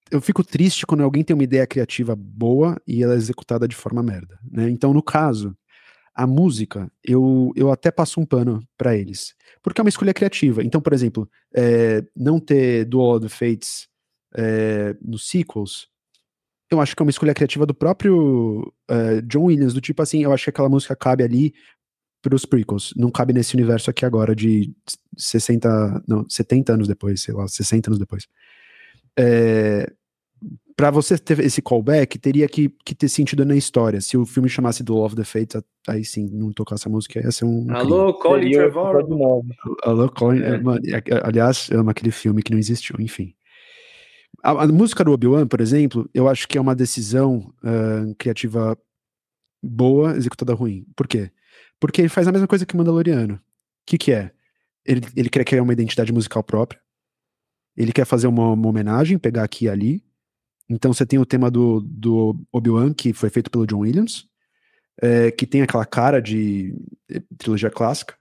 eu 0.09 0.21
fico 0.21 0.43
triste 0.43 0.85
quando 0.85 1.03
alguém 1.03 1.23
tem 1.23 1.33
uma 1.33 1.43
ideia 1.43 1.67
criativa 1.67 2.15
boa 2.15 2.81
e 2.87 3.03
ela 3.03 3.13
é 3.13 3.17
executada 3.17 3.67
de 3.67 3.75
forma 3.75 4.01
merda, 4.01 4.39
né? 4.49 4.69
Então, 4.69 4.93
no 4.93 5.03
caso, 5.03 5.55
a 6.15 6.25
música, 6.25 6.91
eu, 7.03 7.51
eu 7.55 7.71
até 7.71 7.91
passo 7.91 8.19
um 8.19 8.25
pano 8.25 8.65
para 8.77 8.95
eles, 8.95 9.35
porque 9.61 9.79
é 9.79 9.83
uma 9.83 9.89
escolha 9.89 10.13
criativa. 10.13 10.63
Então, 10.63 10.81
por 10.81 10.93
exemplo, 10.93 11.29
é, 11.53 12.03
não 12.15 12.39
ter 12.39 12.85
Duel 12.85 13.17
of 13.17 13.29
Fates 13.29 13.87
é, 14.35 14.95
nos 15.01 15.29
sequels, 15.29 15.87
eu 16.69 16.81
acho 16.81 16.95
que 16.95 17.01
é 17.01 17.05
uma 17.05 17.09
escolha 17.09 17.33
criativa 17.33 17.65
do 17.65 17.73
próprio 17.73 18.73
uh, 18.89 19.21
John 19.23 19.45
Williams, 19.45 19.73
do 19.73 19.81
tipo 19.81 20.01
assim, 20.01 20.23
eu 20.23 20.33
acho 20.33 20.45
que 20.45 20.49
aquela 20.49 20.69
música 20.69 20.95
cabe 20.95 21.23
ali 21.23 21.53
pros 22.21 22.45
prequels, 22.45 22.93
não 22.97 23.09
cabe 23.09 23.31
nesse 23.31 23.55
universo 23.55 23.89
aqui 23.89 24.05
agora 24.05 24.35
de 24.35 24.73
60, 25.17 26.03
não, 26.07 26.25
70 26.27 26.73
anos 26.73 26.87
depois, 26.87 27.21
sei 27.21 27.33
lá, 27.33 27.47
60 27.47 27.89
anos 27.89 27.99
depois. 27.99 28.27
É, 29.17 29.91
para 30.75 30.91
você 30.91 31.17
ter 31.17 31.39
esse 31.39 31.61
callback, 31.61 32.19
teria 32.19 32.47
que, 32.47 32.69
que, 32.85 32.93
ter 32.93 33.09
sentido 33.09 33.43
na 33.43 33.55
história. 33.55 33.99
Se 33.99 34.15
o 34.15 34.25
filme 34.25 34.47
chamasse 34.47 34.83
do 34.83 34.93
Love 34.93 35.15
the 35.15 35.23
Fates, 35.23 35.59
aí 35.87 36.05
sim, 36.05 36.29
não 36.31 36.51
tocasse 36.51 36.87
a 36.87 36.91
música, 36.91 37.19
ia 37.19 37.31
ser 37.31 37.45
um. 37.45 37.65
Alô, 37.75 38.13
Colin 38.13 38.51
Trevorrow. 38.51 39.43
Alô, 39.81 40.09
Colin. 40.09 40.41
É. 40.41 40.61
Aliás, 41.23 41.69
eu 41.71 41.79
amo 41.79 41.89
aquele 41.89 42.11
filme 42.11 42.43
que 42.43 42.51
não 42.51 42.59
existiu, 42.59 42.95
enfim. 42.99 43.33
A, 44.43 44.63
a 44.63 44.67
música 44.67 45.03
do 45.03 45.11
Obi-Wan, 45.11 45.47
por 45.47 45.61
exemplo, 45.61 46.09
eu 46.13 46.27
acho 46.27 46.47
que 46.47 46.57
é 46.57 46.61
uma 46.61 46.75
decisão 46.75 47.53
uh, 47.63 48.13
criativa 48.15 48.77
boa, 49.61 50.15
executada 50.15 50.53
ruim. 50.53 50.85
Por 50.95 51.07
quê? 51.07 51.31
Porque 51.79 52.01
ele 52.01 52.09
faz 52.09 52.27
a 52.27 52.31
mesma 52.31 52.47
coisa 52.47 52.65
que 52.65 52.73
o 52.73 52.77
Mandaloriano. 52.77 53.35
O 53.35 53.39
que, 53.85 53.97
que 53.97 54.11
é? 54.11 54.31
Ele, 54.85 55.01
ele 55.15 55.29
quer 55.29 55.43
criar 55.43 55.63
uma 55.63 55.73
identidade 55.73 56.13
musical 56.13 56.43
própria. 56.43 56.79
Ele 57.75 57.91
quer 57.91 58.05
fazer 58.05 58.27
uma, 58.27 58.51
uma 58.51 58.69
homenagem, 58.69 59.17
pegar 59.17 59.43
aqui 59.43 59.65
e 59.65 59.69
ali. 59.69 60.03
Então 60.69 60.93
você 60.93 61.05
tem 61.05 61.19
o 61.19 61.25
tema 61.25 61.49
do, 61.49 61.81
do 61.81 62.39
Obi-Wan, 62.51 62.93
que 62.93 63.13
foi 63.13 63.29
feito 63.29 63.49
pelo 63.49 63.65
John 63.65 63.79
Williams, 63.79 64.27
é, 65.01 65.31
que 65.31 65.45
tem 65.45 65.61
aquela 65.61 65.85
cara 65.85 66.21
de 66.21 66.75
trilogia 67.37 67.69
clássica. 67.69 68.15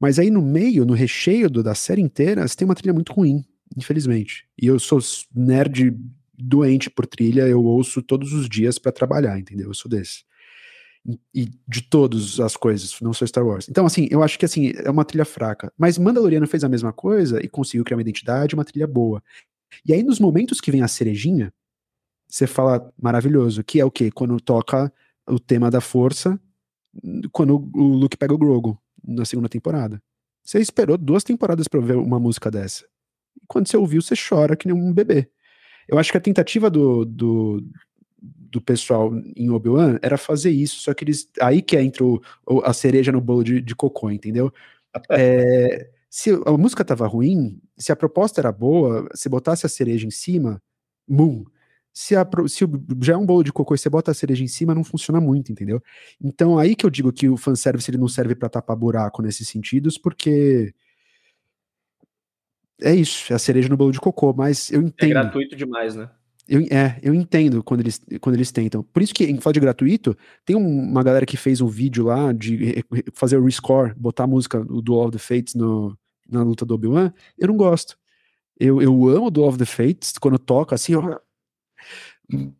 Mas 0.00 0.18
aí 0.18 0.30
no 0.30 0.42
meio, 0.42 0.84
no 0.84 0.94
recheio 0.94 1.50
do, 1.50 1.62
da 1.62 1.74
série 1.74 2.02
inteira, 2.02 2.46
você 2.46 2.56
tem 2.56 2.64
uma 2.64 2.74
trilha 2.74 2.92
muito 2.92 3.12
ruim 3.12 3.44
infelizmente. 3.78 4.46
E 4.60 4.66
eu 4.66 4.78
sou 4.78 5.00
nerd 5.34 5.96
doente 6.38 6.88
por 6.88 7.06
trilha, 7.06 7.42
eu 7.48 7.62
ouço 7.64 8.00
todos 8.00 8.32
os 8.32 8.48
dias 8.48 8.78
para 8.78 8.92
trabalhar, 8.92 9.38
entendeu? 9.38 9.68
Eu 9.68 9.74
sou 9.74 9.90
desse. 9.90 10.24
E 11.34 11.50
de 11.66 11.82
todas 11.82 12.38
as 12.38 12.56
coisas, 12.56 13.00
não 13.00 13.12
sou 13.12 13.26
Star 13.26 13.44
Wars. 13.46 13.68
Então, 13.68 13.86
assim, 13.86 14.08
eu 14.10 14.22
acho 14.22 14.38
que 14.38 14.44
assim, 14.44 14.72
é 14.76 14.90
uma 14.90 15.04
trilha 15.04 15.24
fraca. 15.24 15.72
Mas 15.76 15.98
Mandaloriano 15.98 16.46
fez 16.46 16.62
a 16.64 16.68
mesma 16.68 16.92
coisa 16.92 17.42
e 17.42 17.48
conseguiu 17.48 17.84
criar 17.84 17.96
uma 17.96 18.02
identidade, 18.02 18.54
uma 18.54 18.64
trilha 18.64 18.86
boa. 18.86 19.22
E 19.84 19.92
aí, 19.92 20.02
nos 20.02 20.20
momentos 20.20 20.60
que 20.60 20.70
vem 20.70 20.82
a 20.82 20.88
cerejinha, 20.88 21.52
você 22.28 22.46
fala 22.46 22.92
maravilhoso, 23.00 23.64
que 23.64 23.80
é 23.80 23.84
o 23.84 23.90
quê? 23.90 24.10
Quando 24.10 24.38
toca 24.40 24.92
o 25.26 25.38
tema 25.38 25.70
da 25.70 25.80
força, 25.80 26.38
quando 27.32 27.70
o 27.74 27.82
Luke 27.94 28.16
pega 28.16 28.34
o 28.34 28.38
Grogu 28.38 28.78
na 29.02 29.24
segunda 29.24 29.48
temporada. 29.48 30.02
Você 30.44 30.58
esperou 30.58 30.96
duas 30.96 31.24
temporadas 31.24 31.68
para 31.68 31.80
ver 31.80 31.96
uma 31.96 32.18
música 32.18 32.50
dessa 32.50 32.84
quando 33.46 33.68
você 33.68 33.76
ouviu, 33.76 34.02
você 34.02 34.14
chora 34.16 34.56
que 34.56 34.66
nem 34.66 34.76
um 34.76 34.92
bebê. 34.92 35.28
Eu 35.88 35.98
acho 35.98 36.10
que 36.12 36.18
a 36.18 36.20
tentativa 36.20 36.68
do, 36.68 37.04
do, 37.04 37.62
do 38.20 38.60
pessoal 38.60 39.10
em 39.36 39.50
Obi-Wan 39.50 39.98
era 40.02 40.18
fazer 40.18 40.50
isso, 40.50 40.80
só 40.80 40.92
que 40.92 41.04
eles. 41.04 41.30
Aí 41.40 41.62
que 41.62 41.76
entra 41.78 42.04
o, 42.04 42.20
a 42.64 42.72
cereja 42.72 43.12
no 43.12 43.20
bolo 43.20 43.42
de, 43.42 43.60
de 43.60 43.74
cocô, 43.74 44.10
entendeu? 44.10 44.52
É, 45.10 45.90
se 46.10 46.30
a 46.30 46.50
música 46.56 46.84
tava 46.84 47.06
ruim, 47.06 47.60
se 47.76 47.92
a 47.92 47.96
proposta 47.96 48.40
era 48.40 48.50
boa, 48.50 49.06
se 49.14 49.28
botasse 49.28 49.66
a 49.66 49.68
cereja 49.68 50.06
em 50.06 50.10
cima, 50.10 50.60
boom. 51.06 51.44
Se, 51.92 52.16
a, 52.16 52.26
se 52.48 52.64
já 53.02 53.12
é 53.12 53.16
um 53.16 53.26
bolo 53.26 53.44
de 53.44 53.52
cocô 53.52 53.74
e 53.74 53.78
você 53.78 53.90
bota 53.90 54.10
a 54.10 54.14
cereja 54.14 54.42
em 54.42 54.48
cima, 54.48 54.74
não 54.74 54.82
funciona 54.82 55.20
muito, 55.20 55.52
entendeu? 55.52 55.82
Então 56.20 56.58
aí 56.58 56.74
que 56.74 56.86
eu 56.86 56.90
digo 56.90 57.12
que 57.12 57.28
o 57.28 57.36
fanservice 57.36 57.90
ele 57.90 57.98
não 57.98 58.08
serve 58.08 58.34
para 58.34 58.48
tapar 58.48 58.76
buraco 58.76 59.20
nesses 59.22 59.46
sentidos, 59.46 59.98
porque 59.98 60.74
é 62.80 62.94
isso, 62.94 63.32
é 63.32 63.36
a 63.36 63.38
cereja 63.38 63.68
no 63.68 63.76
bolo 63.76 63.92
de 63.92 64.00
cocô, 64.00 64.32
mas 64.32 64.70
eu 64.70 64.80
é 64.80 64.84
entendo. 64.84 65.10
É 65.10 65.14
gratuito 65.14 65.56
demais, 65.56 65.94
né? 65.96 66.08
Eu, 66.48 66.62
é, 66.70 66.98
eu 67.02 67.12
entendo 67.12 67.62
quando 67.62 67.80
eles, 67.80 68.00
quando 68.20 68.36
eles 68.36 68.50
tentam. 68.50 68.82
Por 68.82 69.02
isso 69.02 69.12
que, 69.12 69.24
em 69.24 69.38
falar 69.38 69.52
de 69.52 69.60
gratuito, 69.60 70.16
tem 70.46 70.56
uma 70.56 71.02
galera 71.02 71.26
que 71.26 71.36
fez 71.36 71.60
um 71.60 71.66
vídeo 71.66 72.04
lá 72.04 72.32
de 72.32 72.82
fazer 73.12 73.36
o 73.36 73.44
rescore, 73.44 73.92
botar 73.94 74.24
a 74.24 74.26
música 74.28 74.64
do 74.64 74.94
All 74.94 75.08
of 75.08 75.12
the 75.12 75.18
Fates 75.18 75.54
no, 75.54 75.96
na 76.26 76.42
luta 76.42 76.64
do 76.64 76.74
Obi-Wan. 76.74 77.12
Eu 77.36 77.48
não 77.48 77.56
gosto. 77.56 77.98
Eu, 78.58 78.80
eu 78.80 79.08
amo 79.08 79.30
do 79.30 79.42
All 79.42 79.50
of 79.50 79.58
the 79.58 79.66
Fates 79.66 80.12
quando 80.18 80.38
toca 80.38 80.74
assim, 80.74 80.94
ó, 80.94 81.18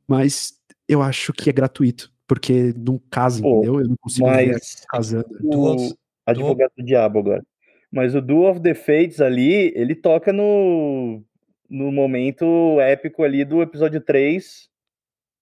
mas 0.07 0.55
eu 0.86 1.03
acho 1.03 1.32
que 1.32 1.49
é 1.49 1.53
gratuito, 1.53 2.12
porque 2.27 2.74
não 2.77 3.01
casa, 3.11 3.40
entendeu? 3.40 3.81
Eu 3.81 3.89
não 3.89 3.97
consigo 3.99 4.27
mas 4.27 4.47
ver 4.47 4.61
casando. 4.89 5.28
O 5.43 5.95
advogado 6.27 6.73
do 6.77 6.85
diabo 6.85 7.20
agora. 7.20 7.43
Mas 7.90 8.15
o 8.15 8.20
Duel 8.20 8.51
of 8.51 8.60
the 8.60 8.74
Fates 8.74 9.20
ali, 9.20 9.73
ele 9.74 9.94
toca 9.94 10.32
no, 10.32 11.23
no 11.69 11.90
momento 11.90 12.81
épico 12.81 13.23
ali 13.23 13.44
do 13.44 13.62
episódio 13.62 14.01
3 14.01 14.69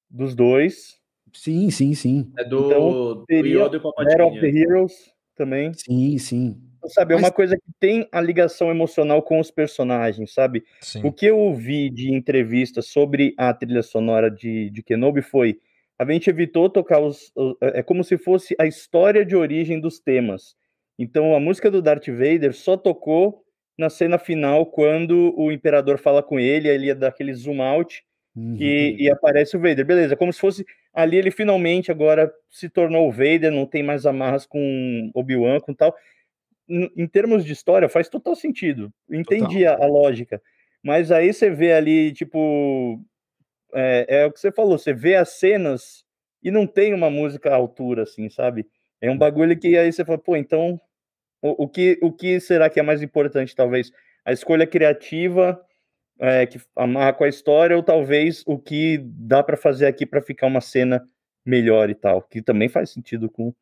dos 0.09 0.35
dois. 0.35 0.97
Sim, 1.33 1.71
sim, 1.71 1.95
sim. 1.95 2.33
É 2.39 2.45
do, 2.45 2.67
então, 2.67 3.25
teria 3.27 3.69
do 3.69 3.81
Battle 3.81 4.29
of 4.29 4.41
the 4.41 4.49
Heroes 4.49 5.13
também. 5.35 5.73
Sim, 5.75 6.17
sim. 6.19 6.57
Então, 6.79 6.89
sabe, 6.89 7.15
é 7.15 7.17
uma 7.17 7.33
coisa 7.33 7.57
que 7.57 7.73
tem 7.81 8.09
a 8.13 8.21
ligação 8.21 8.71
emocional 8.71 9.23
com 9.23 9.41
os 9.41 9.51
personagens, 9.51 10.33
sabe? 10.33 10.65
Sim. 10.81 11.03
O 11.05 11.13
que 11.13 11.27
eu 11.27 11.39
ouvi 11.39 11.91
de 11.91 12.15
entrevista 12.15 12.81
sobre 12.81 13.35
a 13.37 13.53
trilha 13.53 13.83
sonora 13.83 14.31
de, 14.31 14.71
de 14.71 14.83
Kenobi 14.83 15.21
foi 15.21 15.59
a 15.99 16.05
gente 16.11 16.29
evitou 16.29 16.69
tocar 16.69 17.01
os. 17.01 17.33
É 17.61 17.83
como 17.83 18.05
se 18.05 18.19
fosse 18.19 18.55
a 18.59 18.67
história 18.67 19.25
de 19.25 19.35
origem 19.35 19.81
dos 19.81 19.99
temas. 19.99 20.55
Então 20.99 21.35
a 21.35 21.41
música 21.41 21.71
do 21.71 21.83
Darth 21.83 22.07
Vader 22.09 22.55
só 22.55 22.77
tocou 22.77 23.45
na 23.79 23.91
cena 23.91 24.19
final 24.19 24.67
quando 24.67 25.35
o 25.37 25.53
imperador 25.53 25.99
fala 25.99 26.23
com 26.23 26.41
ele, 26.41 26.69
ele 26.69 26.87
ia 26.87 26.95
dar 26.95 27.09
aquele 27.09 27.35
zoom 27.35 27.63
out 27.63 28.03
uhum. 28.35 28.57
e, 28.59 28.97
e, 29.05 29.11
aparece 29.11 29.57
o 29.57 29.61
Vader. 29.61 29.85
Beleza, 29.85 30.17
como 30.17 30.33
se 30.33 30.41
fosse 30.41 30.65
ali 30.95 31.19
ele 31.19 31.31
finalmente 31.31 31.91
agora 31.91 32.33
se 32.51 32.71
tornou 32.71 33.07
o 33.07 33.13
Vader, 33.13 33.53
não 33.53 33.67
tem 33.67 33.83
mais 33.83 34.07
amarras 34.07 34.47
com 34.47 35.11
Obi-Wan, 35.15 35.61
com 35.61 35.75
tal. 35.75 35.95
Em, 36.69 36.91
em, 36.97 37.07
termos 37.07 37.45
de 37.45 37.53
história, 37.53 37.89
faz 37.89 38.09
total 38.09 38.35
sentido. 38.35 38.91
Entendi 39.11 39.67
a, 39.67 39.75
a, 39.75 39.87
lógica. 39.87 40.41
Mas 40.83 41.13
aí 41.13 41.33
você 41.33 41.51
vê 41.51 41.73
ali, 41.73 42.13
tipo. 42.13 43.01
É, 43.75 44.21
é 44.21 44.27
o 44.27 44.33
que 44.33 44.41
você 44.41 44.51
falou, 44.51 44.79
você 44.79 44.95
vê 44.95 45.17
as 45.17 45.31
cenas 45.39 46.05
e 46.43 46.51
não 46.51 46.67
tem 46.67 46.95
uma 46.95 47.11
música 47.11 47.51
à 47.51 47.57
altura, 47.57 48.05
assim, 48.05 48.31
sabe? 48.31 48.67
É 49.01 49.11
um 49.11 49.19
bagulho 49.19 49.59
que 49.59 49.77
aí 49.77 49.93
você 49.93 50.05
fala, 50.05 50.17
pô, 50.17 50.37
então 50.37 50.81
o, 51.51 51.65
o, 51.65 51.69
que, 51.69 51.99
o 52.03 52.13
que 52.13 52.41
será 52.41 52.69
que 52.69 52.81
é 52.81 52.83
mais 52.83 53.03
importante, 53.03 53.55
talvez? 53.55 53.91
A 54.25 54.33
escolha 54.33 54.67
criativa 54.67 55.61
é, 56.19 56.47
que 56.47 56.61
amarra 56.75 57.13
com 57.13 57.25
a 57.25 57.29
história, 57.29 57.77
ou 57.77 57.83
talvez 57.83 58.43
o 58.47 58.59
que 58.59 58.99
dá 59.05 59.43
para 59.43 59.57
fazer 59.57 59.87
aqui 59.87 60.07
para 60.07 60.23
ficar 60.23 60.47
uma 60.47 60.61
cena 60.61 61.07
melhor 61.45 61.91
e 61.91 61.95
tal, 61.95 62.23
que 62.23 62.43
também 62.43 62.69
faz 62.69 62.91
sentido 62.91 63.31
com, 63.31 63.55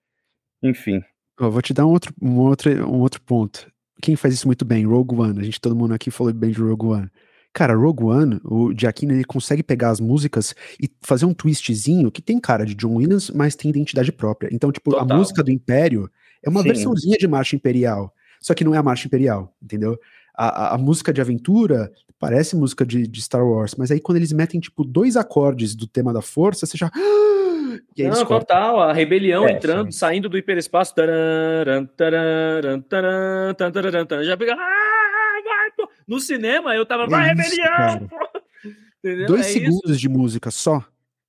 enfim. 0.62 1.02
Eu 1.38 1.50
vou 1.50 1.60
te 1.60 1.74
dar 1.74 1.84
um 1.84 1.90
outro, 1.90 2.14
um 2.20 2.38
outro, 2.38 2.70
um 2.88 3.00
outro 3.00 3.20
ponto. 3.20 3.70
Quem 4.00 4.16
faz 4.16 4.34
isso 4.34 4.46
muito 4.46 4.64
bem? 4.64 4.86
Rogue 4.86 5.14
One. 5.14 5.40
A 5.40 5.42
gente, 5.42 5.60
todo 5.60 5.76
mundo 5.76 5.94
aqui 5.94 6.10
falou 6.10 6.32
bem 6.32 6.50
de 6.50 6.60
Rogue 6.60 6.86
One. 6.86 7.10
Cara, 7.52 7.74
Rogue 7.74 8.04
One, 8.04 8.40
o 8.44 8.72
Giacchino, 8.76 9.12
ele 9.12 9.24
consegue 9.24 9.62
pegar 9.62 9.90
as 9.90 10.00
músicas 10.00 10.54
e 10.80 10.90
fazer 11.02 11.24
um 11.24 11.32
twistzinho 11.32 12.10
que 12.10 12.20
tem 12.20 12.40
cara 12.40 12.64
de 12.64 12.74
John 12.74 12.96
Williams, 12.96 13.30
mas 13.30 13.54
tem 13.54 13.70
identidade 13.70 14.10
própria. 14.10 14.48
Então, 14.52 14.72
tipo, 14.72 14.90
Total. 14.90 15.08
a 15.08 15.18
música 15.18 15.42
do 15.42 15.52
Império 15.52 16.10
é 16.44 16.48
uma 16.48 16.62
Sim. 16.62 16.68
versãozinha 16.68 17.16
de 17.16 17.26
Marcha 17.26 17.56
Imperial, 17.56 18.12
só 18.40 18.54
que 18.54 18.64
não 18.64 18.74
é 18.74 18.78
a 18.78 18.82
Marcha 18.82 19.06
Imperial, 19.06 19.54
entendeu? 19.62 19.98
A, 20.36 20.48
a, 20.48 20.74
a 20.74 20.78
música 20.78 21.12
de 21.12 21.20
aventura 21.20 21.92
parece 22.18 22.56
música 22.56 22.84
de, 22.84 23.06
de, 23.06 23.22
Star 23.22 23.46
Wars, 23.46 23.74
mas 23.76 23.90
aí 23.90 24.00
quando 24.00 24.16
eles 24.16 24.32
metem, 24.32 24.60
tipo, 24.60 24.84
dois 24.84 25.16
acordes 25.16 25.74
do 25.74 25.86
tema 25.86 26.12
da 26.12 26.22
força, 26.22 26.66
você 26.66 26.76
já... 26.76 26.90
E 27.96 28.02
aí 28.02 28.08
Não, 28.08 28.24
total, 28.24 28.80
a 28.80 28.92
rebelião 28.92 29.46
é, 29.46 29.52
entrando, 29.52 29.90
sim. 29.90 29.98
saindo 29.98 30.28
do 30.28 30.38
hiperespaço. 30.38 30.94
Taran, 30.94 31.86
taran, 31.96 32.80
taran, 32.82 34.22
já 34.22 34.36
pega. 34.36 34.54
Ah, 34.54 34.84
no 36.06 36.20
cinema 36.20 36.74
eu 36.74 36.84
tava. 36.84 37.06
Vai, 37.06 37.28
rebelião! 37.28 38.08
Dois 39.26 39.46
é 39.46 39.50
segundos 39.50 39.90
isso. 39.90 40.00
de 40.00 40.08
música 40.08 40.50
só. 40.50 40.82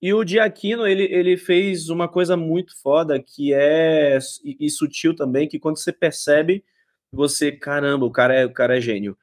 E 0.06 0.14
o 0.14 0.24
Diaquino, 0.24 0.86
ele, 0.86 1.06
ele 1.06 1.36
fez 1.36 1.90
uma 1.90 2.08
coisa 2.08 2.38
muito 2.38 2.80
foda, 2.80 3.20
que 3.20 3.52
é. 3.56 4.20
E, 4.44 4.68
e 4.68 4.70
sutil 4.70 5.16
também, 5.16 5.48
que 5.48 5.58
quando 5.58 5.80
você 5.80 5.92
percebe, 5.92 6.64
você, 7.12 7.52
caramba, 7.52 8.06
o 8.06 8.12
cara 8.12 8.36
é, 8.36 8.46
o 8.46 8.54
cara 8.54 8.78
é 8.78 8.82
gênio. 8.82 9.18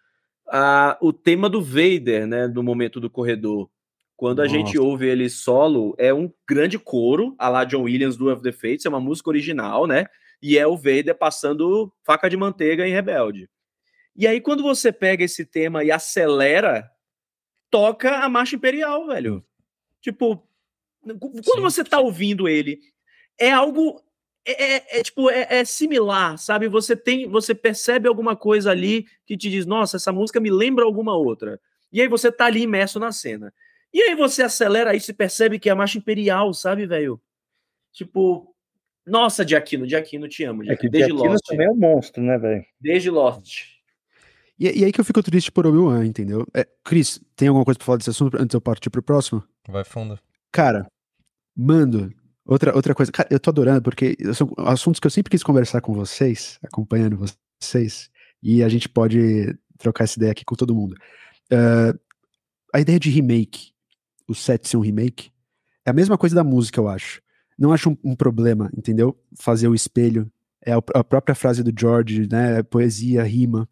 Ah, 0.49 0.99
o 1.01 1.13
tema 1.13 1.49
do 1.49 1.63
Vader, 1.63 2.27
né? 2.27 2.49
Do 2.49 2.65
momento 2.65 2.99
do 2.99 3.09
corredor 3.09 3.71
quando 4.17 4.41
a 4.41 4.45
Nossa. 4.45 4.57
gente 4.57 4.79
ouve 4.79 5.09
ele 5.09 5.29
solo, 5.29 5.95
é 5.99 6.13
um 6.13 6.33
grande 6.49 6.79
coro, 6.79 7.35
a 7.39 7.49
lá 7.49 7.65
John 7.65 7.83
Williams 7.83 8.17
do 8.17 8.33
of 8.33 8.43
the 8.43 8.53
Fates, 8.53 8.87
é 8.87 8.89
uma 8.89 9.01
música 9.01 9.29
original, 9.31 9.87
né? 9.87 10.07
E 10.41 10.59
é 10.59 10.67
o 10.67 10.77
Vader 10.77 11.17
passando 11.17 11.93
faca 12.05 12.29
de 12.31 12.37
manteiga 12.37 12.87
em 12.87 12.93
Rebelde. 12.93 13.49
E 14.15 14.27
aí, 14.27 14.41
quando 14.41 14.63
você 14.63 14.93
pega 14.93 15.25
esse 15.25 15.45
tema 15.45 15.83
e 15.83 15.91
acelera, 15.91 16.91
toca 17.71 18.19
a 18.19 18.29
Marcha 18.29 18.57
Imperial, 18.57 19.07
velho. 19.07 19.45
Tipo, 20.01 20.41
quando 21.19 21.43
sim, 21.43 21.61
você 21.61 21.85
tá 21.85 21.99
ouvindo 21.99 22.49
ele, 22.49 22.81
é 23.39 23.51
algo. 23.51 24.01
É, 24.45 24.75
é, 24.75 24.99
é 24.99 25.03
tipo, 25.03 25.31
é, 25.31 25.47
é, 25.49 25.65
similar, 25.65 26.37
sabe? 26.37 26.69
Você 26.69 26.97
tem, 26.97 27.29
você 27.29 27.55
percebe 27.55 28.09
alguma 28.09 28.35
coisa 28.35 28.71
ali 28.73 29.07
que 29.25 29.37
te 29.37 29.49
diz, 29.49 29.65
nossa, 29.65 29.97
essa 29.97 30.13
música 30.13 30.41
me 30.41 30.51
lembra 30.51 30.85
alguma 30.85 31.17
outra. 31.17 31.61
E 31.93 32.01
aí 32.01 32.09
você 32.09 32.33
tá 32.33 32.47
ali 32.47 32.63
imerso 32.63 32.99
na 32.99 33.13
cena. 33.13 33.53
E 33.93 34.01
aí 34.03 34.15
você 34.15 34.43
acelera 34.43 34.97
isso 34.97 35.11
e 35.11 35.15
percebe 35.15 35.59
que 35.59 35.69
é 35.69 35.73
a 35.73 35.77
marcha 35.77 35.99
imperial, 35.99 36.53
sabe, 36.55 36.87
velho? 36.87 37.21
Tipo, 37.93 38.53
nossa, 39.07 39.45
Diaquino, 39.45 39.87
Diaquino, 39.87 40.29
te 40.29 40.45
amo. 40.45 40.65
É 40.65 40.77
que 40.77 40.89
Desde 40.89 41.13
Diaquino 41.13 41.33
Lost. 41.33 41.47
também 41.47 41.67
é 41.67 41.71
um 41.71 41.77
monstro, 41.77 42.23
né, 42.23 42.39
velho? 42.39 42.65
Desde 42.81 43.11
Lost. 43.11 43.73
E, 44.59 44.81
e, 44.81 44.85
aí 44.85 44.93
que 44.93 45.01
eu 45.01 45.05
fico 45.05 45.23
triste 45.23 45.51
por 45.51 45.67
Obi-Wan, 45.67 46.05
entendeu? 46.07 46.47
É, 46.55 46.67
Cris, 46.85 47.21
tem 47.35 47.49
alguma 47.49 47.65
coisa 47.65 47.79
pra 47.79 47.85
falar 47.85 47.99
desse 47.99 48.11
assunto 48.11 48.37
antes 48.37 48.49
de 48.49 48.57
eu 48.57 48.61
partir 48.61 48.91
pro 48.91 49.03
próximo? 49.03 49.43
Vai 49.69 49.85
fundo. 49.85 50.19
Cara, 50.53 50.87
mando. 51.57 52.13
Outra, 52.45 52.75
outra 52.75 52.95
coisa, 52.95 53.13
cara, 53.13 53.29
eu 53.31 53.39
tô 53.39 53.51
adorando 53.51 53.83
porque 53.83 54.17
são 54.35 54.53
assuntos 54.59 54.99
que 54.99 55.07
eu 55.07 55.11
sempre 55.11 55.31
quis 55.31 55.43
conversar 55.43 55.81
com 55.81 55.95
vocês, 55.95 56.59
acompanhando 56.63 57.19
vocês, 57.61 58.11
e 58.43 58.63
a 58.63 58.69
gente 58.69 58.89
pode 58.89 59.57
trocar 59.79 60.05
essa 60.05 60.19
ideia 60.19 60.33
aqui 60.33 60.45
com 60.45 60.57
todo 60.57 60.75
mundo. 60.75 60.97
Uh, 61.53 61.99
a 62.75 62.81
ideia 62.81 62.99
de 62.99 63.11
remake 63.11 63.73
o 64.33 64.35
set 64.35 64.67
ser 64.67 64.77
um 64.77 64.81
remake, 64.81 65.31
é 65.85 65.91
a 65.91 65.93
mesma 65.95 66.19
coisa 66.19 66.35
da 66.35 66.45
música, 66.45 66.81
eu 66.81 66.89
acho. 66.89 67.21
Não 67.59 67.73
acho 67.73 67.91
um, 67.91 67.97
um 68.03 68.17
problema, 68.17 68.71
entendeu? 68.77 69.17
Fazer 69.39 69.69
o 69.69 69.75
espelho. 69.75 70.31
É 70.65 70.73
a, 70.73 70.79
a, 70.95 71.05
própria 71.05 71.35
frase 71.35 71.63
do 71.63 71.73
George, 71.79 72.29
né? 72.29 72.59
É 72.59 72.63
poesia, 72.63 73.23
rima. 73.23 73.69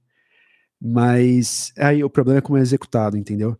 Mas 0.81 1.73
aí 1.77 2.02
o 2.02 2.11
problema 2.11 2.39
é 2.39 2.43
como 2.43 2.59
é 2.59 2.61
executado, 2.61 3.16
entendeu? 3.16 3.57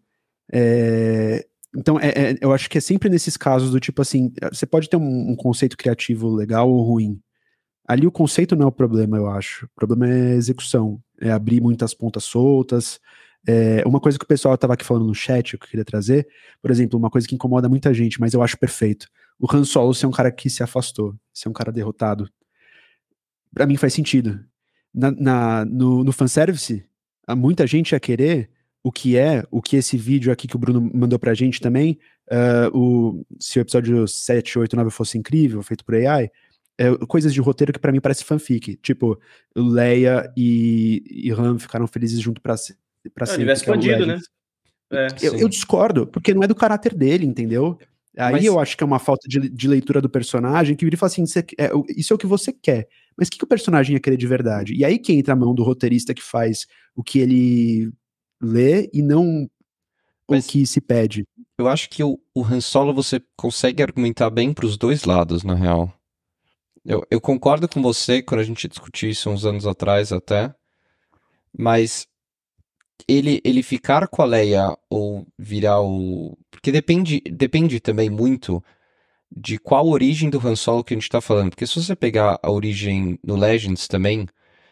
É, 0.53 1.47
então, 1.77 1.99
é, 2.01 2.09
é, 2.09 2.37
eu 2.41 2.53
acho 2.53 2.69
que 2.69 2.79
é 2.79 2.81
sempre 2.81 3.09
nesses 3.09 3.37
casos 3.37 3.71
do 3.71 3.81
tipo 3.81 4.03
assim: 4.03 4.33
você 4.53 4.67
pode 4.67 4.89
ter 4.89 4.97
um, 4.97 5.31
um 5.31 5.37
conceito 5.37 5.77
criativo 5.77 6.29
legal 6.29 6.71
ou 6.71 6.83
ruim. 6.83 7.21
Ali 7.87 8.07
o 8.07 8.13
conceito 8.13 8.55
não 8.55 8.67
é 8.67 8.69
o 8.69 8.73
problema, 8.73 9.17
eu 9.17 9.29
acho. 9.29 9.67
O 9.67 9.71
problema 9.75 10.09
é 10.09 10.33
a 10.33 10.37
execução. 10.37 11.01
É 11.21 11.31
abrir 11.31 11.61
muitas 11.61 11.93
pontas 11.93 12.25
soltas, 12.25 12.99
é, 13.47 13.83
uma 13.87 14.01
coisa 14.01 14.19
que 14.19 14.25
o 14.25 14.29
pessoal 14.29 14.55
estava 14.55 14.75
aqui 14.75 14.85
falando 14.85 15.07
no 15.07 15.15
chat, 15.15 15.57
que 15.57 15.65
eu 15.65 15.69
queria 15.69 15.85
trazer, 15.85 16.29
por 16.61 16.71
exemplo, 16.71 16.99
uma 16.99 17.11
coisa 17.11 17.27
que 17.27 17.35
incomoda 17.35 17.69
muita 17.69 17.93
gente, 17.95 18.21
mas 18.21 18.35
eu 18.35 18.43
acho 18.43 18.59
perfeito. 18.59 19.09
O 19.39 19.47
Han 19.55 19.65
Solo 19.65 19.95
ser 19.95 20.07
um 20.07 20.11
cara 20.11 20.31
que 20.31 20.51
se 20.51 20.63
afastou, 20.63 21.15
ser 21.33 21.49
um 21.49 21.53
cara 21.53 21.73
derrotado. 21.73 22.29
Para 23.53 23.67
mim 23.67 23.77
faz 23.77 23.95
sentido. 23.95 24.45
Na, 24.93 25.11
na, 25.11 25.65
no, 25.65 26.05
no 26.05 26.13
fanservice, 26.13 26.85
muita 27.37 27.67
gente 27.67 27.93
ia 27.93 28.01
querer 28.01 28.51
o 28.82 28.90
que 28.90 29.16
é, 29.16 29.44
o 29.51 29.61
que 29.61 29.77
esse 29.77 29.97
vídeo 29.97 30.32
aqui 30.32 30.48
que 30.48 30.57
o 30.57 30.59
Bruno 30.59 30.90
mandou 30.94 31.19
pra 31.19 31.35
gente 31.35 31.61
também, 31.61 31.98
uh, 32.31 32.77
o, 32.77 33.27
se 33.39 33.59
o 33.59 33.62
episódio 33.62 34.09
7, 34.09 34.59
8, 34.59 34.77
9 34.77 34.90
fosse 34.90 35.19
incrível, 35.19 35.62
feito 35.62 35.85
por 35.85 35.94
AI, 35.94 36.31
é, 36.78 36.97
coisas 37.07 37.35
de 37.35 37.40
roteiro 37.43 37.74
que 37.74 37.78
para 37.78 37.93
mim 37.93 38.01
parece 38.01 38.24
fanfic. 38.24 38.77
Tipo, 38.77 39.20
Leia 39.55 40.32
e, 40.35 41.02
e 41.07 41.31
Han 41.31 41.59
ficaram 41.59 41.86
felizes 41.86 42.19
junto 42.20 42.40
pra, 42.40 42.55
para 43.15 43.27
ser. 43.27 43.43
Ele 43.43 43.52
expandido, 43.52 44.07
né? 44.07 44.19
É, 44.90 45.09
eu, 45.23 45.39
eu, 45.39 45.48
discordo, 45.48 46.07
porque 46.07 46.35
não 46.35 46.43
é 46.43 46.48
do 46.48 46.55
caráter 46.55 46.94
dele, 46.94 47.27
entendeu? 47.27 47.78
Aí 48.16 48.32
Mas... 48.32 48.44
eu 48.44 48.59
acho 48.59 48.77
que 48.77 48.82
é 48.82 48.86
uma 48.86 48.98
falta 48.98 49.28
de, 49.28 49.48
de 49.48 49.69
leitura 49.69 50.01
do 50.01 50.09
personagem 50.09 50.74
que 50.74 50.85
vira 50.85 50.94
e 50.94 50.98
fala 50.98 51.12
assim: 51.12 51.24
é, 51.59 51.70
isso 51.97 52.12
é 52.12 52.16
o 52.16 52.19
que 52.19 52.27
você 52.27 52.52
quer. 52.52 52.89
Mas 53.16 53.28
o 53.28 53.31
que, 53.31 53.39
que 53.39 53.44
o 53.44 53.48
personagem 53.48 53.94
ia 53.94 54.01
querer 54.01 54.16
de 54.16 54.27
verdade? 54.27 54.74
E 54.74 54.85
aí 54.85 54.98
que 54.98 55.12
entra 55.12 55.35
a 55.35 55.36
mão 55.36 55.55
do 55.55 55.62
roteirista 55.62 56.15
que 56.15 56.23
faz 56.23 56.66
o 56.97 57.05
que 57.05 57.19
ele 57.19 57.93
lê 58.41 58.89
e 58.93 59.03
não 59.03 59.49
Mas... 60.29 60.47
o 60.47 60.49
que 60.49 60.67
se 60.67 60.81
pede. 60.81 61.27
Eu 61.59 61.69
acho 61.69 61.91
que 61.91 62.03
o, 62.03 62.19
o 62.35 62.43
Han 62.45 62.61
Solo 62.61 62.95
você 62.95 63.23
consegue 63.37 63.83
argumentar 63.83 64.31
bem 64.31 64.53
para 64.53 64.67
os 64.67 64.77
dois 64.77 65.05
lados, 65.05 65.43
na 65.43 65.55
real. 65.55 65.93
Eu, 66.85 67.07
eu 67.11 67.21
concordo 67.21 67.69
com 67.69 67.83
você 67.83 68.23
quando 68.23 68.41
a 68.41 68.45
gente 68.45 68.67
discutiu 68.67 69.11
isso 69.11 69.29
uns 69.29 69.45
anos 69.45 69.67
atrás 69.67 70.12
até, 70.12 70.55
mas 71.57 72.09
ele, 73.07 73.41
ele 73.45 73.62
ficar 73.62 74.09
com 74.09 74.23
a 74.23 74.25
Leia 74.25 74.77
ou 74.89 75.27
virar 75.39 75.81
o. 75.83 76.39
Porque 76.51 76.73
depende, 76.73 77.21
depende 77.21 77.81
também 77.81 78.09
muito 78.09 78.62
de 79.31 79.59
qual 79.59 79.89
origem 79.89 80.31
do 80.31 80.45
Han 80.47 80.57
Solo 80.57 80.83
que 80.83 80.95
a 80.95 80.97
gente 80.97 81.09
tá 81.09 81.21
falando. 81.21 81.51
Porque 81.51 81.67
se 81.67 81.83
você 81.83 81.95
pegar 81.95 82.39
a 82.43 82.51
origem 82.51 83.19
no 83.23 83.37
Legends 83.37 83.87
também, 83.87 84.27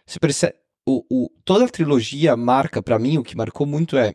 você 0.07 0.19
percebe. 0.19 0.55
O, 0.91 1.05
o, 1.11 1.31
toda 1.45 1.67
a 1.67 1.69
trilogia 1.69 2.35
marca, 2.35 2.83
para 2.83 2.99
mim, 2.99 3.19
o 3.19 3.23
que 3.23 3.37
marcou 3.37 3.67
muito 3.67 3.95
é. 3.99 4.15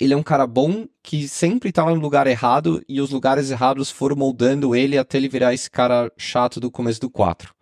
Ele 0.00 0.14
é 0.14 0.16
um 0.16 0.22
cara 0.22 0.46
bom 0.46 0.86
que 1.02 1.26
sempre 1.26 1.72
tava 1.72 1.92
no 1.92 2.00
lugar 2.00 2.28
errado 2.28 2.80
e 2.88 3.00
os 3.00 3.10
lugares 3.10 3.50
errados 3.50 3.90
foram 3.90 4.14
moldando 4.14 4.76
ele 4.76 4.96
até 4.96 5.18
ele 5.18 5.28
virar 5.28 5.52
esse 5.52 5.68
cara 5.68 6.08
chato 6.16 6.60
do 6.60 6.70
começo 6.70 7.00
do 7.00 7.10
4, 7.10 7.52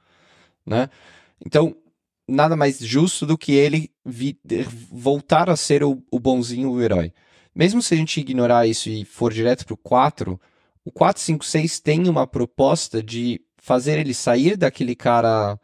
né? 0.66 0.90
Então, 1.44 1.74
nada 2.28 2.54
mais 2.56 2.78
justo 2.78 3.24
do 3.24 3.38
que 3.38 3.52
ele 3.52 3.90
vi, 4.04 4.38
voltar 4.90 5.48
a 5.48 5.56
ser 5.56 5.82
o, 5.82 6.02
o 6.10 6.20
bonzinho, 6.20 6.70
o 6.72 6.82
herói. 6.82 7.14
Mesmo 7.54 7.80
se 7.80 7.94
a 7.94 7.96
gente 7.96 8.20
ignorar 8.20 8.66
isso 8.66 8.90
e 8.90 9.02
for 9.02 9.32
direto 9.32 9.64
pro 9.64 9.78
4, 9.78 10.38
o 10.84 10.92
456 10.92 11.80
tem 11.80 12.06
uma 12.06 12.26
proposta 12.26 13.02
de 13.02 13.40
fazer 13.56 13.98
ele 13.98 14.12
sair 14.12 14.58
daquele 14.58 14.94
cara 14.94 15.58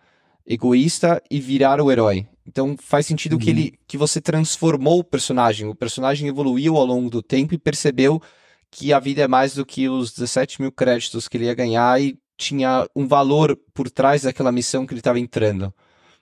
egoísta 0.47 1.23
e 1.31 1.39
virar 1.39 1.83
o 1.83 1.93
herói. 1.93 2.27
Então 2.47 2.77
faz 2.79 3.07
sentido 3.07 3.35
uhum. 3.35 3.39
que 3.39 3.51
ele 3.51 3.79
que 3.87 3.99
você 3.99 4.21
transformou 4.21 5.01
o 5.01 5.05
personagem. 5.05 5.67
O 5.67 5.75
personagem 5.75 6.29
evoluiu 6.29 6.77
ao 6.77 6.85
longo 6.85 7.11
do 7.11 7.23
tempo 7.23 7.55
e 7.55 7.59
percebeu 7.59 8.23
que 8.71 8.93
a 8.93 9.01
vida 9.01 9.23
é 9.23 9.29
mais 9.29 9.55
do 9.55 9.67
que 9.67 9.89
os 9.89 10.13
17 10.13 10.61
mil 10.61 10.73
créditos 10.73 11.29
que 11.29 11.37
ele 11.37 11.47
ia 11.47 11.55
ganhar 11.55 12.01
e 12.01 12.19
tinha 12.37 12.87
um 12.95 13.07
valor 13.07 13.59
por 13.73 13.91
trás 13.91 14.23
daquela 14.23 14.53
missão 14.53 14.87
que 14.87 14.93
ele 14.93 15.01
estava 15.01 15.19
entrando. 15.19 15.73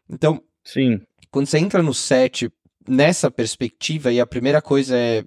Então, 0.08 0.40
Sim. 0.62 1.00
quando 1.30 1.46
você 1.46 1.58
entra 1.58 1.82
no 1.82 1.92
set 1.92 2.50
nessa 2.86 3.30
perspectiva, 3.30 4.12
e 4.12 4.20
a 4.20 4.26
primeira 4.26 4.62
coisa 4.62 4.96
é 4.96 5.24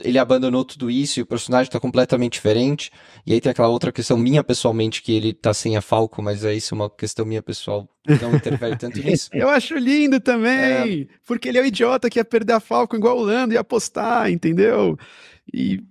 ele 0.00 0.18
abandonou 0.18 0.64
tudo 0.64 0.90
isso 0.90 1.18
e 1.18 1.22
o 1.22 1.26
personagem 1.26 1.68
está 1.68 1.78
completamente 1.78 2.34
diferente. 2.34 2.90
E 3.26 3.32
aí 3.32 3.40
tem 3.40 3.50
aquela 3.50 3.68
outra 3.68 3.92
questão 3.92 4.16
minha 4.16 4.42
pessoalmente, 4.42 5.02
que 5.02 5.12
ele 5.12 5.32
tá 5.32 5.52
sem 5.52 5.76
a 5.76 5.80
Falco, 5.80 6.22
mas 6.22 6.44
é 6.44 6.54
isso, 6.54 6.74
uma 6.74 6.90
questão 6.90 7.24
minha 7.24 7.42
pessoal, 7.42 7.88
não 8.20 8.34
interfere 8.34 8.76
tanto 8.76 8.98
nisso. 9.02 9.30
Eu 9.32 9.48
acho 9.48 9.76
lindo 9.76 10.20
também, 10.20 11.02
é... 11.02 11.06
porque 11.26 11.48
ele 11.48 11.58
é 11.58 11.62
o 11.62 11.66
idiota 11.66 12.10
que 12.10 12.18
ia 12.18 12.24
perder 12.24 12.54
a 12.54 12.60
Falco 12.60 12.96
igual 12.96 13.18
o 13.18 13.22
Lando 13.22 13.54
e 13.54 13.58
apostar, 13.58 14.30
entendeu? 14.30 14.98
E 15.52 15.82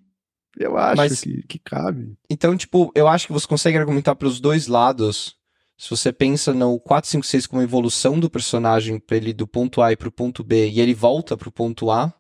eu 0.58 0.78
acho 0.78 0.98
mas, 0.98 1.22
que, 1.22 1.44
que 1.44 1.60
cabe. 1.60 2.14
Então, 2.30 2.56
tipo, 2.56 2.92
eu 2.94 3.08
acho 3.08 3.28
que 3.28 3.34
você 3.34 3.48
consegue 3.48 3.78
argumentar 3.78 4.16
para 4.16 4.28
os 4.28 4.40
dois 4.40 4.68
lados 4.68 5.38
se 5.78 5.90
você 5.90 6.12
pensa 6.12 6.54
no 6.54 6.78
456 6.78 7.48
como 7.48 7.62
evolução 7.62 8.20
do 8.20 8.30
personagem 8.30 9.00
para 9.00 9.16
ele 9.16 9.32
do 9.32 9.48
ponto 9.48 9.82
A 9.82 9.94
e 9.94 9.96
para 9.96 10.10
o 10.10 10.12
ponto 10.12 10.44
B 10.44 10.70
e 10.70 10.82
ele 10.82 10.94
volta 10.94 11.38
para 11.38 11.48
o 11.48 11.52
ponto 11.52 11.90
A, 11.90 12.14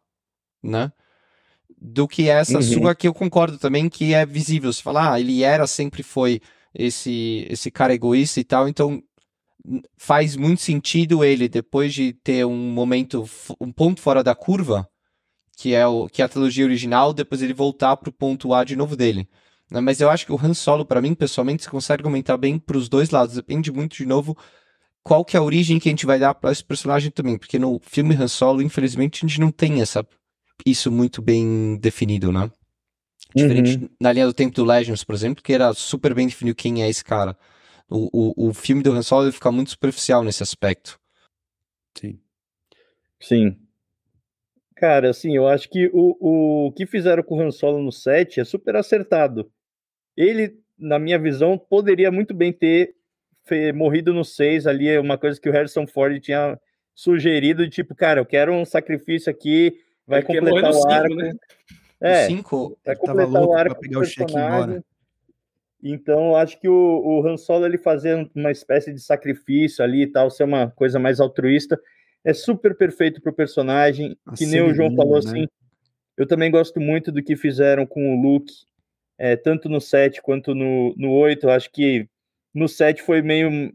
né? 0.63 0.93
Do 1.81 2.07
que 2.07 2.29
essa 2.29 2.57
Uhum. 2.57 2.63
sua 2.63 2.95
que 2.95 3.07
eu 3.07 3.13
concordo 3.13 3.57
também 3.57 3.89
que 3.89 4.13
é 4.13 4.25
visível. 4.25 4.71
Você 4.71 4.81
fala, 4.81 5.13
ah, 5.13 5.19
ele 5.19 5.43
era, 5.43 5.65
sempre 5.67 6.03
foi 6.03 6.41
esse, 6.73 7.47
esse 7.49 7.71
cara 7.71 7.93
egoísta 7.93 8.39
e 8.39 8.43
tal, 8.43 8.67
então 8.67 9.01
faz 9.97 10.35
muito 10.35 10.61
sentido 10.61 11.23
ele, 11.23 11.47
depois 11.49 11.93
de 11.93 12.13
ter 12.13 12.45
um 12.45 12.71
momento, 12.71 13.29
um 13.59 13.71
ponto 13.71 14.01
fora 14.01 14.23
da 14.23 14.33
curva, 14.33 14.87
que 15.57 15.73
é, 15.73 15.85
o, 15.85 16.07
que 16.07 16.21
é 16.21 16.25
a 16.25 16.29
trilogia 16.29 16.65
original, 16.65 17.13
depois 17.13 17.41
ele 17.41 17.53
voltar 17.53 17.95
pro 17.97 18.11
ponto 18.11 18.53
A 18.53 18.63
de 18.63 18.75
novo 18.75 18.95
dele. 18.95 19.27
Né, 19.69 19.79
Mas 19.81 19.99
eu 19.99 20.09
acho 20.09 20.25
que 20.25 20.31
o 20.31 20.39
Han 20.41 20.53
Solo, 20.53 20.85
pra 20.85 21.01
mim, 21.01 21.13
pessoalmente, 21.13 21.63
você 21.63 21.69
consegue 21.69 22.01
argumentar 22.01 22.37
bem 22.37 22.57
pros 22.57 22.87
dois 22.87 23.09
lados. 23.09 23.35
Depende 23.35 23.71
muito, 23.71 23.97
de 23.97 24.05
novo, 24.05 24.37
qual 25.03 25.23
que 25.25 25.35
é 25.35 25.39
a 25.39 25.43
origem 25.43 25.77
que 25.79 25.89
a 25.89 25.91
gente 25.91 26.05
vai 26.05 26.17
dar 26.17 26.33
pra 26.33 26.51
esse 26.51 26.63
personagem 26.63 27.11
também. 27.11 27.37
Porque 27.37 27.59
no 27.59 27.79
filme 27.83 28.15
Han 28.15 28.27
Solo, 28.27 28.61
infelizmente, 28.61 29.23
a 29.23 29.27
gente 29.27 29.39
não 29.41 29.51
tem 29.51 29.81
essa, 29.81 30.05
isso 30.65 30.91
muito 30.91 31.21
bem 31.21 31.77
definido, 31.77 32.31
né? 32.31 32.51
Diferente 33.35 33.89
na 33.99 34.11
linha 34.11 34.25
do 34.25 34.33
tempo 34.33 34.55
do 34.55 34.65
Legends, 34.65 35.03
por 35.03 35.13
exemplo, 35.13 35.43
que 35.43 35.53
era 35.53 35.73
super 35.73 36.13
bem 36.13 36.27
definido 36.27 36.55
quem 36.55 36.81
é 36.81 36.89
esse 36.89 37.03
cara. 37.03 37.37
O, 37.89 38.09
o, 38.11 38.49
o 38.49 38.53
filme 38.53 38.81
do 38.81 38.91
Han 38.91 39.01
Solo 39.01 39.25
ele 39.25 39.31
fica 39.31 39.51
muito 39.51 39.71
superficial 39.71 40.23
nesse 40.23 40.41
aspecto. 40.41 40.99
Sim. 41.95 42.19
Sim. 43.19 43.57
Cara, 44.75 45.09
assim, 45.09 45.35
eu 45.35 45.47
acho 45.47 45.69
que 45.69 45.89
o, 45.93 46.67
o 46.67 46.71
que 46.71 46.85
fizeram 46.85 47.21
com 47.21 47.37
o 47.37 47.41
Han 47.41 47.51
Solo 47.51 47.81
no 47.81 47.91
set 47.91 48.39
é 48.39 48.45
super 48.45 48.75
acertado. 48.75 49.51
Ele, 50.15 50.57
na 50.77 50.97
minha 50.97 51.19
visão, 51.19 51.57
poderia 51.57 52.11
muito 52.11 52.33
bem 52.33 52.51
ter 52.53 52.95
morrido 53.73 54.13
no 54.13 54.23
6 54.23 54.67
ali, 54.67 54.87
é 54.87 54.99
uma 54.99 55.17
coisa 55.17 55.39
que 55.39 55.49
o 55.49 55.51
Harrison 55.51 55.87
Ford 55.87 56.19
tinha 56.19 56.59
sugerido, 56.93 57.63
de 57.65 57.71
tipo, 57.71 57.95
cara, 57.95 58.19
eu 58.19 58.25
quero 58.25 58.53
um 58.53 58.65
sacrifício 58.65 59.31
aqui, 59.31 59.79
vai 60.09 60.23
quer 60.23 60.41
morrer 60.41 60.61
completar 60.61 60.71
o 60.71 60.73
cinco, 60.73 60.91
arco. 60.91 61.15
né? 61.15 61.31
É, 62.01 62.25
O 62.25 62.27
5, 62.27 62.79
vai 62.85 62.95
completar 62.95 63.27
o 63.27 63.31
louco 63.31 63.51
pra 63.51 63.59
arco 63.61 63.75
do 63.75 63.79
pegar 63.81 63.99
o 63.99 64.05
cheque 64.05 64.33
e 64.33 64.35
embora. 64.37 64.83
Então, 65.81 66.27
eu 66.29 66.35
acho 66.35 66.59
que 66.59 66.67
o, 66.67 66.73
o 66.73 67.25
Han 67.27 67.37
Solo 67.37 67.65
ele 67.65 67.77
fazer 67.77 68.29
uma 68.35 68.51
espécie 68.51 68.93
de 68.93 68.99
sacrifício 68.99 69.83
ali 69.83 70.03
e 70.03 70.07
tal, 70.07 70.29
ser 70.29 70.43
uma 70.43 70.69
coisa 70.71 70.99
mais 70.99 71.19
altruísta, 71.19 71.79
é 72.23 72.33
super 72.33 72.75
perfeito 72.75 73.21
pro 73.21 73.31
personagem. 73.33 74.17
A 74.25 74.33
que 74.33 74.45
nem 74.45 74.61
o 74.61 74.73
João 74.73 74.93
falou 74.95 75.13
né? 75.13 75.19
assim. 75.19 75.47
Eu 76.17 76.27
também 76.27 76.51
gosto 76.51 76.81
muito 76.81 77.11
do 77.13 77.23
que 77.23 77.37
fizeram 77.37 77.85
com 77.85 78.13
o 78.13 78.21
Luke, 78.21 78.53
é, 79.17 79.37
tanto 79.37 79.69
no 79.69 79.79
7 79.79 80.21
quanto 80.21 80.53
no, 80.53 80.93
no 80.97 81.11
8. 81.11 81.45
Eu 81.45 81.51
acho 81.51 81.71
que 81.71 82.09
no 82.53 82.67
7 82.67 83.01
foi 83.01 83.21
meio. 83.21 83.73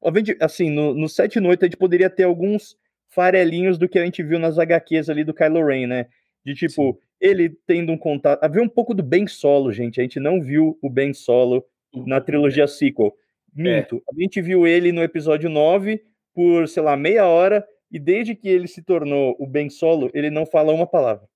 obviamente, 0.00 0.36
Assim, 0.42 0.68
no, 0.68 0.94
no 0.94 1.08
7 1.08 1.36
e 1.36 1.40
no 1.40 1.48
8 1.48 1.64
a 1.64 1.66
gente 1.68 1.76
poderia 1.76 2.10
ter 2.10 2.24
alguns 2.24 2.76
farelinhos 3.16 3.78
do 3.78 3.88
que 3.88 3.98
a 3.98 4.04
gente 4.04 4.22
viu 4.22 4.38
nas 4.38 4.58
HQs 4.58 5.08
ali 5.08 5.24
do 5.24 5.32
Kylo 5.32 5.66
Ren, 5.66 5.86
né? 5.86 6.06
De 6.44 6.54
tipo, 6.54 7.00
ele 7.18 7.48
tendo 7.66 7.90
um 7.90 7.96
contato. 7.96 8.44
Havia 8.44 8.62
um 8.62 8.68
pouco 8.68 8.92
do 8.92 9.02
Ben 9.02 9.26
Solo, 9.26 9.72
gente. 9.72 9.98
A 9.98 10.02
gente 10.02 10.20
não 10.20 10.40
viu 10.42 10.78
o 10.82 10.90
Ben 10.90 11.14
Solo 11.14 11.64
na 12.06 12.20
trilogia 12.20 12.66
sequel. 12.66 13.16
Minto. 13.54 14.02
A 14.12 14.20
gente 14.20 14.42
viu 14.42 14.66
ele 14.66 14.92
no 14.92 15.02
episódio 15.02 15.48
9 15.48 16.04
por, 16.34 16.68
sei 16.68 16.82
lá, 16.82 16.94
meia 16.94 17.26
hora. 17.26 17.66
E 17.90 17.98
desde 17.98 18.34
que 18.34 18.48
ele 18.48 18.68
se 18.68 18.82
tornou 18.82 19.34
o 19.38 19.46
Ben 19.46 19.70
Solo, 19.70 20.10
ele 20.12 20.28
não 20.28 20.44
fala 20.44 20.72
uma 20.72 20.86
palavra. 20.86 21.26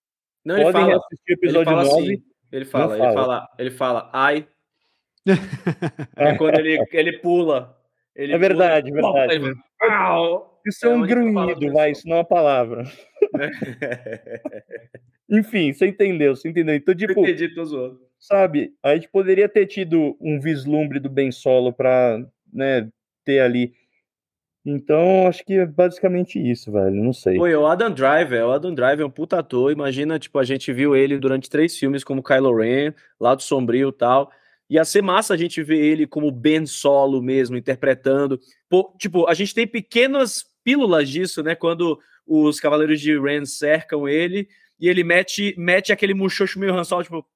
Não, 0.44 0.56
ele 0.56 0.64
Podem 0.64 0.82
fala, 0.82 0.96
assistir 0.96 1.32
o 1.32 1.32
ele 1.32 1.40
episódio 1.40 1.72
fala 1.72 1.84
9. 1.84 2.02
assim, 2.02 2.22
ele 2.52 2.64
fala, 2.66 2.94
ele 2.94 3.02
fala. 3.02 3.14
fala, 3.14 3.48
ele 3.58 3.70
fala, 3.70 4.10
ai. 4.12 4.46
É 6.16 6.34
quando 6.36 6.58
ele, 6.58 6.78
ele 6.92 7.18
pula. 7.18 7.79
Ele 8.20 8.34
É 8.34 8.38
verdade, 8.38 8.90
pula, 8.92 9.12
verdade. 9.14 9.34
ele. 9.34 9.54
Isso 10.66 10.86
é 10.86 10.90
É 10.90 10.94
um 10.94 11.00
grunhido, 11.06 11.72
vai, 11.72 11.90
isso 11.92 12.06
não 12.06 12.16
é 12.16 12.18
uma 12.18 12.24
palavra. 12.24 12.84
Enfim, 15.30 15.72
você 15.72 15.86
entendeu, 15.86 16.34
você 16.36 16.48
entendeu. 16.48 16.74
Então, 16.74 16.92
Eu 16.92 16.98
tipo, 16.98 17.20
entendi, 17.20 17.54
tô 17.54 17.64
zoando. 17.64 18.00
sabe, 18.18 18.72
a 18.82 18.94
gente 18.94 19.08
poderia 19.08 19.48
ter 19.48 19.66
tido 19.66 20.16
um 20.20 20.40
vislumbre 20.40 20.98
do 20.98 21.08
Ben 21.08 21.30
Solo 21.30 21.72
pra, 21.72 22.18
né, 22.52 22.88
ter 23.24 23.40
ali. 23.40 23.72
Então, 24.66 25.26
acho 25.26 25.42
que 25.46 25.54
é 25.54 25.64
basicamente 25.64 26.38
isso, 26.38 26.70
velho. 26.70 26.94
Não 27.02 27.14
sei. 27.14 27.36
E 27.36 27.54
o 27.56 27.66
Adam 27.66 27.90
Driver, 27.90 28.44
o 28.46 28.50
Adam 28.52 28.74
Driver 28.74 29.00
é 29.00 29.06
um 29.06 29.10
puta 29.10 29.38
ator. 29.38 29.72
Imagina, 29.72 30.18
tipo, 30.18 30.38
a 30.38 30.44
gente 30.44 30.70
viu 30.72 30.94
ele 30.94 31.18
durante 31.18 31.48
três 31.48 31.78
filmes 31.78 32.04
como 32.04 32.22
Kylo 32.22 32.54
Ren, 32.54 32.92
Lado 33.18 33.42
Sombrio 33.42 33.88
e 33.88 33.92
tal. 33.92 34.30
Ia 34.70 34.84
ser 34.84 35.02
massa 35.02 35.34
a 35.34 35.36
gente 35.36 35.60
ver 35.64 35.84
ele 35.84 36.06
como 36.06 36.30
Ben 36.30 36.64
Solo 36.64 37.20
mesmo, 37.20 37.56
interpretando. 37.56 38.40
Pô, 38.68 38.94
tipo, 38.96 39.26
a 39.26 39.34
gente 39.34 39.52
tem 39.52 39.66
pequenas 39.66 40.44
pílulas 40.62 41.08
disso, 41.08 41.42
né? 41.42 41.56
Quando 41.56 41.98
os 42.24 42.60
Cavaleiros 42.60 43.00
de 43.00 43.18
Ren 43.18 43.44
cercam 43.44 44.08
ele 44.08 44.48
e 44.78 44.88
ele 44.88 45.02
mete, 45.02 45.56
mete 45.58 45.92
aquele 45.92 46.14
muxoxo 46.14 46.60
meio 46.60 46.72
Han 46.72 46.84
Solo, 46.84 47.02
tipo... 47.02 47.26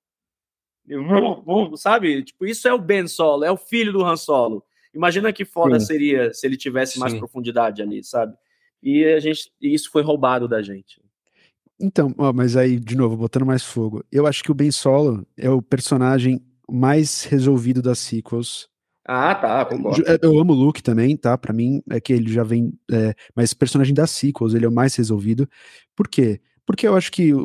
Sabe? 1.77 2.23
Tipo, 2.23 2.47
isso 2.47 2.69
é 2.69 2.73
o 2.73 2.79
Ben 2.79 3.09
Solo, 3.09 3.43
é 3.43 3.51
o 3.51 3.57
filho 3.57 3.93
do 3.93 4.05
Han 4.05 4.17
Solo. 4.17 4.65
Imagina 4.95 5.33
que 5.33 5.45
foda 5.45 5.81
Sim. 5.81 5.87
seria 5.87 6.33
se 6.33 6.47
ele 6.47 6.57
tivesse 6.57 7.01
mais 7.01 7.13
Sim. 7.13 7.19
profundidade 7.19 7.83
ali, 7.83 8.05
sabe? 8.05 8.37
E 8.81 9.05
a 9.07 9.19
gente, 9.19 9.51
e 9.61 9.75
isso 9.75 9.91
foi 9.91 10.03
roubado 10.03 10.47
da 10.47 10.63
gente. 10.63 11.03
Então, 11.81 12.15
ó, 12.17 12.33
mas 12.33 12.57
aí, 12.57 12.79
de 12.79 12.97
novo, 12.97 13.17
botando 13.17 13.45
mais 13.45 13.65
fogo. 13.65 14.05
Eu 14.13 14.25
acho 14.25 14.45
que 14.45 14.53
o 14.53 14.55
Ben 14.55 14.71
Solo 14.71 15.27
é 15.37 15.51
o 15.51 15.61
personagem 15.61 16.41
mais 16.71 17.25
resolvido 17.25 17.81
das 17.83 17.99
sequels. 17.99 18.69
Ah, 19.07 19.35
tá, 19.35 19.65
concordo. 19.67 20.03
Eu, 20.23 20.39
amo 20.39 20.53
o 20.53 20.57
Luke 20.57 20.83
também, 20.83 21.17
tá? 21.17 21.37
Pra 21.37 21.53
mim 21.53 21.83
é 21.91 22.01
que 22.01 22.13
ele 22.13 22.33
já 22.33 22.43
vem. 22.43 22.73
é, 22.91 23.15
mas 23.37 23.53
personagem 23.53 23.95
das 23.95 24.11
sequels, 24.11 24.55
ele 24.55 24.65
é 24.65 24.69
o 24.69 24.73
mais 24.73 24.95
resolvido. 24.97 25.49
Por 25.95 26.09
quê? 26.09 26.41
Porque 26.67 26.89
eu 26.89 26.97
acho 26.97 27.13
que 27.13 27.35
o, 27.35 27.39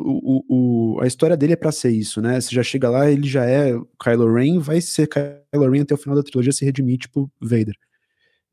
o- 0.48 0.94
o- 0.96 1.00
a 1.02 1.06
história 1.06 1.36
dele 1.36 1.52
é 1.52 1.56
pra 1.56 1.70
ser 1.70 1.90
isso, 1.90 2.22
né? 2.22 2.40
Você 2.40 2.54
já 2.54 2.62
chega 2.62 2.88
lá, 2.88 3.10
ele 3.10 3.28
já 3.28 3.44
é 3.44 3.72
Kylo 4.02 4.32
Ren, 4.32 4.58
vai 4.58 4.80
ser 4.80 5.06
Kylo 5.06 5.70
Ren 5.70 5.82
até 5.82 5.92
o 5.94 5.98
final 5.98 6.16
da 6.16 6.22
trilogia 6.22 6.52
se 6.52 6.64
redimir, 6.64 6.96
tipo 6.98 7.30
Vader. 7.40 7.74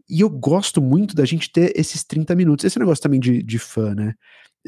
E 0.10 0.22
eu 0.22 0.30
gosto 0.30 0.81
muito 0.81 1.15
da 1.15 1.26
gente 1.26 1.52
ter 1.52 1.73
esses 1.76 2.03
30 2.03 2.35
minutos. 2.35 2.65
Esse 2.65 2.80
negócio 2.80 3.02
também 3.02 3.19
de, 3.19 3.44
de 3.44 3.60
fã, 3.60 3.94
né? 3.95 4.14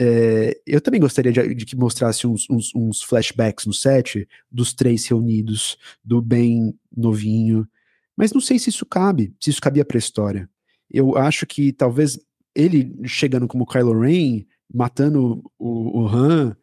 É, 0.02 0.58
eu 0.66 0.80
também 0.80 1.02
gostaria 1.02 1.32
de, 1.32 1.54
de 1.54 1.66
que 1.66 1.76
mostrasse 1.76 2.26
uns, 2.26 2.48
uns- 2.50 2.74
uns 2.74 3.02
flashbacks 3.04 3.66
no 3.66 3.74
set 3.74 4.26
dos 4.50 4.74
três 4.74 5.06
reunidos, 5.06 5.78
do 6.02 6.22
Ben 6.22 6.74
novinho. 6.96 7.68
Mas 8.16 8.32
não 8.32 8.40
sei 8.40 8.58
se 8.58 8.70
isso 8.70 8.86
cabe, 8.86 9.34
se 9.40 9.50
isso 9.50 9.62
cabia 9.62 9.84
pra 9.84 9.98
história. 9.98 10.50
Eu 10.90 11.18
acho 11.18 11.46
que 11.46 11.74
talvez 11.74 12.18
ele 12.56 12.96
chegando 13.06 13.48
como 13.48 13.66
Kylo 13.66 14.00
Ren, 14.00 14.46
matando 14.74 15.44
o, 15.58 16.00
o 16.02 16.08
Han, 16.08 16.56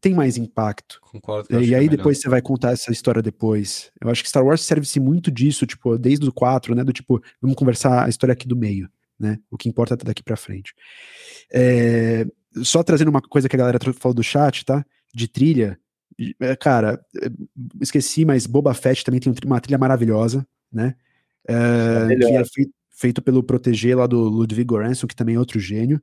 tem 0.00 0.14
mais 0.14 0.36
impacto. 0.36 1.00
Concordo. 1.02 1.48
E 1.50 1.74
é 1.74 1.78
aí 1.78 1.84
melhor. 1.86 1.96
depois 1.96 2.20
você 2.20 2.28
vai 2.28 2.40
contar 2.42 2.72
essa 2.72 2.90
história 2.92 3.22
depois. 3.22 3.90
Eu 4.00 4.10
acho 4.10 4.22
que 4.22 4.28
Star 4.28 4.44
Wars 4.44 4.60
serve-se 4.62 4.98
muito 5.00 5.30
disso, 5.30 5.66
tipo, 5.66 5.96
desde 5.98 6.28
o 6.28 6.32
4, 6.32 6.74
né? 6.74 6.82
Do 6.84 6.92
tipo, 6.92 7.20
vamos 7.40 7.56
conversar 7.56 8.04
a 8.04 8.08
história 8.08 8.32
aqui 8.32 8.46
do 8.46 8.56
meio, 8.56 8.88
né? 9.18 9.38
O 9.50 9.56
que 9.56 9.68
importa 9.68 9.94
é 9.94 9.96
daqui 9.96 10.22
pra 10.22 10.36
frente. 10.36 10.72
É, 11.52 12.26
só 12.62 12.82
trazendo 12.82 13.08
uma 13.08 13.20
coisa 13.22 13.48
que 13.48 13.56
a 13.56 13.58
galera 13.58 13.78
falou 13.94 14.14
do 14.14 14.22
chat, 14.22 14.64
tá? 14.64 14.84
De 15.14 15.28
trilha. 15.28 15.78
É, 16.40 16.56
Cara, 16.56 17.00
é, 17.22 17.28
esqueci, 17.80 18.24
mas 18.24 18.46
Boba 18.46 18.74
Fett 18.74 19.04
também 19.04 19.20
tem 19.20 19.32
um 19.32 19.36
uma 19.46 19.60
trilha 19.60 19.78
maravilhosa, 19.78 20.46
né? 20.72 20.94
É, 21.48 22.14
que 22.16 22.24
é 22.24 22.44
fei- 22.44 22.66
feito 22.90 23.22
pelo 23.22 23.42
Proteger 23.42 23.96
lá 23.96 24.06
do 24.06 24.18
Ludwig 24.20 24.66
Göransson, 24.70 25.06
que 25.06 25.14
também 25.16 25.36
é 25.36 25.38
outro 25.38 25.58
gênio. 25.60 26.02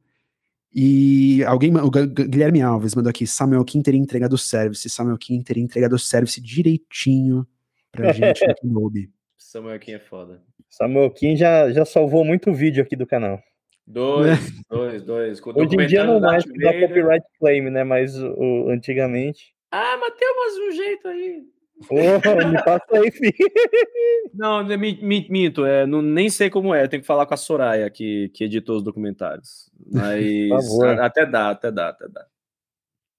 E 0.73 1.43
alguém, 1.45 1.75
o 1.77 1.89
Gu- 1.89 2.07
Gu- 2.07 2.27
Guilherme 2.27 2.61
Alves 2.61 2.95
mandou 2.95 3.09
aqui, 3.09 3.25
Samuel 3.27 3.63
Kim 3.63 3.81
teria 3.81 3.99
entregado 3.99 4.33
o 4.33 4.37
service, 4.37 4.89
Samuel 4.89 5.17
Kim 5.17 5.41
teria 5.41 5.63
entregado 5.63 5.93
o 5.93 5.99
service 5.99 6.41
direitinho 6.41 7.45
pra 7.91 8.11
gente 8.11 8.45
no 8.45 8.55
Kenobi. 8.55 9.09
Samuel 9.37 9.75
aqui 9.75 9.93
é 9.93 9.99
foda. 9.99 10.41
Samuel 10.69 11.09
Kim 11.11 11.35
já, 11.37 11.71
já 11.71 11.85
salvou 11.85 12.25
muito 12.25 12.53
vídeo 12.53 12.83
aqui 12.83 12.95
do 12.95 13.07
canal. 13.07 13.41
Dois, 13.87 14.39
dois, 14.69 15.03
dois. 15.03 15.39
Com 15.39 15.51
Hoje 15.51 15.75
em 15.75 15.87
dia 15.87 16.03
não 16.03 16.19
mais 16.19 16.43
Vader. 16.45 16.87
copyright 16.87 17.25
claim, 17.39 17.61
né? 17.69 17.83
Mas 17.83 18.17
o, 18.17 18.69
antigamente. 18.69 19.53
Ah, 19.71 19.97
mas 19.99 20.13
tem 20.17 20.35
mais 20.35 20.57
um 20.57 20.71
jeito 20.75 21.07
aí. 21.07 21.43
Ô, 21.89 22.47
me 22.49 22.63
passa 22.63 22.85
aí, 22.97 23.11
filho. 23.11 23.33
Não, 24.33 24.63
né, 24.65 24.75
mi- 24.77 24.99
mi- 25.01 25.27
minto, 25.29 25.65
é, 25.65 25.85
não, 25.85 26.01
nem 26.01 26.29
sei 26.29 26.49
como 26.49 26.73
é. 26.73 26.83
Eu 26.83 26.89
tenho 26.89 27.01
que 27.01 27.07
falar 27.07 27.25
com 27.25 27.33
a 27.33 27.37
Soraya, 27.37 27.89
que, 27.89 28.29
que 28.33 28.43
editou 28.45 28.77
os 28.77 28.83
documentários. 28.83 29.69
Mas 29.89 30.49
favor. 30.49 30.87
a- 30.99 31.05
até 31.05 31.25
dá, 31.25 31.49
até 31.51 31.71
dá, 31.71 31.89
até 31.89 32.07
dá. 32.07 32.25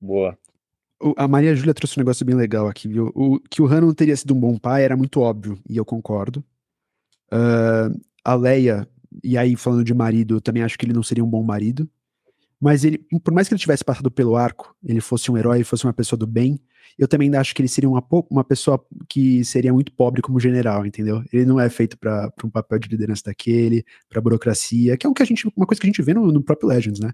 Boa. 0.01 0.39
O- 1.03 1.15
a 1.17 1.27
Maria 1.29 1.55
Júlia 1.55 1.73
trouxe 1.75 1.99
um 1.99 2.03
negócio 2.03 2.25
bem 2.25 2.35
legal 2.35 2.67
aqui, 2.69 2.87
viu? 2.89 3.11
O, 3.15 3.39
que 3.51 3.63
o 3.63 3.67
Han 3.67 3.83
não 3.83 3.95
teria 3.95 4.17
sido 4.17 4.35
um 4.35 4.41
bom 4.41 4.59
pai 4.59 4.85
era 4.85 4.97
muito 4.97 5.21
óbvio, 5.21 5.59
e 5.69 5.77
eu 5.77 5.85
concordo. 5.85 6.43
Ah, 7.31 7.89
a 8.25 8.35
Leia, 8.35 8.87
e 9.23 9.37
aí 9.37 9.57
falando 9.57 9.85
de 9.85 9.95
marido, 9.95 10.37
eu 10.37 10.41
também 10.41 10.63
acho 10.63 10.79
que 10.79 10.85
ele 10.85 10.93
não 10.93 11.03
seria 11.03 11.25
um 11.25 11.31
bom 11.31 11.43
marido. 11.43 11.89
Mas 12.61 12.85
ele, 12.85 12.99
por 13.23 13.35
mais 13.35 13.49
que 13.49 13.55
ele 13.55 13.61
tivesse 13.61 13.85
passado 13.85 14.11
pelo 14.11 14.35
arco, 14.35 14.75
ele 14.83 15.01
fosse 15.01 15.31
um 15.31 15.37
herói, 15.37 15.63
fosse 15.63 15.85
uma 15.85 15.93
pessoa 15.93 16.19
do 16.19 16.27
bem, 16.27 16.59
eu 16.99 17.07
também 17.07 17.35
acho 17.37 17.55
que 17.55 17.61
ele 17.61 17.69
seria 17.69 17.89
uma, 17.89 18.03
uma 18.31 18.43
pessoa 18.43 18.83
que 19.07 19.45
seria 19.45 19.73
muito 19.73 19.93
pobre 19.93 20.23
como 20.23 20.41
general, 20.41 20.87
entendeu? 20.87 21.23
Ele 21.31 21.45
não 21.45 21.61
é 21.61 21.69
feito 21.69 21.99
para 21.99 22.33
um 22.43 22.49
papel 22.49 22.79
de 22.79 22.89
liderança 22.89 23.25
daquele, 23.27 23.85
pra 24.09 24.23
burocracia, 24.23 24.97
que 24.97 25.07
é 25.07 25.11
um 25.11 25.13
que 25.13 25.23
a 25.23 25.27
gente, 25.27 25.47
uma 25.55 25.67
coisa 25.67 25.79
que 25.79 25.87
a 25.87 25.91
gente 25.91 26.01
vê 26.01 26.15
no, 26.15 26.33
no 26.33 26.43
próprio 26.43 26.69
Legends, 26.69 27.01
né? 27.01 27.13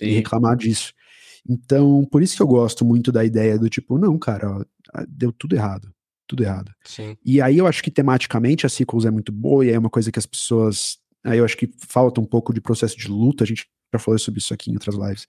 e 0.00 0.14
reclamar 0.14 0.56
disso. 0.56 0.92
Então, 1.48 2.06
por 2.10 2.22
isso 2.22 2.36
que 2.36 2.42
eu 2.42 2.46
gosto 2.46 2.84
muito 2.84 3.10
da 3.10 3.24
ideia 3.24 3.58
do 3.58 3.68
tipo, 3.68 3.98
não, 3.98 4.18
cara, 4.18 4.50
ó, 4.50 4.64
deu 5.08 5.32
tudo 5.32 5.54
errado. 5.54 5.92
Tudo 6.26 6.42
errado. 6.42 6.72
Sim. 6.84 7.16
E 7.24 7.40
aí 7.40 7.56
eu 7.56 7.66
acho 7.66 7.82
que 7.82 7.90
tematicamente 7.90 8.66
a 8.66 8.68
Sequels 8.68 9.06
é 9.06 9.10
muito 9.10 9.32
boa, 9.32 9.64
e 9.64 9.70
é 9.70 9.78
uma 9.78 9.88
coisa 9.88 10.12
que 10.12 10.18
as 10.18 10.26
pessoas. 10.26 10.98
Aí 11.24 11.38
eu 11.38 11.44
acho 11.44 11.56
que 11.56 11.70
falta 11.86 12.20
um 12.20 12.24
pouco 12.24 12.52
de 12.52 12.60
processo 12.60 12.96
de 12.96 13.08
luta, 13.08 13.44
a 13.44 13.46
gente 13.46 13.66
já 13.92 13.98
falou 13.98 14.18
sobre 14.18 14.40
isso 14.40 14.54
aqui 14.54 14.70
em 14.70 14.74
outras 14.74 14.94
lives. 14.94 15.26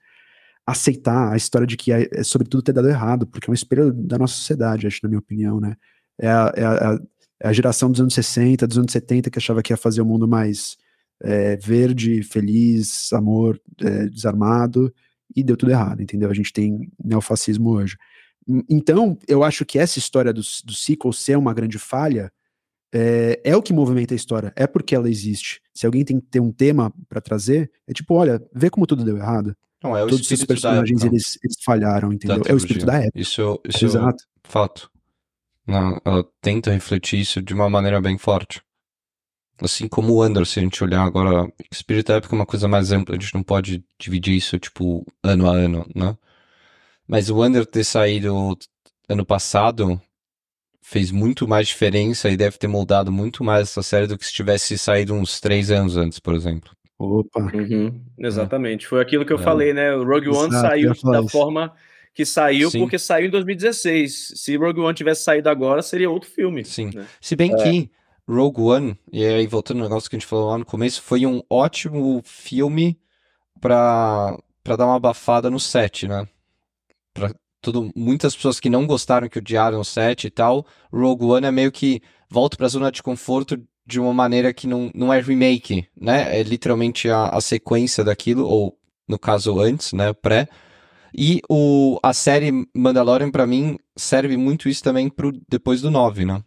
Aceitar 0.66 1.34
a 1.34 1.38
história 1.38 1.66
de 1.66 1.76
que 1.76 1.92
é, 1.92 2.08
é 2.12 2.24
sobretudo 2.24 2.62
ter 2.62 2.74
dado 2.74 2.90
errado, 2.90 3.26
porque 3.26 3.50
é 3.50 3.52
um 3.52 3.54
espelho 3.54 3.92
da 3.92 4.18
nossa 4.18 4.36
sociedade, 4.36 4.86
acho, 4.86 5.00
na 5.04 5.10
minha 5.10 5.20
opinião, 5.20 5.60
né? 5.60 5.76
É 6.18 6.30
a, 6.30 6.54
é 6.56 6.66
a, 6.66 7.00
é 7.42 7.48
a 7.48 7.54
geração 7.54 7.90
dos 7.90 8.02
anos 8.02 8.14
60, 8.14 8.68
dos 8.68 8.78
anos 8.78 8.92
70 8.92 9.30
que 9.30 9.40
achava 9.40 9.64
que 9.64 9.74
ia 9.74 9.78
fazer 9.78 10.02
o 10.02 10.06
mundo 10.06 10.28
mais 10.28 10.78
é, 11.22 11.56
verde, 11.58 12.22
feliz, 12.24 13.12
amor, 13.14 13.60
é, 13.82 14.08
desarmado, 14.08 14.94
e 15.36 15.44
deu 15.44 15.56
tudo 15.56 15.72
errado, 15.72 16.02
entendeu? 16.02 16.30
A 16.30 16.34
gente 16.34 16.52
tem 16.52 16.92
neofascismo 17.04 17.70
hoje. 17.70 17.98
Então, 18.68 19.18
eu 19.28 19.44
acho 19.44 19.64
que 19.64 19.78
essa 19.78 20.00
história 20.00 20.34
do, 20.34 20.42
do 20.42 20.74
sequel 20.74 21.14
ser 21.14 21.38
uma 21.38 21.54
grande 21.54 21.78
falha 21.78 22.32
é, 22.94 23.40
é, 23.44 23.56
o 23.56 23.62
que 23.62 23.74
movimenta 23.74 24.14
a 24.14 24.18
história, 24.18 24.52
é 24.56 24.66
porque 24.66 24.96
ela 24.96 25.10
existe. 25.10 25.62
Se 25.74 25.86
alguém 25.86 26.04
tem 26.04 26.20
que 26.20 26.28
ter 26.28 26.40
um 26.40 26.52
tema 26.52 26.92
para 27.08 27.22
trazer, 27.22 27.72
é 27.88 27.94
tipo, 27.94 28.16
olha, 28.16 28.42
vê 28.54 28.70
como 28.70 28.88
tudo 28.88 29.04
deu 29.04 29.18
errado. 29.18 29.56
Não, 29.84 29.96
é 29.96 30.04
o 30.04 30.08
Todos 30.08 30.30
os 30.30 30.44
personagens 30.44 31.04
eles, 31.04 31.40
eles, 31.44 31.56
falharam, 31.64 32.12
entendeu? 32.12 32.42
É 32.46 32.54
o 32.54 32.58
espírito 32.58 32.86
da 32.86 32.98
época. 32.98 33.20
Isso, 33.20 33.62
isso 33.64 33.86
Exato. 33.86 34.24
é 34.44 34.50
fato. 34.50 34.92
Não, 35.66 36.02
ela 36.04 36.26
tenta 36.42 36.72
refletir 36.72 37.20
isso 37.20 37.42
de 37.42 37.54
uma 37.54 37.70
maneira 37.70 38.02
bem 38.02 38.18
forte. 38.18 38.62
Assim 39.62 39.88
como 39.88 40.14
o 40.14 40.26
Under, 40.26 40.46
se 40.46 40.60
a 40.60 40.64
gente 40.64 40.84
olhar 40.84 41.04
agora, 41.04 41.48
espírito 41.72 42.08
da 42.08 42.16
época 42.16 42.34
é 42.34 42.38
uma 42.38 42.46
coisa 42.46 42.68
mais 42.68 42.92
ampla, 42.92 43.16
a 43.16 43.20
gente 43.20 43.34
não 43.36 43.44
pode 43.44 43.84
dividir 44.00 44.36
isso, 44.36 44.58
tipo, 44.58 45.06
ano 45.24 45.50
a 45.50 45.54
ano, 45.54 45.86
né? 45.94 46.18
Mas 47.08 47.30
o 47.30 47.44
Under 47.44 47.66
ter 47.66 47.84
saído 47.84 48.58
ano 49.08 49.26
passado 49.26 50.02
fez 50.90 51.12
muito 51.12 51.48
mais 51.48 51.68
diferença 51.68 52.30
e 52.30 52.36
deve 52.36 52.58
ter 52.58 52.68
moldado 52.68 53.12
muito 53.12 53.44
mais 53.44 53.70
essa 53.70 53.84
série 53.84 54.08
do 54.08 54.18
que 54.18 54.26
se 54.26 54.34
tivesse 54.34 54.76
saído 54.76 55.14
uns 55.14 55.40
três 55.40 55.70
anos 55.70 55.96
antes, 55.96 56.18
por 56.18 56.34
exemplo. 56.34 56.72
Opa. 56.98 57.40
Uhum, 57.40 58.04
exatamente. 58.18 58.88
Foi 58.88 59.00
aquilo 59.00 59.24
que 59.24 59.32
eu 59.32 59.38
é. 59.38 59.44
falei, 59.44 59.72
né? 59.72 59.94
O 59.94 60.04
Rogue 60.04 60.30
One 60.30 60.48
Exato, 60.48 60.68
saiu 60.68 60.94
da 61.04 61.20
isso. 61.20 61.30
forma 61.30 61.72
que 62.12 62.26
saiu 62.26 62.72
Sim. 62.72 62.80
porque 62.80 62.98
saiu 62.98 63.28
em 63.28 63.30
2016. 63.30 64.34
Se 64.36 64.58
Rogue 64.58 64.80
One 64.80 64.96
tivesse 64.96 65.24
saído 65.24 65.48
agora, 65.48 65.84
seria 65.84 66.10
outro 66.10 66.28
filme. 66.28 66.66
Sim. 66.66 66.90
Né? 66.92 67.06
Se 67.22 67.36
bem 67.36 67.54
é. 67.54 67.56
que 67.58 67.92
Rogue 68.28 68.62
One, 68.62 69.00
e 69.14 69.24
aí 69.24 69.46
voltando 69.46 69.78
ao 69.78 69.84
negócio 69.84 70.10
que 70.10 70.16
a 70.16 70.20
gente 70.20 70.28
falou 70.28 70.50
lá 70.50 70.58
no 70.58 70.66
começo, 70.66 71.04
foi 71.04 71.24
um 71.24 71.44
ótimo 71.48 72.20
filme 72.26 73.00
pra, 73.62 74.36
pra 74.64 74.76
dar 74.76 74.88
uma 74.88 74.96
abafada 74.96 75.52
no 75.52 75.60
set, 75.60 76.08
né? 76.08 76.28
Pra 77.14 77.32
tudo, 77.62 77.92
muitas 77.96 78.36
pessoas 78.36 78.60
que 78.60 78.70
não 78.70 78.88
gostaram, 78.88 79.30
que 79.30 79.40
odiaram 79.40 79.80
o 79.80 79.86
set 79.86 80.26
e 80.26 80.30
tal, 80.30 80.66
Rogue 80.92 81.26
One 81.26 81.48
é 81.48 81.52
meio 81.52 81.72
que 81.72 82.02
volta 82.30 82.58
pra 82.58 82.68
zona 82.68 82.92
de 82.92 83.04
conforto 83.04 83.62
de 83.86 84.00
uma 84.00 84.14
maneira 84.14 84.54
que 84.54 84.68
não, 84.68 84.92
não 84.94 85.12
é 85.12 85.20
remake, 85.20 85.88
né? 86.00 86.40
É 86.40 86.44
literalmente 86.44 87.10
a, 87.10 87.26
a 87.30 87.42
sequência 87.42 88.04
daquilo, 88.04 88.46
ou 88.46 88.78
no 89.08 89.18
caso 89.18 89.60
antes, 89.60 89.94
né? 89.94 90.14
Pré. 90.14 90.48
E 91.18 91.42
o, 91.50 92.00
a 92.04 92.14
série 92.14 92.52
Mandalorian, 92.74 93.32
para 93.32 93.48
mim, 93.48 93.80
serve 93.96 94.38
muito 94.38 94.70
isso 94.70 94.84
também 94.84 95.10
pro, 95.10 95.32
depois 95.50 95.82
do 95.82 95.90
9, 95.90 96.24
né? 96.24 96.44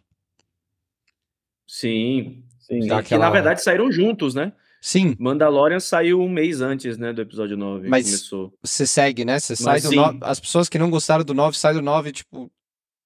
Sim, 1.67 2.43
sim. 2.59 2.85
Aquela... 2.85 3.03
Que 3.03 3.17
na 3.17 3.29
verdade 3.29 3.61
saíram 3.61 3.91
juntos, 3.91 4.33
né? 4.33 4.53
Sim. 4.83 5.15
Mandalorian 5.17 5.79
saiu 5.79 6.19
um 6.19 6.27
mês 6.27 6.59
antes, 6.59 6.97
né, 6.97 7.13
do 7.13 7.21
episódio 7.21 7.55
9. 7.55 7.87
Mas 7.87 8.05
começou. 8.05 8.53
você 8.61 8.85
segue, 8.85 9.23
né? 9.23 9.39
Você 9.39 9.55
sai 9.55 9.79
do 9.79 9.89
9. 9.89 10.17
As 10.19 10.41
pessoas 10.41 10.67
que 10.67 10.77
não 10.77 10.89
gostaram 10.89 11.23
do 11.23 11.33
9 11.33 11.57
saem 11.57 11.77
do 11.77 11.81
9, 11.81 12.11
tipo, 12.11 12.51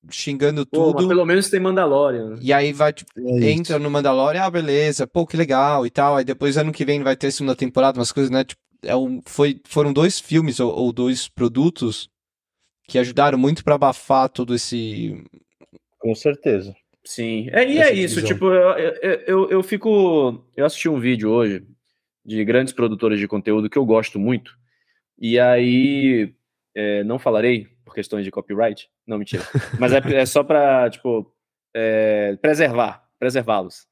xingando 0.10 0.66
tudo. 0.66 1.04
Pô, 1.04 1.08
pelo 1.08 1.24
menos 1.24 1.52
tem 1.52 1.60
Mandalorian. 1.60 2.40
E 2.42 2.52
aí 2.52 2.74
vai, 2.74 2.92
tipo, 2.92 3.12
é 3.16 3.52
entra 3.52 3.78
no 3.78 3.92
Mandalorian, 3.92 4.42
ah, 4.42 4.50
beleza, 4.50 5.06
pô, 5.06 5.24
que 5.28 5.38
legal 5.38 5.86
e 5.86 5.92
tal. 5.92 6.16
Aí 6.16 6.26
depois 6.26 6.58
ano 6.58 6.74
que 6.74 6.84
vem 6.84 7.04
vai 7.04 7.16
ter 7.16 7.30
segunda 7.30 7.56
temporada, 7.56 8.00
umas 8.00 8.12
coisas, 8.12 8.32
né? 8.32 8.44
Tipo, 8.44 8.60
é 8.82 8.96
um, 8.96 9.22
foi, 9.24 9.62
foram 9.68 9.94
dois 9.94 10.20
filmes 10.20 10.60
ou, 10.60 10.74
ou 10.74 10.92
dois 10.92 11.28
produtos 11.28 12.10
que 12.88 12.98
ajudaram 12.98 13.38
muito 13.38 13.64
para 13.64 13.76
abafar 13.76 14.30
todo 14.30 14.56
esse. 14.56 15.24
Com 16.00 16.16
certeza. 16.16 16.76
Sim, 17.08 17.48
é, 17.54 17.66
e 17.66 17.80
é 17.80 17.94
isso, 17.94 18.22
tipo, 18.22 18.52
eu, 18.52 19.18
eu, 19.26 19.50
eu 19.50 19.64
fico. 19.64 20.44
Eu 20.58 20.66
assisti 20.66 20.90
um 20.90 21.00
vídeo 21.00 21.32
hoje 21.32 21.66
de 22.26 22.44
grandes 22.44 22.74
produtores 22.74 23.18
de 23.18 23.30
conteúdo 23.30 23.70
que 23.70 23.78
eu 23.78 23.86
gosto 23.86 24.20
muito, 24.20 24.58
e 25.18 25.40
aí 25.40 26.36
é, 26.76 27.06
não 27.06 27.18
falarei 27.18 27.66
por 27.86 27.96
questões 27.96 28.26
de 28.26 28.30
copyright, 28.30 28.90
não, 29.08 29.18
mentira, 29.18 29.42
mas 29.80 29.94
é, 29.94 30.02
é 30.16 30.26
só 30.26 30.44
para, 30.44 30.90
tipo, 30.90 31.34
é, 31.74 32.36
preservar, 32.42 33.08
preservá-los. 33.18 33.88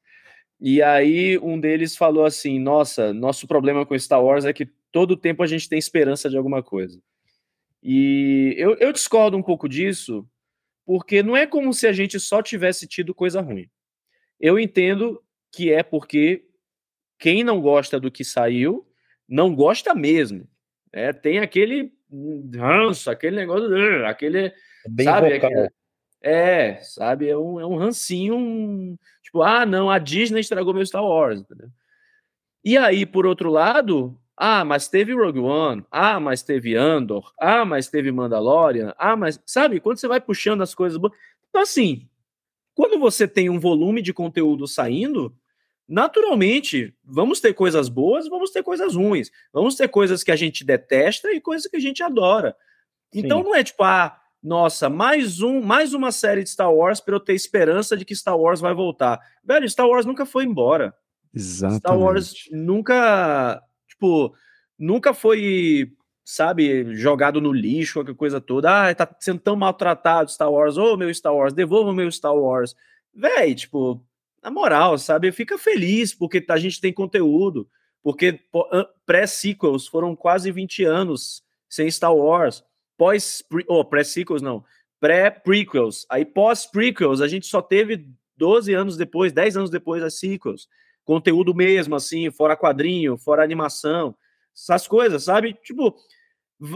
E 0.60 0.82
aí 0.82 1.38
um 1.38 1.58
deles 1.58 1.96
falou 1.96 2.26
assim: 2.26 2.58
Nossa, 2.58 3.14
nosso 3.14 3.46
problema 3.46 3.86
com 3.86 3.98
Star 3.98 4.22
Wars 4.22 4.44
é 4.44 4.52
que 4.52 4.68
todo 4.92 5.16
tempo 5.16 5.42
a 5.42 5.46
gente 5.46 5.70
tem 5.70 5.78
esperança 5.78 6.28
de 6.28 6.36
alguma 6.36 6.62
coisa. 6.62 7.00
E 7.82 8.54
eu, 8.58 8.74
eu 8.74 8.92
discordo 8.92 9.38
um 9.38 9.42
pouco 9.42 9.66
disso, 9.66 10.28
porque 10.86 11.20
não 11.20 11.36
é 11.36 11.46
como 11.46 11.74
se 11.74 11.86
a 11.88 11.92
gente 11.92 12.18
só 12.20 12.40
tivesse 12.40 12.86
tido 12.86 13.12
coisa 13.12 13.40
ruim. 13.40 13.68
Eu 14.38 14.58
entendo 14.58 15.20
que 15.52 15.72
é 15.72 15.82
porque 15.82 16.46
quem 17.18 17.42
não 17.42 17.60
gosta 17.60 17.98
do 17.98 18.10
que 18.10 18.24
saiu, 18.24 18.86
não 19.28 19.54
gosta 19.54 19.94
mesmo. 19.94 20.48
É, 20.92 21.12
tem 21.12 21.40
aquele 21.40 21.92
ranço, 22.54 23.10
aquele 23.10 23.36
negócio, 23.36 23.66
aquele. 24.06 24.52
Bem 24.88 25.04
sabe, 25.04 25.34
aquele, 25.34 25.68
é, 26.22 26.76
sabe, 26.76 27.28
é 27.28 27.36
um, 27.36 27.58
é 27.60 27.66
um 27.66 27.76
rancinho, 27.76 28.36
um, 28.36 28.96
tipo, 29.22 29.42
ah, 29.42 29.66
não, 29.66 29.90
a 29.90 29.98
Disney 29.98 30.40
estragou 30.40 30.72
meu 30.72 30.86
Star 30.86 31.04
Wars. 31.04 31.40
Entendeu? 31.40 31.68
E 32.64 32.76
aí, 32.76 33.04
por 33.04 33.26
outro 33.26 33.50
lado, 33.50 34.16
ah, 34.36 34.64
mas 34.64 34.86
teve 34.86 35.14
Rogue 35.14 35.38
One. 35.38 35.84
Ah, 35.90 36.20
mas 36.20 36.42
teve 36.42 36.76
Andor. 36.76 37.32
Ah, 37.40 37.64
mas 37.64 37.88
teve 37.88 38.12
Mandalorian. 38.12 38.94
Ah, 38.98 39.16
mas. 39.16 39.40
Sabe, 39.46 39.80
quando 39.80 39.98
você 39.98 40.06
vai 40.06 40.20
puxando 40.20 40.62
as 40.62 40.74
coisas. 40.74 41.00
Então, 41.48 41.62
assim, 41.62 42.06
quando 42.74 42.98
você 42.98 43.26
tem 43.26 43.48
um 43.48 43.58
volume 43.58 44.02
de 44.02 44.12
conteúdo 44.12 44.66
saindo, 44.66 45.34
naturalmente, 45.88 46.94
vamos 47.02 47.40
ter 47.40 47.54
coisas 47.54 47.88
boas, 47.88 48.28
vamos 48.28 48.50
ter 48.50 48.62
coisas 48.62 48.94
ruins. 48.94 49.30
Vamos 49.50 49.74
ter 49.74 49.88
coisas 49.88 50.22
que 50.22 50.30
a 50.30 50.36
gente 50.36 50.64
detesta 50.64 51.32
e 51.32 51.40
coisas 51.40 51.66
que 51.66 51.76
a 51.76 51.80
gente 51.80 52.02
adora. 52.02 52.54
Então, 53.14 53.38
Sim. 53.38 53.44
não 53.44 53.54
é 53.54 53.64
tipo, 53.64 53.82
ah, 53.84 54.20
nossa, 54.42 54.90
mais 54.90 55.40
um, 55.40 55.62
mais 55.62 55.94
uma 55.94 56.12
série 56.12 56.42
de 56.42 56.50
Star 56.50 56.72
Wars 56.72 57.00
para 57.00 57.14
eu 57.14 57.20
ter 57.20 57.32
esperança 57.32 57.96
de 57.96 58.04
que 58.04 58.14
Star 58.14 58.38
Wars 58.38 58.60
vai 58.60 58.74
voltar. 58.74 59.18
Velho, 59.42 59.66
Star 59.68 59.88
Wars 59.88 60.04
nunca 60.04 60.26
foi 60.26 60.44
embora. 60.44 60.94
Exatamente. 61.34 61.80
Star 61.80 61.98
Wars 61.98 62.34
nunca 62.52 63.62
tipo, 63.96 64.34
nunca 64.78 65.14
foi, 65.14 65.92
sabe, 66.24 66.94
jogado 66.94 67.40
no 67.40 67.52
lixo, 67.52 67.94
qualquer 67.94 68.14
coisa 68.14 68.40
toda. 68.40 68.90
Ah, 68.90 68.94
tá 68.94 69.08
sendo 69.18 69.40
tão 69.40 69.56
maltratado 69.56 70.30
Star 70.30 70.50
Wars. 70.50 70.76
Ô, 70.76 70.92
oh, 70.92 70.96
meu 70.96 71.12
Star 71.12 71.34
Wars, 71.34 71.54
devolva 71.54 71.92
meu 71.92 72.10
Star 72.12 72.34
Wars. 72.34 72.76
Véi, 73.14 73.54
tipo, 73.54 74.04
na 74.42 74.50
moral, 74.50 74.98
sabe, 74.98 75.32
fica 75.32 75.58
feliz 75.58 76.14
porque 76.14 76.44
a 76.48 76.56
gente 76.58 76.80
tem 76.80 76.92
conteúdo. 76.92 77.68
Porque 78.02 78.40
pré-sequels 79.04 79.88
foram 79.88 80.14
quase 80.14 80.52
20 80.52 80.84
anos 80.84 81.42
sem 81.68 81.90
Star 81.90 82.14
Wars. 82.14 82.62
Pós, 82.96 83.42
oh, 83.66 83.84
pré-sequels 83.84 84.40
não, 84.40 84.64
pré-prequels. 85.00 86.06
Aí 86.08 86.24
pós-prequels 86.24 87.20
a 87.20 87.26
gente 87.26 87.46
só 87.46 87.60
teve 87.60 88.08
12 88.36 88.72
anos 88.74 88.96
depois, 88.96 89.32
10 89.32 89.56
anos 89.56 89.70
depois 89.70 90.02
as 90.02 90.18
sequels 90.18 90.68
conteúdo 91.06 91.54
mesmo, 91.54 91.94
assim, 91.94 92.30
fora 92.30 92.56
quadrinho, 92.56 93.16
fora 93.16 93.42
animação, 93.42 94.14
essas 94.54 94.86
coisas, 94.86 95.24
sabe? 95.24 95.54
Tipo, 95.62 95.96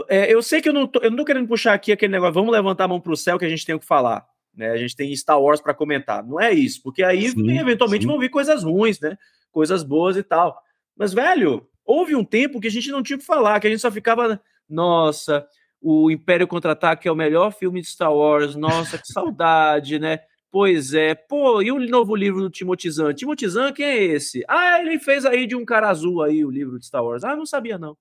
é, 0.07 0.33
eu 0.33 0.41
sei 0.41 0.61
que 0.61 0.69
eu 0.69 0.73
não, 0.73 0.87
tô, 0.87 0.99
eu 0.99 1.11
não 1.11 1.17
tô 1.17 1.25
querendo 1.25 1.47
puxar 1.47 1.73
aqui 1.73 1.91
aquele 1.91 2.13
negócio, 2.13 2.33
vamos 2.33 2.51
levantar 2.51 2.85
a 2.85 2.87
mão 2.87 2.99
pro 2.99 3.15
céu 3.15 3.37
que 3.37 3.45
a 3.45 3.49
gente 3.49 3.65
tem 3.65 3.75
o 3.75 3.79
que 3.79 3.85
falar. 3.85 4.25
Né? 4.55 4.71
A 4.71 4.77
gente 4.77 4.95
tem 4.95 5.15
Star 5.15 5.39
Wars 5.39 5.61
para 5.61 5.73
comentar. 5.73 6.23
Não 6.23 6.39
é 6.39 6.51
isso, 6.51 6.81
porque 6.81 7.03
aí 7.03 7.29
sim, 7.29 7.59
eventualmente 7.59 8.03
sim. 8.03 8.07
vão 8.07 8.19
vir 8.19 8.29
coisas 8.29 8.63
ruins, 8.63 8.99
né? 8.99 9.17
Coisas 9.51 9.83
boas 9.83 10.15
e 10.15 10.23
tal. 10.23 10.57
Mas, 10.95 11.13
velho, 11.13 11.67
houve 11.85 12.15
um 12.15 12.23
tempo 12.23 12.59
que 12.59 12.67
a 12.67 12.71
gente 12.71 12.89
não 12.89 13.03
tinha 13.03 13.17
o 13.17 13.19
que 13.19 13.25
falar, 13.25 13.59
que 13.59 13.67
a 13.67 13.69
gente 13.69 13.81
só 13.81 13.91
ficava, 13.91 14.41
nossa, 14.69 15.45
o 15.81 16.11
Império 16.11 16.47
Contra-Ataque 16.47 17.07
é 17.07 17.11
o 17.11 17.15
melhor 17.15 17.51
filme 17.51 17.81
de 17.81 17.87
Star 17.87 18.13
Wars, 18.13 18.55
nossa, 18.55 18.97
que 18.97 19.07
saudade, 19.07 19.99
né? 19.99 20.19
Pois 20.51 20.93
é. 20.93 21.15
Pô, 21.15 21.61
e 21.61 21.71
o 21.71 21.79
novo 21.79 22.13
livro 22.13 22.41
do 22.41 22.49
Timotizan? 22.49 23.13
Timotizan, 23.13 23.71
quem 23.71 23.85
é 23.85 24.03
esse? 24.03 24.43
Ah, 24.47 24.81
ele 24.81 24.99
fez 24.99 25.25
aí 25.25 25.47
de 25.47 25.55
um 25.55 25.63
cara 25.63 25.89
azul 25.89 26.21
aí 26.21 26.43
o 26.43 26.51
livro 26.51 26.77
de 26.77 26.85
Star 26.85 27.03
Wars. 27.03 27.23
Ah, 27.23 27.37
não 27.37 27.45
sabia 27.45 27.77
não. 27.77 27.97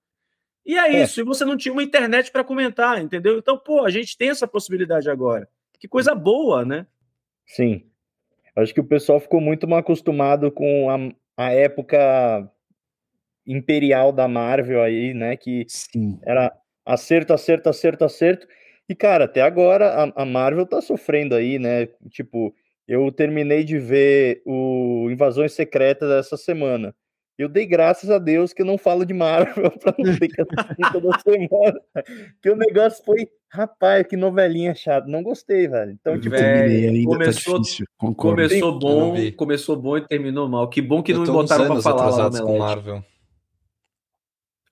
E 0.67 0.77
é, 0.77 0.97
é. 0.97 1.03
isso, 1.03 1.21
e 1.21 1.25
você 1.25 1.45
não 1.45 1.57
tinha 1.57 1.73
uma 1.73 1.83
internet 1.83 2.31
para 2.31 2.45
comentar, 2.45 3.01
entendeu? 3.01 3.39
Então, 3.39 3.57
pô, 3.57 3.85
a 3.85 3.91
gente 3.91 4.19
tem 4.19 4.31
essa 4.31 4.49
possibilidade 4.49 5.09
agora. 5.09 5.49
Que 5.79 5.89
coisa 5.89 6.15
boa, 6.15 6.65
né? 6.65 6.87
Sim. 7.47 7.85
Acho 8.55 8.75
que 8.75 8.81
o 8.81 8.85
pessoal 8.85 9.21
ficou 9.21 9.41
muito 9.41 9.67
mal 9.67 9.79
acostumado 9.79 10.51
com 10.51 10.91
a, 10.91 11.45
a 11.47 11.53
época 11.53 12.51
imperial 13.47 14.13
da 14.13 14.29
Marvel 14.29 14.83
aí, 14.83 15.15
né? 15.15 15.37
Que 15.37 15.65
Sim. 15.69 16.19
era 16.25 16.53
acerto, 16.85 17.33
acerto, 17.33 17.69
acerto, 17.69 18.05
acerto. 18.05 18.47
E, 18.91 18.95
cara, 18.97 19.27
até 19.27 19.41
agora 19.41 19.87
a, 20.17 20.23
a 20.23 20.25
Marvel 20.25 20.67
tá 20.67 20.81
sofrendo 20.81 21.37
aí, 21.37 21.61
né? 21.61 21.87
Tipo, 22.09 22.53
eu 22.89 23.12
terminei 23.12 23.62
de 23.62 23.79
ver 23.79 24.43
o 24.45 25.09
Invasões 25.09 25.53
Secretas 25.53 26.11
essa 26.11 26.37
semana. 26.37 26.93
Eu 27.39 27.49
dei 27.49 27.65
graças 27.67 28.11
a 28.11 28.19
Deus 28.19 28.53
que 28.53 28.62
eu 28.62 28.67
não 28.67 28.77
falo 28.77 29.05
de 29.05 29.15
Marvel 29.15 29.71
para 29.79 29.95
não 29.97 30.19
ter 30.19 30.27
que 30.27 30.43
assistir 30.43 30.93
toda 30.93 31.17
semana. 31.23 31.81
Que 32.43 32.51
o 32.51 32.57
negócio 32.57 33.05
foi, 33.05 33.29
rapaz, 33.49 34.05
que 34.09 34.17
novelinha 34.17 34.75
chata. 34.75 35.07
Não 35.07 35.23
gostei, 35.23 35.69
velho. 35.69 35.93
Então, 35.93 36.19
tipo, 36.19 36.35
ainda, 36.35 37.09
começou, 37.09 37.55
tá 37.55 37.61
difícil, 37.61 37.87
concordo. 37.97 38.43
começou 38.43 38.77
bom, 38.77 39.15
começou 39.37 39.77
bom 39.77 39.99
e 39.99 40.09
terminou 40.09 40.49
mal. 40.49 40.69
Que 40.69 40.83
bom 40.83 41.01
que 41.01 41.12
Eu 41.12 41.19
não 41.19 41.27
me 41.27 41.31
botaram 41.31 41.67
pra 41.69 41.81
falar 41.81 42.29
lá 42.29 42.41
com. 42.43 42.59
Marvel. 42.59 43.05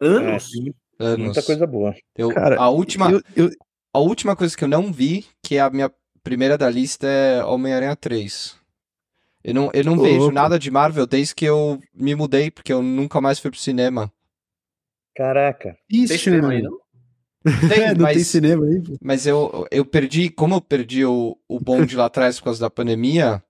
Anos? 0.01 0.51
é, 0.99 1.05
Anos. 1.05 1.19
muita 1.19 1.43
coisa 1.45 1.65
boa. 1.69 1.95
Eu, 2.16 2.35
Cara, 2.35 2.57
a, 2.59 2.69
última, 2.69 3.12
Eu, 3.12 3.23
eu, 3.36 3.51
a 3.93 3.98
última 3.98 4.36
coisa 4.36 4.56
que 4.56 4.65
eu 4.65 4.69
não 4.69 4.93
vi, 4.93 5.27
que 5.43 5.56
é 5.56 5.60
a 5.60 5.70
minha 5.70 5.90
primeira 6.23 6.59
da 6.59 6.69
lista, 6.70 7.06
é 7.06 7.44
Homem-Aranha 7.44 7.97
3. 7.97 8.56
Eu 9.44 9.55
não, 9.55 9.70
eu 9.73 9.85
não 9.85 9.97
Ô, 9.97 10.02
vejo 10.02 10.31
louco. 10.31 10.35
nada 10.35 10.59
de 10.59 10.70
Marvel 10.70 11.06
desde 11.06 11.35
que 11.35 11.44
eu 11.44 11.81
me 11.94 12.15
mudei, 12.15 12.51
porque 12.51 12.73
eu 12.73 12.82
nunca 12.82 13.20
mais 13.20 13.39
fui 13.39 13.51
pro 13.51 13.60
cinema. 13.60 14.12
Caraca. 15.15 15.77
isso, 15.90 16.09
Tem 16.09 16.19
cinema 16.19 16.51
aí, 16.51 16.62
não? 16.62 16.78
Tem, 17.69 17.82
É, 17.82 17.94
não 17.94 18.09
tem 18.09 18.19
mas, 18.19 18.27
cinema 18.27 18.66
aí. 18.66 18.82
pô. 18.82 18.98
mas 19.01 19.27
eu, 19.27 19.66
eu 19.70 19.85
perdi, 19.85 20.28
como 20.31 20.56
eu 20.56 20.60
perdi 20.60 21.05
o, 21.05 21.36
o 21.48 21.60
bonde 21.60 21.97
lá 21.97 22.06
atrás 22.06 22.39
por 22.39 22.44
causa 22.44 22.60
da 22.60 22.70
pandemia, 22.70 23.43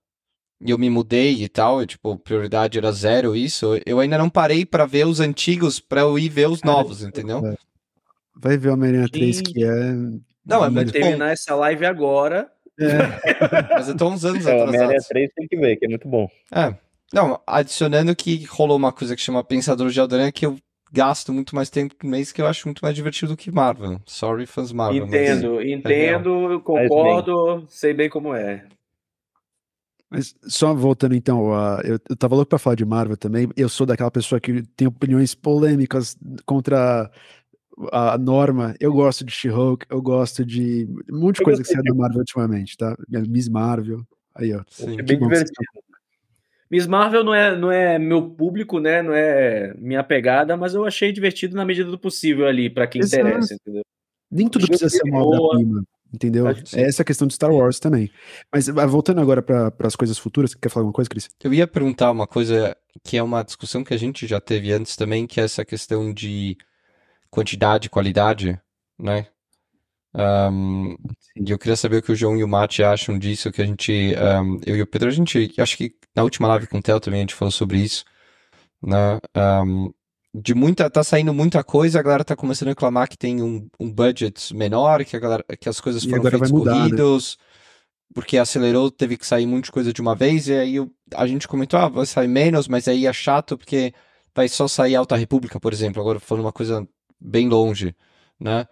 e 0.61 0.71
eu 0.71 0.77
me 0.77 0.89
mudei 0.89 1.43
e 1.43 1.49
tal, 1.49 1.81
e, 1.81 1.87
tipo, 1.87 2.17
prioridade 2.19 2.77
era 2.77 2.91
zero 2.91 3.35
isso, 3.35 3.79
eu 3.85 3.99
ainda 3.99 4.17
não 4.17 4.29
parei 4.29 4.65
pra 4.65 4.85
ver 4.85 5.05
os 5.07 5.19
antigos 5.19 5.79
pra 5.79 6.01
eu 6.01 6.17
ir 6.19 6.29
ver 6.29 6.49
os 6.49 6.63
novos, 6.63 7.03
entendeu? 7.03 7.45
é. 7.45 7.57
Vai 8.35 8.57
ver 8.57 8.69
o 8.69 8.73
Homem-Aranha 8.73 9.09
3, 9.09 9.41
que 9.41 9.63
é. 9.63 9.69
Não, 10.49 10.57
é 10.57 10.59
Vai 10.61 10.69
muito 10.71 10.87
bom, 10.93 10.99
terminar 10.99 11.31
essa 11.31 11.55
live 11.55 11.85
agora. 11.85 12.49
é, 12.79 12.87
mas 13.75 13.87
eu 13.89 13.95
tô 13.97 14.09
uns 14.09 14.25
anos 14.25 14.45
É, 14.45 14.51
o 14.51 14.55
Homem-Aranha 14.55 14.83
atrasados. 14.85 15.07
3 15.07 15.31
tem 15.35 15.47
que 15.47 15.55
ver, 15.57 15.75
que 15.77 15.85
é 15.85 15.89
muito 15.89 16.07
bom. 16.07 16.27
É. 16.51 16.75
Não, 17.13 17.39
adicionando 17.47 18.15
que 18.15 18.43
rolou 18.45 18.77
uma 18.77 18.91
coisa 18.91 19.15
que 19.15 19.21
chama 19.21 19.43
Pensador 19.43 19.89
de 19.89 19.99
Alderan 19.99 20.31
que 20.31 20.45
eu 20.45 20.57
gasto 20.91 21.31
muito 21.33 21.55
mais 21.55 21.69
tempo 21.69 21.95
no 22.03 22.09
mês 22.09 22.31
que 22.31 22.41
eu 22.41 22.47
acho 22.47 22.67
muito 22.67 22.79
mais 22.81 22.95
divertido 22.95 23.33
do 23.33 23.37
que 23.37 23.51
Marvel. 23.51 23.99
Sorry, 24.05 24.45
fãs 24.45 24.71
Marvel. 24.71 25.05
mas- 25.07 25.13
Entendo, 25.13 25.61
entendo, 25.61 26.61
concordo, 26.63 27.65
sei 27.69 27.93
bem 27.93 28.09
como 28.09 28.33
é. 28.35 28.63
Mas 30.11 30.35
só 30.47 30.73
voltando 30.73 31.13
então, 31.13 31.53
a- 31.53 31.81
eu, 31.83 31.99
eu 32.09 32.15
tava 32.15 32.33
louco 32.35 32.49
pra 32.49 32.57
falar 32.57 32.75
de 32.75 32.83
Marvel 32.85 33.15
também. 33.15 33.47
Eu 33.55 33.69
sou 33.69 33.85
daquela 33.85 34.09
pessoa 34.09 34.39
que 34.41 34.63
tem 34.75 34.87
opiniões 34.87 35.35
polêmicas 35.35 36.17
contra 36.45 37.11
a 37.91 38.17
norma. 38.17 38.75
Eu 38.79 38.93
gosto 38.93 39.23
de 39.23 39.31
She-Hulk, 39.31 39.85
eu 39.89 40.01
gosto 40.01 40.45
de 40.45 40.87
um 41.11 41.19
monte 41.19 41.35
de 41.35 41.41
Eu 41.41 41.45
coisa 41.45 41.61
que 41.61 41.67
saiu 41.67 41.83
da 41.83 41.93
Marvel 41.93 42.19
ultimamente, 42.19 42.77
tá? 42.77 42.95
Miss 43.27 43.47
Marvel. 43.47 44.01
Aí, 44.35 44.53
ó. 44.53 44.63
Sim. 44.67 44.99
É 44.99 45.01
bem 45.01 45.19
divertido. 45.19 45.53
Miss 46.69 46.85
Marvel 46.85 47.23
não 47.23 47.33
é, 47.33 47.57
não 47.57 47.71
é 47.71 47.97
meu 47.97 48.29
público, 48.29 48.79
né? 48.79 49.01
Não 49.01 49.13
é 49.13 49.73
minha 49.77 50.03
pegada, 50.03 50.55
mas 50.55 50.75
eu 50.75 50.85
achei 50.85 51.11
divertido 51.11 51.55
na 51.55 51.65
medida 51.65 51.89
do 51.89 51.97
possível 51.97 52.45
ali, 52.45 52.69
pra 52.69 52.85
quem 52.85 53.01
Exato. 53.01 53.27
interessa, 53.27 53.55
entendeu? 53.55 53.83
Nem 54.31 54.47
tudo 54.47 54.67
precisa 54.67 54.89
ser 54.89 55.01
uma 55.09 55.25
obra-prima, 55.25 55.83
entendeu? 56.13 56.47
É 56.47 56.53
essa 56.73 57.01
a 57.01 57.05
questão 57.05 57.27
de 57.27 57.33
Star 57.33 57.51
Wars 57.51 57.79
também. 57.79 58.11
Mas 58.53 58.69
ah, 58.69 58.85
voltando 58.85 59.19
agora 59.19 59.41
para 59.41 59.73
as 59.79 59.95
coisas 59.95 60.19
futuras, 60.19 60.53
quer 60.53 60.69
falar 60.69 60.81
alguma 60.81 60.93
coisa, 60.93 61.09
Cris? 61.09 61.27
Eu 61.43 61.51
ia 61.51 61.65
perguntar 61.65 62.11
uma 62.11 62.27
coisa 62.27 62.77
que 63.03 63.17
é 63.17 63.23
uma 63.23 63.41
discussão 63.41 63.83
que 63.83 63.93
a 63.93 63.97
gente 63.97 64.27
já 64.27 64.39
teve 64.39 64.71
antes 64.71 64.95
também, 64.95 65.25
que 65.25 65.41
é 65.41 65.45
essa 65.45 65.65
questão 65.65 66.13
de 66.13 66.55
quantidade 67.29 67.87
e 67.87 67.89
qualidade, 67.89 68.59
né? 68.97 69.27
Ahm, 70.13 70.95
e 71.35 71.51
eu 71.51 71.59
queria 71.59 71.75
saber 71.75 71.97
o 71.97 72.01
que 72.01 72.11
o 72.11 72.15
João 72.15 72.35
e 72.35 72.43
o 72.43 72.47
Mate 72.47 72.83
acham 72.83 73.17
disso, 73.17 73.51
que 73.51 73.61
a 73.61 73.65
gente, 73.65 74.15
ahm, 74.15 74.59
eu 74.65 74.75
e 74.75 74.81
o 74.81 74.87
Pedro, 74.87 75.07
a 75.07 75.11
gente, 75.11 75.53
acho 75.57 75.77
que 75.77 75.93
na 76.15 76.23
última 76.23 76.47
live 76.47 76.67
com 76.67 76.79
o 76.79 76.81
Theo 76.81 76.99
também 76.99 77.19
a 77.19 77.23
gente 77.23 77.35
falou 77.35 77.51
sobre 77.51 77.77
isso, 77.77 78.03
né? 78.81 79.19
Ahm, 79.35 79.91
de 80.33 80.53
muita, 80.53 80.89
tá 80.89 81.03
saindo 81.03 81.33
muita 81.33 81.63
coisa, 81.63 81.99
a 81.99 82.03
galera 82.03 82.23
tá 82.23 82.35
começando 82.35 82.69
a 82.69 82.71
reclamar 82.71 83.09
que 83.09 83.17
tem 83.17 83.41
um, 83.41 83.67
um 83.79 83.91
budget 83.91 84.55
menor, 84.55 85.03
que 85.03 85.15
a 85.15 85.19
galera, 85.19 85.43
que 85.59 85.67
as 85.67 85.79
coisas 85.79 86.03
foram 86.03 86.23
feitas 86.23 86.51
mudar, 86.51 86.73
né? 86.73 86.79
corridos, 86.81 87.37
porque 88.13 88.37
acelerou, 88.37 88.91
teve 88.91 89.17
que 89.17 89.25
sair 89.25 89.45
muita 89.45 89.71
coisa 89.71 89.91
de 89.91 90.01
uma 90.01 90.15
vez, 90.15 90.47
e 90.47 90.53
aí 90.53 90.75
a 91.15 91.27
gente 91.27 91.47
comentou, 91.47 91.79
ah, 91.79 91.89
vai 91.89 92.05
sair 92.05 92.27
menos, 92.27 92.67
mas 92.67 92.87
aí 92.87 93.05
é 93.07 93.13
chato 93.13 93.57
porque 93.57 93.93
vai 94.35 94.47
só 94.47 94.67
sair 94.67 94.95
Alta 94.95 95.15
República, 95.15 95.59
por 95.59 95.73
exemplo, 95.73 96.01
agora 96.01 96.19
falando 96.19 96.45
uma 96.45 96.53
coisa 96.53 96.87
bem 97.19 97.47
longe, 97.49 97.95
né? 98.39 98.67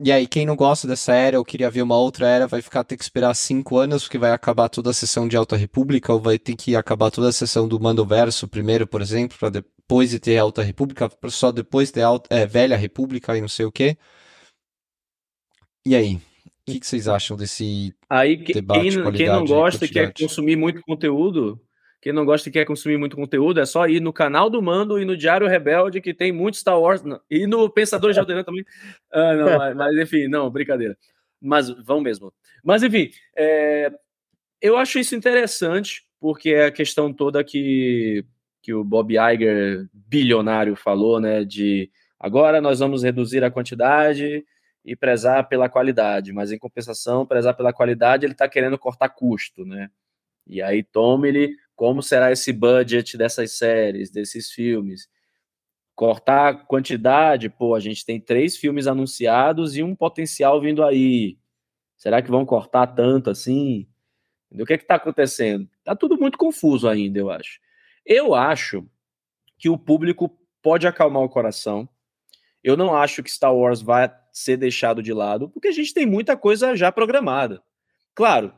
E 0.00 0.12
aí, 0.12 0.28
quem 0.28 0.46
não 0.46 0.54
gosta 0.54 0.86
dessa 0.86 1.12
era 1.12 1.38
ou 1.38 1.44
queria 1.44 1.68
ver 1.68 1.82
uma 1.82 1.96
outra 1.96 2.28
era, 2.28 2.46
vai 2.46 2.62
ficar 2.62 2.84
ter 2.84 2.96
que 2.96 3.02
esperar 3.02 3.34
cinco 3.34 3.78
anos, 3.78 4.04
porque 4.04 4.16
vai 4.16 4.30
acabar 4.30 4.68
toda 4.68 4.90
a 4.90 4.94
sessão 4.94 5.26
de 5.26 5.36
Alta 5.36 5.56
República, 5.56 6.12
ou 6.12 6.20
vai 6.20 6.38
ter 6.38 6.54
que 6.54 6.76
acabar 6.76 7.10
toda 7.10 7.28
a 7.28 7.32
sessão 7.32 7.66
do 7.66 7.80
Mandoverso 7.80 8.46
primeiro, 8.46 8.86
por 8.86 9.00
exemplo, 9.02 9.36
para 9.36 9.48
depois 9.50 10.10
de 10.10 10.20
ter 10.20 10.38
Alta 10.38 10.62
República, 10.62 11.08
pra 11.08 11.30
só 11.30 11.50
depois 11.50 11.90
ter 11.90 12.02
Alta, 12.02 12.32
é, 12.32 12.46
Velha 12.46 12.76
República 12.76 13.36
e 13.36 13.40
não 13.40 13.48
sei 13.48 13.66
o 13.66 13.72
quê. 13.72 13.96
E 15.84 15.96
aí, 15.96 16.14
o 16.14 16.20
que, 16.72 16.78
que 16.78 16.86
vocês 16.86 17.08
acham 17.08 17.36
desse 17.36 17.92
Aí, 18.08 18.36
que- 18.36 18.52
Debate, 18.52 18.90
quem, 19.02 19.12
quem 19.14 19.26
não 19.26 19.44
gosta 19.44 19.84
e 19.84 19.88
quer 19.88 20.12
consumir 20.12 20.54
muito 20.54 20.80
conteúdo, 20.82 21.60
quem 22.00 22.12
não 22.12 22.24
gosta 22.24 22.48
e 22.48 22.52
quer 22.52 22.64
consumir 22.64 22.96
muito 22.96 23.16
conteúdo, 23.16 23.60
é 23.60 23.66
só 23.66 23.86
ir 23.88 24.00
no 24.00 24.12
canal 24.12 24.48
do 24.48 24.62
Mando 24.62 25.00
e 25.00 25.04
no 25.04 25.16
Diário 25.16 25.48
Rebelde, 25.48 26.00
que 26.00 26.14
tem 26.14 26.30
muito 26.30 26.56
Star 26.56 26.80
Wars, 26.80 27.02
não, 27.02 27.20
e 27.28 27.46
no 27.46 27.68
Pensador 27.68 28.12
de 28.12 28.20
Alderan 28.20 28.44
também. 28.44 28.64
Ah, 29.12 29.34
não, 29.34 29.46
mas, 29.58 29.76
mas, 29.76 29.96
enfim, 29.96 30.28
não, 30.28 30.48
brincadeira. 30.50 30.96
Mas 31.40 31.68
vão 31.70 32.00
mesmo. 32.00 32.32
Mas 32.62 32.82
enfim, 32.82 33.10
é, 33.36 33.92
eu 34.60 34.76
acho 34.76 34.98
isso 34.98 35.16
interessante, 35.16 36.04
porque 36.20 36.50
é 36.50 36.66
a 36.66 36.72
questão 36.72 37.12
toda 37.12 37.42
que, 37.42 38.24
que 38.62 38.72
o 38.72 38.84
Bob 38.84 39.14
Iger, 39.14 39.88
bilionário, 39.92 40.76
falou, 40.76 41.20
né, 41.20 41.44
de 41.44 41.90
agora 42.18 42.60
nós 42.60 42.78
vamos 42.78 43.02
reduzir 43.02 43.42
a 43.42 43.50
quantidade 43.50 44.44
e 44.84 44.96
prezar 44.96 45.48
pela 45.48 45.68
qualidade, 45.68 46.32
mas 46.32 46.52
em 46.52 46.58
compensação, 46.58 47.26
prezar 47.26 47.54
pela 47.54 47.72
qualidade, 47.72 48.24
ele 48.24 48.32
está 48.32 48.48
querendo 48.48 48.78
cortar 48.78 49.08
custo, 49.08 49.64
né? 49.64 49.90
E 50.46 50.62
aí 50.62 50.82
tome-lhe 50.82 51.54
como 51.78 52.02
será 52.02 52.32
esse 52.32 52.52
budget 52.52 53.16
dessas 53.16 53.52
séries, 53.52 54.10
desses 54.10 54.50
filmes. 54.50 55.08
Cortar 55.94 56.66
quantidade, 56.66 57.48
pô, 57.48 57.72
a 57.72 57.78
gente 57.78 58.04
tem 58.04 58.20
três 58.20 58.56
filmes 58.56 58.88
anunciados 58.88 59.76
e 59.76 59.82
um 59.84 59.94
potencial 59.94 60.60
vindo 60.60 60.82
aí. 60.82 61.38
Será 61.96 62.20
que 62.20 62.32
vão 62.32 62.44
cortar 62.44 62.88
tanto 62.88 63.30
assim? 63.30 63.86
O 64.50 64.66
que 64.66 64.72
é 64.72 64.76
que 64.76 64.82
está 64.82 64.96
acontecendo? 64.96 65.68
Tá 65.84 65.94
tudo 65.94 66.18
muito 66.18 66.36
confuso 66.36 66.88
ainda, 66.88 67.20
eu 67.20 67.30
acho. 67.30 67.60
Eu 68.04 68.34
acho 68.34 68.84
que 69.56 69.68
o 69.68 69.78
público 69.78 70.36
pode 70.60 70.84
acalmar 70.84 71.22
o 71.22 71.28
coração. 71.28 71.88
Eu 72.60 72.76
não 72.76 72.92
acho 72.92 73.22
que 73.22 73.30
Star 73.30 73.54
Wars 73.54 73.80
vai 73.80 74.12
ser 74.32 74.56
deixado 74.56 75.00
de 75.00 75.12
lado, 75.12 75.48
porque 75.48 75.68
a 75.68 75.72
gente 75.72 75.94
tem 75.94 76.04
muita 76.04 76.36
coisa 76.36 76.74
já 76.74 76.90
programada. 76.90 77.62
Claro, 78.16 78.52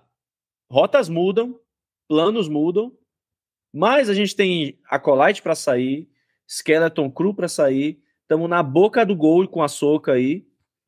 rotas 0.70 1.10
mudam, 1.10 1.60
planos 2.08 2.48
mudam, 2.48 2.96
mas 3.72 4.08
a 4.08 4.14
gente 4.14 4.34
tem 4.34 4.78
Acolyte 4.88 5.42
para 5.42 5.54
sair, 5.54 6.08
Skeleton 6.48 7.10
Crew 7.10 7.34
para 7.34 7.48
sair, 7.48 8.00
estamos 8.22 8.48
na 8.48 8.62
boca 8.62 9.04
do 9.04 9.14
gol 9.14 9.46
com 9.46 9.62
a 9.62 9.68
soca 9.68 10.12
aí. 10.12 10.44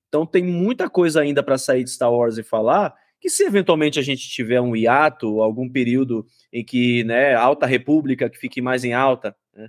Então 0.09 0.26
tem 0.26 0.44
muita 0.44 0.90
coisa 0.90 1.20
ainda 1.20 1.42
para 1.42 1.56
sair 1.56 1.84
de 1.84 1.90
Star 1.90 2.12
Wars 2.12 2.36
e 2.36 2.42
falar, 2.42 2.94
que 3.20 3.30
se 3.30 3.44
eventualmente 3.44 3.98
a 3.98 4.02
gente 4.02 4.28
tiver 4.28 4.60
um 4.60 4.76
hiato, 4.76 5.40
algum 5.40 5.68
período 5.68 6.26
em 6.52 6.64
que, 6.64 7.04
né, 7.04 7.34
Alta 7.34 7.66
República 7.66 8.28
que 8.28 8.36
fique 8.36 8.60
mais 8.60 8.84
em 8.84 8.92
alta, 8.92 9.34
né, 9.54 9.68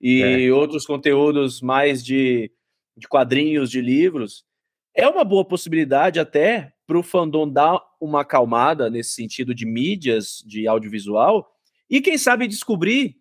e 0.00 0.50
outros 0.52 0.86
conteúdos 0.86 1.60
mais 1.60 2.04
de, 2.04 2.52
de 2.96 3.08
quadrinhos, 3.08 3.70
de 3.70 3.80
livros, 3.80 4.44
é 4.94 5.08
uma 5.08 5.24
boa 5.24 5.44
possibilidade 5.44 6.20
até 6.20 6.72
para 6.86 6.98
o 6.98 7.02
fandom 7.02 7.48
dar 7.48 7.80
uma 8.00 8.20
acalmada 8.20 8.90
nesse 8.90 9.14
sentido 9.14 9.54
de 9.54 9.64
mídias, 9.64 10.42
de 10.46 10.66
audiovisual, 10.66 11.49
e 11.90 12.00
quem 12.00 12.16
sabe 12.16 12.46
descobrir, 12.46 13.16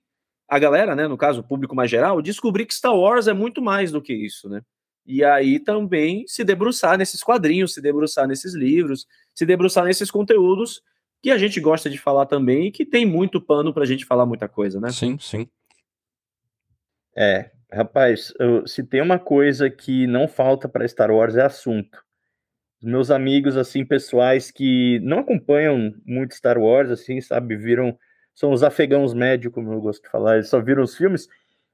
a 0.48 0.60
galera, 0.60 0.96
né, 0.96 1.08
no 1.08 1.18
caso, 1.18 1.41
o 1.41 1.44
público 1.44 1.76
mais 1.76 1.90
geral, 1.91 2.22
descobrir 2.22 2.66
que 2.66 2.74
Star 2.76 2.96
Wars 2.96 3.28
é 3.28 3.34
muito 3.34 3.62
mais 3.62 3.91
do 3.91 4.02
que 4.02 4.14
isso, 4.14 4.48
né? 4.48 4.62
E 5.06 5.24
aí 5.24 5.60
também 5.60 6.24
se 6.28 6.44
debruçar 6.44 6.98
nesses 6.98 7.24
quadrinhos, 7.24 7.74
se 7.74 7.82
debruçar 7.82 8.28
nesses 8.28 8.54
livros, 8.54 9.08
se 9.34 9.46
debruçar 9.46 9.86
nesses 9.86 10.12
conteúdos 10.12 10.82
que 11.22 11.32
a 11.32 11.38
gente 11.38 11.60
gosta 11.60 11.90
de 11.90 11.98
falar 11.98 12.26
também 12.28 12.68
e 12.68 12.72
que 12.72 12.86
tem 12.86 13.06
muito 13.06 13.41
pano 13.41 13.74
para 13.74 13.84
a 13.84 13.86
gente 13.88 14.06
falar 14.06 14.26
muita 14.26 14.48
coisa, 14.48 14.80
né? 14.80 14.91
Sim, 14.91 15.18
sim. 15.20 15.48
É, 17.16 17.52
rapaz, 17.72 18.34
eu- 18.40 18.66
se 18.68 18.84
tem 18.84 19.02
uma 19.02 19.20
coisa 19.20 19.70
que 19.70 20.08
não 20.08 20.28
falta 20.28 20.70
para 20.70 20.88
Star 20.88 21.12
Wars 21.12 21.36
é 21.36 21.41
assunto. 21.41 22.02
Os 22.82 22.88
meus 22.90 23.12
amigos, 23.12 23.58
assim, 23.58 23.84
pessoais 23.84 24.52
que 24.52 25.00
não 25.00 25.20
acompanham 25.20 25.94
muito 26.06 26.34
Star 26.36 26.58
Wars, 26.58 26.90
assim, 26.90 27.20
sabe, 27.20 27.58
viram, 27.58 27.98
são 28.40 28.53
os 28.53 28.64
afegãos 28.64 29.14
médios, 29.14 29.53
como 29.53 29.74
eu 29.74 29.82
gosto 29.82 30.02
de 30.02 30.10
falar, 30.10 30.36
eles 30.36 30.48
só 30.48 30.61
viram 30.61 30.82
os 30.82 30.95
filmes, 30.95 31.28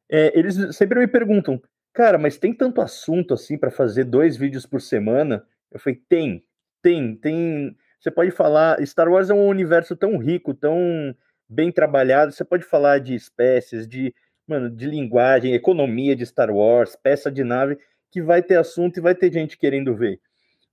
é, 0.09 0.37
eles 0.37 0.75
sempre 0.75 0.97
me 0.97 1.05
perguntam, 1.05 1.61
cara, 1.93 2.17
mas 2.17 2.39
tem 2.39 2.51
tanto 2.55 2.81
assunto 2.81 3.35
assim 3.35 3.55
para 3.55 3.69
fazer 3.69 4.03
dois 4.03 4.35
vídeos 4.35 4.65
por 4.65 4.81
semana? 4.81 5.45
Eu 5.71 5.79
falei, 5.79 6.01
tem, 6.09 6.43
tem, 6.81 7.15
tem. 7.17 7.77
Você 7.99 8.09
pode 8.09 8.31
falar, 8.31 8.83
Star 8.83 9.07
Wars 9.07 9.29
é 9.29 9.33
um 9.35 9.47
universo 9.47 9.95
tão 9.95 10.17
rico, 10.17 10.55
tão 10.55 11.15
bem 11.47 11.71
trabalhado. 11.71 12.31
Você 12.31 12.43
pode 12.43 12.63
falar 12.63 12.97
de 12.97 13.13
espécies, 13.13 13.87
de, 13.87 14.11
mano, 14.47 14.67
de 14.67 14.87
linguagem, 14.87 15.53
economia 15.53 16.15
de 16.15 16.25
Star 16.25 16.49
Wars, 16.49 16.95
peça 16.95 17.31
de 17.31 17.43
nave, 17.43 17.77
que 18.09 18.23
vai 18.23 18.41
ter 18.41 18.57
assunto 18.57 18.97
e 18.97 19.01
vai 19.01 19.13
ter 19.13 19.31
gente 19.31 19.55
querendo 19.55 19.95
ver. 19.95 20.19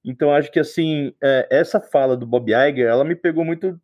Então 0.03 0.33
acho 0.33 0.51
que 0.51 0.59
assim, 0.59 1.13
é, 1.23 1.47
essa 1.51 1.83
fala 1.83 2.17
do 2.17 2.27
Bob 2.27 2.51
Iger, 2.51 2.89
ela 2.89 3.05
me 3.05 3.15
pegou 3.15 3.45
muito, 3.45 3.79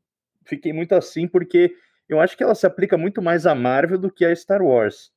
fiquei 0.46 0.72
muito 0.72 0.94
assim 0.94 1.28
porque 1.28 1.74
eu 2.08 2.20
acho 2.20 2.36
que 2.36 2.42
ela 2.42 2.54
se 2.54 2.66
aplica 2.66 2.96
muito 2.96 3.20
mais 3.20 3.46
a 3.46 3.54
Marvel 3.54 3.98
do 3.98 4.10
que 4.10 4.24
a 4.24 4.34
Star 4.34 4.62
Wars. 4.62 5.10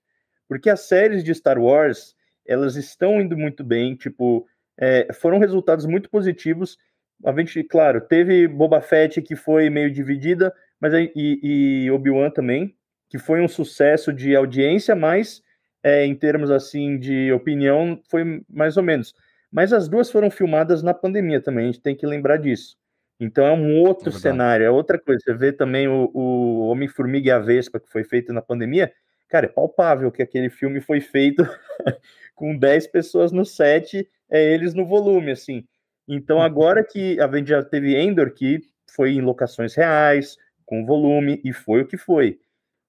Porque 0.48 0.70
as 0.70 0.82
séries 0.82 1.24
de 1.24 1.34
Star 1.34 1.58
Wars, 1.58 2.16
elas 2.46 2.76
estão 2.76 3.22
indo 3.22 3.38
muito 3.38 3.64
bem, 3.64 3.96
tipo, 3.96 4.46
é, 4.78 5.12
foram 5.14 5.40
resultados 5.40 5.86
muito 5.86 6.10
positivos. 6.10 6.78
A 7.24 7.32
gente, 7.34 7.64
claro, 7.64 8.02
teve 8.02 8.48
Boba 8.48 8.82
Fett 8.82 9.22
que 9.22 9.36
foi 9.36 9.70
meio 9.70 9.92
dividida, 9.92 10.54
mas 10.80 10.94
e, 10.94 11.12
e 11.16 11.92
Obi-Wan 11.92 12.32
também, 12.32 12.76
que 13.10 13.20
foi 13.20 13.42
um 13.42 13.48
sucesso 13.48 14.12
de 14.12 14.36
audiência, 14.36 14.96
mas 14.96 15.42
é, 15.84 16.06
em 16.06 16.16
termos 16.16 16.52
assim 16.52 16.98
de 16.98 17.32
opinião 17.32 18.02
foi 18.10 18.44
mais 18.50 18.76
ou 18.76 18.84
menos. 18.84 19.14
Mas 19.52 19.72
as 19.72 19.88
duas 19.88 20.10
foram 20.10 20.32
filmadas 20.32 20.82
na 20.82 20.94
pandemia 20.94 21.42
também, 21.42 21.66
a 21.66 21.72
gente 21.72 21.82
tem 21.82 21.96
que 21.96 22.06
lembrar 22.06 22.38
disso. 22.38 22.78
Então 23.22 23.46
é 23.46 23.52
um 23.52 23.80
outro 23.82 24.10
é 24.10 24.12
cenário, 24.12 24.66
é 24.66 24.72
outra 24.72 24.98
coisa. 24.98 25.22
Você 25.24 25.34
vê 25.36 25.54
também 25.54 25.88
o, 25.88 26.10
o 26.12 26.68
Homem-Formiga 26.70 27.28
e 27.28 27.32
a 27.32 27.38
Vespa, 27.38 27.80
que 27.80 27.88
foi 27.88 28.04
feito 28.04 28.34
na 28.34 28.42
pandemia. 28.42 28.92
Cara, 29.30 29.46
é 29.46 29.50
palpável 29.50 30.12
que 30.12 30.24
aquele 30.24 30.50
filme 30.50 30.82
foi 30.82 31.00
feito 31.00 31.44
com 32.34 32.58
10 32.58 32.88
pessoas 32.88 33.32
no 33.32 33.46
set, 33.46 34.10
é 34.28 34.52
eles 34.52 34.74
no 34.74 34.88
volume, 34.88 35.34
assim. 35.34 35.64
Então, 36.08 36.38
uhum. 36.38 36.44
agora 36.44 36.84
que 36.84 37.20
a 37.20 37.28
gente 37.32 37.50
já 37.50 37.64
teve 37.64 37.96
Endor, 37.96 38.34
que 38.34 38.60
foi 38.90 39.12
em 39.12 39.22
locações 39.22 39.76
reais, 39.76 40.36
com 40.66 40.84
volume, 40.84 41.40
e 41.46 41.54
foi 41.54 41.82
o 41.82 41.88
que 41.88 41.98
foi. 41.98 42.40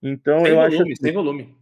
Então, 0.03 0.45
tem 0.45 0.53
eu 0.53 0.57
volume, 0.57 0.77
acho. 0.77 0.83
Assim, 0.83 1.03
tem 1.03 1.13
volume. 1.13 1.55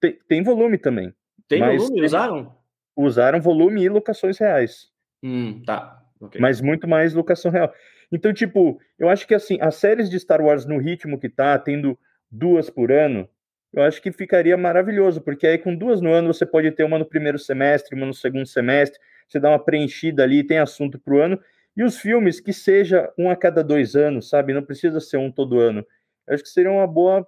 Tem, 0.00 0.18
tem 0.28 0.42
volume 0.42 0.78
também. 0.78 1.14
Tem 1.46 1.60
volume? 1.60 2.04
Usaram? 2.04 2.56
Usaram 2.96 3.40
volume 3.40 3.84
e 3.84 3.88
locações 3.88 4.36
reais. 4.36 4.90
Hum, 5.22 5.62
tá. 5.64 6.02
Okay. 6.20 6.40
Mas 6.40 6.60
muito 6.60 6.88
mais 6.88 7.14
locação 7.14 7.52
real. 7.52 7.72
Então, 8.10 8.32
tipo, 8.32 8.80
eu 8.98 9.08
acho 9.08 9.26
que 9.26 9.34
assim, 9.34 9.58
as 9.60 9.76
séries 9.76 10.08
de 10.08 10.18
Star 10.18 10.40
Wars 10.40 10.64
no 10.64 10.78
ritmo 10.78 11.18
que 11.18 11.28
tá, 11.28 11.58
tendo 11.58 11.98
duas 12.30 12.70
por 12.70 12.92
ano, 12.92 13.28
eu 13.72 13.82
acho 13.82 14.00
que 14.00 14.12
ficaria 14.12 14.56
maravilhoso, 14.56 15.20
porque 15.20 15.46
aí 15.46 15.58
com 15.58 15.74
duas 15.74 16.00
no 16.00 16.12
ano 16.12 16.32
você 16.32 16.46
pode 16.46 16.70
ter 16.72 16.84
uma 16.84 16.98
no 16.98 17.04
primeiro 17.04 17.38
semestre, 17.38 17.96
uma 17.96 18.06
no 18.06 18.14
segundo 18.14 18.46
semestre, 18.46 18.98
você 19.28 19.40
dá 19.40 19.50
uma 19.50 19.58
preenchida 19.62 20.22
ali, 20.22 20.44
tem 20.44 20.58
assunto 20.58 20.98
pro 20.98 21.20
ano, 21.20 21.40
e 21.76 21.82
os 21.82 21.98
filmes 21.98 22.40
que 22.40 22.52
seja 22.52 23.12
um 23.18 23.28
a 23.28 23.36
cada 23.36 23.62
dois 23.62 23.94
anos, 23.96 24.28
sabe? 24.28 24.52
Não 24.54 24.62
precisa 24.62 25.00
ser 25.00 25.18
um 25.18 25.30
todo 25.30 25.60
ano. 25.60 25.84
Eu 26.26 26.34
acho 26.34 26.42
que 26.42 26.48
seria 26.48 26.70
uma 26.70 26.86
boa, 26.86 27.26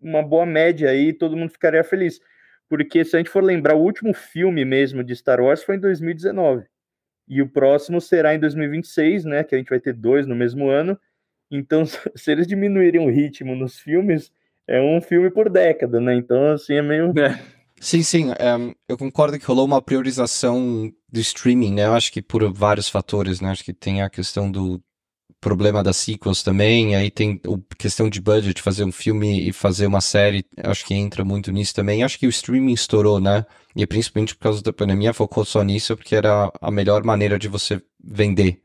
uma 0.00 0.22
boa 0.22 0.44
média 0.44 0.90
aí, 0.90 1.12
todo 1.12 1.36
mundo 1.36 1.50
ficaria 1.50 1.84
feliz. 1.84 2.20
Porque 2.68 3.04
se 3.04 3.14
a 3.14 3.18
gente 3.18 3.30
for 3.30 3.44
lembrar, 3.44 3.76
o 3.76 3.82
último 3.82 4.12
filme 4.12 4.64
mesmo 4.64 5.04
de 5.04 5.14
Star 5.14 5.40
Wars 5.40 5.62
foi 5.62 5.76
em 5.76 5.80
2019 5.80 6.64
e 7.26 7.40
o 7.40 7.48
próximo 7.48 8.00
será 8.00 8.34
em 8.34 8.38
2026, 8.38 9.24
né? 9.24 9.44
Que 9.44 9.54
a 9.54 9.58
gente 9.58 9.70
vai 9.70 9.80
ter 9.80 9.94
dois 9.94 10.26
no 10.26 10.34
mesmo 10.34 10.68
ano. 10.68 10.98
Então, 11.50 11.84
se 12.14 12.30
eles 12.30 12.46
diminuírem 12.46 13.00
o 13.00 13.10
ritmo 13.10 13.54
nos 13.54 13.78
filmes, 13.78 14.30
é 14.66 14.80
um 14.80 15.00
filme 15.00 15.30
por 15.30 15.48
década, 15.50 16.00
né? 16.00 16.14
Então, 16.14 16.52
assim, 16.52 16.74
é 16.74 16.82
meio. 16.82 17.12
É. 17.18 17.38
Sim, 17.80 18.02
sim. 18.02 18.30
Um, 18.30 18.74
eu 18.88 18.96
concordo 18.96 19.38
que 19.38 19.44
rolou 19.44 19.66
uma 19.66 19.82
priorização 19.82 20.90
do 21.10 21.20
streaming, 21.20 21.74
né? 21.74 21.84
Eu 21.84 21.94
acho 21.94 22.12
que 22.12 22.22
por 22.22 22.50
vários 22.52 22.88
fatores, 22.88 23.40
né? 23.40 23.50
Acho 23.50 23.64
que 23.64 23.74
tem 23.74 24.02
a 24.02 24.10
questão 24.10 24.50
do 24.50 24.82
problema 25.44 25.82
das 25.82 25.98
sequels 25.98 26.42
também, 26.42 26.96
aí 26.96 27.10
tem 27.10 27.38
a 27.44 27.76
questão 27.76 28.08
de 28.08 28.18
budget, 28.18 28.62
fazer 28.62 28.82
um 28.82 28.90
filme 28.90 29.46
e 29.46 29.52
fazer 29.52 29.86
uma 29.86 30.00
série, 30.00 30.42
acho 30.56 30.86
que 30.86 30.94
entra 30.94 31.22
muito 31.22 31.52
nisso 31.52 31.74
também. 31.74 32.02
Acho 32.02 32.18
que 32.18 32.26
o 32.26 32.30
streaming 32.30 32.72
estourou, 32.72 33.20
né? 33.20 33.44
E 33.76 33.86
principalmente 33.86 34.34
por 34.34 34.44
causa 34.44 34.62
da 34.62 34.72
pandemia, 34.72 35.12
focou 35.12 35.44
só 35.44 35.62
nisso, 35.62 35.94
porque 35.98 36.16
era 36.16 36.50
a 36.62 36.70
melhor 36.70 37.04
maneira 37.04 37.38
de 37.38 37.46
você 37.46 37.82
vender, 38.02 38.62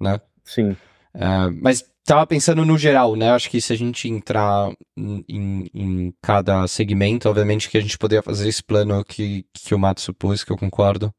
né? 0.00 0.18
Sim. 0.42 0.70
Uh, 1.14 1.52
mas 1.60 1.84
tava 2.02 2.26
pensando 2.26 2.64
no 2.64 2.78
geral, 2.78 3.14
né? 3.14 3.30
Acho 3.32 3.50
que 3.50 3.60
se 3.60 3.74
a 3.74 3.76
gente 3.76 4.08
entrar 4.08 4.72
em, 4.96 5.70
em, 5.74 6.14
cada 6.22 6.66
segmento, 6.66 7.28
obviamente 7.28 7.68
que 7.68 7.76
a 7.76 7.82
gente 7.82 7.98
poderia 7.98 8.22
fazer 8.22 8.48
esse 8.48 8.62
plano 8.62 9.04
que, 9.04 9.44
que 9.52 9.74
o 9.74 9.78
Mato 9.78 10.00
supôs, 10.00 10.42
que 10.42 10.50
eu 10.50 10.56
concordo. 10.56 11.12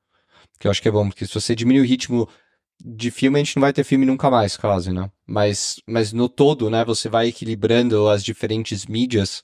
Que 0.59 0.67
eu 0.67 0.71
acho 0.71 0.81
que 0.81 0.87
é 0.87 0.91
bom, 0.91 1.07
porque 1.07 1.27
se 1.27 1.33
você 1.35 1.53
diminui 1.53 1.81
o 1.81 1.85
ritmo 1.87 2.27
de 2.83 3.11
filme, 3.11 3.39
a 3.39 3.43
gente 3.43 3.55
não 3.55 3.61
vai 3.61 3.73
ter 3.73 3.83
filme 3.83 4.05
nunca 4.05 4.29
mais, 4.29 4.57
quase, 4.57 4.91
né? 4.91 5.09
Mas, 5.25 5.81
mas 5.87 6.13
no 6.13 6.27
todo, 6.29 6.69
né, 6.69 6.83
você 6.83 7.09
vai 7.09 7.27
equilibrando 7.27 8.09
as 8.09 8.23
diferentes 8.23 8.85
mídias, 8.85 9.43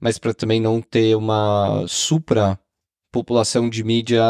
mas 0.00 0.18
para 0.18 0.34
também 0.34 0.60
não 0.60 0.80
ter 0.82 1.16
uma 1.16 1.84
supra 1.88 2.58
população 3.10 3.70
de 3.70 3.84
mídia 3.84 4.22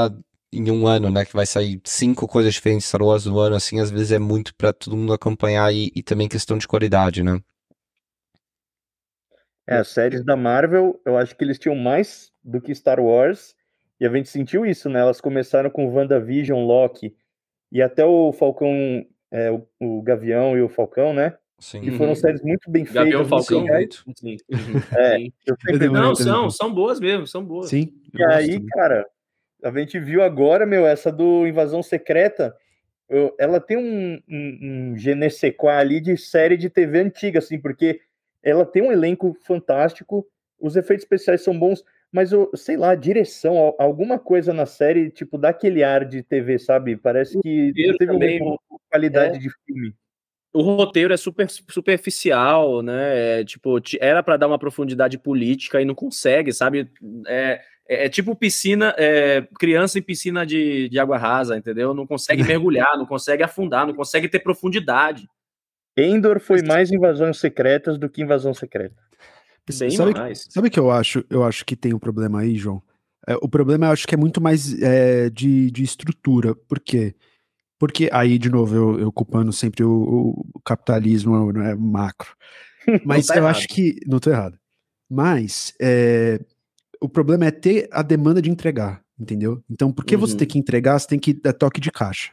em 0.53 0.71
um 0.71 0.87
ano, 0.87 1.11
né? 1.11 1.25
Que 1.25 1.35
vai 1.35 1.47
sair 1.47 1.81
cinco 1.85 2.29
coisas 2.29 2.55
diferentes 2.55 2.87
Star 2.87 3.03
Wars 3.03 3.27
no 3.27 3.39
ano, 3.39 3.57
assim, 3.57 3.81
às 3.81 3.91
vezes 3.91 4.13
é 4.13 4.19
muito 4.19 4.55
para 4.55 4.73
todo 4.73 4.97
mundo 4.97 5.13
acompanhar 5.13 5.73
e, 5.75 5.91
e, 5.95 6.03
também 6.03 6.29
questão 6.29 6.57
de 6.57 6.69
qualidade, 6.69 7.23
né? 7.23 7.41
É, 9.67 9.79
as 9.79 9.89
séries 9.89 10.23
da 10.25 10.37
Marvel, 10.37 11.01
eu 11.05 11.17
acho 11.17 11.35
que 11.35 11.43
eles 11.43 11.59
tinham 11.59 11.75
mais 11.75 12.31
do 12.45 12.61
que 12.61 12.75
Star 12.75 13.01
Wars, 13.01 13.57
e 13.99 14.07
a 14.07 14.11
gente 14.11 14.29
sentiu 14.29 14.67
isso, 14.67 14.89
né? 14.89 15.01
Elas 15.01 15.21
começaram 15.21 15.71
com 15.71 15.91
WandaVision, 15.91 16.65
Loki, 16.65 17.17
e 17.75 17.83
até 17.83 18.05
o 18.05 18.33
Falcão, 18.33 19.05
é, 19.33 19.51
o, 19.51 19.67
o, 19.81 20.01
Gavião 20.01 20.57
e 20.57 20.63
o 20.63 20.69
Falcão, 20.69 21.13
né? 21.13 21.37
Sim. 21.59 21.81
Que 21.81 21.91
foram 21.91 22.15
séries 22.15 22.41
muito 22.41 22.71
bem 22.71 22.85
feitas. 22.85 23.03
Gavião 23.03 23.25
Falcão, 23.25 23.67
muito. 23.67 24.05
Sim. 24.17 24.37
É, 24.97 25.89
Não, 25.89 26.15
são, 26.15 26.49
são 26.49 26.73
boas 26.73 27.01
mesmo, 27.01 27.27
são 27.27 27.45
boas. 27.45 27.71
Sim. 27.71 27.93
E 28.17 28.23
aí, 28.23 28.65
cara, 28.69 29.05
a 29.61 29.73
gente 29.77 29.99
viu 29.99 30.23
agora, 30.23 30.65
meu, 30.65 30.87
essa 30.87 31.11
do 31.11 31.49
Invasão 31.49 31.83
Secreta, 31.83 32.57
eu, 33.09 33.35
ela 33.41 33.59
tem 33.59 33.77
um, 33.77 34.23
um, 34.29 34.59
um 34.93 34.97
genesequá 34.97 35.79
ali 35.79 36.01
de 36.01 36.17
série 36.17 36.57
de 36.57 36.71
TV 36.71 37.01
antiga, 37.01 37.41
assim, 37.41 37.59
porque 37.59 38.01
ela 38.41 38.65
tem 38.65 38.85
um 38.85 38.93
elenco 38.93 39.37
fantástico, 39.43 40.25
os 40.61 40.77
efeitos 40.77 41.03
especiais 41.03 41.43
são 41.43 41.59
bons, 41.59 41.83
mas 42.15 42.31
eu 42.31 42.49
sei 42.55 42.77
lá, 42.77 42.95
direção, 42.95 43.75
alguma 43.77 44.21
coisa 44.21 44.53
na 44.53 44.67
série, 44.67 45.11
tipo, 45.11 45.37
dá 45.37 45.49
aquele 45.49 45.83
ar 45.83 46.05
de 46.05 46.23
TV, 46.23 46.61
sabe? 46.61 46.97
Parece 46.97 47.37
que 47.41 47.73
teve 47.75 47.99
também, 47.99 48.41
uma 48.41 48.57
qualidade 48.89 49.39
é. 49.39 49.41
de 49.41 49.51
filme. 49.67 49.93
O 50.53 50.63
roteiro 50.63 51.13
é 51.13 51.17
super 51.17 51.51
superficial, 51.51 52.83
né? 52.83 53.41
É, 53.41 53.45
tipo, 53.45 53.81
era 53.99 54.23
para 54.23 54.37
dar 54.37 54.47
uma 54.47 54.61
profundidade 54.61 55.19
política 55.19 55.83
e 55.83 55.85
não 55.85 55.93
consegue, 55.97 56.53
sabe? 56.53 56.89
É, 57.27 57.61
é, 57.89 58.05
é 58.05 58.09
tipo 58.09 58.37
piscina, 58.37 58.95
é, 58.97 59.43
criança 59.59 59.99
em 59.99 60.03
piscina 60.03 60.47
de, 60.47 60.89
de 60.89 61.01
água 61.01 61.19
rasa, 61.19 61.57
entendeu? 61.57 61.93
Não 61.93 62.07
consegue 62.07 62.45
mergulhar, 62.47 62.97
não 62.97 63.07
consegue 63.07 63.43
afundar, 63.43 63.89
não 63.89 63.95
consegue 63.95 64.29
ter 64.29 64.39
profundidade. 64.39 65.29
Endor 65.97 66.39
foi 66.39 66.63
mais 66.63 66.93
invasões 66.93 67.39
secretas 67.39 67.99
do 67.99 68.09
que 68.09 68.23
invasão 68.23 68.55
secreta. 68.55 69.03
Bem 69.79 69.91
sabe, 69.91 70.13
mais. 70.13 70.47
Sabe 70.51 70.69
o 70.69 70.71
que 70.71 70.79
eu 70.79 70.91
acho? 70.91 71.25
Eu 71.31 71.43
acho 71.43 71.65
que 71.65 71.75
tem 71.75 71.95
um 71.95 71.99
problema 71.99 72.41
aí, 72.41 72.57
João. 72.57 72.83
É, 73.27 73.35
o 73.37 73.49
problema 73.49 73.87
eu 73.87 73.93
acho 73.93 74.07
que 74.07 74.15
é 74.15 74.19
muito 74.19 74.41
mais 74.41 74.81
é, 74.83 75.31
de, 75.31 75.71
de 75.71 75.83
estrutura. 75.83 76.55
Por 76.55 76.79
quê? 76.79 77.15
Porque 77.79 78.11
aí, 78.13 78.39
de 78.39 78.51
novo, 78.51 78.75
eu, 78.75 79.01
eu 79.01 79.13
culpando 79.13 79.53
sempre 79.53 79.83
o, 79.83 80.35
o 80.55 80.61
capitalismo 80.65 81.53
né, 81.53 81.75
macro. 81.75 82.37
Mas 83.05 83.27
tá 83.27 83.35
eu 83.35 83.43
errado. 83.43 83.57
acho 83.57 83.69
que. 83.69 83.99
Não 84.07 84.19
tô 84.19 84.31
errado. 84.31 84.59
Mas 85.11 85.75
é, 85.81 86.41
o 87.01 87.09
problema 87.09 87.47
é 87.47 87.51
ter 87.51 87.89
a 87.91 88.03
demanda 88.03 88.43
de 88.43 88.51
entregar, 88.51 89.03
entendeu? 89.19 89.63
Então, 89.71 89.91
por 89.93 90.05
que 90.05 90.15
uhum. 90.15 90.21
você 90.21 90.37
tem 90.37 90.47
que 90.47 90.59
entregar, 90.59 90.99
você 90.99 91.09
tem 91.09 91.19
que 91.19 91.33
dar 91.33 91.53
toque 91.53 91.81
de 91.81 91.91
caixa. 91.91 92.33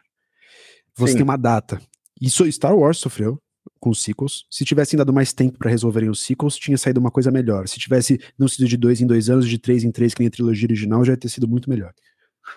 Você 0.96 1.12
Sim. 1.12 1.18
tem 1.20 1.24
uma 1.24 1.38
data. 1.38 1.82
Isso 2.20 2.50
Star 2.52 2.76
Wars 2.76 2.98
sofreu 2.98 3.42
com 3.80 3.90
os 3.90 4.02
sequels. 4.02 4.46
Se 4.50 4.64
tivessem 4.64 4.98
dado 4.98 5.14
mais 5.14 5.34
tempo 5.34 5.58
para 5.58 5.70
resolverem 5.70 6.10
os 6.10 6.22
sequels, 6.22 6.56
tinha 6.56 6.78
saído 6.78 7.00
uma 7.00 7.12
coisa 7.12 7.32
melhor. 7.32 7.68
Se 7.68 7.80
tivesse 7.80 8.20
não 8.38 8.48
sido 8.48 8.68
de 8.68 8.78
dois 8.78 9.02
em 9.02 9.08
dois 9.08 9.30
anos, 9.30 9.48
de 9.48 9.58
três 9.58 9.84
em 9.84 9.92
três, 9.92 10.14
que 10.14 10.22
nem 10.22 10.28
a 10.28 10.32
trilogia 10.32 10.68
original, 10.68 11.04
já 11.04 11.14
ia 11.14 11.18
ter 11.18 11.30
sido 11.30 11.48
muito 11.48 11.70
melhor. 11.70 11.94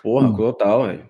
Porra, 0.01 0.29
um. 0.29 0.35
total, 0.35 0.87
velho. 0.87 1.05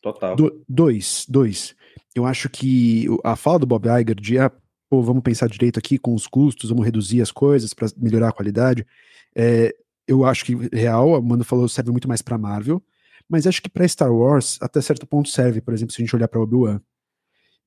Total. 0.00 0.36
Do, 0.36 0.64
dois, 0.68 1.26
dois. 1.28 1.74
Eu 2.14 2.24
acho 2.24 2.48
que 2.48 3.06
a 3.24 3.36
fala 3.36 3.58
do 3.58 3.66
Bob 3.66 3.86
Iger 3.86 4.14
de 4.14 4.38
ah, 4.38 4.50
pô, 4.88 5.02
vamos 5.02 5.22
pensar 5.22 5.48
direito 5.48 5.78
aqui 5.78 5.98
com 5.98 6.14
os 6.14 6.26
custos, 6.26 6.70
vamos 6.70 6.84
reduzir 6.84 7.20
as 7.20 7.30
coisas 7.30 7.74
para 7.74 7.88
melhorar 7.96 8.28
a 8.28 8.32
qualidade. 8.32 8.86
É, 9.34 9.74
eu 10.06 10.24
acho 10.24 10.44
que 10.44 10.54
real, 10.72 11.14
a 11.14 11.20
Mano 11.20 11.44
falou, 11.44 11.68
serve 11.68 11.90
muito 11.90 12.08
mais 12.08 12.22
para 12.22 12.38
Marvel, 12.38 12.82
mas 13.28 13.46
acho 13.46 13.60
que 13.60 13.68
para 13.68 13.86
Star 13.86 14.12
Wars 14.12 14.58
até 14.60 14.80
certo 14.80 15.06
ponto 15.06 15.28
serve, 15.28 15.60
por 15.60 15.74
exemplo, 15.74 15.92
se 15.94 16.00
a 16.00 16.04
gente 16.04 16.16
olhar 16.16 16.28
para 16.28 16.40
Obi-Wan 16.40 16.80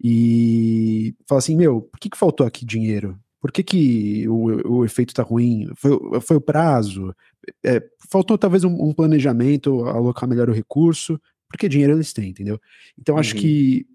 e 0.03 1.15
fala 1.27 1.39
assim, 1.39 1.55
meu, 1.55 1.81
por 1.81 1.99
que, 1.99 2.09
que 2.09 2.17
faltou 2.17 2.45
aqui 2.45 2.65
dinheiro? 2.65 3.19
Por 3.39 3.51
que, 3.51 3.63
que 3.63 4.27
o, 4.27 4.77
o 4.79 4.85
efeito 4.85 5.13
tá 5.13 5.23
ruim? 5.23 5.67
Foi, 5.75 6.21
foi 6.21 6.37
o 6.37 6.41
prazo? 6.41 7.13
é, 7.63 7.83
faltou 8.09 8.37
talvez 8.37 8.63
um, 8.63 8.73
um, 8.73 8.93
planejamento, 8.93 9.83
alocar 9.85 10.27
melhor 10.27 10.49
o 10.49 10.53
recurso, 10.53 11.19
porque 11.47 11.69
dinheiro 11.69 11.93
eles 11.93 12.13
têm, 12.13 12.29
entendeu? 12.29 12.59
Então 12.97 13.17
acho 13.17 13.35
uhum. 13.35 13.41
que 13.41 13.87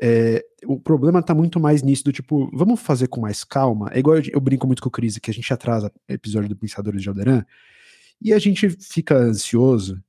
é, 0.00 0.44
o 0.64 0.78
problema 0.78 1.22
tá 1.22 1.34
muito 1.34 1.58
mais 1.58 1.82
nisso 1.82 2.04
do 2.04 2.12
tipo, 2.12 2.48
vamos 2.56 2.80
fazer 2.80 3.08
com 3.08 3.20
mais 3.20 3.44
calma. 3.44 3.90
É 3.92 3.98
igual 3.98 4.16
eu, 4.16 4.22
eu 4.34 4.40
brinco 4.40 4.66
muito 4.66 4.82
com 4.82 4.88
o 4.88 4.92
Cris, 4.92 5.18
que 5.18 5.30
a 5.30 5.34
gente 5.34 5.52
atrasa 5.52 5.92
episódio 6.08 6.48
do 6.48 6.56
Pensadores 6.56 7.02
de 7.02 7.08
Alderan, 7.08 7.44
e 8.20 8.32
a 8.32 8.38
gente 8.38 8.70
fica 8.70 9.16
ansioso. 9.16 10.02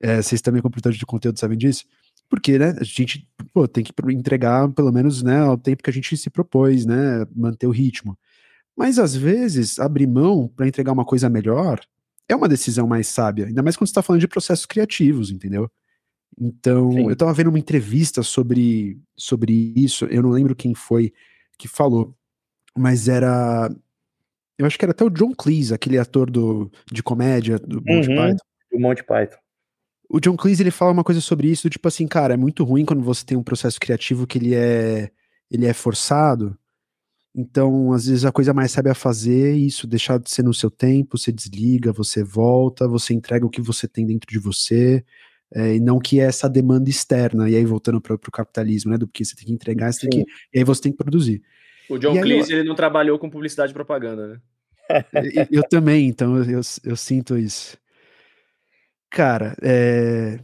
É, 0.00 0.20
vocês 0.20 0.42
também, 0.42 0.60
como 0.60 0.72
produtores 0.72 0.98
de 0.98 1.06
conteúdo, 1.06 1.38
sabem 1.38 1.56
disso. 1.56 1.84
Porque, 2.28 2.58
né, 2.58 2.74
a 2.80 2.84
gente 2.84 3.28
pô, 3.52 3.68
tem 3.68 3.84
que 3.84 3.92
entregar 4.10 4.68
pelo 4.72 4.92
menos 4.92 5.22
né, 5.22 5.38
ao 5.40 5.56
tempo 5.56 5.82
que 5.82 5.90
a 5.90 5.92
gente 5.92 6.16
se 6.16 6.30
propôs, 6.30 6.84
né, 6.84 7.26
manter 7.34 7.66
o 7.66 7.70
ritmo. 7.70 8.18
Mas 8.76 8.98
às 8.98 9.14
vezes, 9.14 9.78
abrir 9.78 10.06
mão 10.06 10.48
para 10.48 10.66
entregar 10.66 10.92
uma 10.92 11.04
coisa 11.04 11.28
melhor 11.28 11.80
é 12.28 12.34
uma 12.34 12.48
decisão 12.48 12.86
mais 12.86 13.06
sábia, 13.06 13.46
ainda 13.46 13.62
mais 13.62 13.76
quando 13.76 13.86
você 13.86 13.92
está 13.92 14.02
falando 14.02 14.20
de 14.20 14.28
processos 14.28 14.66
criativos, 14.66 15.30
entendeu? 15.30 15.70
Então, 16.40 16.90
Sim. 16.92 17.04
eu 17.04 17.12
estava 17.12 17.32
vendo 17.32 17.48
uma 17.48 17.58
entrevista 17.58 18.22
sobre, 18.22 18.98
sobre 19.16 19.72
isso, 19.76 20.06
eu 20.06 20.22
não 20.22 20.30
lembro 20.30 20.56
quem 20.56 20.74
foi 20.74 21.12
que 21.58 21.68
falou, 21.68 22.16
mas 22.76 23.08
era. 23.08 23.70
Eu 24.58 24.66
acho 24.66 24.78
que 24.78 24.84
era 24.84 24.92
até 24.92 25.04
o 25.04 25.10
John 25.10 25.32
Cleese, 25.34 25.74
aquele 25.74 25.98
ator 25.98 26.30
do, 26.30 26.70
de 26.90 27.02
comédia 27.02 27.58
do 27.58 27.82
Monty 27.84 28.08
uhum, 28.08 28.16
Python. 28.16 28.44
Do 28.72 28.80
Monty 28.80 29.04
Python. 29.04 29.38
O 30.08 30.20
John 30.20 30.36
Cleese 30.36 30.62
ele 30.62 30.70
fala 30.70 30.92
uma 30.92 31.04
coisa 31.04 31.20
sobre 31.20 31.48
isso, 31.48 31.70
tipo 31.70 31.88
assim, 31.88 32.06
cara, 32.06 32.34
é 32.34 32.36
muito 32.36 32.62
ruim 32.64 32.84
quando 32.84 33.02
você 33.02 33.24
tem 33.24 33.36
um 33.36 33.42
processo 33.42 33.80
criativo 33.80 34.26
que 34.26 34.38
ele 34.38 34.54
é, 34.54 35.10
ele 35.50 35.66
é 35.66 35.72
forçado. 35.72 36.56
Então, 37.34 37.92
às 37.92 38.06
vezes 38.06 38.24
a 38.24 38.30
coisa 38.30 38.54
mais 38.54 38.70
sábia 38.70 38.92
a 38.92 38.94
fazer 38.94 39.54
é 39.54 39.56
isso, 39.56 39.88
deixar 39.88 40.18
de 40.18 40.30
ser 40.30 40.44
no 40.44 40.54
seu 40.54 40.70
tempo, 40.70 41.18
você 41.18 41.32
desliga, 41.32 41.92
você 41.92 42.22
volta, 42.22 42.86
você 42.86 43.12
entrega 43.12 43.44
o 43.44 43.50
que 43.50 43.60
você 43.60 43.88
tem 43.88 44.06
dentro 44.06 44.30
de 44.30 44.38
você, 44.38 45.04
é, 45.52 45.74
e 45.74 45.80
não 45.80 45.98
que 45.98 46.20
é 46.20 46.24
essa 46.24 46.48
demanda 46.48 46.88
externa, 46.88 47.50
e 47.50 47.56
aí 47.56 47.64
voltando 47.64 48.00
para 48.00 48.14
o 48.14 48.18
capitalismo, 48.30 48.92
né, 48.92 48.98
do 48.98 49.08
que 49.08 49.24
você 49.24 49.34
tem 49.34 49.46
que 49.46 49.52
entregar, 49.52 49.92
você 49.92 50.08
tem 50.08 50.22
que, 50.22 50.30
e 50.52 50.58
aí 50.58 50.64
você 50.64 50.82
tem 50.82 50.92
que 50.92 50.98
produzir. 50.98 51.42
O 51.90 51.98
John 51.98 52.20
Cleese, 52.20 52.52
eu, 52.52 52.60
ele 52.60 52.68
não 52.68 52.76
trabalhou 52.76 53.18
com 53.18 53.28
publicidade 53.28 53.72
e 53.72 53.74
propaganda, 53.74 54.28
né? 54.28 54.40
eu, 55.50 55.58
eu 55.58 55.68
também, 55.68 56.06
então 56.06 56.36
eu, 56.36 56.44
eu, 56.44 56.60
eu 56.84 56.96
sinto 56.96 57.36
isso. 57.36 57.76
Cara, 59.14 59.56
é, 59.62 60.40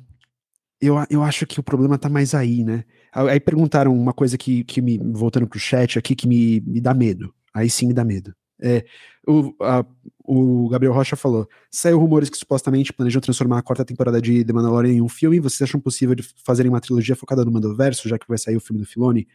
eu, 0.81 0.95
eu 1.11 1.25
acho 1.25 1.45
que 1.45 1.59
o 1.59 1.63
problema 1.63 1.99
tá 1.99 2.09
mais 2.09 2.37
aí, 2.37 2.63
né? 2.63 2.85
Aí 3.13 3.41
perguntaram 3.41 3.93
uma 3.93 4.13
coisa 4.13 4.39
que, 4.39 4.63
que 4.63 4.81
me, 4.81 4.97
voltando 4.97 5.49
pro 5.49 5.59
chat 5.59 5.99
aqui, 5.99 6.15
que 6.15 6.29
me, 6.29 6.61
me 6.61 6.81
dá 6.81 6.95
medo. 6.95 7.35
Aí 7.53 7.69
sim 7.69 7.89
me 7.89 7.93
dá 7.93 8.05
medo. 8.05 8.33
É, 8.63 8.85
o, 9.27 9.53
a, 9.61 9.85
o 10.25 10.69
Gabriel 10.69 10.93
Rocha 10.93 11.17
falou: 11.17 11.49
saiu 11.69 11.99
rumores 11.99 12.31
que 12.31 12.39
supostamente 12.39 12.93
planejam 12.93 13.21
transformar 13.21 13.59
a 13.59 13.63
quarta 13.63 13.85
temporada 13.85 14.23
de 14.23 14.45
The 14.45 14.53
Mandalorian 14.53 14.93
em 14.93 15.03
um 15.03 15.09
filme. 15.09 15.41
Vocês 15.41 15.69
acham 15.69 15.81
possível 15.81 16.15
de 16.15 16.23
fazerem 16.45 16.71
uma 16.71 16.81
trilogia 16.81 17.17
focada 17.17 17.45
no 17.45 17.51
Mandoverso, 17.51 18.09
já 18.09 18.21
que 18.21 18.29
vai 18.29 18.39
sair 18.39 18.57
o 18.57 18.61
filme 18.61 18.81
do 18.81 18.87
Filoni? 18.87 19.27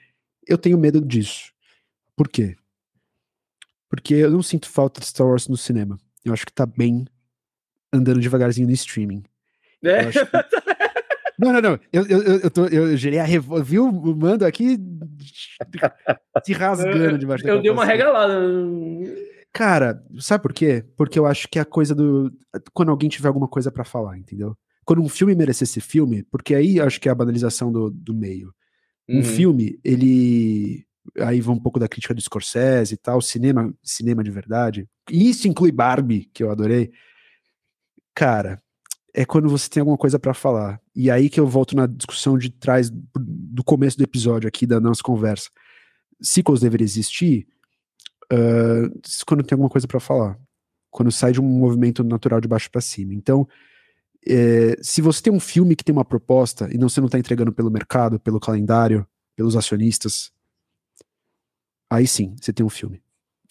Eu 0.48 0.58
tenho 0.58 0.78
medo 0.78 1.02
disso. 1.02 1.52
Por 2.16 2.30
quê? 2.30 2.56
Porque 3.90 4.14
eu 4.14 4.32
não 4.32 4.42
sinto 4.42 4.70
falta 4.70 5.02
de 5.02 5.08
Star 5.08 5.28
Wars 5.28 5.50
no 5.50 5.58
cinema. 5.58 6.00
Eu 6.24 6.32
acho 6.32 6.46
que 6.46 6.54
tá 6.54 6.66
bem 6.66 7.06
andando 7.96 8.20
devagarzinho 8.20 8.68
no 8.68 8.74
streaming. 8.74 9.24
É. 9.84 10.06
Que... 11.36 11.46
Não, 11.46 11.52
não, 11.52 11.62
não. 11.62 11.80
Eu, 11.92 12.06
eu, 12.08 12.22
eu, 12.22 12.52
tô, 12.52 12.66
eu 12.68 12.96
gerei 12.96 13.20
a 13.20 13.24
revolta. 13.24 13.64
Viu 13.64 13.86
o 13.86 14.16
mando 14.16 14.46
aqui 14.46 14.80
se 16.46 16.54
rasgando 16.54 17.18
debaixo 17.18 17.44
da 17.44 17.50
Eu 17.50 17.62
dei 17.62 17.72
uma 17.72 17.86
regalada. 17.86 18.40
Cara, 19.52 20.04
sabe 20.20 20.42
por 20.42 20.54
quê? 20.54 20.84
Porque 20.98 21.20
eu 21.20 21.26
acho 21.26 21.48
que 21.50 21.60
é 21.60 21.62
a 21.62 21.66
coisa 21.66 21.94
do. 21.94 22.32
Quando 22.74 22.90
alguém 22.90 23.10
tiver 23.10 23.28
alguma 23.28 23.48
coisa 23.48 23.72
para 23.72 23.84
falar, 23.84 24.18
entendeu? 24.18 24.56
Quando 24.86 25.02
um 25.02 25.10
filme 25.10 25.36
merecer 25.36 25.64
esse 25.64 25.82
filme, 25.82 26.24
porque 26.24 26.54
aí 26.54 26.80
acho 26.80 27.00
que 27.02 27.10
é 27.10 27.12
a 27.12 27.16
banalização 27.16 27.72
do, 27.72 27.90
do 27.90 28.14
meio. 28.14 28.54
Um 29.08 29.18
uhum. 29.18 29.24
filme, 29.24 29.80
ele. 29.84 30.86
Aí 31.20 31.40
vai 31.40 31.56
um 31.56 31.60
pouco 31.60 31.80
da 31.80 31.88
crítica 31.88 32.14
do 32.14 32.22
Scorsese 32.22 32.96
e 32.96 32.98
tal, 32.98 33.22
cinema, 33.22 33.74
cinema 33.84 34.24
de 34.24 34.32
verdade. 34.32 34.88
E 35.10 35.30
isso 35.30 35.48
inclui 35.48 35.72
Barbie, 35.72 36.30
que 36.34 36.44
eu 36.44 36.50
adorei 36.50 36.92
cara, 38.16 38.64
é 39.14 39.26
quando 39.26 39.50
você 39.50 39.70
tem 39.70 39.82
alguma 39.82 39.98
coisa 39.98 40.18
para 40.18 40.34
falar. 40.34 40.82
E 40.96 41.12
aí 41.12 41.30
que 41.30 41.40
eu 41.40 41.46
volto 41.46 41.76
na 41.76 41.86
discussão 41.86 42.38
de 42.38 42.50
trás 42.50 42.90
do 42.90 43.64
começo 43.64 43.98
do 43.98 44.04
episódio 44.04 44.48
aqui 44.48 44.66
da 44.66 44.80
nossa 44.80 45.04
conversa. 45.04 45.50
Sequels 46.22 46.62
deveria 46.62 46.86
existir 46.86 47.48
uh, 48.26 48.90
quando 49.26 49.44
tem 49.44 49.56
alguma 49.56 49.70
coisa 49.70 49.88
para 49.88 50.00
falar. 50.00 50.38
Quando 50.90 51.12
sai 51.12 51.34
de 51.34 51.42
um 51.42 51.46
movimento 51.46 52.04
natural 52.04 52.42
de 52.42 52.48
baixo 52.48 52.72
para 52.72 52.82
cima. 52.82 53.14
Então, 53.14 53.48
é, 54.28 54.76
se 54.82 55.02
você 55.02 55.22
tem 55.22 55.32
um 55.32 55.40
filme 55.40 55.76
que 55.76 55.84
tem 55.84 55.94
uma 55.94 56.06
proposta 56.06 56.68
e 56.74 56.78
não 56.78 56.90
você 56.90 57.00
não 57.00 57.08
tá 57.08 57.20
entregando 57.20 57.54
pelo 57.54 57.70
mercado, 57.70 58.20
pelo 58.20 58.40
calendário, 58.40 59.08
pelos 59.36 59.56
acionistas, 59.56 60.32
aí 61.90 62.08
sim, 62.08 62.36
você 62.42 62.52
tem 62.52 62.66
um 62.66 62.70
filme. 62.70 63.05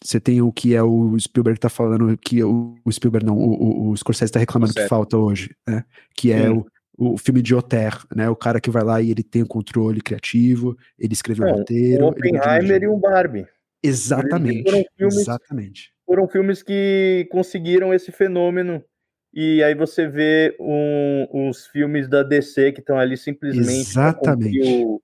Você 0.04 0.20
tem 0.20 0.42
o 0.42 0.52
que 0.52 0.74
é 0.74 0.82
o 0.82 1.18
Spielberg 1.18 1.58
tá 1.58 1.70
falando, 1.70 2.16
que 2.18 2.44
o, 2.44 2.74
o 2.84 2.92
Spielberg 2.92 3.24
não, 3.24 3.38
o, 3.38 3.88
o 3.88 3.96
Scorsese 3.96 4.30
tá 4.30 4.38
reclamando 4.38 4.72
certo. 4.72 4.84
que 4.84 4.88
falta 4.88 5.16
hoje, 5.16 5.56
né? 5.66 5.82
Que 6.14 6.30
é 6.30 6.50
o, 6.50 6.66
o 6.98 7.16
filme 7.16 7.40
de 7.40 7.54
Oter, 7.54 7.98
né? 8.14 8.28
O 8.28 8.36
cara 8.36 8.60
que 8.60 8.70
vai 8.70 8.84
lá 8.84 9.00
e 9.00 9.10
ele 9.10 9.22
tem 9.22 9.42
o 9.42 9.46
controle 9.46 10.02
criativo, 10.02 10.76
ele 10.98 11.14
escreveu 11.14 11.46
o 11.46 11.52
roteiro. 11.52 12.04
Um 12.04 12.08
Oppenheimer 12.08 12.82
e 12.82 12.88
um 12.88 12.98
Barbie. 12.98 13.46
Exatamente. 13.82 14.70
Foram 14.70 14.84
filmes, 14.96 15.16
exatamente. 15.16 15.92
Foram 16.06 16.28
filmes 16.28 16.62
que 16.62 17.26
conseguiram 17.30 17.94
esse 17.94 18.12
fenômeno. 18.12 18.84
E 19.32 19.62
aí 19.62 19.74
você 19.74 20.06
vê 20.06 20.54
um, 20.60 21.48
os 21.48 21.66
filmes 21.66 22.08
da 22.08 22.22
DC 22.22 22.72
que 22.72 22.80
estão 22.80 22.98
ali 22.98 23.16
simplesmente 23.16 23.80
exatamente 23.80 25.00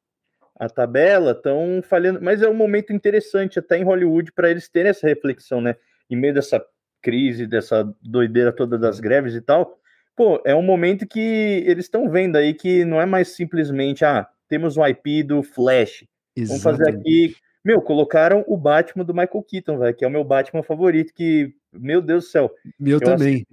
a 0.61 0.69
tabela, 0.69 1.33
estão 1.33 1.81
falhando, 1.83 2.21
mas 2.21 2.43
é 2.43 2.49
um 2.49 2.55
momento 2.55 2.93
interessante 2.93 3.59
até 3.59 3.79
em 3.79 3.83
Hollywood 3.83 4.31
para 4.31 4.51
eles 4.51 4.69
terem 4.69 4.91
essa 4.91 5.09
reflexão, 5.09 5.59
né? 5.59 5.75
Em 6.11 6.17
meio 6.17 6.35
dessa 6.35 6.63
crise, 7.01 7.47
dessa 7.47 7.91
doideira 8.03 8.53
toda 8.53 8.77
das 8.77 9.01
greves 9.01 9.35
e 9.35 9.41
tal, 9.41 9.79
pô, 10.15 10.39
é 10.45 10.55
um 10.55 10.61
momento 10.61 11.07
que 11.07 11.65
eles 11.67 11.87
estão 11.87 12.11
vendo 12.11 12.37
aí 12.37 12.53
que 12.53 12.85
não 12.85 13.01
é 13.01 13.07
mais 13.07 13.29
simplesmente, 13.29 14.05
ah, 14.05 14.29
temos 14.49 14.77
o 14.77 14.87
IP 14.87 15.23
do 15.23 15.43
Flash, 15.43 16.05
Exatamente. 16.37 16.49
vamos 16.49 16.63
fazer 16.63 16.91
aqui. 16.91 17.35
Meu, 17.65 17.81
colocaram 17.81 18.45
o 18.47 18.55
Batman 18.55 19.05
do 19.05 19.15
Michael 19.15 19.43
Keaton, 19.49 19.79
velho, 19.79 19.97
que 19.97 20.05
é 20.05 20.09
o 20.09 20.11
meu 20.11 20.25
Batman 20.25 20.63
favorito, 20.63 21.15
que, 21.15 21.55
meu 21.73 22.03
Deus 22.03 22.25
do 22.25 22.31
céu. 22.31 22.51
Meu 22.79 23.01
também. 23.01 23.47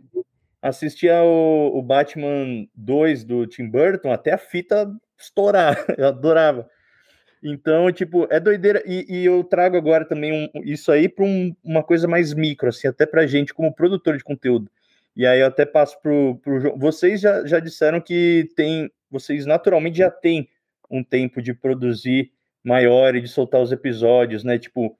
Assisti, 0.62 1.08
ao 1.08 1.26
o 1.74 1.82
Batman 1.82 2.68
2 2.76 3.24
do 3.24 3.48
Tim 3.48 3.70
Burton 3.70 4.12
até 4.12 4.34
a 4.34 4.38
fita 4.38 4.92
estourar, 5.18 5.78
eu 5.98 6.06
adorava. 6.06 6.70
Então, 7.43 7.91
tipo, 7.91 8.27
é 8.30 8.39
doideira. 8.39 8.81
E, 8.85 9.05
e 9.07 9.26
eu 9.26 9.43
trago 9.43 9.77
agora 9.77 10.05
também 10.05 10.49
um, 10.53 10.61
isso 10.64 10.91
aí 10.91 11.07
para 11.07 11.23
um, 11.23 11.55
uma 11.64 11.84
coisa 11.84 12.07
mais 12.07 12.34
micro, 12.34 12.69
assim, 12.69 12.88
até 12.88 13.05
para 13.05 13.27
gente 13.27 13.53
como 13.53 13.73
produtor 13.73 14.18
de 14.18 14.23
conteúdo. 14.23 14.69
E 15.15 15.26
aí 15.26 15.39
eu 15.39 15.47
até 15.47 15.65
passo 15.65 15.99
pro, 16.01 16.39
pro 16.43 16.77
Vocês 16.77 17.22
já, 17.22 17.45
já 17.45 17.59
disseram 17.59 18.01
que 18.01 18.49
tem. 18.55 18.91
Vocês 19.09 19.45
naturalmente 19.45 19.97
já 19.97 20.11
têm 20.11 20.49
um 20.89 21.03
tempo 21.03 21.41
de 21.41 21.53
produzir 21.53 22.31
maior 22.64 23.15
e 23.15 23.22
de 23.22 23.27
soltar 23.27 23.61
os 23.61 23.72
episódios, 23.72 24.43
né? 24.43 24.59
Tipo, 24.59 24.97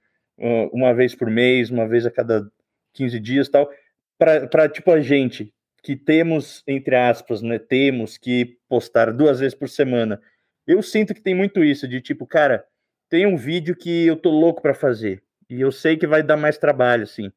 uma 0.72 0.94
vez 0.94 1.14
por 1.14 1.30
mês, 1.30 1.70
uma 1.70 1.88
vez 1.88 2.06
a 2.06 2.12
cada 2.12 2.50
15 2.94 3.20
dias 3.20 3.50
tal. 3.50 3.70
Para, 4.18 4.68
tipo, 4.70 4.92
a 4.92 5.02
gente 5.02 5.54
que 5.84 5.96
temos, 5.96 6.64
entre 6.68 6.96
aspas, 6.96 7.42
né? 7.42 7.60
Temos 7.60 8.18
que 8.18 8.58
postar 8.68 9.12
duas 9.12 9.40
vezes 9.40 9.56
por 9.56 9.70
semana 9.70 10.20
eu 10.68 10.82
sinto 10.84 11.14
que 11.14 11.22
tem 11.22 11.34
muito 11.34 11.64
isso, 11.64 11.88
de 11.88 12.02
tipo, 12.02 12.28
cara, 12.28 12.66
tem 13.10 13.26
um 13.26 13.38
vídeo 13.38 13.76
que 13.76 14.06
eu 14.06 14.18
tô 14.18 14.30
louco 14.30 14.62
para 14.62 14.74
fazer, 14.74 15.24
e 15.50 15.62
eu 15.62 15.72
sei 15.72 15.98
que 15.98 16.06
vai 16.06 16.22
dar 16.22 16.38
mais 16.38 16.58
trabalho, 16.58 17.04
assim. 17.04 17.32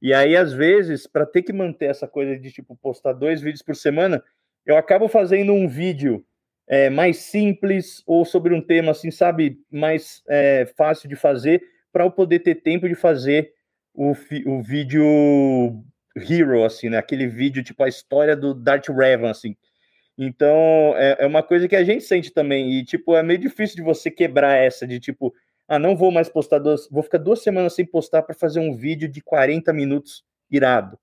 E 0.00 0.12
aí, 0.12 0.36
às 0.36 0.52
vezes, 0.52 1.06
para 1.06 1.24
ter 1.24 1.42
que 1.42 1.52
manter 1.52 1.86
essa 1.86 2.06
coisa 2.06 2.38
de, 2.38 2.52
tipo, 2.52 2.76
postar 2.76 3.14
dois 3.14 3.40
vídeos 3.40 3.62
por 3.62 3.74
semana, 3.74 4.22
eu 4.66 4.76
acabo 4.76 5.08
fazendo 5.08 5.52
um 5.52 5.66
vídeo 5.66 6.24
é, 6.68 6.90
mais 6.90 7.16
simples 7.18 8.02
ou 8.06 8.24
sobre 8.24 8.54
um 8.54 8.60
tema, 8.60 8.92
assim, 8.92 9.10
sabe, 9.10 9.58
mais 9.70 10.22
é, 10.28 10.66
fácil 10.76 11.08
de 11.08 11.16
fazer, 11.16 11.62
para 11.92 12.04
eu 12.04 12.10
poder 12.10 12.40
ter 12.40 12.56
tempo 12.56 12.88
de 12.88 12.94
fazer 12.94 13.52
o, 13.94 14.12
o 14.46 14.62
vídeo 14.62 15.82
hero, 16.14 16.64
assim, 16.64 16.90
né? 16.90 16.98
Aquele 16.98 17.26
vídeo, 17.26 17.64
tipo, 17.64 17.82
a 17.82 17.88
história 17.88 18.36
do 18.36 18.52
Darth 18.52 18.88
Revan, 18.88 19.30
assim, 19.30 19.56
então, 20.18 20.94
é, 20.96 21.16
é 21.20 21.26
uma 21.26 21.42
coisa 21.42 21.68
que 21.68 21.76
a 21.76 21.84
gente 21.84 22.04
sente 22.04 22.32
também. 22.32 22.72
E, 22.72 22.84
tipo, 22.84 23.14
é 23.14 23.22
meio 23.22 23.38
difícil 23.38 23.76
de 23.76 23.82
você 23.82 24.10
quebrar 24.10 24.56
essa 24.56 24.86
de, 24.86 24.98
tipo, 24.98 25.34
ah, 25.68 25.78
não 25.78 25.96
vou 25.96 26.10
mais 26.10 26.28
postar 26.28 26.58
duas, 26.58 26.88
vou 26.88 27.02
ficar 27.02 27.18
duas 27.18 27.42
semanas 27.42 27.74
sem 27.74 27.84
postar 27.84 28.22
para 28.22 28.34
fazer 28.34 28.60
um 28.60 28.74
vídeo 28.74 29.08
de 29.08 29.20
40 29.20 29.72
minutos 29.72 30.24
irado. 30.50 30.98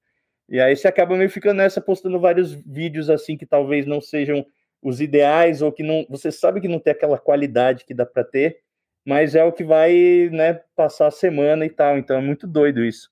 E 0.50 0.60
aí 0.60 0.76
você 0.76 0.88
acaba 0.88 1.16
meio 1.16 1.30
ficando 1.30 1.58
nessa 1.58 1.82
postando 1.82 2.20
vários 2.20 2.54
vídeos 2.54 3.10
assim 3.10 3.38
que 3.38 3.46
talvez 3.46 3.86
não 3.86 4.02
sejam 4.02 4.46
os 4.82 5.00
ideais 5.00 5.62
ou 5.62 5.72
que 5.72 5.84
não, 5.84 6.06
você 6.10 6.32
sabe 6.32 6.60
que 6.60 6.68
não 6.68 6.80
tem 6.80 6.92
aquela 6.92 7.18
qualidade 7.18 7.86
que 7.86 7.94
dá 7.94 8.06
para 8.06 8.24
ter, 8.24 8.60
mas 9.06 9.36
é 9.36 9.44
o 9.44 9.52
que 9.52 9.64
vai, 9.64 10.30
né, 10.32 10.62
passar 10.76 11.08
a 11.08 11.12
semana 11.12 11.66
e 11.66 11.70
tal. 11.70 11.98
Então 11.98 12.18
é 12.18 12.22
muito 12.22 12.48
doido 12.48 12.84
isso. 12.84 13.10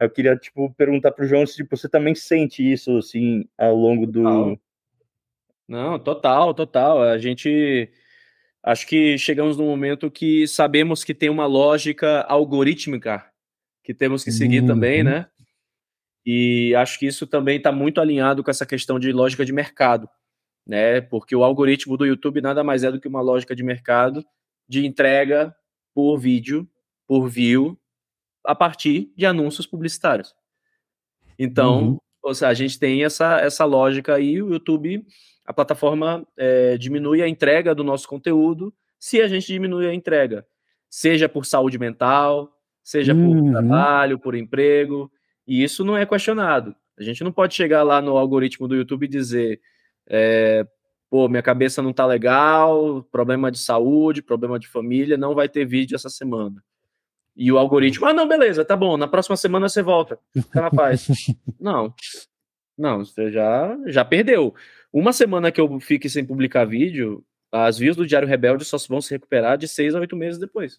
Eu 0.00 0.10
queria, 0.10 0.36
tipo, 0.36 0.72
perguntar 0.74 1.12
pro 1.12 1.26
João 1.26 1.46
se 1.46 1.56
tipo, 1.56 1.76
você 1.76 1.88
também 1.88 2.14
sente 2.14 2.62
isso, 2.62 2.96
assim, 2.98 3.44
ao 3.56 3.74
longo 3.74 4.06
do... 4.06 4.22
Não, 4.22 4.58
Não 5.72 5.98
total, 5.98 6.52
total. 6.52 7.02
A 7.02 7.16
gente... 7.16 7.90
Acho 8.62 8.86
que 8.86 9.16
chegamos 9.16 9.56
num 9.56 9.66
momento 9.66 10.10
que 10.10 10.46
sabemos 10.46 11.02
que 11.02 11.14
tem 11.14 11.30
uma 11.30 11.46
lógica 11.46 12.20
algorítmica 12.28 13.24
que 13.82 13.92
temos 13.92 14.22
que 14.22 14.30
seguir 14.30 14.60
uhum. 14.60 14.68
também, 14.68 15.02
né? 15.02 15.26
E 16.24 16.72
acho 16.76 16.98
que 16.98 17.06
isso 17.06 17.26
também 17.26 17.56
está 17.56 17.72
muito 17.72 18.00
alinhado 18.00 18.44
com 18.44 18.50
essa 18.50 18.64
questão 18.64 19.00
de 19.00 19.10
lógica 19.10 19.44
de 19.44 19.52
mercado, 19.52 20.08
né? 20.64 21.00
Porque 21.00 21.34
o 21.34 21.42
algoritmo 21.42 21.96
do 21.96 22.06
YouTube 22.06 22.40
nada 22.40 22.62
mais 22.62 22.84
é 22.84 22.92
do 22.92 23.00
que 23.00 23.08
uma 23.08 23.20
lógica 23.20 23.56
de 23.56 23.64
mercado 23.64 24.24
de 24.68 24.86
entrega 24.86 25.52
por 25.92 26.16
vídeo, 26.18 26.68
por 27.06 27.28
view, 27.28 27.76
a 28.46 28.54
partir 28.54 29.12
de 29.16 29.26
anúncios 29.26 29.66
publicitários. 29.66 30.34
Então, 31.36 31.84
uhum. 31.84 31.98
ou 32.22 32.34
seja, 32.34 32.48
a 32.48 32.54
gente 32.54 32.78
tem 32.78 33.02
essa, 33.02 33.40
essa 33.40 33.64
lógica 33.64 34.14
aí, 34.14 34.40
o 34.40 34.52
YouTube, 34.52 35.04
a 35.52 35.54
plataforma 35.54 36.26
é, 36.36 36.78
diminui 36.78 37.22
a 37.22 37.28
entrega 37.28 37.74
do 37.74 37.84
nosso 37.84 38.08
conteúdo 38.08 38.74
se 38.98 39.20
a 39.20 39.28
gente 39.28 39.46
diminui 39.46 39.86
a 39.86 39.92
entrega, 39.92 40.46
seja 40.88 41.28
por 41.28 41.44
saúde 41.44 41.78
mental, 41.78 42.56
seja 42.82 43.12
uhum. 43.12 43.42
por 43.42 43.50
trabalho, 43.50 44.18
por 44.18 44.34
emprego, 44.34 45.12
e 45.46 45.62
isso 45.62 45.84
não 45.84 45.96
é 45.96 46.06
questionado. 46.06 46.74
A 46.98 47.02
gente 47.02 47.22
não 47.22 47.32
pode 47.32 47.54
chegar 47.54 47.82
lá 47.82 48.00
no 48.00 48.16
algoritmo 48.16 48.66
do 48.66 48.76
YouTube 48.76 49.04
e 49.04 49.08
dizer, 49.08 49.60
é, 50.06 50.66
pô, 51.10 51.28
minha 51.28 51.42
cabeça 51.42 51.82
não 51.82 51.92
tá 51.92 52.06
legal, 52.06 53.02
problema 53.10 53.50
de 53.50 53.58
saúde, 53.58 54.22
problema 54.22 54.58
de 54.58 54.68
família, 54.68 55.16
não 55.16 55.34
vai 55.34 55.48
ter 55.48 55.64
vídeo 55.66 55.96
essa 55.96 56.08
semana. 56.08 56.62
E 57.36 57.50
o 57.50 57.58
algoritmo, 57.58 58.06
ah, 58.06 58.14
não, 58.14 58.28
beleza, 58.28 58.64
tá 58.64 58.76
bom, 58.76 58.96
na 58.96 59.08
próxima 59.08 59.36
semana 59.36 59.68
você 59.68 59.82
volta. 59.82 60.18
O 60.36 60.44
cara 60.44 60.70
faz. 60.70 61.08
não, 61.60 61.94
não, 62.76 63.04
você 63.04 63.30
já, 63.30 63.76
já 63.86 64.04
perdeu. 64.04 64.54
Uma 64.92 65.12
semana 65.12 65.50
que 65.50 65.60
eu 65.60 65.80
fique 65.80 66.08
sem 66.08 66.24
publicar 66.24 66.64
vídeo, 66.64 67.24
as 67.50 67.78
views 67.78 67.96
do 67.96 68.06
Diário 68.06 68.28
Rebelde 68.28 68.64
só 68.64 68.76
vão 68.88 69.00
se 69.00 69.10
recuperar 69.10 69.56
de 69.56 69.66
seis 69.66 69.94
a 69.94 70.00
oito 70.00 70.16
meses 70.16 70.38
depois. 70.38 70.78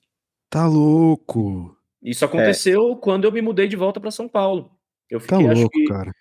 Tá 0.50 0.68
louco. 0.68 1.76
Isso 2.02 2.24
aconteceu 2.24 2.92
é. 2.92 2.96
quando 3.02 3.26
eu 3.26 3.32
me 3.32 3.42
mudei 3.42 3.68
de 3.68 3.76
volta 3.76 4.00
para 4.00 4.12
São 4.12 4.28
Paulo. 4.28 4.72
Eu 5.10 5.20
tá 5.20 5.38
fiquei, 5.38 5.48
tá 5.48 5.54
louco, 5.54 5.70
que, 5.72 5.86
cara. 5.86 6.12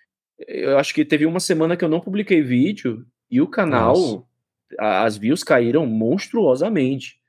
Eu 0.47 0.77
acho 0.77 0.93
que 0.93 1.05
teve 1.05 1.25
uma 1.25 1.39
semana 1.39 1.77
que 1.77 1.83
eu 1.83 1.89
não 1.89 1.99
publiquei 1.99 2.41
vídeo 2.41 3.05
e 3.29 3.41
o 3.41 3.47
canal, 3.47 3.95
Nossa. 3.95 4.25
as 4.79 5.17
views 5.17 5.43
caíram 5.43 5.85
monstruosamente. 5.85 7.19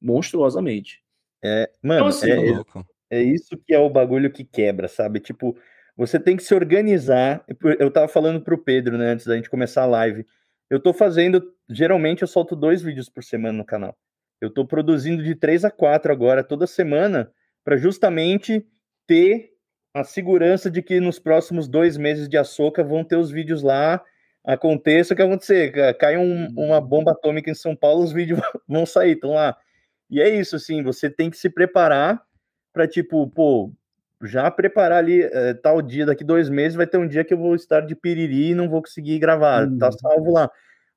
Monstruosamente. 0.00 1.02
É, 1.44 1.70
mano, 1.82 2.00
então, 2.00 2.06
assim, 2.06 2.30
é, 2.30 2.50
é, 2.50 3.18
é, 3.18 3.22
isso 3.22 3.56
que 3.56 3.74
é 3.74 3.78
o 3.78 3.90
bagulho 3.90 4.30
que 4.30 4.44
quebra, 4.44 4.86
sabe? 4.86 5.18
Tipo, 5.18 5.56
você 5.96 6.18
tem 6.18 6.36
que 6.36 6.42
se 6.42 6.54
organizar. 6.54 7.44
Eu 7.78 7.90
tava 7.90 8.08
falando 8.08 8.40
pro 8.40 8.58
Pedro, 8.58 8.96
né, 8.96 9.12
antes 9.12 9.26
da 9.26 9.36
gente 9.36 9.50
começar 9.50 9.82
a 9.82 9.86
live. 9.86 10.26
Eu 10.70 10.80
tô 10.80 10.92
fazendo, 10.92 11.42
geralmente 11.68 12.22
eu 12.22 12.28
solto 12.28 12.56
dois 12.56 12.82
vídeos 12.82 13.08
por 13.08 13.22
semana 13.22 13.58
no 13.58 13.64
canal. 13.64 13.96
Eu 14.40 14.50
tô 14.50 14.66
produzindo 14.66 15.22
de 15.22 15.34
três 15.34 15.64
a 15.64 15.70
quatro 15.70 16.10
agora, 16.10 16.42
toda 16.42 16.66
semana, 16.66 17.30
para 17.64 17.76
justamente 17.76 18.66
ter 19.06 19.50
a 19.94 20.02
segurança 20.02 20.70
de 20.70 20.82
que 20.82 20.98
nos 20.98 21.18
próximos 21.18 21.68
dois 21.68 21.96
meses 21.96 22.28
de 22.28 22.38
açúcar 22.38 22.82
vão 22.82 23.04
ter 23.04 23.16
os 23.16 23.30
vídeos 23.30 23.62
lá. 23.62 24.02
Aconteça 24.44 25.12
o 25.12 25.16
que 25.16 25.22
acontecer, 25.22 25.96
cai 25.98 26.16
um, 26.16 26.48
uma 26.56 26.80
bomba 26.80 27.12
atômica 27.12 27.50
em 27.50 27.54
São 27.54 27.76
Paulo, 27.76 28.02
os 28.02 28.12
vídeos 28.12 28.40
vão 28.66 28.84
sair, 28.86 29.12
estão 29.12 29.34
lá. 29.34 29.56
E 30.10 30.20
é 30.20 30.28
isso, 30.28 30.56
assim, 30.56 30.82
você 30.82 31.08
tem 31.08 31.30
que 31.30 31.36
se 31.36 31.48
preparar 31.48 32.20
para, 32.72 32.88
tipo, 32.88 33.28
pô, 33.30 33.72
já 34.22 34.50
preparar 34.50 34.98
ali 34.98 35.22
é, 35.22 35.54
tal 35.54 35.82
dia, 35.82 36.06
daqui 36.06 36.24
dois 36.24 36.48
meses 36.48 36.76
vai 36.76 36.86
ter 36.86 36.98
um 36.98 37.06
dia 37.06 37.24
que 37.24 37.34
eu 37.34 37.38
vou 37.38 37.54
estar 37.54 37.80
de 37.80 37.94
piriri 37.94 38.50
e 38.50 38.54
não 38.54 38.68
vou 38.68 38.82
conseguir 38.82 39.18
gravar, 39.18 39.66
hum. 39.66 39.78
tá 39.78 39.86
uhum. 39.86 39.92
salvo 39.92 40.32
lá. 40.32 40.50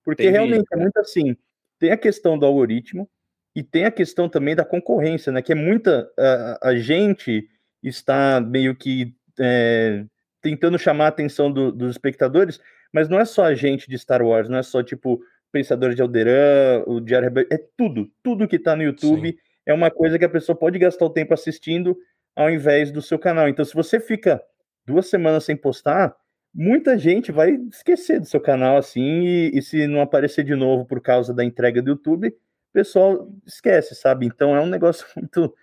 Porque 0.04 0.24
Entendi. 0.24 0.38
realmente 0.38 0.68
é 0.72 0.78
muito 0.78 0.98
assim, 0.98 1.36
tem 1.80 1.92
a 1.92 1.98
questão 1.98 2.38
do 2.38 2.46
algoritmo 2.46 3.10
e 3.56 3.64
tem 3.64 3.86
a 3.86 3.92
questão 3.92 4.30
também 4.30 4.56
da 4.56 4.66
concorrência, 4.66 5.32
né, 5.32 5.42
que 5.42 5.52
é 5.52 5.56
muita, 5.56 6.10
a, 6.18 6.70
a 6.70 6.76
gente 6.76 7.48
está 7.82 8.40
meio 8.40 8.76
que 8.76 9.16
é, 9.40 10.06
tentando 10.42 10.78
chamar 10.78 11.06
a 11.06 11.10
atenção 11.10 11.52
do, 11.52 11.72
dos 11.72 11.92
espectadores, 11.92 12.60
mas 12.94 13.10
não 13.10 13.20
é 13.20 13.26
só 13.26 13.46
a 13.46 13.56
gente 13.56 13.90
de 13.90 13.98
Star 13.98 14.22
Wars, 14.22 14.48
não 14.48 14.58
é 14.58 14.64
só, 14.64 14.84
tipo, 14.84 15.20
Pensadores 15.52 15.96
de 15.96 16.02
Alderan, 16.02 16.84
o 16.86 17.00
Diário 17.00 17.30
Rebelde, 17.30 17.50
é 17.52 17.58
tudo, 17.78 18.12
tudo 18.22 18.48
que 18.48 18.60
tá 18.60 18.76
no 18.76 18.84
YouTube 18.84 19.32
Sim. 19.32 19.38
é 19.66 19.74
uma 19.74 19.90
coisa 19.90 20.20
que 20.20 20.26
a 20.26 20.30
pessoa 20.30 20.56
pode 20.56 20.78
gastar 20.78 21.06
o 21.06 21.10
tempo 21.10 21.34
assistindo 21.34 21.98
ao 22.36 22.50
invés 22.50 22.92
do 22.92 23.02
seu 23.02 23.18
canal. 23.18 23.48
Então, 23.48 23.64
se 23.64 23.74
você 23.74 24.00
fica 24.00 24.42
duas 24.86 25.08
semanas 25.08 25.44
sem 25.46 25.56
postar, 25.56 26.16
muita 26.54 26.98
gente 26.98 27.32
vai 27.32 27.52
esquecer 27.72 28.20
do 28.20 28.26
seu 28.26 28.40
canal 28.40 28.78
assim, 28.78 29.02
e, 29.02 29.52
e 29.58 29.62
se 29.62 29.88
não 29.88 30.02
aparecer 30.02 30.44
de 30.44 30.56
novo 30.56 30.86
por 30.86 31.02
causa 31.02 31.34
da 31.34 31.44
entrega 31.44 31.82
do 31.82 31.92
YouTube, 31.92 32.30
o 32.30 32.74
pessoal 32.74 33.30
esquece, 33.46 33.96
sabe? 33.96 34.26
Então 34.26 34.56
é 34.56 34.62
um 34.62 34.68
negócio 34.68 35.06
muito 35.16 35.54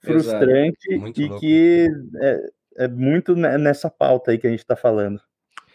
frustrante 0.00 0.96
muito 0.96 1.20
e 1.20 1.26
louco. 1.26 1.40
que 1.40 1.88
é, 2.22 2.84
é 2.84 2.88
muito 2.88 3.36
nessa 3.36 3.90
pauta 3.90 4.30
aí 4.30 4.38
que 4.38 4.46
a 4.46 4.50
gente 4.50 4.60
está 4.60 4.76
falando. 4.76 5.20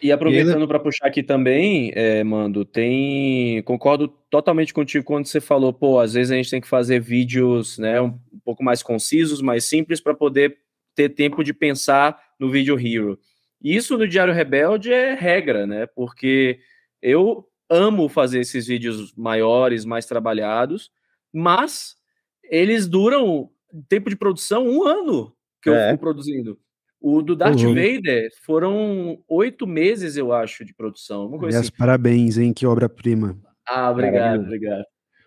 E 0.05 0.11
aproveitando 0.11 0.57
ele... 0.57 0.67
para 0.67 0.79
puxar 0.79 1.07
aqui 1.07 1.23
também, 1.23 1.91
é, 1.95 2.23
Mando, 2.23 2.63
tem. 2.63 3.63
Concordo 3.63 4.07
totalmente 4.07 4.71
contigo 4.71 5.03
quando 5.03 5.25
você 5.25 5.41
falou, 5.41 5.73
pô, 5.73 5.99
às 5.99 6.13
vezes 6.13 6.31
a 6.31 6.35
gente 6.35 6.51
tem 6.51 6.61
que 6.61 6.67
fazer 6.67 6.99
vídeos 6.99 7.79
né, 7.79 7.99
um 7.99 8.19
pouco 8.43 8.63
mais 8.63 8.83
concisos, 8.83 9.41
mais 9.41 9.63
simples, 9.63 9.99
para 9.99 10.13
poder 10.13 10.59
ter 10.93 11.09
tempo 11.09 11.43
de 11.43 11.55
pensar 11.55 12.21
no 12.39 12.51
vídeo 12.51 12.79
Hero. 12.79 13.17
Isso 13.59 13.97
no 13.97 14.07
Diário 14.07 14.31
Rebelde 14.31 14.93
é 14.93 15.15
regra, 15.15 15.65
né? 15.65 15.87
Porque 15.87 16.59
eu 17.01 17.43
amo 17.67 18.07
fazer 18.07 18.41
esses 18.41 18.67
vídeos 18.67 19.11
maiores, 19.15 19.85
mais 19.85 20.05
trabalhados, 20.05 20.91
mas 21.33 21.95
eles 22.43 22.87
duram 22.87 23.49
tempo 23.89 24.11
de 24.11 24.15
produção 24.15 24.67
um 24.67 24.87
ano 24.87 25.35
que 25.63 25.69
eu 25.69 25.73
é. 25.73 25.89
fico 25.89 26.01
produzindo. 26.01 26.59
O 27.07 27.21
do 27.21 27.35
Darth 27.35 27.61
uhum. 27.61 27.75
Vader 27.75 28.31
foram 28.41 29.19
oito 29.27 29.67
meses, 29.67 30.17
eu 30.17 30.33
acho, 30.33 30.65
de 30.65 30.73
produção. 30.73 31.27
Uma 31.27 31.37
coisa 31.37 31.59
assim. 31.59 31.69
parabéns, 31.77 32.35
hein? 32.35 32.51
Que 32.51 32.65
obra-prima. 32.65 33.39
Ah, 33.67 33.91
obrigado, 33.91 34.41
obrigado. 34.41 34.83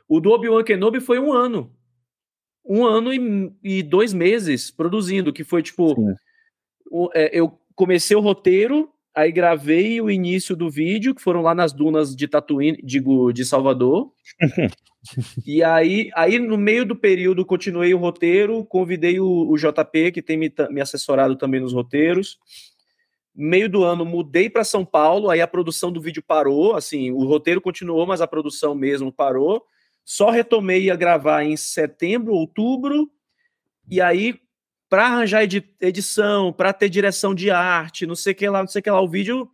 O 0.09 0.19
do 0.19 0.31
Obi-Wan 0.31 0.65
Kenobi 0.65 0.99
foi 0.99 1.21
um 1.21 1.33
ano. 1.33 1.73
Um 2.67 2.85
ano 2.85 3.15
e, 3.15 3.53
e 3.63 3.83
dois 3.85 4.13
meses 4.13 4.73
produzindo, 4.73 5.33
que 5.33 5.45
foi 5.45 5.63
tipo. 5.63 5.95
O, 6.91 7.11
é, 7.15 7.31
eu 7.33 7.57
comecei 7.77 8.17
o 8.17 8.21
roteiro, 8.21 8.91
aí 9.15 9.31
gravei 9.31 10.01
o 10.01 10.11
início 10.11 10.57
do 10.57 10.69
vídeo, 10.69 11.15
que 11.15 11.23
foram 11.23 11.43
lá 11.43 11.55
nas 11.55 11.73
dunas 11.73 12.17
de 12.17 12.27
Tatooine, 12.27 12.83
digo, 12.83 13.33
de 13.33 13.45
Salvador. 13.45 14.13
e 15.47 15.62
aí, 15.62 16.10
aí, 16.14 16.39
no 16.39 16.56
meio 16.56 16.85
do 16.85 16.97
período, 16.97 17.44
continuei 17.44 17.94
o 17.94 17.98
roteiro, 17.98 18.64
convidei 18.64 19.20
o, 19.20 19.51
o 19.51 19.56
JP, 19.56 20.12
que 20.12 20.22
tem 20.22 20.36
me, 20.36 20.52
me, 20.70 20.80
assessorado 20.80 21.36
também 21.36 21.60
nos 21.60 21.72
roteiros. 21.72 22.39
Meio 23.35 23.68
do 23.68 23.85
ano, 23.85 24.05
mudei 24.05 24.51
para 24.51 24.64
São 24.64 24.85
Paulo, 24.85 25.30
aí 25.30 25.40
a 25.40 25.47
produção 25.47 25.93
do 25.93 26.01
vídeo 26.01 26.22
parou, 26.22 26.74
assim, 26.74 27.10
o 27.12 27.24
roteiro 27.24 27.60
continuou, 27.60 28.06
mas 28.06 28.20
a 28.20 28.26
produção 28.26 28.74
mesmo 28.74 29.12
parou. 29.12 29.64
Só 30.05 30.30
retomei 30.30 30.90
a 30.90 30.97
gravar 30.97 31.44
em 31.44 31.56
setembro, 31.56 32.32
outubro, 32.32 33.10
e 33.90 34.01
aí, 34.01 34.39
para 34.89 35.06
arranjar 35.06 35.44
edi 35.44 35.64
edição, 35.80 36.52
para 36.52 36.72
ter 36.72 36.89
direção 36.89 37.35
de 37.35 37.51
arte, 37.51 38.06
não 38.06 38.14
sei 38.14 38.35
que 38.35 38.48
lá, 38.48 38.60
não 38.60 38.68
sei 38.68 38.82
que 38.82 38.90
lá, 38.90 39.01
o 39.01 39.09
vídeo 39.09 39.48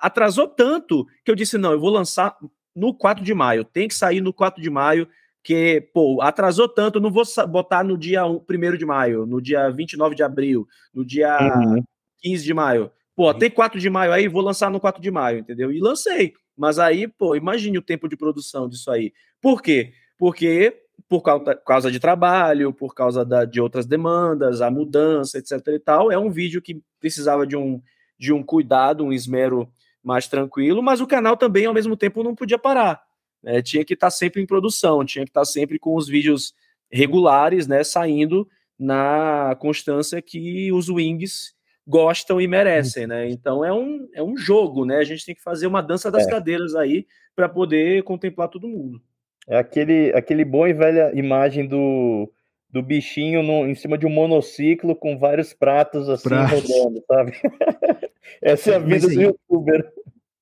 atrasou 0.00 0.48
tanto 0.48 1.06
que 1.24 1.30
eu 1.30 1.34
disse: 1.34 1.58
não, 1.58 1.72
eu 1.72 1.80
vou 1.80 1.90
lançar 1.90 2.36
no 2.74 2.94
4 2.94 3.24
de 3.24 3.34
maio. 3.34 3.64
Tem 3.64 3.88
que 3.88 3.94
sair 3.94 4.20
no 4.20 4.32
4 4.32 4.62
de 4.62 4.70
maio, 4.70 5.08
que, 5.42 5.88
pô, 5.94 6.20
atrasou 6.20 6.68
tanto, 6.68 7.00
não 7.00 7.10
vou 7.10 7.24
botar 7.48 7.82
no 7.82 7.96
dia 7.96 8.26
1 8.26 8.44
de 8.76 8.86
maio, 8.86 9.26
no 9.26 9.40
dia 9.40 9.70
29 9.70 10.14
de 10.14 10.22
abril, 10.22 10.66
no 10.92 11.04
dia 11.04 11.38
uhum. 11.40 11.82
15 12.18 12.44
de 12.44 12.54
maio. 12.54 12.90
Pô, 13.16 13.32
tem 13.34 13.50
4 13.50 13.80
de 13.80 13.90
maio 13.90 14.12
aí, 14.12 14.28
vou 14.28 14.42
lançar 14.42 14.70
no 14.70 14.80
4 14.80 15.00
de 15.00 15.10
maio, 15.10 15.38
entendeu? 15.38 15.70
E 15.72 15.80
lancei. 15.80 16.32
Mas 16.56 16.78
aí, 16.78 17.08
pô, 17.08 17.34
imagine 17.34 17.78
o 17.78 17.82
tempo 17.82 18.08
de 18.08 18.16
produção 18.16 18.68
disso 18.68 18.90
aí. 18.90 19.12
Por 19.40 19.62
quê? 19.62 19.92
Porque 20.18 20.76
por 21.08 21.22
causa, 21.64 21.90
de 21.90 21.98
trabalho, 21.98 22.72
por 22.72 22.94
causa 22.94 23.24
da, 23.24 23.44
de 23.44 23.60
outras 23.60 23.86
demandas, 23.86 24.60
a 24.60 24.70
mudança, 24.70 25.38
etc 25.38 25.66
e 25.68 25.78
tal, 25.78 26.12
é 26.12 26.18
um 26.18 26.30
vídeo 26.30 26.62
que 26.62 26.80
precisava 27.00 27.46
de 27.46 27.56
um, 27.56 27.80
de 28.18 28.32
um 28.32 28.42
cuidado, 28.42 29.04
um 29.04 29.12
esmero 29.12 29.68
mais 30.02 30.26
tranquilo, 30.26 30.82
mas 30.82 31.00
o 31.00 31.06
canal 31.06 31.36
também, 31.36 31.66
ao 31.66 31.74
mesmo 31.74 31.96
tempo, 31.96 32.22
não 32.22 32.34
podia 32.34 32.58
parar. 32.58 33.02
Né? 33.42 33.62
Tinha 33.62 33.84
que 33.84 33.94
estar 33.94 34.06
tá 34.06 34.10
sempre 34.10 34.42
em 34.42 34.46
produção, 34.46 35.04
tinha 35.04 35.24
que 35.24 35.30
estar 35.30 35.42
tá 35.42 35.44
sempre 35.44 35.78
com 35.78 35.94
os 35.94 36.08
vídeos 36.08 36.54
regulares, 36.90 37.66
né, 37.66 37.84
saindo 37.84 38.48
na 38.78 39.56
constância 39.60 40.20
que 40.20 40.72
os 40.72 40.88
wings 40.88 41.54
gostam 41.86 42.40
e 42.40 42.46
merecem, 42.46 43.06
né? 43.06 43.28
Então 43.28 43.64
é 43.64 43.72
um, 43.72 44.08
é 44.14 44.22
um 44.22 44.36
jogo, 44.36 44.84
né? 44.84 44.98
A 44.98 45.04
gente 45.04 45.26
tem 45.26 45.34
que 45.34 45.42
fazer 45.42 45.66
uma 45.66 45.82
dança 45.82 46.10
das 46.10 46.26
é. 46.26 46.30
cadeiras 46.30 46.74
aí 46.74 47.06
para 47.34 47.48
poder 47.48 48.02
contemplar 48.04 48.48
todo 48.48 48.68
mundo. 48.68 49.00
É 49.48 49.58
aquele, 49.58 50.12
aquele 50.14 50.44
bom 50.44 50.66
e 50.66 50.72
velha 50.72 51.10
imagem 51.14 51.66
do 51.66 52.30
do 52.72 52.82
bichinho 52.82 53.42
no, 53.42 53.66
em 53.66 53.74
cima 53.74 53.98
de 53.98 54.06
um 54.06 54.10
monociclo 54.10 54.94
com 54.94 55.18
vários 55.18 55.52
pratos 55.52 56.08
assim 56.08 56.28
Pratos. 56.28 56.62
rodando, 56.62 57.02
sabe? 57.06 57.32
Essa 58.42 58.70
é 58.72 58.74
a 58.76 58.78
vida 58.78 59.08
aí- 59.08 59.14
do 59.14 59.22
youtuber. 59.22 59.92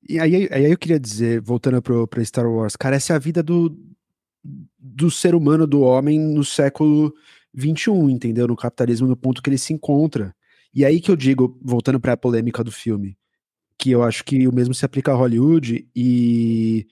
E 0.08 0.18
aí, 0.18 0.48
aí 0.50 0.70
eu 0.70 0.78
queria 0.78 0.98
dizer, 0.98 1.40
voltando 1.40 1.82
pro, 1.82 2.06
pra 2.08 2.24
Star 2.24 2.46
Wars, 2.50 2.74
cara, 2.76 2.96
essa 2.96 3.12
é 3.12 3.16
a 3.16 3.18
vida 3.18 3.42
do, 3.42 3.78
do 4.78 5.10
ser 5.10 5.34
humano, 5.34 5.66
do 5.66 5.82
homem 5.82 6.18
no 6.18 6.42
século 6.42 7.12
XXI, 7.58 7.90
entendeu? 8.10 8.48
No 8.48 8.56
capitalismo, 8.56 9.06
no 9.06 9.16
ponto 9.16 9.42
que 9.42 9.50
ele 9.50 9.58
se 9.58 9.74
encontra. 9.74 10.34
E 10.74 10.82
aí 10.82 10.98
que 11.00 11.10
eu 11.10 11.16
digo, 11.16 11.58
voltando 11.62 12.00
pra 12.00 12.16
polêmica 12.16 12.64
do 12.64 12.72
filme, 12.72 13.18
que 13.76 13.90
eu 13.90 14.02
acho 14.02 14.24
que 14.24 14.48
o 14.48 14.52
mesmo 14.54 14.72
se 14.74 14.84
aplica 14.84 15.12
a 15.12 15.14
Hollywood 15.14 15.86
e 15.94 16.86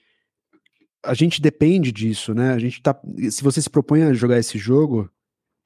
a 1.03 1.15
gente 1.15 1.41
depende 1.41 1.93
disso, 1.93 2.35
né? 2.35 2.53
A 2.53 2.59
gente 2.59 2.83
tá. 2.83 2.99
Se 3.31 3.43
você 3.43 3.63
se 3.63 3.71
propõe 3.71 4.03
a 4.03 4.13
jogar 4.13 4.39
esse 4.39 4.59
jogo, 4.59 5.11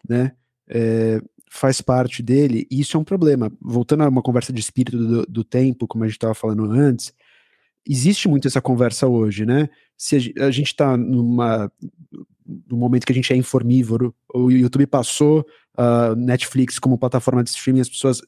né? 0.09 0.33
é, 0.71 1.21
faz 1.51 1.81
parte 1.81 2.23
dele, 2.23 2.67
e 2.71 2.81
isso 2.81 2.97
é 2.97 3.01
um 3.01 3.05
problema. 3.05 3.53
Voltando 3.61 4.05
a 4.05 4.09
uma 4.09 4.23
conversa 4.23 4.53
de 4.53 4.61
espírito 4.61 4.97
do, 4.97 5.27
do 5.27 5.45
tempo, 5.45 5.87
como 5.87 6.05
a 6.05 6.07
gente 6.07 6.17
estava 6.17 6.35
falando 6.35 6.65
antes, 6.71 7.13
existe 7.87 8.29
muito 8.29 8.47
essa 8.47 8.61
conversa 8.61 9.09
hoje, 9.09 9.45
né? 9.45 9.69
Se 9.97 10.17
a, 10.17 10.19
ge- 10.21 10.35
a 10.39 10.51
gente 10.51 10.69
está 10.69 10.97
numa 10.97 11.71
no 12.69 12.77
momento 12.77 13.07
que 13.07 13.13
a 13.13 13.15
gente 13.15 13.33
é 13.33 13.37
informívoro, 13.37 14.15
o 14.35 14.51
YouTube 14.51 14.87
passou 14.87 15.47
a 15.77 16.17
Netflix 16.17 16.81
como 16.81 16.99
plataforma 16.99 17.45
de 17.45 17.51
streaming, 17.51 17.81
as 17.81 17.89
pessoas 17.89 18.21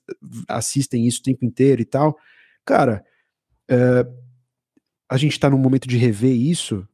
assistem 0.49 1.07
isso 1.09 1.21
o 1.21 1.23
tempo 1.25 1.45
inteiro 1.45 1.83
e 1.83 1.85
tal. 1.85 2.17
Cara, 2.65 3.05
é, 3.69 4.07
a 5.09 5.17
gente 5.17 5.33
está 5.33 5.51
num 5.51 5.59
momento 5.59 5.89
de 5.89 5.97
rever 5.97 6.35
isso, 6.35 6.87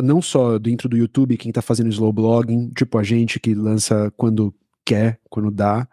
não 0.00 0.22
só 0.22 0.58
dentro 0.58 0.88
do 0.88 0.96
YouTube, 0.96 1.36
quem 1.36 1.52
tá 1.52 1.60
fazendo 1.60 1.88
slow 1.90 2.12
blogging, 2.12 2.70
tipo 2.70 2.96
a 2.98 3.02
gente 3.02 3.38
que 3.40 3.54
lança 3.54 4.12
quando 4.16 4.54
quer, 4.84 5.20
quando 5.28 5.50
dá, 5.50 5.86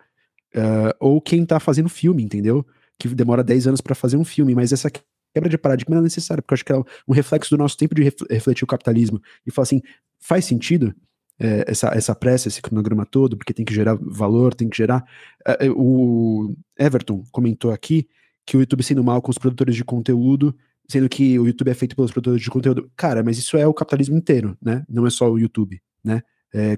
eh, 0.54 0.96
ou 1.00 1.22
quem 1.22 1.46
tá 1.46 1.60
fazendo 1.60 1.90
filme, 1.90 2.24
entendeu? 2.24 2.66
Que 2.98 3.08
demora 3.10 3.44
10 3.44 3.68
anos 3.68 3.82
pra 3.82 3.96
fazer 3.96 4.18
um 4.18 4.24
filme, 4.26 4.56
mas 4.56 4.72
essa 4.72 4.90
quebra 5.34 5.50
de 5.50 5.58
paradigma 5.58 5.98
é 5.98 6.02
necessária, 6.02 6.42
porque 6.42 6.54
eu 6.54 6.56
acho 6.56 6.66
que 6.66 6.74
é 6.74 6.78
um 7.08 7.14
reflexo 7.14 7.50
do 7.56 7.58
nosso 7.58 7.78
tempo 7.78 7.94
de 7.96 8.04
ref- 8.04 8.26
refletir 8.30 8.64
o 8.64 8.68
capitalismo 8.68 9.22
e 9.46 9.52
falar 9.52 9.64
assim, 9.64 9.82
faz 10.20 10.46
sentido 10.46 10.94
eh, 11.40 11.64
essa, 11.68 11.90
essa 11.90 12.16
pressa, 12.16 12.48
esse 12.48 12.62
cronograma 12.62 13.06
todo, 13.06 13.38
porque 13.38 13.54
tem 13.54 13.66
que 13.66 13.74
gerar 13.74 13.96
valor, 14.02 14.54
tem 14.54 14.68
que 14.70 14.78
gerar. 14.78 15.04
eh, 15.48 15.70
o 15.72 16.54
Everton 16.78 17.24
comentou 17.32 17.72
aqui 17.72 18.08
que 18.46 18.58
o 18.58 18.60
YouTube 18.60 18.84
sendo 18.84 19.04
mal 19.04 19.22
com 19.22 19.32
os 19.32 19.38
produtores 19.38 19.76
de 19.76 19.84
conteúdo, 19.84 20.56
sendo 20.88 21.08
que 21.08 21.38
o 21.40 21.46
YouTube 21.48 21.70
é 21.70 21.74
feito 21.74 21.96
pelos 21.96 22.12
produtores 22.12 22.42
de 22.42 22.50
conteúdo. 22.50 22.92
Cara, 22.96 23.24
mas 23.24 23.38
isso 23.38 23.58
é 23.58 23.68
o 23.68 23.74
capitalismo 23.74 24.18
inteiro, 24.18 24.58
né? 24.62 24.84
Não 24.90 25.06
é 25.06 25.10
só 25.10 25.30
o 25.30 25.38
YouTube, 25.38 25.82
né? 26.04 26.22
É, 26.54 26.78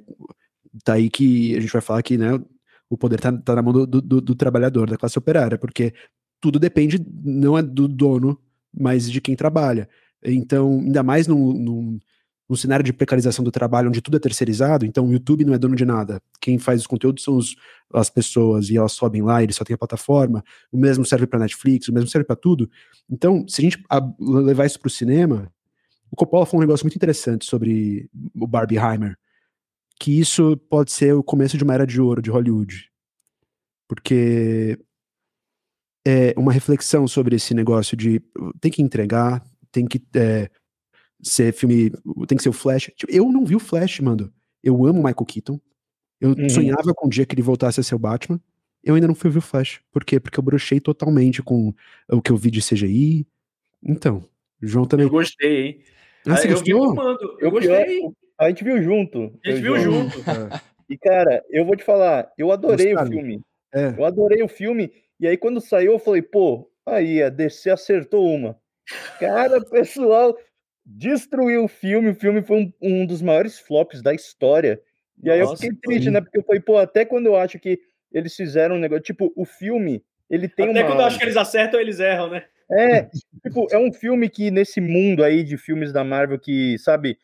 tá 0.83 0.93
aí 0.93 1.09
que 1.09 1.55
a 1.55 1.61
gente 1.61 1.71
vai 1.71 1.81
falar 1.81 2.01
que, 2.03 2.17
né, 2.17 2.39
o 2.89 2.97
poder 2.97 3.19
tá, 3.19 3.31
tá 3.31 3.55
na 3.55 3.61
mão 3.61 3.71
do, 3.73 3.85
do- 3.88 4.21
do 4.21 4.35
trabalhador, 4.35 4.89
da 4.89 4.97
classe 4.97 5.17
operária, 5.17 5.57
porque 5.57 5.93
tudo 6.41 6.59
depende, 6.59 6.99
não 7.23 7.57
é 7.57 7.61
do 7.61 7.88
dono, 7.88 8.38
mas 8.77 9.09
de 9.09 9.21
quem 9.21 9.35
trabalha. 9.35 9.88
Então, 10.23 10.79
ainda 10.79 11.01
mais 11.03 11.27
num, 11.27 11.53
num, 11.53 11.99
num 12.52 12.57
cenário 12.57 12.84
de 12.84 12.91
precarização 12.91 13.45
do 13.45 13.49
trabalho, 13.49 13.88
onde 13.88 14.02
tudo 14.02 14.18
é 14.18 14.19
terceirizado, 14.19 14.86
então 14.86 15.07
o 15.07 15.14
YouTube 15.14 15.45
não 15.45 15.53
é 15.53 15.57
dono 15.57 15.73
de 15.73 15.86
nada. 15.86 16.22
Quem 16.41 16.60
faz 16.60 16.82
os 16.82 16.88
conteúdos 16.88 17.23
são 17.23 17.38
os- 17.38 17.56
as 17.94 18.10
pessoas, 18.10 18.69
e 18.69 18.76
elas 18.76 18.91
sobem 18.91 19.22
lá, 19.22 19.41
ele 19.41 19.53
só 19.53 19.64
tem 19.64 19.73
a 19.73 19.78
plataforma, 19.78 20.44
o 20.69 20.78
mesmo 20.78 21.06
serve 21.06 21.26
para 21.26 21.40
Netflix, 21.40 21.88
o 21.88 21.94
mesmo 21.94 22.10
serve 22.10 22.26
para 22.26 22.36
tudo. 22.36 22.69
Então, 23.10 23.48
se 23.48 23.61
a 23.61 23.64
gente 23.64 23.82
levar 24.19 24.65
isso 24.65 24.78
para 24.78 24.88
o 24.88 24.91
cinema, 24.91 25.49
o 26.11 26.15
Coppola 26.18 26.45
falou 26.45 26.60
um 26.61 26.68
negócio 26.68 26.84
muito 26.84 26.98
interessante 26.98 27.45
sobre 27.45 28.10
o 28.36 28.45
Barbieheimer, 28.45 29.18
que 29.98 30.19
isso 30.19 30.57
pode 30.69 30.91
ser 30.91 31.14
o 31.14 31.23
começo 31.23 31.57
de 31.57 31.64
uma 31.64 31.73
era 31.73 31.88
de 31.88 32.02
ouro 32.02 32.22
de 32.22 32.30
Hollywood. 32.30 32.91
Porque 33.88 34.78
é 36.06 36.34
uma 36.36 36.52
reflexão 36.52 37.07
sobre 37.07 37.38
esse 37.38 37.53
negócio 37.53 37.95
de 37.95 38.22
tem 38.60 38.69
que 38.69 38.82
entregar, 38.82 39.41
tem 39.72 39.86
que 39.86 40.02
é, 40.15 40.49
ser 41.22 41.53
filme, 41.53 41.91
tem 42.27 42.38
que 42.38 42.43
ser 42.43 42.49
o 42.49 42.53
Flash. 42.53 42.91
Tipo, 42.95 43.11
eu 43.11 43.31
não 43.31 43.45
vi 43.45 43.56
o 43.56 43.60
Flash, 43.60 43.99
mano. 43.99 44.31
Eu 44.64 44.85
amo 44.85 44.98
Michael 45.03 45.26
Keaton. 45.26 45.60
Eu 46.19 46.30
Uhum. 46.31 46.49
sonhava 46.49 46.93
com 46.93 47.07
o 47.07 47.10
dia 47.10 47.26
que 47.26 47.34
ele 47.35 47.41
voltasse 47.41 47.80
a 47.80 47.84
ser 47.84 47.95
o 47.95 47.99
Batman. 47.99 48.39
Eu 48.84 48.95
ainda 48.95 49.07
não 49.07 49.15
fui 49.15 49.30
ver 49.30 49.39
o 49.39 49.41
Flash. 49.41 49.81
Por 49.91 50.03
quê? 50.03 50.19
Porque 50.19 50.39
eu 50.39 50.43
brochei 50.43 50.80
totalmente 50.80 51.41
com 51.43 51.73
o 52.10 52.22
que 52.22 52.31
eu 52.31 52.38
vi 52.38 52.49
de 52.52 52.61
CGI. 52.61 53.26
Então, 53.84 54.18
o 54.61 54.68
João 54.68 54.85
também. 54.85 55.06
Eu 55.06 55.11
gostei, 55.11 55.61
hein? 55.68 55.81
Ah, 56.27 56.38
você 56.38 56.48
eu 56.52 56.57
vi 56.57 56.72
gostou? 56.72 56.95
comando. 56.95 57.38
Eu 57.39 57.49
O 57.49 57.60
pior- 57.60 57.77
gostei. 57.77 58.02
A 58.39 58.49
gente 58.49 58.64
viu 58.64 58.81
junto. 58.81 59.39
A 59.45 59.49
gente 59.52 59.57
eu 59.65 59.73
viu 59.73 59.77
e 59.77 59.80
João. 59.81 60.10
junto. 60.10 60.15
E, 60.89 60.98
cara, 60.98 61.41
eu 61.49 61.64
vou 61.65 61.77
te 61.77 61.85
falar, 61.85 62.30
eu 62.38 62.52
adorei 62.52 62.88
Gostaram? 62.91 63.10
o 63.10 63.14
filme. 63.14 63.41
É. 63.73 63.95
Eu 63.98 64.03
adorei 64.03 64.43
o 64.43 64.48
filme. 64.49 64.91
E 65.22 65.26
aí, 65.26 65.38
quando 65.38 65.61
saiu, 65.61 65.93
eu 65.93 65.99
falei, 65.99 66.22
pô, 66.22 66.69
aí 66.85 67.23
a 67.23 67.30
DC 67.30 67.69
acertou 67.69 68.27
uma. 68.27 68.57
Cara, 69.18 69.61
pessoal 69.72 70.38
destruiu 70.86 71.66
o 71.66 71.68
filme. 71.68 72.10
O 72.10 72.16
filme 72.16 72.41
foi 72.41 72.58
um, 72.58 72.74
um 72.82 73.06
dos 73.06 73.22
maiores 73.22 73.60
flops 73.60 74.02
da 74.02 74.14
história. 74.14 74.82
E 75.24 75.30
aí 75.30 75.40
Nossa, 75.40 75.53
eu 75.53 75.58
fiquei 75.58 75.78
triste, 75.82 76.10
né? 76.10 76.22
Porque 76.22 76.40
eu 76.40 76.44
falei, 76.44 76.62
pô, 76.62 76.78
até 76.78 77.06
quando 77.06 77.28
eu 77.28 77.36
acho 77.36 77.60
que 77.60 77.80
eles 78.12 78.36
fizeram 78.36 78.76
um 78.76 78.80
negócio. 78.80 79.03
Tipo, 79.03 79.32
o 79.36 79.45
filme, 79.45 80.03
ele 80.30 80.48
tem 80.48 80.70
Até 80.70 80.80
uma. 80.80 80.88
quando 80.88 80.99
eu 80.99 81.06
acho 81.06 81.18
que 81.18 81.26
eles 81.26 81.38
acertam, 81.38 81.80
eles 81.80 81.99
erram, 81.99 82.30
né? 82.30 82.44
É, 82.72 83.03
tipo, 83.44 83.68
é 83.72 83.78
um 83.78 83.91
filme 83.91 84.30
que 84.30 84.49
nesse 84.49 84.82
mundo 84.82 85.24
aí 85.24 85.44
de 85.44 85.58
filmes 85.58 85.91
da 85.91 86.03
Marvel 86.03 86.40
que, 86.40 86.78
sabe, 86.80 87.18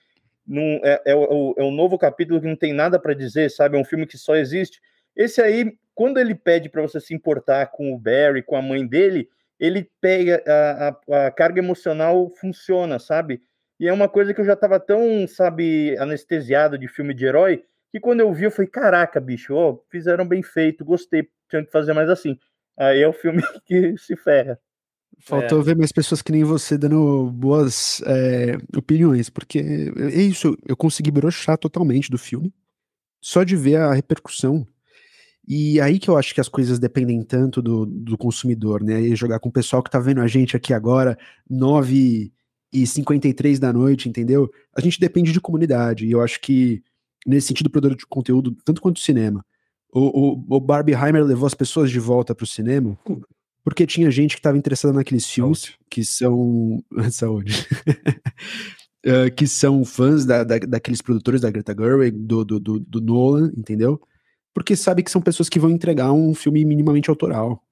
não, 0.45 0.79
é, 0.83 1.01
é, 1.05 1.15
o, 1.15 1.55
é 1.57 1.63
um 1.63 1.71
novo 1.71 1.97
capítulo 1.97 2.39
que 2.39 2.47
não 2.47 2.55
tem 2.55 2.73
nada 2.73 2.99
pra 2.99 3.13
dizer, 3.13 3.49
sabe? 3.49 3.77
É 3.77 3.79
um 3.79 3.85
filme 3.85 4.05
que 4.05 4.17
só 4.17 4.35
existe. 4.35 4.79
Esse 5.15 5.41
aí, 5.41 5.73
quando 5.95 6.19
ele 6.19 6.35
pede 6.35 6.69
pra 6.69 6.81
você 6.81 6.99
se 6.99 7.13
importar 7.13 7.67
com 7.67 7.93
o 7.93 7.97
Barry, 7.97 8.43
com 8.43 8.55
a 8.55 8.61
mãe 8.61 8.85
dele, 8.85 9.27
ele 9.59 9.89
pega 9.99 10.43
a, 10.45 10.89
a, 10.89 11.27
a 11.27 11.31
carga 11.31 11.59
emocional 11.59 12.29
funciona, 12.39 12.99
sabe? 12.99 13.41
E 13.79 13.87
é 13.87 13.93
uma 13.93 14.09
coisa 14.09 14.33
que 14.33 14.41
eu 14.41 14.45
já 14.45 14.55
tava 14.55 14.79
tão, 14.79 15.27
sabe, 15.27 15.95
anestesiado 15.97 16.77
de 16.77 16.87
filme 16.87 17.13
de 17.13 17.25
herói, 17.25 17.63
que 17.91 17.99
quando 17.99 18.21
eu 18.21 18.33
vi, 18.33 18.45
eu 18.45 18.51
falei, 18.51 18.69
caraca, 18.69 19.19
bicho, 19.19 19.53
ó, 19.53 19.77
fizeram 19.89 20.27
bem 20.27 20.41
feito, 20.41 20.83
gostei, 20.83 21.27
tinha 21.49 21.63
que 21.63 21.71
fazer 21.71 21.93
mais 21.93 22.09
assim. 22.09 22.37
Aí 22.77 23.01
é 23.01 23.07
o 23.07 23.13
filme 23.13 23.41
que 23.65 23.97
se 23.97 24.15
ferra. 24.15 24.59
Faltou 25.19 25.63
ver 25.63 25.75
mais 25.75 25.91
pessoas 25.91 26.21
que 26.21 26.31
nem 26.31 26.43
você 26.43 26.77
dando 26.77 27.31
boas 27.31 28.01
é, 28.05 28.57
opiniões, 28.77 29.29
porque 29.29 29.59
é 29.59 30.21
isso, 30.21 30.55
eu 30.67 30.77
consegui 30.77 31.09
brochar 31.09 31.57
totalmente 31.57 32.11
do 32.11 32.17
filme, 32.17 32.53
só 33.19 33.43
de 33.43 33.55
ver 33.55 33.77
a 33.77 33.93
repercussão. 33.93 34.65
E 35.47 35.79
aí 35.79 35.97
que 35.97 36.09
eu 36.09 36.17
acho 36.17 36.33
que 36.33 36.41
as 36.41 36.49
coisas 36.49 36.77
dependem 36.77 37.23
tanto 37.23 37.61
do, 37.61 37.85
do 37.85 38.17
consumidor, 38.17 38.83
né? 38.83 39.01
E 39.01 39.15
jogar 39.15 39.39
com 39.39 39.49
o 39.49 39.51
pessoal 39.51 39.81
que 39.81 39.89
tá 39.89 39.99
vendo 39.99 40.21
a 40.21 40.27
gente 40.27 40.57
aqui 40.57 40.73
agora, 40.73 41.17
9 41.49 42.31
e 42.73 42.85
53 42.85 43.59
da 43.59 43.71
noite, 43.71 44.09
entendeu? 44.09 44.51
A 44.75 44.81
gente 44.81 44.99
depende 44.99 45.31
de 45.31 45.39
comunidade, 45.39 46.05
e 46.05 46.11
eu 46.11 46.21
acho 46.21 46.41
que, 46.41 46.83
nesse 47.25 47.47
sentido, 47.47 47.67
o 47.67 47.69
produtor 47.69 47.97
de 47.97 48.05
conteúdo, 48.05 48.55
tanto 48.65 48.81
quanto 48.81 48.97
o 48.97 49.01
cinema, 49.01 49.45
o, 49.93 50.33
o, 50.33 50.57
o 50.57 50.59
Barbieheimer 50.59 51.23
levou 51.23 51.47
as 51.47 51.53
pessoas 51.53 51.89
de 51.89 51.99
volta 51.99 52.35
pro 52.35 52.45
cinema 52.45 52.97
porque 53.67 53.85
tinha 53.85 54.09
gente 54.09 54.31
que 54.35 54.39
estava 54.39 54.57
interessada 54.57 54.93
naqueles 54.93 55.25
filmes 55.25 55.73
que 55.89 56.01
são. 56.05 56.81
Saúde. 57.11 57.67
Eh, 59.03 59.29
que 59.35 59.45
são 59.45 59.83
fãs 59.83 60.25
da, 60.25 60.45
da- 60.45 60.59
daqueles 60.59 61.01
produtores 61.01 61.41
da 61.41 61.51
Greta 61.51 61.75
Gerwig, 61.77 62.17
do, 62.17 62.45
do, 62.45 62.59
do, 62.61 62.79
do 62.79 63.01
Nolan, 63.01 63.51
entendeu? 63.57 63.99
Porque 64.57 64.75
sabe 64.75 65.03
que 65.03 65.11
são 65.11 65.21
pessoas 65.21 65.49
que 65.49 65.59
vão 65.59 65.69
entregar 65.69 66.11
um 66.11 66.33
filme 66.33 66.65
minimamente 66.65 67.11
autoral, 67.11 67.63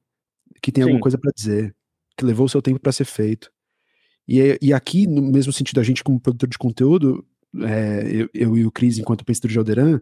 que 0.62 0.72
tem 0.72 0.84
alguma 0.84 1.00
Sim. 1.00 1.02
coisa 1.02 1.18
pra 1.18 1.32
dizer, 1.36 1.76
que 2.16 2.24
levou 2.24 2.46
o 2.46 2.50
seu 2.50 2.62
tempo 2.62 2.80
pra 2.80 2.92
ser 2.92 3.06
feito. 3.06 3.52
E, 4.28 4.56
e 4.62 4.72
aqui, 4.72 5.08
no 5.08 5.20
mesmo 5.20 5.52
sentido, 5.52 5.80
a 5.80 5.84
gente, 5.84 6.04
como 6.04 6.20
produtor 6.20 6.48
de 6.48 6.60
conteúdo, 6.60 7.26
eh, 7.60 8.04
eu, 8.12 8.30
eu 8.36 8.58
e 8.60 8.68
o 8.68 8.72
Cris, 8.72 9.00
enquanto 9.00 9.26
pensador 9.26 9.50
de 9.50 9.58
Alderan, 9.58 10.00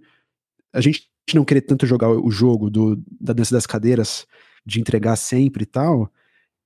a 0.74 0.82
gente 0.82 1.10
não 1.34 1.46
querer 1.46 1.62
tanto 1.62 1.86
jogar 1.86 2.10
o 2.10 2.30
jogo 2.30 2.70
do, 2.70 3.02
da 3.18 3.32
dança 3.32 3.56
das 3.56 3.66
cadeiras, 3.66 4.28
de 4.66 4.82
entregar 4.82 5.16
sempre 5.16 5.64
e 5.64 5.66
tal, 5.66 6.12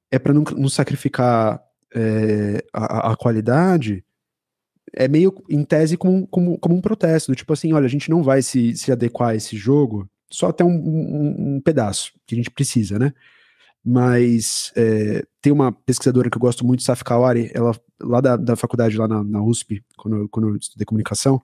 é 0.10 0.18
para 0.18 0.34
não, 0.34 0.42
não 0.58 0.68
sacrificar 0.68 1.62
é, 1.94 2.66
a, 2.74 3.12
a 3.12 3.16
qualidade, 3.16 4.04
é 4.94 5.08
meio 5.08 5.34
em 5.50 5.64
tese 5.64 5.98
como, 5.98 6.28
como, 6.28 6.58
como 6.60 6.76
um 6.76 6.82
protesto, 6.82 7.32
do 7.32 7.36
tipo 7.36 7.52
assim, 7.54 7.74
olha, 7.74 7.86
a 7.86 7.90
gente 7.90 8.10
não 8.10 8.24
vai 8.24 8.42
se, 8.42 8.76
se 8.76 8.92
adequar 8.92 9.30
a 9.30 9.36
esse 9.36 9.56
jogo 9.58 10.10
só 10.32 10.48
até 10.50 10.64
um, 10.64 10.70
um, 10.70 11.56
um 11.56 11.62
pedaço 11.62 12.12
que 12.26 12.36
a 12.36 12.38
gente 12.38 12.52
precisa, 12.52 13.00
né? 13.00 13.14
Mas 13.84 14.72
é, 14.76 15.26
tem 15.42 15.54
uma 15.54 15.72
pesquisadora 15.72 16.30
que 16.30 16.36
eu 16.38 16.42
gosto 16.42 16.66
muito, 16.66 16.84
Saf 16.84 17.04
Kawari, 17.04 17.50
ela 17.54 17.74
lá 18.02 18.20
da, 18.22 18.36
da 18.36 18.56
faculdade, 18.56 18.98
lá 18.98 19.08
na, 19.08 19.24
na 19.24 19.42
USP, 19.42 19.84
quando, 19.98 20.18
eu- 20.18 20.30
quando 20.30 20.50
eu 20.50 20.56
estudei 20.58 20.86
comunicação, 20.86 21.42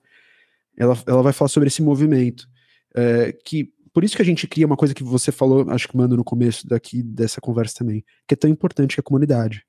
ela, 0.78 0.98
ela 1.08 1.22
vai 1.24 1.34
falar 1.34 1.50
sobre 1.50 1.68
esse 1.68 1.82
movimento. 1.82 2.48
é, 2.96 3.32
que 3.46 3.72
por 3.94 4.04
isso 4.04 4.16
que 4.16 4.22
a 4.22 4.26
gente 4.26 4.48
cria 4.48 4.66
uma 4.66 4.76
coisa 4.78 4.94
que 4.94 5.04
você 5.04 5.32
falou, 5.32 5.70
acho 5.70 5.88
que 5.88 5.96
manda 5.96 6.16
no 6.16 6.24
começo 6.24 6.68
daqui 6.68 7.04
dessa 7.04 7.40
conversa 7.40 7.76
também, 7.80 8.04
que 8.28 8.34
é 8.34 8.38
tão 8.38 8.50
importante 8.50 8.96
que 8.96 9.00
a 9.00 9.04
comunidade. 9.04 9.64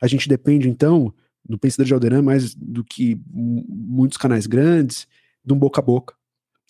A 0.00 0.08
gente 0.08 0.28
depende, 0.28 0.68
então, 0.68 1.14
do 1.48 1.58
Pensador 1.58 1.86
de 1.86 1.94
Alderan 1.94 2.22
mais 2.22 2.54
do 2.54 2.84
que 2.84 3.20
mu- 3.30 3.64
muitos 3.68 4.16
canais 4.18 4.46
grandes, 4.46 5.06
de 5.44 5.52
um 5.52 5.58
boca 5.58 5.80
a 5.80 5.84
boca. 5.84 6.14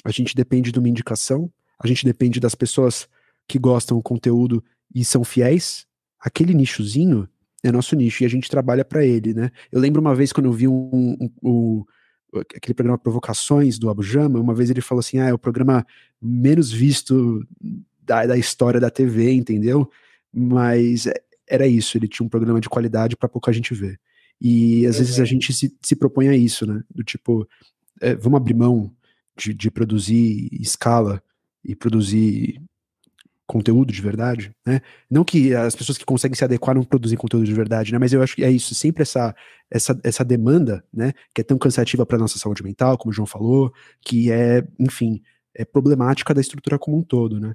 a 0.04 0.10
gente 0.10 0.34
depende 0.34 0.72
de 0.72 0.78
uma 0.78 0.88
indicação, 0.88 1.50
a 1.78 1.86
gente 1.86 2.04
depende 2.04 2.40
das 2.40 2.54
pessoas 2.54 3.08
que 3.46 3.58
gostam 3.58 3.96
do 3.96 4.02
conteúdo 4.02 4.62
e 4.94 5.04
são 5.04 5.24
fiéis. 5.24 5.86
Aquele 6.18 6.54
nichozinho 6.54 7.28
é 7.62 7.70
nosso 7.70 7.94
nicho 7.94 8.22
e 8.22 8.26
a 8.26 8.28
gente 8.28 8.50
trabalha 8.50 8.84
para 8.84 9.04
ele, 9.04 9.34
né? 9.34 9.50
Eu 9.70 9.80
lembro 9.80 10.00
uma 10.00 10.14
vez 10.14 10.32
quando 10.32 10.46
eu 10.46 10.52
vi 10.52 10.66
um, 10.68 11.16
um, 11.20 11.30
um 11.42 11.84
aquele 12.56 12.74
programa 12.74 12.98
Provocações 12.98 13.78
do 13.78 13.90
Abu 13.90 14.02
Jama, 14.02 14.40
uma 14.40 14.54
vez 14.54 14.70
ele 14.70 14.80
falou 14.80 15.00
assim: 15.00 15.18
ah, 15.18 15.28
é 15.28 15.34
o 15.34 15.38
programa 15.38 15.86
menos 16.20 16.72
visto 16.72 17.46
da, 18.00 18.26
da 18.26 18.36
história 18.36 18.80
da 18.80 18.90
TV, 18.90 19.32
entendeu? 19.32 19.88
Mas 20.32 21.06
é, 21.06 21.14
era 21.48 21.66
isso, 21.66 21.96
ele 21.96 22.08
tinha 22.08 22.24
um 22.26 22.30
programa 22.30 22.60
de 22.60 22.68
qualidade 22.68 23.16
para 23.16 23.28
pouca 23.28 23.52
gente 23.52 23.74
ver. 23.74 24.00
E 24.44 24.84
às 24.86 24.98
vezes 24.98 25.20
a 25.20 25.24
gente 25.24 25.52
se, 25.52 25.72
se 25.80 25.94
propõe 25.94 26.26
a 26.26 26.36
isso, 26.36 26.66
né? 26.66 26.82
Do 26.92 27.04
tipo, 27.04 27.48
é, 28.00 28.16
vamos 28.16 28.38
abrir 28.38 28.54
mão 28.54 28.92
de, 29.36 29.54
de 29.54 29.70
produzir 29.70 30.48
escala 30.52 31.22
e 31.64 31.76
produzir 31.76 32.60
conteúdo 33.46 33.92
de 33.92 34.02
verdade, 34.02 34.52
né? 34.66 34.80
Não 35.08 35.22
que 35.22 35.54
as 35.54 35.76
pessoas 35.76 35.96
que 35.96 36.04
conseguem 36.04 36.34
se 36.34 36.42
adequar 36.42 36.74
não 36.74 36.82
produzem 36.82 37.16
conteúdo 37.16 37.46
de 37.46 37.54
verdade, 37.54 37.92
né? 37.92 37.98
Mas 37.98 38.12
eu 38.12 38.20
acho 38.20 38.34
que 38.34 38.42
é 38.42 38.50
isso, 38.50 38.74
sempre 38.74 39.02
essa 39.02 39.32
essa, 39.70 39.98
essa 40.02 40.24
demanda, 40.24 40.84
né? 40.92 41.12
Que 41.32 41.42
é 41.42 41.44
tão 41.44 41.56
cansativa 41.56 42.04
para 42.04 42.18
nossa 42.18 42.36
saúde 42.36 42.64
mental, 42.64 42.98
como 42.98 43.10
o 43.10 43.14
João 43.14 43.26
falou, 43.26 43.72
que 44.00 44.32
é, 44.32 44.66
enfim, 44.76 45.22
é 45.54 45.64
problemática 45.64 46.34
da 46.34 46.40
estrutura 46.40 46.80
como 46.80 46.98
um 46.98 47.02
todo, 47.02 47.38
né? 47.38 47.54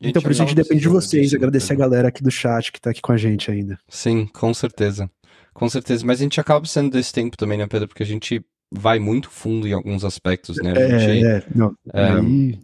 Então, 0.00 0.22
por 0.22 0.30
isso 0.30 0.42
a 0.42 0.46
gente 0.46 0.56
depende 0.56 0.80
de 0.80 0.88
vocês, 0.88 1.34
agradecer 1.34 1.72
a 1.72 1.76
galera 1.76 2.08
aqui 2.08 2.22
do 2.22 2.30
chat 2.30 2.72
que 2.72 2.80
tá 2.80 2.90
aqui 2.90 3.02
com 3.02 3.12
a 3.12 3.16
gente 3.16 3.50
ainda. 3.50 3.78
Sim, 3.88 4.26
com 4.26 4.54
certeza. 4.54 5.10
Com 5.52 5.68
certeza. 5.68 6.04
Mas 6.06 6.20
a 6.20 6.22
gente 6.22 6.40
acaba 6.40 6.66
sendo 6.66 6.90
desse 6.90 7.12
tempo 7.12 7.36
também, 7.36 7.58
né, 7.58 7.66
Pedro? 7.66 7.88
Porque 7.88 8.02
a 8.02 8.06
gente 8.06 8.44
vai 8.70 8.98
muito 8.98 9.30
fundo 9.30 9.66
em 9.66 9.72
alguns 9.72 10.04
aspectos, 10.04 10.56
né? 10.56 10.72
A 10.72 10.98
gente, 10.98 11.26
é, 11.26 11.36
é, 11.36 11.44
não, 11.54 11.74
é, 11.92 12.02
aí 12.02 12.58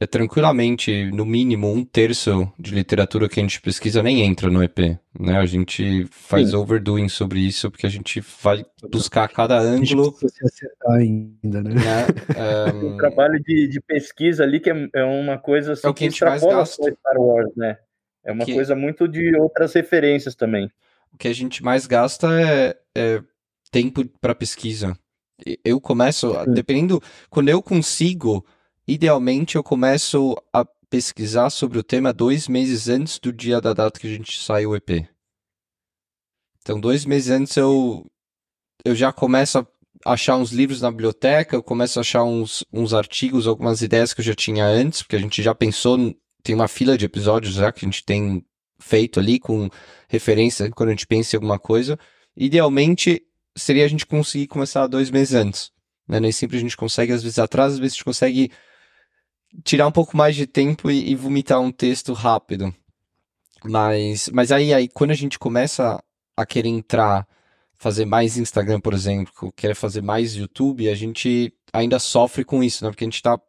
é 0.00 0.06
tranquilamente, 0.06 1.10
no 1.10 1.26
mínimo, 1.26 1.72
um 1.72 1.84
terço 1.84 2.50
de 2.56 2.72
literatura 2.72 3.28
que 3.28 3.40
a 3.40 3.42
gente 3.42 3.60
pesquisa 3.60 4.00
nem 4.00 4.22
entra 4.22 4.48
no 4.48 4.62
EP, 4.62 4.96
né? 5.18 5.38
A 5.38 5.44
gente 5.44 6.06
faz 6.12 6.50
Sim. 6.50 6.56
overdoing 6.56 7.08
sobre 7.08 7.40
isso, 7.40 7.68
porque 7.68 7.84
a 7.84 7.90
gente 7.90 8.22
vai 8.40 8.64
buscar 8.92 9.28
cada 9.28 9.58
ângulo... 9.58 10.14
A 10.16 10.20
gente 10.20 10.44
acertar 10.44 10.92
ainda, 10.92 11.62
né? 11.62 11.74
né? 11.74 12.72
Um... 12.72 12.94
O 12.94 12.96
trabalho 12.96 13.42
de, 13.42 13.66
de, 13.68 13.80
pesquisa 13.80 14.44
ali, 14.44 14.60
que 14.60 14.70
é, 14.70 14.88
é 14.94 15.04
uma 15.04 15.36
coisa 15.36 15.72
assim, 15.72 15.86
é 15.86 15.90
o 15.90 15.94
que, 15.94 16.00
que 16.00 16.06
a 16.06 16.10
gente 16.10 16.24
mais 16.24 16.42
gasta. 16.44 16.82
Star 16.92 17.18
Wars, 17.20 17.50
né? 17.56 17.76
É 18.24 18.30
uma 18.30 18.44
que... 18.44 18.54
coisa 18.54 18.76
muito 18.76 19.08
de 19.08 19.34
outras 19.36 19.72
referências 19.72 20.36
também. 20.36 20.70
O 21.12 21.18
que 21.18 21.28
a 21.28 21.32
gente 21.32 21.62
mais 21.62 21.86
gasta 21.86 22.28
é, 22.40 22.76
é 22.96 23.22
tempo 23.70 24.04
para 24.20 24.34
pesquisa. 24.34 24.98
Eu 25.64 25.80
começo, 25.80 26.32
Sim. 26.32 26.52
dependendo, 26.52 27.02
quando 27.30 27.48
eu 27.48 27.62
consigo 27.62 28.44
Idealmente, 28.88 29.56
eu 29.56 29.62
começo 29.62 30.34
a 30.50 30.64
pesquisar 30.88 31.50
sobre 31.50 31.78
o 31.78 31.82
tema 31.82 32.10
dois 32.10 32.48
meses 32.48 32.88
antes 32.88 33.18
do 33.18 33.30
dia 33.30 33.60
da 33.60 33.74
data 33.74 34.00
que 34.00 34.06
a 34.06 34.10
gente 34.10 34.40
sai 34.40 34.64
o 34.64 34.74
EP. 34.74 35.06
Então, 36.62 36.80
dois 36.80 37.04
meses 37.04 37.30
antes 37.30 37.54
eu, 37.58 38.06
eu 38.82 38.94
já 38.94 39.12
começo 39.12 39.58
a 39.58 39.66
achar 40.06 40.36
uns 40.36 40.52
livros 40.52 40.80
na 40.80 40.90
biblioteca, 40.90 41.54
eu 41.54 41.62
começo 41.62 41.98
a 41.98 42.00
achar 42.00 42.24
uns, 42.24 42.64
uns 42.72 42.94
artigos, 42.94 43.46
algumas 43.46 43.82
ideias 43.82 44.14
que 44.14 44.22
eu 44.22 44.24
já 44.24 44.34
tinha 44.34 44.64
antes, 44.64 45.02
porque 45.02 45.16
a 45.16 45.20
gente 45.20 45.42
já 45.42 45.54
pensou, 45.54 45.98
tem 46.42 46.54
uma 46.54 46.66
fila 46.66 46.96
de 46.96 47.04
episódios 47.04 47.56
já 47.56 47.70
que 47.70 47.84
a 47.84 47.88
gente 47.88 48.02
tem 48.02 48.42
feito 48.78 49.18
ali 49.20 49.38
com 49.38 49.68
referência 50.08 50.70
quando 50.70 50.90
a 50.90 50.92
gente 50.92 51.06
pensa 51.06 51.34
em 51.34 51.38
alguma 51.38 51.58
coisa. 51.58 51.98
Idealmente, 52.36 53.22
seria 53.56 53.84
a 53.84 53.88
gente 53.88 54.06
conseguir 54.06 54.46
começar 54.46 54.86
dois 54.86 55.10
meses 55.10 55.34
antes. 55.34 55.72
Né? 56.06 56.20
Nem 56.20 56.32
sempre 56.32 56.56
a 56.56 56.60
gente 56.60 56.76
consegue, 56.76 57.12
às 57.12 57.22
vezes 57.22 57.38
atrás, 57.38 57.74
às 57.74 57.78
vezes 57.78 57.94
a 57.94 57.96
gente 57.96 58.04
consegue 58.04 58.50
tirar 59.64 59.86
um 59.86 59.92
pouco 59.92 60.16
mais 60.16 60.36
de 60.36 60.46
tempo 60.46 60.90
e, 60.90 61.10
e, 61.10 61.14
vomitar 61.14 61.60
um 61.60 61.72
texto 61.72 62.12
rápido. 62.12 62.74
Mas, 63.64 64.28
mas 64.28 64.52
aí, 64.52 64.72
aí, 64.72 64.88
quando 64.88 65.10
a 65.10 65.14
gente 65.14 65.38
começa 65.38 66.02
a 66.36 66.46
querer 66.46 66.68
entrar, 66.68 67.26
fazer 67.74 68.04
mais 68.04 68.36
Instagram, 68.36 68.80
por 68.80 68.94
exemplo, 68.94 69.52
querer 69.52 69.74
fazer 69.74 70.02
mais 70.02 70.34
YouTube, 70.34 70.88
a 70.88 70.94
gente 70.94 71.52
ainda 71.72 71.98
sofre 71.98 72.44
com 72.44 72.62
isso, 72.62 72.84
né? 72.84 72.90
Porque 72.90 73.04
a 73.04 73.06
gente 73.06 73.16
está 73.16 73.40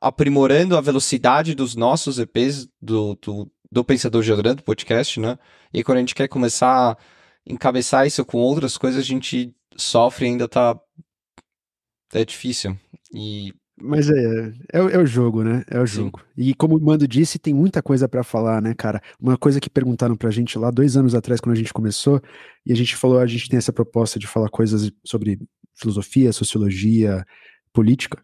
aprimorando 0.00 0.76
a 0.76 0.80
velocidade 0.80 1.54
dos 1.54 1.74
nossos 1.74 2.18
EPs, 2.18 2.68
do, 2.80 3.14
do, 3.20 3.50
do 3.70 3.84
Pensador 3.84 4.22
Geogrande, 4.22 4.56
do 4.56 4.64
podcast, 4.64 5.20
né? 5.20 5.38
E 5.72 5.84
quando 5.84 5.98
a 5.98 6.00
gente 6.00 6.14
quer 6.14 6.28
começar 6.28 6.92
a 6.92 6.96
encabeçar 7.46 8.06
isso 8.06 8.24
com 8.24 8.38
outras 8.38 8.76
coisas, 8.76 9.00
a 9.00 9.06
gente 9.06 9.54
sofre 9.76 10.26
e 10.26 10.28
ainda 10.30 10.48
tá. 10.48 10.78
É 12.12 12.24
difícil. 12.24 12.76
E 13.14 13.52
mas 13.82 14.10
é, 14.10 14.52
é, 14.72 14.78
é, 14.78 14.98
o 14.98 15.06
jogo, 15.06 15.42
né? 15.42 15.64
É 15.68 15.80
o 15.80 15.86
jogo. 15.86 16.20
Sim. 16.20 16.42
E 16.50 16.54
como 16.54 16.76
o 16.76 16.80
Mando 16.80 17.08
disse, 17.08 17.38
tem 17.38 17.54
muita 17.54 17.82
coisa 17.82 18.08
para 18.08 18.22
falar, 18.22 18.60
né, 18.60 18.74
cara? 18.74 19.00
Uma 19.18 19.38
coisa 19.38 19.58
que 19.58 19.70
perguntaram 19.70 20.14
pra 20.16 20.30
gente 20.30 20.58
lá 20.58 20.70
dois 20.70 20.96
anos 20.96 21.14
atrás, 21.14 21.40
quando 21.40 21.54
a 21.54 21.58
gente 21.58 21.72
começou, 21.72 22.20
e 22.66 22.72
a 22.72 22.76
gente 22.76 22.94
falou, 22.94 23.18
a 23.18 23.26
gente 23.26 23.48
tem 23.48 23.56
essa 23.56 23.72
proposta 23.72 24.18
de 24.18 24.26
falar 24.26 24.50
coisas 24.50 24.92
sobre 25.04 25.40
filosofia, 25.74 26.32
sociologia, 26.32 27.24
política. 27.72 28.22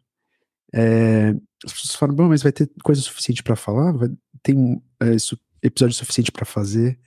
É, 0.74 1.34
as 1.64 1.72
pessoas 1.72 1.94
falam, 1.94 2.14
bom, 2.14 2.28
mas 2.28 2.42
vai 2.42 2.52
ter 2.52 2.70
coisa 2.82 3.00
suficiente 3.00 3.42
para 3.42 3.56
falar? 3.56 3.92
Vai, 3.92 4.08
tem 4.42 4.82
é, 5.00 5.18
su, 5.18 5.38
episódio 5.62 5.94
suficiente 5.94 6.30
para 6.30 6.44
fazer? 6.44 6.98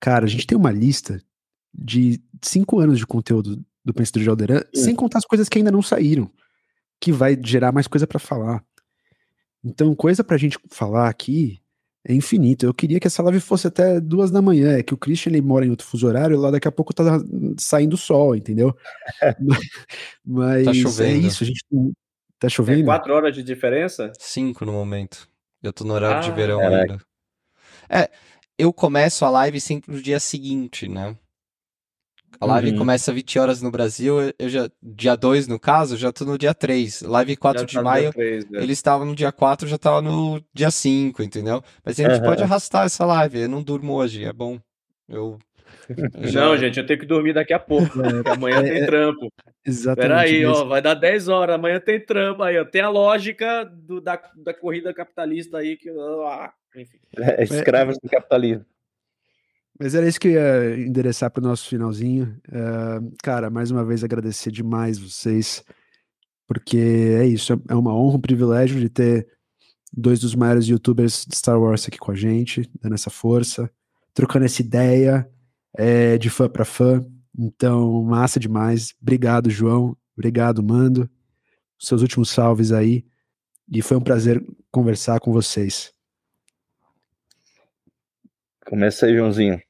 Cara, 0.00 0.24
a 0.24 0.28
gente 0.28 0.46
tem 0.46 0.56
uma 0.56 0.70
lista 0.70 1.22
de 1.72 2.20
cinco 2.42 2.80
anos 2.80 2.98
de 2.98 3.06
conteúdo 3.06 3.62
do 3.84 3.94
Pensador 3.94 4.22
de 4.22 4.28
Alderan, 4.28 4.62
sem 4.74 4.94
contar 4.94 5.18
as 5.18 5.24
coisas 5.24 5.48
que 5.48 5.58
ainda 5.58 5.70
não 5.70 5.82
saíram 5.82 6.30
que 7.00 7.10
vai 7.10 7.38
gerar 7.42 7.72
mais 7.72 7.86
coisa 7.86 8.06
para 8.06 8.18
falar. 8.18 8.62
Então, 9.64 9.94
coisa 9.94 10.22
pra 10.22 10.36
gente 10.36 10.58
falar 10.70 11.08
aqui 11.08 11.60
é 12.06 12.14
infinito. 12.14 12.64
Eu 12.66 12.74
queria 12.74 13.00
que 13.00 13.06
essa 13.06 13.22
live 13.22 13.40
fosse 13.40 13.66
até 13.66 14.00
duas 14.00 14.30
da 14.30 14.42
manhã. 14.42 14.76
É 14.76 14.82
que 14.82 14.94
o 14.94 14.98
Christian 14.98 15.32
ele 15.32 15.40
mora 15.40 15.66
em 15.66 15.70
outro 15.70 15.86
fuso 15.86 16.06
horário, 16.06 16.38
lá 16.38 16.50
daqui 16.50 16.68
a 16.68 16.72
pouco 16.72 16.94
tá 16.94 17.04
saindo 17.58 17.96
sol, 17.96 18.36
entendeu? 18.36 18.76
Mas 20.24 20.64
tá 20.64 20.74
chovendo. 20.74 21.24
é 21.24 21.28
isso, 21.28 21.42
a 21.42 21.46
gente 21.46 21.64
tá 22.40 22.48
chovendo. 22.48 22.82
É 22.82 22.84
quatro 22.84 23.14
horas 23.14 23.34
de 23.34 23.42
diferença? 23.42 24.10
Cinco 24.18 24.64
no 24.64 24.72
momento. 24.72 25.28
Eu 25.62 25.72
tô 25.72 25.84
no 25.84 25.94
horário 25.94 26.18
ah, 26.18 26.20
de 26.20 26.32
verão 26.32 26.58
caraca. 26.58 26.92
ainda. 26.92 27.00
É, 27.88 28.10
eu 28.58 28.72
começo 28.72 29.24
a 29.24 29.30
live 29.30 29.60
sempre 29.60 29.94
no 29.94 30.02
dia 30.02 30.18
seguinte, 30.18 30.88
né? 30.88 31.16
A 32.40 32.46
live 32.46 32.70
uhum. 32.70 32.78
começa 32.78 33.12
20 33.12 33.38
horas 33.38 33.60
no 33.60 33.70
Brasil, 33.70 34.32
eu 34.38 34.48
já, 34.48 34.70
dia 34.82 35.14
2 35.14 35.46
no 35.46 35.58
caso, 35.58 35.96
já 35.96 36.10
tô 36.10 36.24
no 36.24 36.38
dia 36.38 36.54
3. 36.54 37.02
Live 37.02 37.36
4 37.36 37.60
já 37.60 37.66
de 37.66 37.74
tá 37.74 37.82
maio, 37.82 38.12
3, 38.12 38.50
né? 38.50 38.62
eles 38.62 38.78
estavam 38.78 39.06
no 39.06 39.14
dia 39.14 39.30
4, 39.30 39.68
já 39.68 39.76
tava 39.76 40.00
no 40.00 40.42
dia 40.54 40.70
5, 40.70 41.22
entendeu? 41.22 41.62
Mas 41.84 42.00
a 42.00 42.02
gente 42.02 42.20
uhum. 42.20 42.26
pode 42.26 42.42
arrastar 42.42 42.86
essa 42.86 43.04
live, 43.04 43.40
eu 43.40 43.48
não 43.48 43.62
durmo 43.62 43.92
hoje, 43.94 44.24
é 44.24 44.32
bom. 44.32 44.58
Eu. 45.06 45.38
Já... 46.30 46.40
Não, 46.40 46.56
gente, 46.56 46.78
eu 46.78 46.86
tenho 46.86 46.98
que 46.98 47.06
dormir 47.06 47.32
daqui 47.32 47.52
a 47.52 47.58
pouco, 47.58 47.90
porque 47.90 48.30
amanhã 48.30 48.62
tem 48.62 48.82
é, 48.82 48.86
trampo. 48.86 49.32
Exatamente. 49.64 50.08
Peraí, 50.08 50.44
ó, 50.44 50.64
vai 50.64 50.80
dar 50.80 50.94
10 50.94 51.28
horas, 51.28 51.54
amanhã 51.54 51.80
tem 51.80 52.00
trampo 52.00 52.42
aí, 52.42 52.58
ó. 52.58 52.64
Tem 52.64 52.80
a 52.80 52.88
lógica 52.88 53.64
do, 53.64 54.00
da, 54.00 54.20
da 54.36 54.54
corrida 54.54 54.94
capitalista 54.94 55.58
aí 55.58 55.76
que. 55.76 55.90
Ah, 55.90 56.52
enfim. 56.76 56.98
É, 57.18 57.42
escravos 57.42 57.96
do 58.02 58.08
capitalismo. 58.08 58.64
Mas 59.78 59.94
era 59.94 60.06
isso 60.06 60.20
que 60.20 60.28
eu 60.28 60.32
ia 60.32 60.86
endereçar 60.86 61.30
para 61.30 61.42
o 61.42 61.46
nosso 61.46 61.66
finalzinho. 61.66 62.38
Uh, 62.48 63.12
cara, 63.22 63.48
mais 63.48 63.70
uma 63.70 63.84
vez 63.84 64.04
agradecer 64.04 64.50
demais 64.50 64.98
vocês, 64.98 65.64
porque 66.46 66.76
é 67.18 67.26
isso, 67.26 67.54
é 67.66 67.74
uma 67.74 67.94
honra, 67.94 68.16
um 68.16 68.20
privilégio 68.20 68.78
de 68.78 68.90
ter 68.90 69.26
dois 69.90 70.20
dos 70.20 70.34
maiores 70.34 70.66
youtubers 70.66 71.24
de 71.26 71.34
Star 71.34 71.58
Wars 71.58 71.88
aqui 71.88 71.96
com 71.96 72.12
a 72.12 72.14
gente, 72.14 72.70
dando 72.78 72.94
essa 72.94 73.08
força, 73.08 73.70
trocando 74.12 74.44
essa 74.44 74.60
ideia 74.60 75.26
é, 75.76 76.18
de 76.18 76.30
fã 76.30 76.48
para 76.48 76.64
fã. 76.64 77.04
Então, 77.38 78.02
massa 78.02 78.40
demais. 78.40 78.94
Obrigado, 79.00 79.50
João. 79.50 79.96
Obrigado, 80.16 80.62
Mando. 80.62 81.08
Seus 81.78 82.02
últimos 82.02 82.30
salves 82.30 82.72
aí. 82.72 83.04
E 83.72 83.80
foi 83.82 83.96
um 83.96 84.02
prazer 84.02 84.44
conversar 84.70 85.20
com 85.20 85.32
vocês. 85.32 85.92
Começa 88.66 89.06
aí, 89.06 89.16
Joãozinho. 89.16 89.60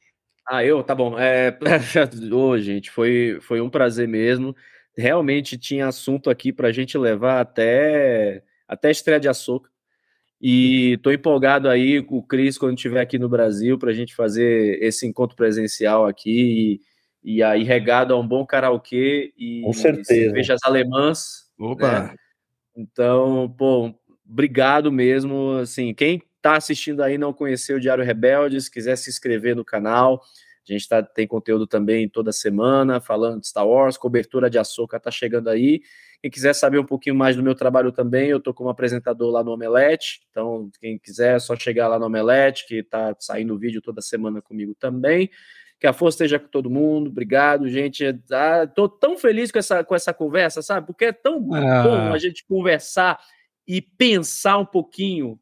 Ah, 0.49 0.65
eu? 0.65 0.83
Tá 0.83 0.95
bom. 0.95 1.19
É, 1.19 1.57
ô, 2.33 2.59
gente, 2.59 2.91
foi, 2.91 3.39
foi 3.41 3.61
um 3.61 3.71
prazer 3.71 4.09
mesmo. 4.09 4.55
Realmente 4.97 5.57
tinha 5.57 5.87
assunto 5.87 6.29
aqui 6.29 6.53
para 6.53 6.69
a 6.69 6.73
gente 6.73 6.99
levar 6.99 7.41
até, 7.41 8.43
até 8.67 8.89
a 8.89 8.91
estreia 8.91 9.21
de 9.21 9.29
açúcar. 9.29 9.71
E 10.41 10.99
tô 11.03 11.11
empolgado 11.11 11.69
aí 11.69 12.03
com 12.03 12.17
o 12.17 12.23
Cris 12.23 12.57
quando 12.57 12.77
estiver 12.77 13.01
aqui 13.01 13.19
no 13.19 13.29
Brasil 13.29 13.79
para 13.79 13.91
a 13.91 13.95
gente 13.95 14.15
fazer 14.15 14.83
esse 14.83 15.07
encontro 15.07 15.37
presencial 15.37 16.07
aqui 16.07 16.81
e, 17.23 17.37
e 17.37 17.43
aí 17.43 17.63
regado 17.63 18.15
a 18.15 18.19
um 18.19 18.27
bom 18.27 18.47
karaokê 18.47 19.35
e, 19.37 19.61
com 19.63 19.73
certeza. 19.75 20.15
e 20.15 20.25
cervejas 20.25 20.61
alemãs. 20.65 21.51
Opa! 21.59 22.05
Né? 22.05 22.15
Então, 22.75 23.55
pô, 23.59 23.95
obrigado 24.27 24.91
mesmo. 24.91 25.59
Assim, 25.59 25.93
quem 25.93 26.23
está 26.37 26.57
assistindo 26.57 27.03
aí 27.03 27.19
não 27.19 27.35
conheceu 27.35 27.77
o 27.77 27.81
Diário 27.81 28.05
Rebeldes, 28.05 28.69
quiser 28.69 28.97
se 28.97 29.11
inscrever 29.11 29.55
no 29.55 29.65
canal, 29.65 30.23
a 30.23 30.73
A 30.73 30.73
gente 30.73 30.89
tá, 30.89 31.03
tem 31.03 31.27
conteúdo 31.27 31.67
também 31.67 32.09
toda 32.09 32.33
semana, 32.33 32.99
falando 32.99 33.41
de 33.41 33.49
Star 33.49 33.69
Wars, 33.69 33.99
cobertura 33.99 34.49
de 34.49 34.59
açúcar 34.59 35.01
tá 35.01 35.11
chegando 35.11 35.49
aí. 35.49 35.83
Quem 36.23 36.31
quiser 36.31 36.55
saber 36.55 36.79
um 36.79 36.85
pouquinho 36.85 37.17
mais 37.17 37.35
do 37.35 37.43
meu 37.43 37.55
trabalho 37.55 37.91
também, 37.91 38.29
eu 38.29 38.39
tô 38.41 38.53
como 38.53 38.69
apresentador 38.69 39.31
lá 39.31 39.43
no 39.43 39.53
Omelete. 39.53 40.21
Então, 40.31 40.71
quem 40.81 40.99
quiser, 40.99 41.37
é 41.37 41.39
só 41.39 41.57
chegar 41.57 41.89
lá 41.89 41.99
no 41.99 42.07
Omelete, 42.07 42.67
que 42.67 42.83
tá 42.83 43.17
saindo 43.19 43.59
vídeo 43.59 43.81
toda 43.81 44.03
semana 44.03 44.43
comigo 44.43 44.75
também. 44.79 45.31
Que 45.79 45.87
a 45.87 45.95
força 45.95 46.17
esteja 46.17 46.39
com 46.39 46.49
todo 46.49 46.69
mundo. 46.69 47.09
Obrigado, 47.09 47.67
gente. 47.71 48.05
Ah, 48.31 48.67
tô 48.67 48.87
tão 48.87 49.17
feliz 49.17 49.51
com 49.51 49.59
essa, 49.59 49.83
com 49.83 49.95
essa 49.95 50.13
conversa, 50.13 50.61
sabe? 50.61 50.87
Porque 50.87 51.07
é 51.07 51.13
tão 51.13 51.37
Ah. 51.55 51.83
bom 51.83 52.13
a 52.13 52.19
gente 52.19 52.45
conversar 52.45 53.19
e 53.67 53.81
pensar 53.81 54.59
um 54.59 54.67
pouquinho 54.67 55.41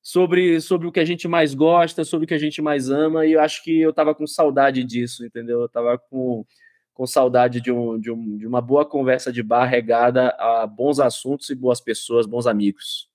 sobre, 0.00 0.60
sobre 0.60 0.86
o 0.86 0.92
que 0.92 1.00
a 1.00 1.04
gente 1.04 1.26
mais 1.26 1.54
gosta, 1.54 2.04
sobre 2.04 2.24
o 2.24 2.28
que 2.28 2.34
a 2.34 2.38
gente 2.38 2.62
mais 2.62 2.88
ama, 2.88 3.26
e 3.26 3.32
eu 3.32 3.40
acho 3.40 3.64
que 3.64 3.80
eu 3.80 3.92
tava 3.92 4.14
com 4.14 4.26
saudade 4.28 4.84
disso, 4.84 5.24
entendeu? 5.26 5.60
Eu 5.60 5.68
tava 5.68 5.98
com, 5.98 6.44
com 6.92 7.06
saudade 7.06 7.60
de, 7.60 7.72
um, 7.72 7.98
de, 7.98 8.10
um, 8.10 8.36
de 8.36 8.46
uma 8.46 8.60
boa 8.60 8.84
conversa 8.84 9.32
de 9.32 9.42
bar 9.42 9.64
regada 9.64 10.28
a 10.38 10.66
bons 10.66 11.00
assuntos 11.00 11.48
e 11.50 11.54
boas 11.54 11.80
pessoas, 11.80 12.26
bons 12.26 12.46
amigos. 12.46 13.10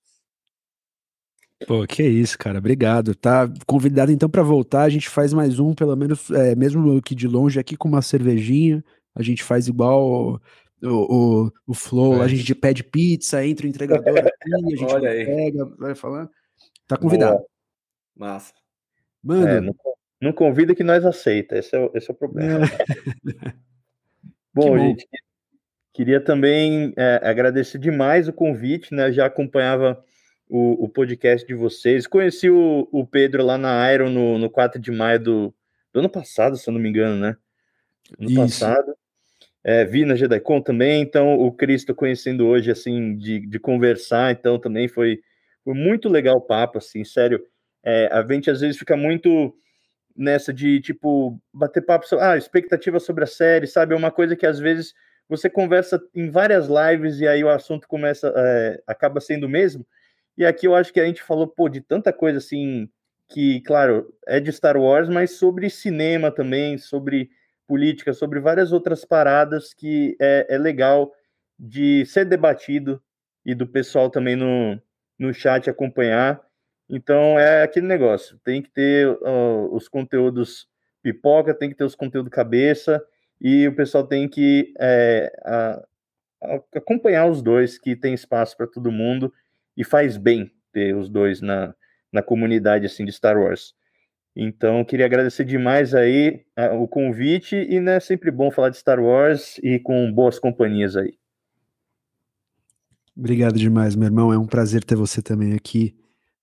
Pô, 1.66 1.86
que 1.86 2.02
isso, 2.02 2.38
cara. 2.38 2.58
Obrigado. 2.58 3.14
Tá 3.14 3.48
convidado 3.66 4.12
então 4.12 4.28
pra 4.28 4.42
voltar. 4.42 4.82
A 4.82 4.88
gente 4.88 5.08
faz 5.08 5.32
mais 5.32 5.58
um, 5.58 5.74
pelo 5.74 5.96
menos, 5.96 6.30
é, 6.30 6.54
mesmo 6.54 7.00
que 7.00 7.14
de 7.14 7.26
longe, 7.26 7.58
aqui 7.58 7.76
com 7.76 7.88
uma 7.88 8.02
cervejinha. 8.02 8.84
A 9.14 9.22
gente 9.22 9.42
faz 9.42 9.66
igual 9.66 10.38
o, 10.82 10.88
o, 10.88 11.50
o 11.66 11.74
Flow. 11.74 12.20
É. 12.20 12.24
A 12.24 12.28
gente 12.28 12.54
pede 12.54 12.84
pizza, 12.84 13.44
entra 13.44 13.66
o 13.66 13.70
entregador 13.70 14.18
aqui, 14.18 14.54
a 14.54 14.76
gente 14.76 14.86
pega, 15.26 15.64
vai 15.78 15.94
falando. 15.94 16.28
Tá 16.86 16.96
convidado. 16.96 17.42
Massa. 18.14 18.52
Mano, 19.22 19.48
É, 19.48 19.60
não 20.20 20.32
convida 20.32 20.74
que 20.74 20.84
nós 20.84 21.04
aceita, 21.04 21.58
esse 21.58 21.74
é 21.74 21.78
o, 21.78 21.90
esse 21.94 22.10
é 22.10 22.12
o 22.12 22.16
problema. 22.16 22.60
Bom, 24.54 24.70
bom. 24.70 24.78
gente, 24.78 25.06
queria 25.92 26.18
também 26.18 26.94
é, 26.96 27.20
agradecer 27.22 27.76
demais 27.76 28.26
o 28.26 28.32
convite, 28.32 28.94
né? 28.94 29.12
Já 29.12 29.26
acompanhava 29.26 30.02
o, 30.48 30.84
o 30.84 30.88
podcast 30.88 31.46
de 31.46 31.54
vocês. 31.54 32.06
Conheci 32.06 32.48
o, 32.48 32.88
o 32.90 33.06
Pedro 33.06 33.44
lá 33.44 33.58
na 33.58 33.92
Iron 33.92 34.08
no, 34.08 34.38
no 34.38 34.48
4 34.48 34.80
de 34.80 34.90
maio 34.90 35.20
do, 35.20 35.54
do 35.92 36.00
ano 36.00 36.08
passado, 36.08 36.56
se 36.56 36.68
eu 36.68 36.72
não 36.72 36.80
me 36.80 36.88
engano, 36.88 37.16
né? 37.16 37.36
Ano 38.18 38.30
Isso. 38.30 38.40
passado. 38.40 38.94
É, 39.62 39.84
vi 39.84 40.04
na 40.04 40.14
JediCon 40.14 40.62
também, 40.62 41.02
então 41.02 41.34
o 41.34 41.52
Cris 41.52 41.84
tô 41.84 41.94
conhecendo 41.94 42.46
hoje, 42.46 42.70
assim, 42.70 43.16
de, 43.16 43.40
de 43.40 43.58
conversar, 43.58 44.30
então 44.30 44.60
também 44.60 44.86
foi, 44.86 45.18
foi 45.64 45.74
muito 45.74 46.08
legal 46.08 46.36
o 46.36 46.40
papo, 46.40 46.78
assim, 46.78 47.04
sério. 47.04 47.44
É, 47.84 48.08
a 48.12 48.24
gente 48.26 48.48
às 48.48 48.60
vezes 48.60 48.78
fica 48.78 48.96
muito 48.96 49.52
nessa 50.16 50.52
de, 50.52 50.80
tipo, 50.80 51.40
bater 51.52 51.82
papo 51.84 52.06
sobre, 52.06 52.24
ah, 52.24 52.36
expectativa 52.36 52.98
sobre 53.00 53.24
a 53.24 53.26
série, 53.26 53.66
sabe? 53.66 53.94
É 53.94 53.96
uma 53.96 54.10
coisa 54.10 54.36
que 54.36 54.46
às 54.46 54.58
vezes 54.58 54.94
você 55.28 55.50
conversa 55.50 56.00
em 56.14 56.30
várias 56.30 56.68
lives 56.68 57.20
e 57.20 57.26
aí 57.26 57.42
o 57.42 57.50
assunto 57.50 57.88
começa, 57.88 58.32
é, 58.36 58.82
acaba 58.86 59.20
sendo 59.20 59.44
o 59.44 59.48
mesmo. 59.48 59.86
E 60.36 60.44
aqui 60.44 60.66
eu 60.66 60.74
acho 60.74 60.92
que 60.92 61.00
a 61.00 61.06
gente 61.06 61.22
falou, 61.22 61.46
pô, 61.48 61.68
de 61.68 61.80
tanta 61.80 62.12
coisa 62.12 62.38
assim, 62.38 62.88
que, 63.28 63.60
claro, 63.62 64.12
é 64.26 64.38
de 64.40 64.52
Star 64.52 64.76
Wars, 64.76 65.08
mas 65.08 65.32
sobre 65.32 65.68
cinema 65.70 66.30
também, 66.30 66.78
sobre 66.78 67.30
política, 67.66 68.12
sobre 68.12 68.38
várias 68.40 68.72
outras 68.72 69.04
paradas 69.04 69.74
que 69.74 70.16
é, 70.20 70.46
é 70.48 70.58
legal 70.58 71.12
de 71.58 72.04
ser 72.06 72.24
debatido 72.24 73.02
e 73.44 73.54
do 73.54 73.66
pessoal 73.66 74.10
também 74.10 74.36
no, 74.36 74.80
no 75.18 75.32
chat 75.34 75.68
acompanhar. 75.68 76.40
Então 76.88 77.38
é 77.38 77.62
aquele 77.62 77.86
negócio, 77.86 78.38
tem 78.44 78.62
que 78.62 78.70
ter 78.70 79.08
ó, 79.22 79.68
os 79.74 79.88
conteúdos 79.88 80.68
pipoca, 81.02 81.54
tem 81.54 81.68
que 81.68 81.74
ter 81.74 81.84
os 81.84 81.94
conteúdos 81.94 82.30
cabeça 82.30 83.02
e 83.40 83.66
o 83.66 83.74
pessoal 83.74 84.06
tem 84.06 84.28
que 84.28 84.72
é, 84.78 85.32
a- 85.44 85.82
a- 86.42 86.62
acompanhar 86.76 87.26
os 87.26 87.42
dois, 87.42 87.78
que 87.78 87.96
tem 87.96 88.14
espaço 88.14 88.56
para 88.56 88.66
todo 88.66 88.92
mundo 88.92 89.32
e 89.76 89.84
faz 89.84 90.16
bem 90.16 90.50
ter 90.72 90.94
os 90.94 91.08
dois 91.08 91.40
na, 91.40 91.74
na 92.12 92.22
comunidade 92.22 92.86
assim 92.86 93.04
de 93.04 93.12
Star 93.12 93.38
Wars. 93.38 93.74
Então, 94.34 94.84
queria 94.84 95.06
agradecer 95.06 95.44
demais 95.44 95.94
aí 95.94 96.44
o 96.78 96.86
convite 96.86 97.56
e 97.56 97.80
né, 97.80 97.96
é 97.96 98.00
sempre 98.00 98.30
bom 98.30 98.50
falar 98.50 98.68
de 98.68 98.76
Star 98.76 99.00
Wars 99.00 99.58
e 99.62 99.78
com 99.78 100.12
boas 100.12 100.38
companhias 100.38 100.94
aí. 100.94 101.14
obrigado 103.16 103.58
demais, 103.58 103.96
meu 103.96 104.06
irmão. 104.06 104.32
É 104.32 104.38
um 104.38 104.46
prazer 104.46 104.84
ter 104.84 104.94
você 104.94 105.22
também 105.22 105.54
aqui. 105.54 105.96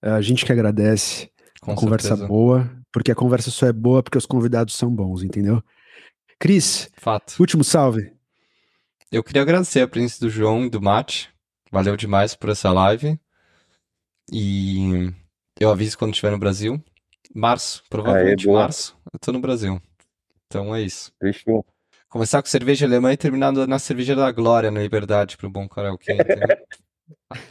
A 0.03 0.21
gente 0.21 0.45
que 0.45 0.51
agradece. 0.51 1.29
Com 1.61 1.71
Uma 1.71 1.77
conversa 1.77 2.09
certeza. 2.09 2.27
boa, 2.27 2.69
porque 2.91 3.11
a 3.11 3.15
conversa 3.15 3.49
só 3.49 3.65
é 3.67 3.71
boa 3.71 4.03
porque 4.03 4.17
os 4.17 4.25
convidados 4.25 4.75
são 4.75 4.93
bons, 4.93 5.23
entendeu? 5.23 5.63
Cris, 6.37 6.89
Fato. 6.97 7.35
último 7.39 7.63
salve. 7.63 8.11
Eu 9.09 9.23
queria 9.23 9.41
agradecer 9.43 9.79
a 9.79 9.87
presença 9.87 10.19
do 10.19 10.29
João 10.29 10.65
e 10.65 10.69
do 10.69 10.81
Mate. 10.81 11.29
Valeu 11.71 11.95
demais 11.95 12.35
por 12.35 12.49
essa 12.49 12.69
live. 12.71 13.17
E 14.31 15.09
eu 15.59 15.69
aviso 15.69 15.97
quando 15.97 16.11
estiver 16.11 16.31
no 16.31 16.37
Brasil. 16.37 16.83
Março, 17.33 17.81
provavelmente 17.89 18.45
boa. 18.45 18.61
março, 18.61 18.97
eu 19.11 19.19
tô 19.19 19.31
no 19.31 19.39
Brasil. 19.39 19.81
Então 20.47 20.75
é 20.75 20.81
isso. 20.81 21.11
Fechou. 21.19 21.65
Começar 22.09 22.41
com 22.43 22.49
cerveja 22.49 22.85
alemã 22.85 23.11
e 23.13 23.17
terminar 23.17 23.51
na 23.51 23.79
cerveja 23.79 24.15
da 24.15 24.31
Glória, 24.31 24.69
na 24.69 24.81
Liberdade, 24.81 25.37
pro 25.37 25.49
bom 25.49 25.67
karaokê, 25.67 26.13
entendeu? 26.19 26.57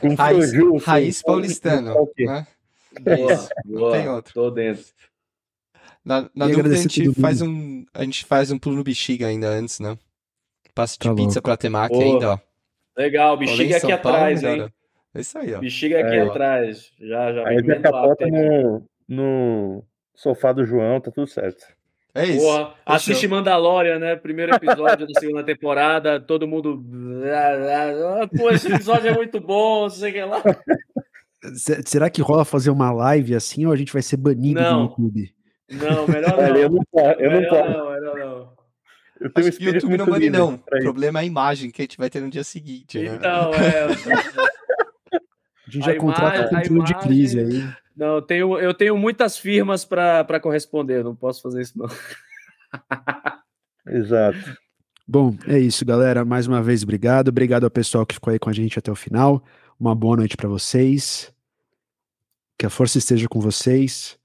Com 0.01 0.15
Raiz, 0.15 0.51
Froju, 0.51 0.77
raiz 0.79 1.23
paulistano, 1.23 1.95
né? 2.19 2.47
Boa, 3.01 3.49
boa. 3.65 3.93
tem 3.93 4.09
outro. 4.09 4.35
Tô 4.35 4.51
dentro. 4.51 4.85
Na, 6.05 6.29
na 6.35 6.49
dúvida, 6.49 6.71
a 6.75 6.77
gente 6.77 7.13
faz 7.21 7.41
um, 7.41 7.85
a 7.95 8.05
gente 8.05 8.25
faz 8.25 8.51
um 8.51 8.59
pulo 8.59 8.77
no 8.77 8.85
bexiga 8.85 9.27
ainda 9.29 9.49
antes, 9.49 9.79
né? 9.81 9.97
Passo 10.75 10.95
de 10.99 11.09
Tá 11.09 11.15
pizza 11.15 11.35
louco. 11.37 11.43
pra 11.43 11.57
temaki 11.57 11.95
ainda, 12.03 12.33
ó. 12.35 12.39
Legal, 12.97 13.37
bexiga 13.37 13.77
aqui 13.77 13.87
Paulo, 13.87 13.97
atrás, 14.17 14.43
hein? 14.43 14.69
É 15.15 15.21
isso 15.21 15.39
aí, 15.39 15.55
ó. 15.55 15.61
Bexiga 15.61 16.01
aqui 16.01 16.15
É. 16.17 16.23
atrás. 16.23 16.91
Já, 16.99 17.33
já. 17.33 17.49
Aí 17.49 17.59
já 17.65 17.81
capota 17.81 18.27
no, 18.27 18.85
no 19.09 19.85
sofá 20.15 20.53
do 20.53 20.65
João, 20.65 21.01
tá 21.01 21.11
tudo 21.11 21.27
certo. 21.27 21.65
É 22.15 22.27
isso. 22.27 22.45
Porra, 22.45 22.75
assiste 22.85 23.27
Mandalorian, 23.27 23.99
né? 23.99 24.17
Primeiro 24.17 24.55
episódio 24.55 25.07
da 25.07 25.19
segunda 25.21 25.43
temporada, 25.43 26.21
todo 26.21 26.47
mundo. 26.47 26.83
Pô, 28.37 28.51
esse 28.51 28.71
episódio 28.73 29.09
é 29.09 29.15
muito 29.15 29.41
bom, 29.41 29.83
não 29.83 29.91
sei 29.91 30.11
o 30.11 30.15
que 30.15 30.23
lá. 30.25 30.43
Se- 31.55 31.83
Será 31.87 32.11
que 32.11 32.21
rola 32.23 32.45
fazer 32.45 32.71
uma 32.71 32.93
live 32.93 33.35
assim 33.35 33.65
ou 33.67 33.73
a 33.73 33.77
gente 33.77 33.93
vai 33.93 34.03
ser 34.03 34.17
banido 34.19 34.61
Não. 34.61 34.77
do 34.87 34.91
YouTube? 34.91 35.35
Não, 35.71 36.07
melhor 36.07 36.39
Olha, 36.39 36.59
eu 36.59 36.69
não. 36.69 36.77
não 36.77 36.85
posso, 36.93 37.21
eu 37.21 37.31
não 37.31 37.49
posso. 37.49 37.71
não, 37.71 37.91
melhor 37.93 38.19
não. 38.19 38.53
Eu 39.21 39.33
tenho 39.33 39.47
um 39.47 39.49
Acho 39.49 39.59
que 39.59 39.69
o 39.69 39.75
YouTube 39.75 39.97
não 39.97 40.07
bane, 40.07 40.31
não. 40.31 40.55
O 40.55 40.59
problema 40.83 41.21
é 41.21 41.23
a 41.23 41.25
imagem 41.25 41.71
que 41.71 41.81
a 41.81 41.85
gente 41.85 41.97
vai 41.97 42.11
ter 42.11 42.21
no 42.21 42.29
dia 42.29 42.45
seguinte, 42.45 42.99
né? 42.99 43.15
Então, 43.15 43.51
é. 43.55 43.85
A 45.67 45.71
gente 45.71 45.87
já 45.87 45.93
A 45.93 45.97
contrata 45.97 46.49
imagem- 46.51 46.77
controle 46.77 46.85
de 46.85 46.95
crise 46.99 47.41
aí. 47.41 47.69
Não, 47.97 48.17
eu 48.17 48.23
tenho, 48.23 48.59
eu 48.59 48.75
tenho 48.75 48.97
muitas 48.97 49.37
firmas 49.37 49.85
para 49.85 50.41
corresponder, 50.41 51.05
não 51.05 51.15
posso 51.15 51.43
fazer 51.43 51.63
isso, 51.63 51.79
não. 51.79 51.89
Exato. 53.87 54.57
Bom, 55.07 55.37
é 55.47 55.59
isso, 55.59 55.85
galera. 55.85 56.25
Mais 56.25 56.47
uma 56.47 56.63
vez, 56.63 56.83
obrigado. 56.83 57.29
Obrigado 57.29 57.65
ao 57.65 57.71
pessoal 57.71 58.07
que 58.07 58.15
ficou 58.15 58.33
aí 58.33 58.39
com 58.39 58.49
a 58.49 58.53
gente 58.53 58.79
até 58.79 58.91
o 58.91 58.97
final. 58.97 59.45
Uma 59.79 59.95
boa 59.95 60.17
noite 60.17 60.37
pra 60.37 60.49
vocês. 60.49 61.33
Que 62.57 62.65
a 62.65 62.71
força 62.71 62.99
esteja 62.99 63.29
com 63.29 63.41
vocês. 63.41 64.17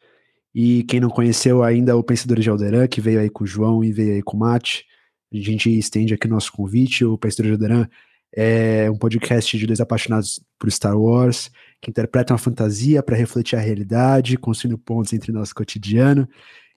E 0.54 0.84
quem 0.84 1.00
não 1.00 1.10
conheceu 1.10 1.64
ainda 1.64 1.96
o 1.96 2.04
Pensadores 2.04 2.44
de 2.44 2.50
Alderan, 2.50 2.88
que 2.88 3.02
veio 3.02 3.20
aí 3.20 3.30
com 3.30 3.44
o 3.44 3.48
João 3.48 3.84
e 3.84 3.92
veio 3.92 4.14
aí 4.14 4.24
com 4.24 4.38
o 4.38 4.40
Mate, 4.40 4.86
a 5.34 5.38
gente 5.38 5.70
estende 5.78 6.14
aqui 6.14 6.26
o 6.26 6.30
nosso 6.30 6.52
convite. 6.52 7.04
O 7.04 7.18
Pensadores 7.18 7.58
de 7.58 7.64
Alderan 7.64 7.88
é 8.36 8.90
um 8.90 8.98
podcast 8.98 9.58
de 9.58 9.68
dois 9.68 9.80
apaixonados 9.80 10.40
por 10.58 10.72
Star 10.72 10.98
Wars, 10.98 11.52
que 11.82 11.90
interpretam 11.92 12.36
a 12.36 12.40
fantasia 12.40 13.04
para 13.04 13.16
refletir 13.16 13.56
a 13.56 13.62
realidade, 13.62 14.38
construindo 14.38 14.78
pontos 14.78 15.14
entre 15.14 15.32
nosso 15.32 15.54
cotidiano 15.54 16.28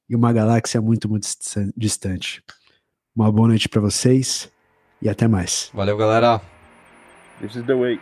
e 0.09 0.15
uma 0.15 0.33
galáxia 0.33 0.81
muito, 0.81 1.09
muito 1.09 1.23
distan- 1.23 1.71
distante. 1.77 2.43
Uma 3.15 3.31
boa 3.33 3.49
noite 3.49 3.69
pra 3.69 3.81
vocês 3.81 4.51
e 5.01 5.09
até 5.09 5.27
mais. 5.27 5.71
Valeu, 5.73 5.97
galera. 5.97 6.41
This 7.41 7.57
is 7.57 7.65
the 7.65 7.75
way. 7.75 7.99